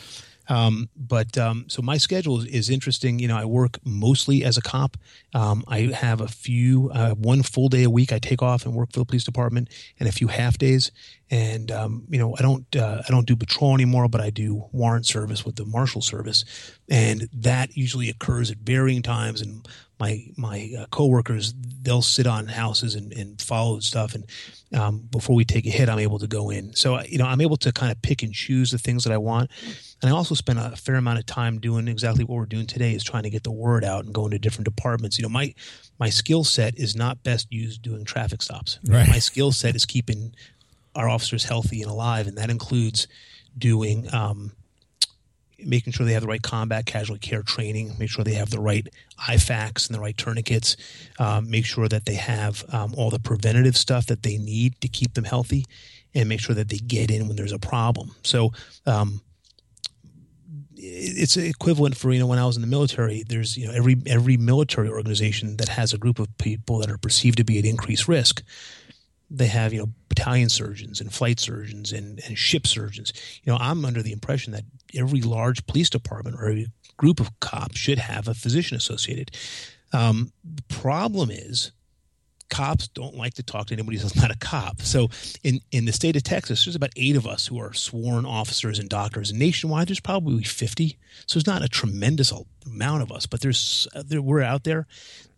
Um, 0.49 0.89
but 0.97 1.37
um, 1.37 1.67
so 1.69 1.83
my 1.83 1.99
schedule 1.99 2.41
is, 2.41 2.71
interesting. 2.71 3.19
You 3.19 3.29
know, 3.29 3.37
I 3.37 3.45
work 3.45 3.79
mostly 3.85 4.45
as 4.45 4.57
a 4.57 4.63
cop. 4.63 4.97
Um, 5.35 5.65
I 5.69 5.81
have 5.95 6.21
a 6.21 6.29
few, 6.29 6.91
uh, 6.93 7.15
one 7.15 7.43
full 7.43 7.69
day 7.69 7.85
a 7.85 7.91
week 7.91 8.13
I 8.13 8.19
take 8.19 8.43
off 8.43 8.65
and 8.67 8.75
work 8.75 8.93
for 8.93 9.01
the 9.01 9.05
police 9.07 9.25
department, 9.25 9.69
and 9.99 10.09
a 10.09 10.13
few 10.13 10.29
half 10.29 10.59
days. 10.59 10.91
And 11.31 11.71
um, 11.71 12.05
you 12.09 12.19
know, 12.19 12.35
I 12.39 12.43
don't, 12.43 12.65
uh, 12.75 13.03
I 13.07 13.11
don't 13.11 13.27
do 13.27 13.37
patrol 13.37 13.75
anymore, 13.75 14.09
but 14.09 14.21
I 14.21 14.31
do 14.31 14.65
warrant 14.73 15.07
service 15.07 15.45
with 15.45 15.57
the 15.57 15.67
marshal 15.67 16.01
service, 16.01 16.45
and 16.89 17.29
that 17.33 17.77
usually 17.77 18.09
occurs 18.09 18.51
at 18.51 18.59
varying 18.59 19.03
times. 19.03 19.43
And 19.43 19.69
my 19.99 20.25
my 20.37 20.71
uh, 20.79 20.87
coworkers 20.87 21.55
they'll 21.83 22.03
sit 22.03 22.27
on 22.27 22.47
houses 22.47 22.95
and, 22.95 23.13
and 23.13 23.41
follow 23.41 23.81
stuff. 23.81 24.15
And 24.15 24.25
um, 24.79 25.09
before 25.11 25.35
we 25.35 25.45
take 25.45 25.67
a 25.67 25.71
hit 25.71 25.89
i'm 25.89 25.99
able 25.99 26.19
to 26.19 26.27
go 26.27 26.51
in. 26.51 26.75
So 26.75 27.01
you 27.03 27.19
know 27.19 27.27
i'm 27.27 27.41
able 27.41 27.57
to 27.59 27.73
kind 27.73 27.91
of 27.91 28.01
pick 28.03 28.23
and 28.23 28.33
choose 28.33 28.71
the 28.71 28.79
things 28.79 29.05
that 29.05 29.13
i 29.13 29.19
want. 29.19 29.51
And 30.03 30.11
i 30.11 30.15
also 30.15 30.35
spend 30.35 30.59
a 30.59 30.77
fair 30.77 30.97
amount 30.97 31.19
of 31.19 31.27
time 31.27 31.59
doing 31.59 31.89
exactly 31.89 32.25
what 32.25 32.37
we're 32.37 32.47
doing 32.47 32.67
today 32.67 32.95
is 32.95 33.03
trying 33.03 33.25
to 33.25 33.31
get 33.31 33.43
the 33.45 33.53
word 33.53 33.85
out 33.85 34.05
and 34.05 34.15
go 34.15 34.27
into 34.27 34.39
different 34.39 34.67
departments. 34.67 35.19
You 35.19 35.23
know 35.23 35.29
my 35.29 35.55
my 35.99 36.11
skill 36.11 36.45
set 36.45 36.79
is 36.79 36.95
not 36.95 37.23
best 37.23 37.49
used 37.51 37.83
doing 37.83 38.05
traffic 38.05 38.43
stops. 38.43 38.79
Right. 38.87 39.09
my 39.09 39.19
skill 39.19 39.53
set 39.53 39.75
is 39.75 39.85
keeping 39.85 40.35
our 40.95 41.09
officers 41.09 41.45
healthy 41.45 41.83
and 41.83 41.91
alive 41.91 42.27
and 42.27 42.37
that 42.39 42.51
includes 42.51 43.07
doing 43.59 44.13
um, 44.15 44.53
making 45.65 45.93
sure 45.93 46.07
they 46.07 46.13
have 46.13 46.23
the 46.23 46.29
right 46.29 46.43
combat 46.43 46.87
casualty 46.87 47.27
care 47.27 47.43
training, 47.43 47.95
make 47.99 48.09
sure 48.09 48.25
they 48.25 48.35
have 48.35 48.51
the 48.51 48.61
right 48.61 48.87
IFAKs 49.29 49.89
and 49.89 49.97
the 49.97 50.01
right 50.01 50.17
tourniquets, 50.17 50.77
um, 51.19 51.51
make 51.51 51.65
sure 51.65 51.89
that 51.89 52.05
they 52.07 52.15
have 52.15 52.65
um, 52.73 52.95
all 52.97 53.11
the 53.11 53.19
preventative 53.19 53.77
stuff 53.77 54.07
that 54.07 54.23
they 54.23 54.39
need 54.39 54.81
to 54.81 54.89
keep 54.89 55.15
them 55.15 55.25
healthy, 55.25 55.65
and 56.15 56.29
make 56.29 56.41
sure 56.41 56.55
that 56.55 56.69
they 56.69 56.79
get 56.79 57.11
in 57.11 57.27
when 57.27 57.37
there's 57.37 57.53
a 57.53 57.59
problem. 57.59 58.15
So, 58.23 58.53
um, 58.87 59.21
it's 60.81 61.37
equivalent 61.37 61.97
for 61.97 62.13
you 62.13 62.21
know 62.21 62.29
when 62.29 62.39
I 62.39 62.47
was 62.47 62.55
in 62.55 62.63
the 62.63 62.69
military. 62.69 63.25
There's 63.27 63.57
you 63.57 63.67
know 63.67 63.73
every 63.73 63.97
every 64.07 64.37
military 64.37 64.89
organization 64.89 65.57
that 65.57 65.69
has 65.69 65.93
a 65.93 65.99
group 65.99 66.21
of 66.21 66.29
people 66.39 66.79
that 66.79 66.91
are 66.91 66.99
perceived 66.99 67.39
to 67.39 67.45
be 67.45 67.59
at 67.59 67.65
increased 67.65 68.07
risk 68.07 68.45
they 69.31 69.47
have 69.47 69.73
you 69.73 69.81
know 69.81 69.91
battalion 70.09 70.49
surgeons 70.49 71.01
and 71.01 71.13
flight 71.13 71.39
surgeons 71.39 71.93
and, 71.93 72.21
and 72.27 72.39
ship 72.39 72.67
surgeons. 72.67 73.13
You 73.43 73.53
know 73.53 73.59
i'm 73.61 73.85
under 73.85 74.03
the 74.03 74.13
impression 74.13 74.53
that 74.53 74.65
every 74.95 75.21
large 75.21 75.67
police 75.67 75.91
department 75.91 76.37
or 76.37 76.49
every 76.49 76.69
group 76.97 77.21
of 77.21 77.39
cops 77.41 77.79
should 77.79 77.99
have 77.99 78.29
a 78.29 78.35
physician 78.35 78.77
associated. 78.77 79.31
Um, 79.93 80.33
the 80.45 80.63
problem 80.65 81.31
is 81.31 81.73
cops 82.49 82.89
don't 82.89 83.15
like 83.15 83.35
to 83.35 83.43
talk 83.43 83.67
to 83.67 83.75
anybody 83.75 83.99
who's 83.99 84.17
not 84.17 84.31
a 84.31 84.39
cop. 84.39 84.83
So 84.83 85.09
in, 85.43 85.61
in 85.71 85.85
the 85.85 85.93
state 85.93 86.17
of 86.17 86.23
Texas, 86.23 86.65
there's 86.65 86.77
about 86.77 86.93
eight 86.97 87.17
of 87.17 87.27
us 87.27 87.47
who 87.47 87.59
are 87.61 87.73
sworn 87.73 88.25
officers 88.25 88.79
and 88.79 88.89
doctors. 88.89 89.31
And 89.31 89.39
nationwide, 89.39 89.89
there's 89.89 90.01
probably 90.01 90.43
50. 90.43 90.99
So 91.27 91.39
it's 91.39 91.47
not 91.47 91.63
a 91.63 91.69
tremendous 91.69 92.33
amount 92.67 93.03
of 93.03 93.13
us, 93.13 93.27
but 93.27 93.41
there's 93.41 93.87
uh, 93.95 94.03
there, 94.07 94.23
we're 94.23 94.43
out 94.43 94.65
there. 94.65 94.87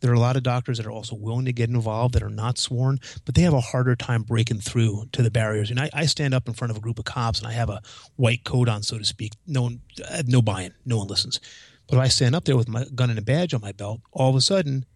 There 0.01 0.11
are 0.11 0.15
a 0.15 0.21
lot 0.21 0.37
of 0.37 0.43
doctors 0.43 0.79
that 0.79 0.87
are 0.87 0.91
also 0.91 1.15
willing 1.15 1.45
to 1.45 1.53
get 1.53 1.69
involved 1.69 2.15
that 2.15 2.23
are 2.23 2.31
not 2.31 2.59
sworn, 2.59 2.99
but 3.25 3.35
they 3.35 3.43
have 3.43 3.55
a 3.55 3.61
harder 3.61 3.95
time 3.95 4.23
breaking 4.23 4.61
through 4.61 5.07
to 5.13 5.23
the 5.23 5.31
barriers. 5.31 5.71
And 5.71 5.79
I, 5.79 5.91
I 5.93 6.07
stand 6.07 6.33
up 6.33 6.49
in 6.49 6.55
front 6.55 6.71
of 6.71 6.77
a 6.77 6.81
group 6.81 6.99
of 6.99 7.05
cops 7.05 7.39
and 7.39 7.49
I 7.49 7.53
have 7.53 7.69
a 7.69 7.83
white 8.17 8.45
coat 8.45 8.69
on, 8.69 8.83
so 8.83 8.99
to 8.99 9.05
speak. 9.05 9.33
No 9.47 9.63
one, 9.63 9.81
uh, 10.11 10.23
no 10.27 10.41
buy-in. 10.41 10.73
No 10.87 10.99
one 10.99 11.09
listens. 11.09 11.41
But 11.87 11.97
if 11.97 12.03
I 12.03 12.09
stand 12.09 12.35
up 12.35 12.45
there 12.45 12.57
with 12.57 12.69
my 12.69 12.85
gun 12.95 13.11
and 13.11 13.19
a 13.19 13.23
badge 13.23 13.53
on 13.53 13.61
my 13.61 13.73
belt, 13.73 14.01
all 14.13 14.31
of 14.31 14.37
a 14.37 14.41
sudden 14.41 14.87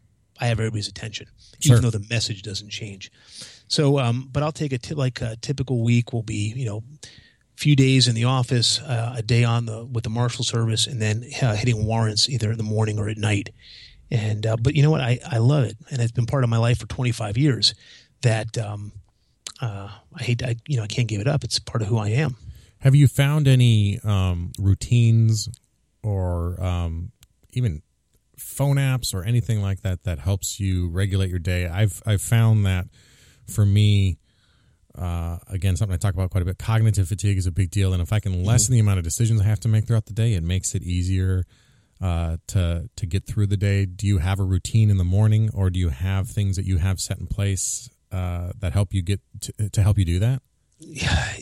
I 0.41 0.47
have 0.47 0.59
everybody's 0.59 0.89
attention, 0.89 1.28
sure. 1.61 1.76
even 1.76 1.85
though 1.85 1.97
the 1.97 2.07
message 2.11 2.43
doesn't 2.43 2.70
change. 2.70 3.11
So, 3.68 3.99
um, 3.99 4.28
but 4.32 4.43
I'll 4.43 4.53
take 4.53 4.72
a 4.72 4.78
t- 4.78 4.95
like 4.95 5.20
a 5.20 5.37
typical 5.37 5.82
week 5.82 6.12
will 6.12 6.22
be, 6.22 6.53
you 6.57 6.66
know, 6.66 6.82
few 7.57 7.76
days 7.76 8.09
in 8.09 8.14
the 8.14 8.24
office, 8.24 8.80
uh, 8.80 9.14
a 9.16 9.22
day 9.22 9.45
on 9.45 9.66
the 9.66 9.85
with 9.85 10.05
the 10.05 10.11
marshal 10.11 10.45
service, 10.45 10.87
and 10.87 11.01
then 11.01 11.24
uh, 11.41 11.55
hitting 11.55 11.87
warrants 11.87 12.28
either 12.28 12.51
in 12.51 12.59
the 12.59 12.64
morning 12.64 12.99
or 12.99 13.09
at 13.09 13.16
night. 13.16 13.51
And 14.11 14.47
uh, 14.47 14.57
but 14.57 14.74
you 14.74 14.82
know 14.82 14.91
what, 14.91 15.01
I 15.01 15.18
I 15.30 15.39
love 15.39 15.64
it, 15.64 15.76
and 15.91 16.01
it's 16.01 16.12
been 16.12 16.26
part 16.26 16.45
of 16.45 16.51
my 16.51 16.59
life 16.59 16.78
for 16.78 16.87
25 16.87 17.39
years. 17.39 17.74
That 18.22 18.57
um, 18.59 18.93
uh, 19.61 19.89
I 20.14 20.22
hate, 20.22 20.43
I 20.43 20.57
you 20.66 20.76
know, 20.76 20.82
I 20.82 20.87
can't 20.87 21.09
give 21.09 21.20
it 21.20 21.28
up. 21.28 21.45
It's 21.45 21.59
part 21.59 21.82
of 21.82 21.89
who 21.89 21.99
I 21.99 22.09
am. 22.09 22.37
Have 22.80 22.95
you 22.95 23.09
found 23.09 23.49
any 23.49 23.99
um, 24.05 24.53
routines 24.59 25.49
or 26.03 26.62
um, 26.62 27.12
even 27.53 27.82
phone 28.39 28.76
apps 28.76 29.14
or 29.14 29.24
anything 29.24 29.61
like 29.61 29.82
that 29.82 30.05
that 30.05 30.18
helps 30.18 30.61
you 30.61 30.89
regulate 30.89 31.30
your 31.30 31.39
day. 31.39 31.66
I've 31.66 32.03
I've 32.07 32.22
found 32.22 32.66
that 32.66 32.87
for 33.47 33.64
me, 33.64 34.18
uh, 34.97 35.39
again, 35.49 35.76
something 35.76 35.95
I 35.95 35.99
talk 35.99 36.14
about 36.14 36.30
quite 36.30 36.43
a 36.43 36.45
bit. 36.45 36.59
Cognitive 36.59 37.09
fatigue 37.09 37.39
is 37.39 37.47
a 37.47 37.53
big 37.53 37.70
deal, 37.70 37.93
and 37.93 38.03
if 38.03 38.12
I 38.12 38.20
can 38.20 38.32
mm-hmm. 38.32 38.45
lessen 38.45 38.66
mm-hmm. 38.66 38.72
the 38.74 38.80
amount 38.80 38.99
of 38.99 39.05
decisions 39.05 39.41
I 39.41 39.45
have 39.45 39.61
to 39.61 39.68
make 39.68 39.87
throughout 39.87 40.07
the 40.07 40.12
day, 40.12 40.35
it 40.35 40.43
makes 40.43 40.74
it 40.74 40.82
easier 40.82 41.45
uh, 42.01 42.37
to 42.49 42.89
to 42.97 43.07
get 43.07 43.26
through 43.26 43.49
the 43.49 43.57
day. 43.57 43.87
Do 43.87 44.07
you 44.07 44.18
have 44.18 44.41
a 44.41 44.45
routine 44.45 44.91
in 44.91 44.99
the 44.99 45.05
morning, 45.05 45.51
or 45.55 45.70
do 45.70 45.78
you 45.78 45.89
have 45.91 46.28
things 46.28 46.57
that 46.57 46.64
you 46.64 46.78
have 46.78 47.01
set 47.01 47.18
in 47.18 47.26
place 47.26 47.89
uh, 48.12 48.53
that 48.59 48.72
help 48.72 48.95
you 48.95 49.03
get 49.03 49.20
to, 49.41 49.70
to 49.70 49.82
help 49.82 49.99
you 49.99 50.05
do 50.05 50.18
that? 50.20 50.43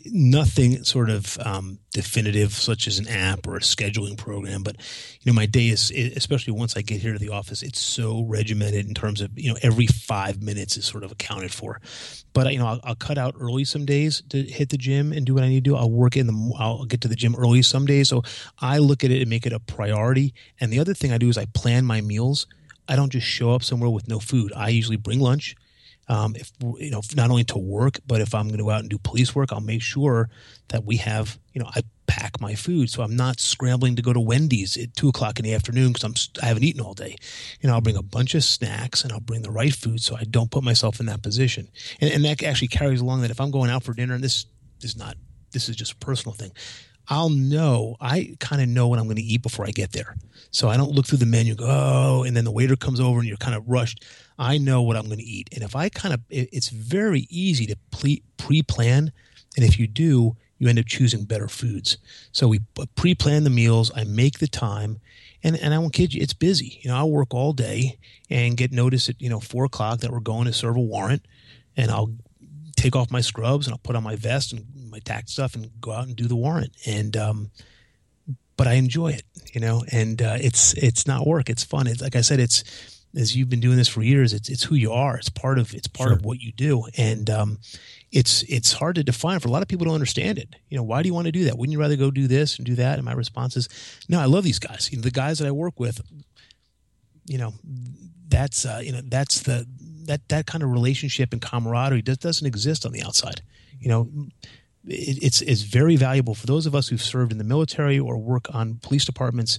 Nothing 0.07 0.85
sort 0.85 1.11
of 1.11 1.39
um, 1.41 1.79
definitive, 1.93 2.53
such 2.53 2.87
as 2.87 2.99
an 2.99 3.09
app 3.09 3.47
or 3.47 3.57
a 3.57 3.61
scheduling 3.61 4.17
program. 4.17 4.63
But 4.63 4.77
you 5.21 5.31
know, 5.31 5.35
my 5.35 5.47
day 5.47 5.69
is, 5.69 5.91
especially 5.91 6.53
once 6.53 6.77
I 6.77 6.83
get 6.83 7.01
here 7.01 7.13
to 7.13 7.19
the 7.19 7.31
office, 7.31 7.63
it's 7.63 7.81
so 7.81 8.25
regimented 8.25 8.87
in 8.87 8.95
terms 8.95 9.21
of 9.21 9.31
you 9.39 9.51
know 9.51 9.59
every 9.63 9.87
five 9.87 10.43
minutes 10.43 10.77
is 10.77 10.85
sort 10.85 11.05
of 11.05 11.13
accounted 11.13 11.53
for. 11.53 11.81
But 12.33 12.53
you 12.53 12.59
know, 12.59 12.67
I'll, 12.67 12.81
I'll 12.85 12.95
cut 12.95 13.19
out 13.19 13.35
early 13.39 13.65
some 13.65 13.85
days 13.85 14.23
to 14.31 14.43
hit 14.43 14.69
the 14.69 14.79
gym 14.79 15.13
and 15.13 15.25
do 15.25 15.35
what 15.35 15.45
I 15.45 15.49
need 15.49 15.65
to 15.65 15.71
do. 15.71 15.77
I'll 15.77 15.91
work 15.91 16.17
in 16.17 16.27
the, 16.27 16.55
I'll 16.59 16.85
get 16.85 17.01
to 17.03 17.09
the 17.09 17.17
gym 17.17 17.35
early 17.37 17.63
some 17.63 17.87
days. 17.87 18.09
So 18.09 18.23
I 18.61 18.79
look 18.79 19.05
at 19.05 19.11
it 19.11 19.21
and 19.21 19.31
make 19.31 19.47
it 19.47 19.53
a 19.53 19.61
priority. 19.61 20.35
And 20.61 20.73
the 20.73 20.79
other 20.79 20.95
thing 20.95 21.13
I 21.13 21.19
do 21.19 21.29
is 21.29 21.39
I 21.39 21.47
plan 21.47 21.85
my 21.85 22.01
meals. 22.01 22.47
I 22.89 22.97
don't 22.97 23.11
just 23.11 23.27
show 23.27 23.53
up 23.53 23.63
somewhere 23.63 23.91
with 23.91 24.09
no 24.09 24.19
food. 24.19 24.53
I 24.57 24.69
usually 24.69 24.97
bring 24.97 25.21
lunch 25.21 25.55
um, 26.09 26.35
if 26.37 26.51
you 26.79 26.91
know 26.91 27.01
not 27.15 27.31
only 27.31 27.45
to 27.45 27.59
work 27.59 28.01
but 28.07 28.21
if 28.21 28.35
i'm 28.35 28.49
going 28.49 28.59
to 28.59 28.65
go 28.65 28.71
out 28.71 28.81
and 28.81 28.91
do 28.91 28.99
police 28.99 29.35
work 29.35 29.53
i'll 29.53 29.61
make 29.61 29.83
sure 29.83 30.29
that 30.69 30.85
we 30.85 30.97
have 30.97 31.39
you 31.53 31.61
know 31.61 31.69
i 31.75 31.83
pack 32.07 32.41
my 32.41 32.55
food 32.55 32.91
so 32.91 33.03
i'm 33.03 33.17
not 33.17 33.41
scrambling 33.41 33.97
to 33.97 34.03
go 34.03 34.13
to 34.13 34.21
wendy's 34.21 34.77
at 34.77 34.95
two 34.95 35.09
o'clock 35.09 35.39
in 35.39 35.45
the 35.45 35.55
afternoon 35.55 35.93
because 35.93 36.05
i'm 36.05 36.15
i 36.43 36.47
haven't 36.47 36.65
eaten 36.65 36.81
all 36.81 36.95
day 36.95 37.17
you 37.61 37.69
know 37.69 37.75
i'll 37.75 37.81
bring 37.81 37.97
a 37.97 38.03
bunch 38.03 38.35
of 38.35 38.45
snacks 38.45 39.03
and 39.03 39.13
i'll 39.13 39.21
bring 39.21 39.43
the 39.43 39.51
right 39.51 39.75
food 39.75 40.01
so 40.01 40.17
i 40.17 40.25
don't 40.25 40.51
put 40.51 40.63
myself 40.63 41.01
in 41.01 41.07
that 41.07 41.23
position 41.23 41.69
and, 42.01 42.11
and 42.13 42.25
that 42.25 42.43
actually 42.43 42.69
carries 42.69 43.01
along 43.01 43.23
that 43.23 43.31
if 43.31 43.41
i'm 43.41 43.51
going 43.51 43.71
out 43.71 43.83
for 43.83 43.95
dinner 43.95 44.15
and 44.15 44.25
this 44.25 44.47
is 44.83 44.97
not 44.97 45.17
this 45.53 45.69
is 45.69 45.77
just 45.77 45.93
a 45.93 45.97
personal 45.97 46.35
thing 46.35 46.53
I'll 47.09 47.31
know, 47.31 47.97
I 48.01 48.37
kind 48.39 48.63
of 48.63 48.69
know 48.69 48.89
what 48.89 48.99
I'm 48.99 49.07
going 49.07 49.17
to 49.17 49.23
eat 49.23 49.43
before 49.43 49.67
I 49.67 49.71
get 49.71 49.93
there. 49.93 50.17
So 50.51 50.69
I 50.69 50.77
don't 50.77 50.93
look 50.93 51.07
through 51.07 51.19
the 51.19 51.27
menu, 51.27 51.55
go, 51.55 51.67
oh, 51.69 52.23
and 52.25 52.37
then 52.37 52.45
the 52.45 52.51
waiter 52.51 52.77
comes 52.77 53.01
over 53.01 53.19
and 53.19 53.27
you're 53.27 53.37
kind 53.37 53.57
of 53.57 53.69
rushed. 53.69 54.05
I 54.43 54.59
know 54.59 54.83
what 54.83 54.97
I'm 54.97 55.07
going 55.07 55.19
to 55.19 55.25
eat. 55.25 55.49
And 55.55 55.63
if 55.63 55.77
I 55.77 55.89
kind 55.89 56.13
of, 56.13 56.21
it's 56.29 56.69
very 56.69 57.29
easy 57.31 57.65
to 57.67 57.77
pre 58.37 58.63
plan. 58.63 59.13
And 59.57 59.65
if 59.65 59.79
you 59.79 59.87
do, 59.87 60.37
you 60.59 60.69
end 60.69 60.81
up 60.81 60.87
choosing 60.87 61.25
better 61.25 61.47
foods. 61.47 61.97
So 62.33 62.49
we 62.49 62.59
pre 62.97 63.15
plan 63.15 63.45
the 63.45 63.51
meals. 63.51 63.93
I 63.95 64.03
make 64.03 64.41
the 64.41 64.49
time. 64.49 64.99
And, 65.45 65.57
and 65.57 65.73
I 65.73 65.79
won't 65.79 65.93
kid 65.93 66.13
you, 66.13 66.21
it's 66.21 66.35
busy. 66.35 66.81
You 66.83 66.91
know, 66.91 66.97
I'll 66.97 67.11
work 67.11 67.33
all 67.33 67.53
day 67.53 67.99
and 68.29 68.57
get 68.57 68.73
notice 68.73 69.09
at, 69.09 69.21
you 69.23 69.29
know, 69.29 69.39
four 69.39 69.65
o'clock 69.65 70.01
that 70.01 70.11
we're 70.11 70.19
going 70.19 70.47
to 70.47 70.53
serve 70.53 70.77
a 70.77 70.81
warrant. 70.81 71.25
And 71.77 71.93
I'll 71.93 72.13
take 72.77 72.97
off 72.97 73.13
my 73.13 73.21
scrubs 73.21 73.69
and 73.69 73.75
I'll 73.75 73.79
put 73.79 73.95
on 73.95 74.03
my 74.03 74.17
vest 74.17 74.53
and 74.53 74.67
my 74.91 74.99
tack 74.99 75.29
stuff 75.29 75.55
and 75.55 75.71
go 75.81 75.93
out 75.93 76.09
and 76.09 76.17
do 76.17 76.27
the 76.27 76.37
warrant. 76.37 76.73
And, 76.85 77.17
um, 77.17 77.51
but 78.57 78.67
I 78.67 78.73
enjoy 78.73 79.13
it, 79.13 79.23
you 79.53 79.61
know, 79.61 79.85
and, 79.93 80.21
uh, 80.21 80.37
it's, 80.41 80.75
it's 80.75 81.07
not 81.07 81.29
work. 81.29 81.49
It's 81.49 81.63
fun. 81.63 81.87
It's 81.87 82.03
like 82.03 82.17
I 82.17 82.23
said, 82.23 82.41
it's, 82.41 82.65
as 83.15 83.37
you've 83.37 83.51
been 83.51 83.61
doing 83.61 83.77
this 83.77 83.89
for 83.89 84.03
years, 84.03 84.33
it's 84.33 84.49
it's 84.49 84.63
who 84.63 84.75
you 84.75 84.93
are. 84.93 85.17
It's 85.17 85.29
part 85.29 85.59
of 85.59 85.75
it's 85.75 85.87
part 85.87 86.09
sure. 86.09 86.17
of 86.17 86.25
what 86.25 86.41
you 86.41 86.53
do, 86.53 86.85
and 86.97 87.29
um, 87.29 87.59
it's 88.11 88.43
it's 88.45 88.73
hard 88.73 88.95
to 88.97 89.05
define 89.05 89.41
for 89.41 89.49
a 89.49 89.51
lot 89.51 89.63
of 89.63 89.69
people. 89.69 89.85
Don't 89.85 89.95
understand 89.95 90.39
it. 90.39 90.55
You 90.69 90.77
know, 90.77 90.83
why 90.83 91.03
do 91.03 91.09
you 91.09 91.15
want 91.15 91.27
to 91.27 91.33
do 91.33 91.45
that? 91.45 91.59
Wouldn't 91.59 91.73
you 91.73 91.81
rather 91.81 91.97
go 91.97 92.11
do 92.11 92.27
this 92.27 92.57
and 92.57 92.67
do 92.67 92.75
that? 92.77 92.97
And 92.97 93.05
my 93.05 93.13
response 93.13 93.57
is, 93.57 93.69
no. 94.09 94.21
I 94.21 94.25
love 94.25 94.45
these 94.45 94.59
guys. 94.59 94.89
You 94.91 94.99
know, 94.99 95.03
the 95.03 95.11
guys 95.11 95.39
that 95.39 95.49
I 95.49 95.53
work 95.53 95.79
with. 95.79 96.01
You 97.25 97.39
know, 97.39 97.55
that's 98.29 98.65
uh, 98.67 98.81
you 98.83 98.93
know 98.93 99.03
that's 99.05 99.41
the 99.41 99.67
that 100.07 100.29
that 100.29 100.47
kind 100.47 100.65
of 100.65 100.71
relationship 100.71 101.33
and 101.33 101.41
camaraderie 101.41 102.03
does, 102.03 102.19
doesn't 102.19 102.47
exist 102.47 102.85
on 102.87 102.93
the 102.93 103.03
outside. 103.03 103.43
You 103.79 103.89
know, 103.89 104.11
it, 104.87 105.23
it's 105.23 105.43
it's 105.43 105.63
very 105.63 105.97
valuable 105.97 106.35
for 106.35 106.47
those 106.47 106.67
of 106.67 106.75
us 106.75 106.89
who've 106.89 107.03
served 107.03 107.31
in 107.31 107.39
the 107.39 107.45
military 107.45 107.99
or 107.99 108.19
work 108.19 108.53
on 108.53 108.81
police 108.83 109.05
departments 109.05 109.59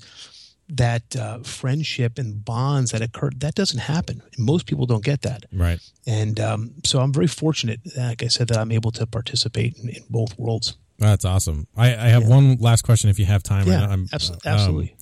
that 0.77 1.15
uh, 1.15 1.39
friendship 1.39 2.17
and 2.17 2.43
bonds 2.43 2.91
that 2.91 3.01
occur 3.01 3.29
that 3.37 3.55
doesn't 3.55 3.79
happen. 3.79 4.21
Most 4.37 4.65
people 4.65 4.85
don't 4.85 5.03
get 5.03 5.21
that. 5.21 5.45
Right. 5.51 5.79
And 6.07 6.39
um, 6.39 6.73
so 6.83 6.99
i'm 6.99 7.13
very 7.13 7.27
fortunate 7.27 7.79
like 7.97 8.23
i 8.23 8.27
said 8.27 8.47
that 8.47 8.57
i'm 8.57 8.71
able 8.71 8.91
to 8.91 9.05
participate 9.05 9.77
in, 9.77 9.89
in 9.89 10.03
both 10.09 10.37
worlds. 10.37 10.77
That's 10.99 11.25
awesome. 11.25 11.67
I, 11.75 11.87
I 11.87 12.07
have 12.09 12.23
yeah. 12.23 12.29
one 12.29 12.57
last 12.57 12.83
question 12.83 13.09
if 13.09 13.19
you 13.19 13.25
have 13.25 13.43
time 13.43 13.67
yeah, 13.67 13.87
I'm, 13.87 14.07
absolutely, 14.13 14.49
um, 14.49 14.53
absolutely. 14.53 14.95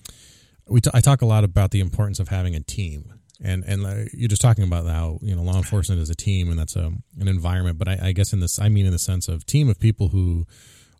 we 0.68 0.80
t- 0.80 0.90
I 0.92 1.00
talk 1.00 1.22
a 1.22 1.26
lot 1.26 1.44
about 1.44 1.70
the 1.70 1.80
importance 1.80 2.18
of 2.18 2.28
having 2.28 2.54
a 2.54 2.60
team. 2.60 3.14
And 3.44 3.64
and 3.64 3.84
uh, 3.84 4.04
you're 4.12 4.28
just 4.28 4.42
talking 4.42 4.62
about 4.62 4.86
how 4.86 5.18
you 5.20 5.34
know 5.34 5.42
law 5.42 5.56
enforcement 5.56 6.00
is 6.00 6.10
a 6.10 6.14
team 6.14 6.48
and 6.48 6.58
that's 6.58 6.76
a 6.76 6.92
an 7.18 7.28
environment. 7.28 7.76
But 7.76 7.88
I, 7.88 7.98
I 8.02 8.12
guess 8.12 8.32
in 8.32 8.38
this 8.38 8.60
i 8.60 8.68
mean 8.68 8.86
in 8.86 8.92
the 8.92 9.00
sense 9.00 9.26
of 9.26 9.44
team 9.44 9.68
of 9.68 9.80
people 9.80 10.08
who 10.08 10.46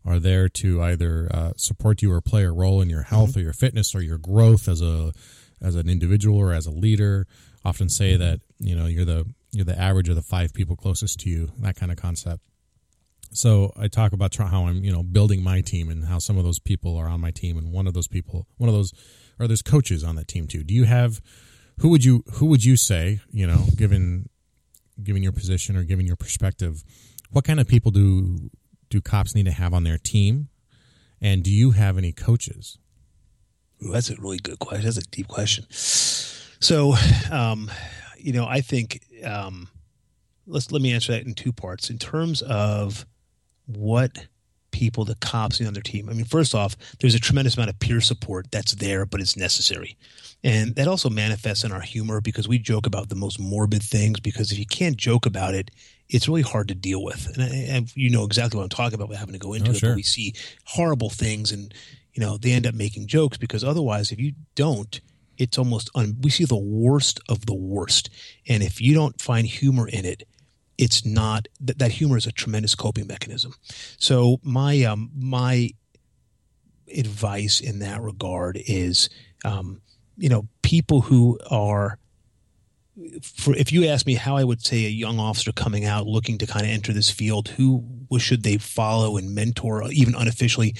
are 0.05 0.19
there 0.19 0.49
to 0.49 0.81
either 0.81 1.29
uh, 1.31 1.51
support 1.55 2.01
you 2.01 2.11
or 2.11 2.21
play 2.21 2.43
a 2.43 2.51
role 2.51 2.81
in 2.81 2.89
your 2.89 3.03
health 3.03 3.31
mm-hmm. 3.31 3.39
or 3.39 3.43
your 3.43 3.53
fitness 3.53 3.95
or 3.95 4.01
your 4.01 4.17
growth 4.17 4.67
as 4.67 4.81
a 4.81 5.13
as 5.61 5.75
an 5.75 5.87
individual 5.89 6.37
or 6.37 6.53
as 6.53 6.65
a 6.65 6.71
leader. 6.71 7.25
Often 7.63 7.89
say 7.89 8.17
that 8.17 8.41
you 8.59 8.75
know 8.75 8.85
you're 8.85 9.05
the 9.05 9.25
you're 9.51 9.65
the 9.65 9.79
average 9.79 10.09
of 10.09 10.15
the 10.15 10.21
five 10.21 10.53
people 10.53 10.75
closest 10.75 11.19
to 11.21 11.29
you. 11.29 11.51
That 11.59 11.75
kind 11.75 11.91
of 11.91 11.97
concept. 11.97 12.41
So 13.31 13.73
I 13.77 13.87
talk 13.87 14.13
about 14.13 14.35
how 14.35 14.67
I'm 14.67 14.83
you 14.83 14.91
know 14.91 15.03
building 15.03 15.43
my 15.43 15.61
team 15.61 15.89
and 15.89 16.05
how 16.05 16.19
some 16.19 16.37
of 16.37 16.43
those 16.43 16.59
people 16.59 16.97
are 16.97 17.07
on 17.07 17.21
my 17.21 17.31
team, 17.31 17.57
and 17.57 17.71
one 17.71 17.87
of 17.87 17.93
those 17.93 18.07
people, 18.07 18.47
one 18.57 18.69
of 18.69 18.75
those, 18.75 18.93
or 19.39 19.47
there's 19.47 19.61
coaches 19.61 20.03
on 20.03 20.15
that 20.15 20.27
team 20.27 20.47
too. 20.47 20.63
Do 20.63 20.73
you 20.73 20.83
have 20.83 21.21
who 21.79 21.89
would 21.89 22.03
you 22.03 22.23
who 22.33 22.47
would 22.47 22.63
you 22.63 22.75
say 22.75 23.21
you 23.31 23.47
know 23.47 23.65
given 23.75 24.29
given 25.01 25.23
your 25.23 25.31
position 25.31 25.75
or 25.75 25.83
given 25.83 26.05
your 26.05 26.15
perspective, 26.15 26.83
what 27.31 27.45
kind 27.45 27.59
of 27.59 27.67
people 27.67 27.91
do 27.91 28.49
do 28.93 29.01
cops 29.01 29.33
need 29.33 29.45
to 29.45 29.51
have 29.51 29.73
on 29.73 29.83
their 29.83 29.97
team? 29.97 30.49
And 31.19 31.43
do 31.43 31.49
you 31.49 31.71
have 31.71 31.97
any 31.97 32.11
coaches? 32.11 32.77
Ooh, 33.83 33.91
that's 33.91 34.11
a 34.11 34.15
really 34.17 34.37
good 34.37 34.59
question. 34.59 34.85
That's 34.85 34.97
a 34.97 35.01
deep 35.01 35.27
question. 35.27 35.65
So, 35.71 36.93
um, 37.31 37.71
you 38.17 38.33
know, 38.33 38.45
I 38.45 38.61
think 38.61 39.01
um, 39.25 39.67
let's 40.45 40.71
let 40.71 40.81
me 40.81 40.93
answer 40.93 41.11
that 41.11 41.25
in 41.25 41.33
two 41.33 41.51
parts. 41.51 41.89
In 41.89 41.97
terms 41.97 42.43
of 42.43 43.07
what 43.65 44.27
people, 44.69 45.05
the 45.05 45.15
cops 45.15 45.59
on 45.65 45.73
their 45.73 45.81
team. 45.81 46.09
I 46.09 46.13
mean, 46.13 46.25
first 46.25 46.53
off, 46.53 46.75
there's 46.99 47.15
a 47.15 47.19
tremendous 47.19 47.55
amount 47.55 47.69
of 47.69 47.79
peer 47.79 48.01
support 48.01 48.51
that's 48.51 48.73
there, 48.75 49.05
but 49.05 49.21
it's 49.21 49.37
necessary. 49.37 49.97
And 50.43 50.75
that 50.75 50.87
also 50.87 51.09
manifests 51.09 51.63
in 51.63 51.71
our 51.71 51.81
humor 51.81 52.21
because 52.21 52.47
we 52.47 52.59
joke 52.59 52.85
about 52.85 53.09
the 53.09 53.15
most 53.15 53.39
morbid 53.39 53.81
things. 53.81 54.19
Because 54.19 54.51
if 54.51 54.59
you 54.59 54.65
can't 54.65 54.97
joke 54.97 55.25
about 55.25 55.55
it, 55.55 55.71
it's 56.13 56.27
really 56.27 56.43
hard 56.43 56.67
to 56.69 56.75
deal 56.75 57.03
with. 57.03 57.35
And, 57.37 57.69
and 57.69 57.95
you 57.95 58.09
know 58.09 58.23
exactly 58.23 58.57
what 58.57 58.63
I'm 58.63 58.69
talking 58.69 59.01
about. 59.01 59.13
Having 59.15 59.33
to 59.33 59.39
go 59.39 59.53
into 59.53 59.71
oh, 59.71 59.73
it, 59.73 59.79
sure. 59.79 59.89
but 59.89 59.95
we 59.95 60.03
see 60.03 60.33
horrible 60.65 61.09
things, 61.09 61.51
and 61.51 61.73
you 62.13 62.21
know 62.21 62.37
they 62.37 62.53
end 62.53 62.67
up 62.67 62.75
making 62.75 63.07
jokes 63.07 63.37
because 63.37 63.63
otherwise, 63.63 64.11
if 64.11 64.19
you 64.19 64.33
don't, 64.55 65.01
it's 65.37 65.57
almost 65.57 65.89
un- 65.95 66.17
we 66.21 66.29
see 66.29 66.45
the 66.45 66.55
worst 66.55 67.19
of 67.27 67.47
the 67.47 67.55
worst. 67.55 68.09
And 68.47 68.63
if 68.63 68.79
you 68.79 68.93
don't 68.93 69.19
find 69.19 69.47
humor 69.47 69.87
in 69.87 70.05
it, 70.05 70.23
it's 70.77 71.05
not 71.05 71.47
that, 71.59 71.79
that 71.79 71.91
humor 71.91 72.17
is 72.17 72.27
a 72.27 72.31
tremendous 72.31 72.75
coping 72.75 73.07
mechanism. 73.07 73.55
So 73.97 74.39
my 74.43 74.83
um, 74.83 75.11
my 75.15 75.71
advice 76.95 77.59
in 77.59 77.79
that 77.79 78.01
regard 78.01 78.61
is, 78.67 79.09
um, 79.43 79.81
you 80.15 80.29
know, 80.29 80.47
people 80.61 81.01
who 81.01 81.39
are 81.49 81.97
for 83.23 83.55
if 83.55 83.71
you 83.71 83.87
ask 83.87 84.05
me 84.05 84.13
how 84.13 84.37
I 84.37 84.43
would 84.43 84.63
say 84.63 84.85
a 84.85 84.89
young 84.89 85.19
officer 85.19 85.51
coming 85.51 85.83
out 85.83 86.05
looking 86.05 86.37
to 86.37 86.45
kind 86.45 86.63
of 86.63 86.71
enter 86.71 86.93
this 86.93 87.09
field, 87.09 87.47
who 87.49 87.83
should 88.19 88.43
they 88.43 88.57
follow 88.57 89.17
and 89.17 89.33
mentor, 89.33 89.83
even 89.91 90.13
unofficially, 90.13 90.75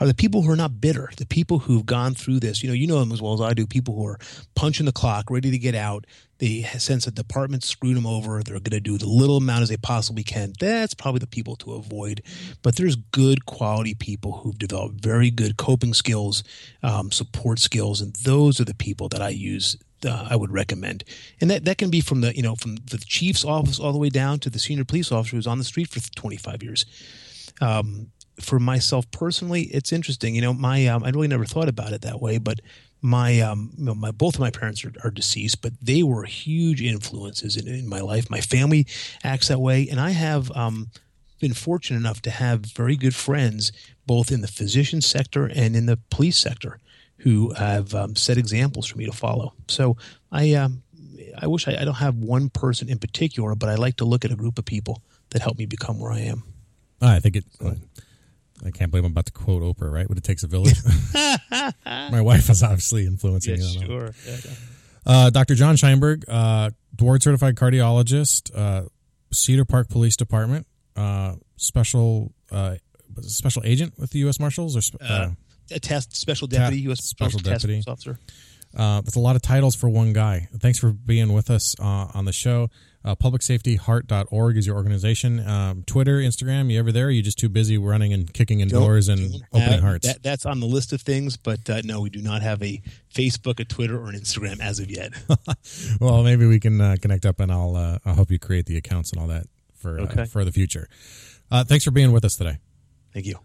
are 0.00 0.06
the 0.06 0.14
people 0.14 0.42
who 0.42 0.50
are 0.50 0.56
not 0.56 0.80
bitter, 0.80 1.10
the 1.18 1.26
people 1.26 1.58
who've 1.58 1.84
gone 1.84 2.14
through 2.14 2.40
this. 2.40 2.62
You 2.62 2.70
know, 2.70 2.74
you 2.74 2.86
know 2.86 2.98
them 3.00 3.12
as 3.12 3.20
well 3.20 3.34
as 3.34 3.42
I 3.42 3.52
do. 3.52 3.66
People 3.66 3.94
who 3.94 4.06
are 4.06 4.18
punching 4.54 4.86
the 4.86 4.92
clock, 4.92 5.30
ready 5.30 5.50
to 5.50 5.58
get 5.58 5.74
out. 5.74 6.06
They 6.38 6.62
sense 6.62 7.04
the 7.04 7.10
department 7.10 7.64
screwed 7.64 7.96
them 7.96 8.06
over. 8.06 8.42
They're 8.42 8.60
going 8.60 8.70
to 8.70 8.80
do 8.80 8.96
the 8.96 9.08
little 9.08 9.38
amount 9.38 9.64
as 9.64 9.68
they 9.68 9.76
possibly 9.76 10.22
can. 10.22 10.52
That's 10.60 10.94
probably 10.94 11.18
the 11.18 11.26
people 11.26 11.56
to 11.56 11.74
avoid. 11.74 12.22
But 12.62 12.76
there's 12.76 12.94
good 12.96 13.44
quality 13.44 13.94
people 13.94 14.38
who've 14.38 14.56
developed 14.56 15.02
very 15.02 15.30
good 15.30 15.56
coping 15.56 15.94
skills, 15.94 16.44
um, 16.82 17.10
support 17.10 17.58
skills, 17.58 18.00
and 18.00 18.14
those 18.14 18.60
are 18.60 18.64
the 18.64 18.74
people 18.74 19.08
that 19.08 19.20
I 19.20 19.30
use 19.30 19.76
uh, 20.04 20.28
I 20.30 20.36
would 20.36 20.52
recommend. 20.52 21.04
And 21.40 21.50
that, 21.50 21.64
that 21.64 21.78
can 21.78 21.90
be 21.90 22.00
from 22.00 22.20
the 22.20 22.34
you 22.34 22.42
know 22.42 22.54
from 22.54 22.76
the 22.76 22.98
chief's 22.98 23.44
office 23.44 23.78
all 23.78 23.92
the 23.92 23.98
way 23.98 24.08
down 24.08 24.38
to 24.40 24.50
the 24.50 24.58
senior 24.58 24.84
police 24.84 25.12
officer 25.12 25.36
who's 25.36 25.46
on 25.46 25.58
the 25.58 25.64
street 25.64 25.88
for 25.88 26.00
25 26.00 26.62
years. 26.62 26.86
Um, 27.60 28.10
for 28.40 28.60
myself 28.60 29.10
personally, 29.10 29.62
it's 29.62 29.92
interesting. 29.92 30.34
You 30.34 30.42
know, 30.42 30.52
my 30.52 30.86
um, 30.86 31.04
I 31.04 31.10
really 31.10 31.28
never 31.28 31.44
thought 31.44 31.68
about 31.68 31.92
it 31.92 32.02
that 32.02 32.20
way, 32.20 32.38
but 32.38 32.60
my 33.00 33.40
um, 33.40 33.72
you 33.76 33.84
know, 33.84 33.94
my 33.94 34.10
both 34.10 34.34
of 34.34 34.40
my 34.40 34.50
parents 34.50 34.84
are, 34.84 34.92
are, 35.04 35.10
deceased, 35.10 35.62
but 35.62 35.72
they 35.80 36.02
were 36.02 36.24
huge 36.24 36.82
influences 36.82 37.56
in, 37.56 37.68
in, 37.68 37.88
my 37.88 38.00
life. 38.00 38.30
My 38.30 38.40
family 38.40 38.86
acts 39.22 39.48
that 39.48 39.60
way, 39.60 39.88
and 39.88 40.00
I 40.00 40.10
have 40.10 40.50
um, 40.56 40.90
been 41.40 41.52
fortunate 41.52 41.98
enough 41.98 42.20
to 42.22 42.30
have 42.30 42.60
very 42.60 42.96
good 42.96 43.14
friends 43.14 43.72
both 44.06 44.32
in 44.32 44.40
the 44.40 44.48
physician 44.48 45.00
sector 45.00 45.46
and 45.46 45.76
in 45.76 45.86
the 45.86 45.98
police 46.10 46.38
sector 46.38 46.78
who 47.18 47.52
have 47.52 47.94
um, 47.94 48.16
set 48.16 48.38
examples 48.38 48.86
for 48.86 48.98
me 48.98 49.06
to 49.06 49.12
follow. 49.12 49.54
So 49.68 49.96
I 50.30 50.54
um, 50.54 50.82
I 51.36 51.46
wish 51.46 51.68
I, 51.68 51.76
I, 51.80 51.84
don't 51.84 51.94
have 51.94 52.16
one 52.16 52.48
person 52.48 52.88
in 52.88 52.98
particular, 52.98 53.54
but 53.54 53.68
I 53.68 53.74
like 53.74 53.96
to 53.96 54.04
look 54.04 54.24
at 54.24 54.30
a 54.30 54.36
group 54.36 54.58
of 54.58 54.64
people 54.64 55.02
that 55.30 55.42
help 55.42 55.58
me 55.58 55.66
become 55.66 55.98
where 55.98 56.12
I 56.12 56.20
am. 56.20 56.42
I 57.00 57.20
think 57.20 57.36
it. 57.36 57.44
I 58.64 58.72
can't 58.72 58.90
believe 58.90 59.04
I'm 59.04 59.12
about 59.12 59.26
to 59.26 59.32
quote 59.32 59.62
Oprah. 59.62 59.90
Right? 59.90 60.08
What 60.08 60.18
it 60.18 60.24
takes 60.24 60.42
a 60.42 60.48
village. 60.48 60.78
My 61.84 62.20
wife 62.20 62.50
is 62.50 62.62
obviously 62.62 63.06
influencing 63.06 63.60
yeah, 63.60 63.80
me. 63.80 63.86
Sure. 63.86 64.10
Yeah, 64.26 64.36
yeah. 64.44 64.50
Uh, 65.06 65.30
Dr. 65.30 65.54
Jon 65.54 65.76
Sheinberg, 65.76 66.24
uh, 66.28 66.70
board 66.92 67.22
certified 67.22 67.54
cardiologist, 67.54 68.50
uh, 68.54 68.88
Cedar 69.32 69.64
Park 69.64 69.88
Police 69.88 70.16
Department, 70.16 70.66
uh, 70.96 71.36
special 71.56 72.32
uh, 72.50 72.76
special 73.22 73.62
agent 73.64 73.94
with 73.98 74.10
the 74.10 74.18
U.S. 74.20 74.38
Marshals, 74.40 74.76
or 74.76 74.98
uh, 75.00 75.30
a 75.70 75.80
test 75.80 76.16
special 76.16 76.46
deputy, 76.46 76.82
Ta- 76.82 76.88
U.S. 76.88 77.04
special 77.04 77.40
deputy 77.40 77.82
officer. 77.86 78.18
Uh, 78.76 79.00
that's 79.00 79.16
a 79.16 79.20
lot 79.20 79.36
of 79.36 79.42
titles 79.42 79.74
for 79.74 79.88
one 79.88 80.12
guy. 80.12 80.48
Thanks 80.58 80.78
for 80.78 80.90
being 80.90 81.32
with 81.32 81.50
us 81.50 81.74
uh, 81.80 82.08
on 82.14 82.24
the 82.24 82.32
show. 82.32 82.68
Uh, 83.04 83.14
publicsafetyheart.org 83.14 84.56
is 84.56 84.66
your 84.66 84.76
organization. 84.76 85.46
Um, 85.46 85.82
Twitter, 85.84 86.18
Instagram, 86.18 86.70
you 86.70 86.78
ever 86.78 86.92
there? 86.92 87.10
you 87.10 87.22
just 87.22 87.38
too 87.38 87.48
busy 87.48 87.78
running 87.78 88.12
and 88.12 88.32
kicking 88.34 88.60
in 88.60 88.68
doors 88.68 89.08
and 89.08 89.34
opening 89.52 89.80
hearts? 89.80 90.06
That, 90.06 90.22
that's 90.22 90.44
on 90.44 90.60
the 90.60 90.66
list 90.66 90.92
of 90.92 91.00
things, 91.00 91.36
but 91.36 91.70
uh, 91.70 91.80
no, 91.84 92.00
we 92.02 92.10
do 92.10 92.20
not 92.20 92.42
have 92.42 92.62
a 92.62 92.82
Facebook, 93.14 93.60
a 93.60 93.64
Twitter, 93.64 93.98
or 93.98 94.08
an 94.08 94.16
Instagram 94.16 94.60
as 94.60 94.80
of 94.80 94.90
yet. 94.90 95.12
well, 96.00 96.22
maybe 96.22 96.44
we 96.44 96.60
can 96.60 96.80
uh, 96.80 96.96
connect 97.00 97.24
up 97.24 97.40
and 97.40 97.50
I'll, 97.50 97.76
uh, 97.76 97.98
I'll 98.04 98.14
help 98.14 98.30
you 98.30 98.38
create 98.38 98.66
the 98.66 98.76
accounts 98.76 99.12
and 99.12 99.22
all 99.22 99.28
that 99.28 99.46
for, 99.74 100.00
uh, 100.00 100.02
okay. 100.02 100.24
for 100.26 100.44
the 100.44 100.52
future. 100.52 100.88
thanks 101.50 101.84
for 101.84 101.92
being 101.92 102.12
with 102.12 102.24
us 102.24 102.36
today. 102.36 102.58
Thank 103.14 103.26
you. 103.26 103.38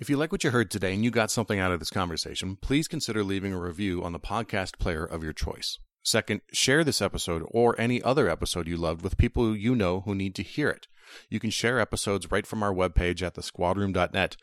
If 0.00 0.08
you 0.08 0.16
like 0.16 0.32
what 0.32 0.42
you 0.42 0.50
heard 0.50 0.70
today 0.70 0.94
and 0.94 1.04
you 1.04 1.10
got 1.10 1.30
something 1.30 1.60
out 1.60 1.72
of 1.72 1.78
this 1.78 1.90
conversation, 1.90 2.56
please 2.56 2.88
consider 2.88 3.22
leaving 3.22 3.52
a 3.52 3.60
review 3.60 4.02
on 4.02 4.12
the 4.12 4.18
podcast 4.18 4.78
player 4.78 5.04
of 5.04 5.22
your 5.22 5.34
choice. 5.34 5.78
Second, 6.02 6.40
share 6.54 6.82
this 6.82 7.02
episode 7.02 7.44
or 7.50 7.78
any 7.78 8.02
other 8.02 8.26
episode 8.26 8.66
you 8.66 8.78
loved 8.78 9.02
with 9.02 9.18
people 9.18 9.54
you 9.54 9.76
know 9.76 10.00
who 10.00 10.14
need 10.14 10.34
to 10.36 10.42
hear 10.42 10.70
it. 10.70 10.86
You 11.28 11.38
can 11.38 11.50
share 11.50 11.78
episodes 11.78 12.30
right 12.30 12.46
from 12.46 12.62
our 12.62 12.72
webpage 12.72 13.20
at 13.20 13.34
thesquadroom.net 13.34 14.38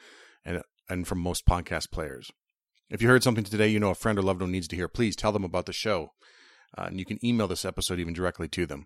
and, 0.45 0.62
and 0.88 1.08
from 1.08 1.18
most 1.22 1.47
podcast 1.47 1.89
players. 1.89 2.30
If 2.91 3.01
you 3.01 3.08
heard 3.08 3.24
something 3.24 3.43
today 3.43 3.68
you 3.68 3.80
know 3.80 3.89
a 3.89 3.95
friend 3.95 4.20
or 4.20 4.22
loved 4.22 4.41
one 4.41 4.51
needs 4.51 4.68
to 4.68 4.76
hear, 4.76 4.88
please 4.88 5.16
tell 5.16 5.32
them 5.32 5.43
about 5.43 5.66
the 5.66 5.74
show. 5.74 6.12
Uh, 6.78 6.84
and 6.84 6.99
you 6.99 7.05
can 7.05 7.18
email 7.26 7.47
this 7.47 7.66
episode 7.66 7.99
even 7.99 8.14
directly 8.14 8.47
to 8.49 8.68
them. 8.68 8.86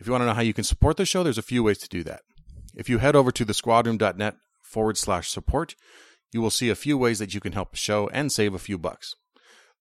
If 0.00 0.08
you 0.08 0.12
want 0.12 0.22
to 0.22 0.26
know 0.26 0.34
how 0.34 0.42
you 0.42 0.54
can 0.54 0.64
support 0.64 0.96
the 0.96 1.06
show, 1.06 1.22
there's 1.22 1.38
a 1.38 1.42
few 1.42 1.62
ways 1.62 1.78
to 1.78 1.88
do 1.88 2.02
that. 2.02 2.22
If 2.74 2.88
you 2.88 2.98
head 2.98 3.14
over 3.14 3.30
to 3.30 3.46
thesquadroom.net 3.46 4.34
forward 4.74 4.98
slash 4.98 5.30
support, 5.30 5.76
you 6.32 6.42
will 6.42 6.50
see 6.50 6.68
a 6.68 6.74
few 6.74 6.98
ways 6.98 7.20
that 7.20 7.32
you 7.32 7.40
can 7.40 7.52
help 7.52 7.70
the 7.70 7.76
show 7.76 8.08
and 8.08 8.32
save 8.32 8.54
a 8.54 8.58
few 8.58 8.76
bucks. 8.76 9.14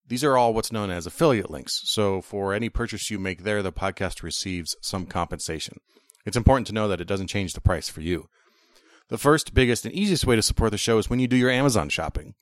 These 0.08 0.24
are 0.24 0.38
all 0.38 0.54
what's 0.54 0.72
known 0.72 0.92
as 0.92 1.08
affiliate 1.08 1.50
links, 1.50 1.82
so 1.86 2.22
for 2.22 2.54
any 2.54 2.70
purchase 2.70 3.10
you 3.10 3.18
make 3.18 3.44
there, 3.44 3.64
the 3.64 3.72
podcast 3.72 4.22
receives 4.22 4.76
some 4.82 5.08
compensation. 5.08 5.80
It's 6.28 6.38
important 6.38 6.68
to 6.68 6.74
know 6.74 6.88
that 6.88 7.02
it 7.02 7.08
doesn't 7.08 7.28
change 7.28 7.54
the 7.54 7.62
price 7.62 7.90
for 7.90 8.02
you. 8.02 8.30
The 9.10 9.18
first, 9.18 9.56
biggest, 9.56 9.84
and 9.84 9.96
easiest 9.96 10.28
way 10.28 10.36
to 10.36 10.44
support 10.44 10.70
the 10.70 10.78
show 10.78 11.00
is 11.00 11.10
when 11.10 11.20
you 11.20 11.28
do 11.28 11.36
your 11.36 11.50
Amazon 11.50 11.90
shopping. 11.90 12.36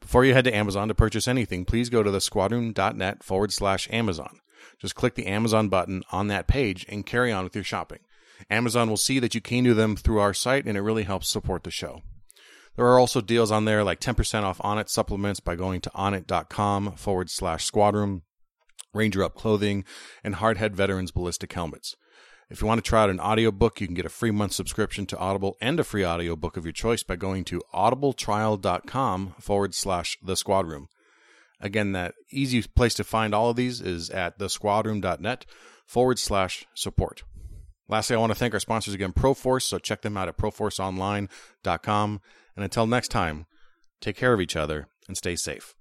Before 0.00 0.24
you 0.24 0.34
head 0.34 0.44
to 0.44 0.56
Amazon 0.56 0.88
to 0.88 0.94
purchase 0.94 1.28
anything, 1.28 1.64
please 1.64 1.88
go 1.88 2.02
to 2.02 2.10
the 2.10 2.18
squadroom.net 2.18 3.22
forward 3.22 3.52
slash 3.52 3.88
Amazon. 3.92 4.40
Just 4.80 4.96
click 4.96 5.14
the 5.14 5.28
Amazon 5.28 5.68
button 5.68 6.02
on 6.10 6.26
that 6.26 6.48
page 6.48 6.84
and 6.88 7.06
carry 7.06 7.30
on 7.30 7.44
with 7.44 7.54
your 7.54 7.64
shopping. 7.64 8.00
Amazon 8.50 8.88
will 8.88 8.96
see 8.96 9.18
that 9.18 9.34
you 9.34 9.40
came 9.40 9.64
to 9.64 9.74
them 9.74 9.96
through 9.96 10.20
our 10.20 10.34
site 10.34 10.64
and 10.64 10.76
it 10.76 10.82
really 10.82 11.04
helps 11.04 11.28
support 11.28 11.64
the 11.64 11.70
show. 11.70 12.02
There 12.76 12.86
are 12.86 12.98
also 12.98 13.20
deals 13.20 13.50
on 13.50 13.64
there 13.64 13.84
like 13.84 14.00
10% 14.00 14.42
off 14.42 14.58
Onnit 14.58 14.88
supplements 14.88 15.40
by 15.40 15.56
going 15.56 15.80
to 15.82 15.90
onnit.com 15.90 16.92
forward 16.92 17.30
slash 17.30 17.70
squadroom, 17.70 18.22
Ranger 18.94 19.22
Up 19.22 19.34
clothing, 19.34 19.84
and 20.24 20.36
Hardhead 20.36 20.72
Veterans 20.72 21.10
ballistic 21.10 21.52
helmets. 21.52 21.96
If 22.48 22.60
you 22.60 22.66
want 22.66 22.84
to 22.84 22.88
try 22.88 23.02
out 23.02 23.10
an 23.10 23.20
audiobook, 23.20 23.80
you 23.80 23.86
can 23.86 23.94
get 23.94 24.04
a 24.04 24.10
free 24.10 24.30
month 24.30 24.52
subscription 24.52 25.06
to 25.06 25.18
Audible 25.18 25.56
and 25.60 25.80
a 25.80 25.84
free 25.84 26.04
audiobook 26.04 26.56
of 26.56 26.64
your 26.64 26.72
choice 26.72 27.02
by 27.02 27.16
going 27.16 27.44
to 27.44 27.62
audibletrial.com 27.74 29.34
forward 29.40 29.74
slash 29.74 30.18
the 30.22 30.34
squadroom. 30.34 30.86
Again, 31.60 31.92
that 31.92 32.14
easy 32.30 32.62
place 32.62 32.94
to 32.94 33.04
find 33.04 33.34
all 33.34 33.50
of 33.50 33.56
these 33.56 33.80
is 33.80 34.10
at 34.10 34.38
thesquadroom.net 34.38 35.46
forward 35.86 36.18
slash 36.18 36.66
support. 36.74 37.22
Lastly, 37.92 38.16
I 38.16 38.20
want 38.20 38.30
to 38.30 38.38
thank 38.38 38.54
our 38.54 38.60
sponsors 38.60 38.94
again, 38.94 39.12
Proforce. 39.12 39.64
So 39.64 39.78
check 39.78 40.00
them 40.00 40.16
out 40.16 40.26
at 40.26 40.38
proforceonline.com. 40.38 42.20
And 42.56 42.64
until 42.64 42.86
next 42.86 43.08
time, 43.08 43.44
take 44.00 44.16
care 44.16 44.32
of 44.32 44.40
each 44.40 44.56
other 44.56 44.88
and 45.08 45.14
stay 45.14 45.36
safe. 45.36 45.74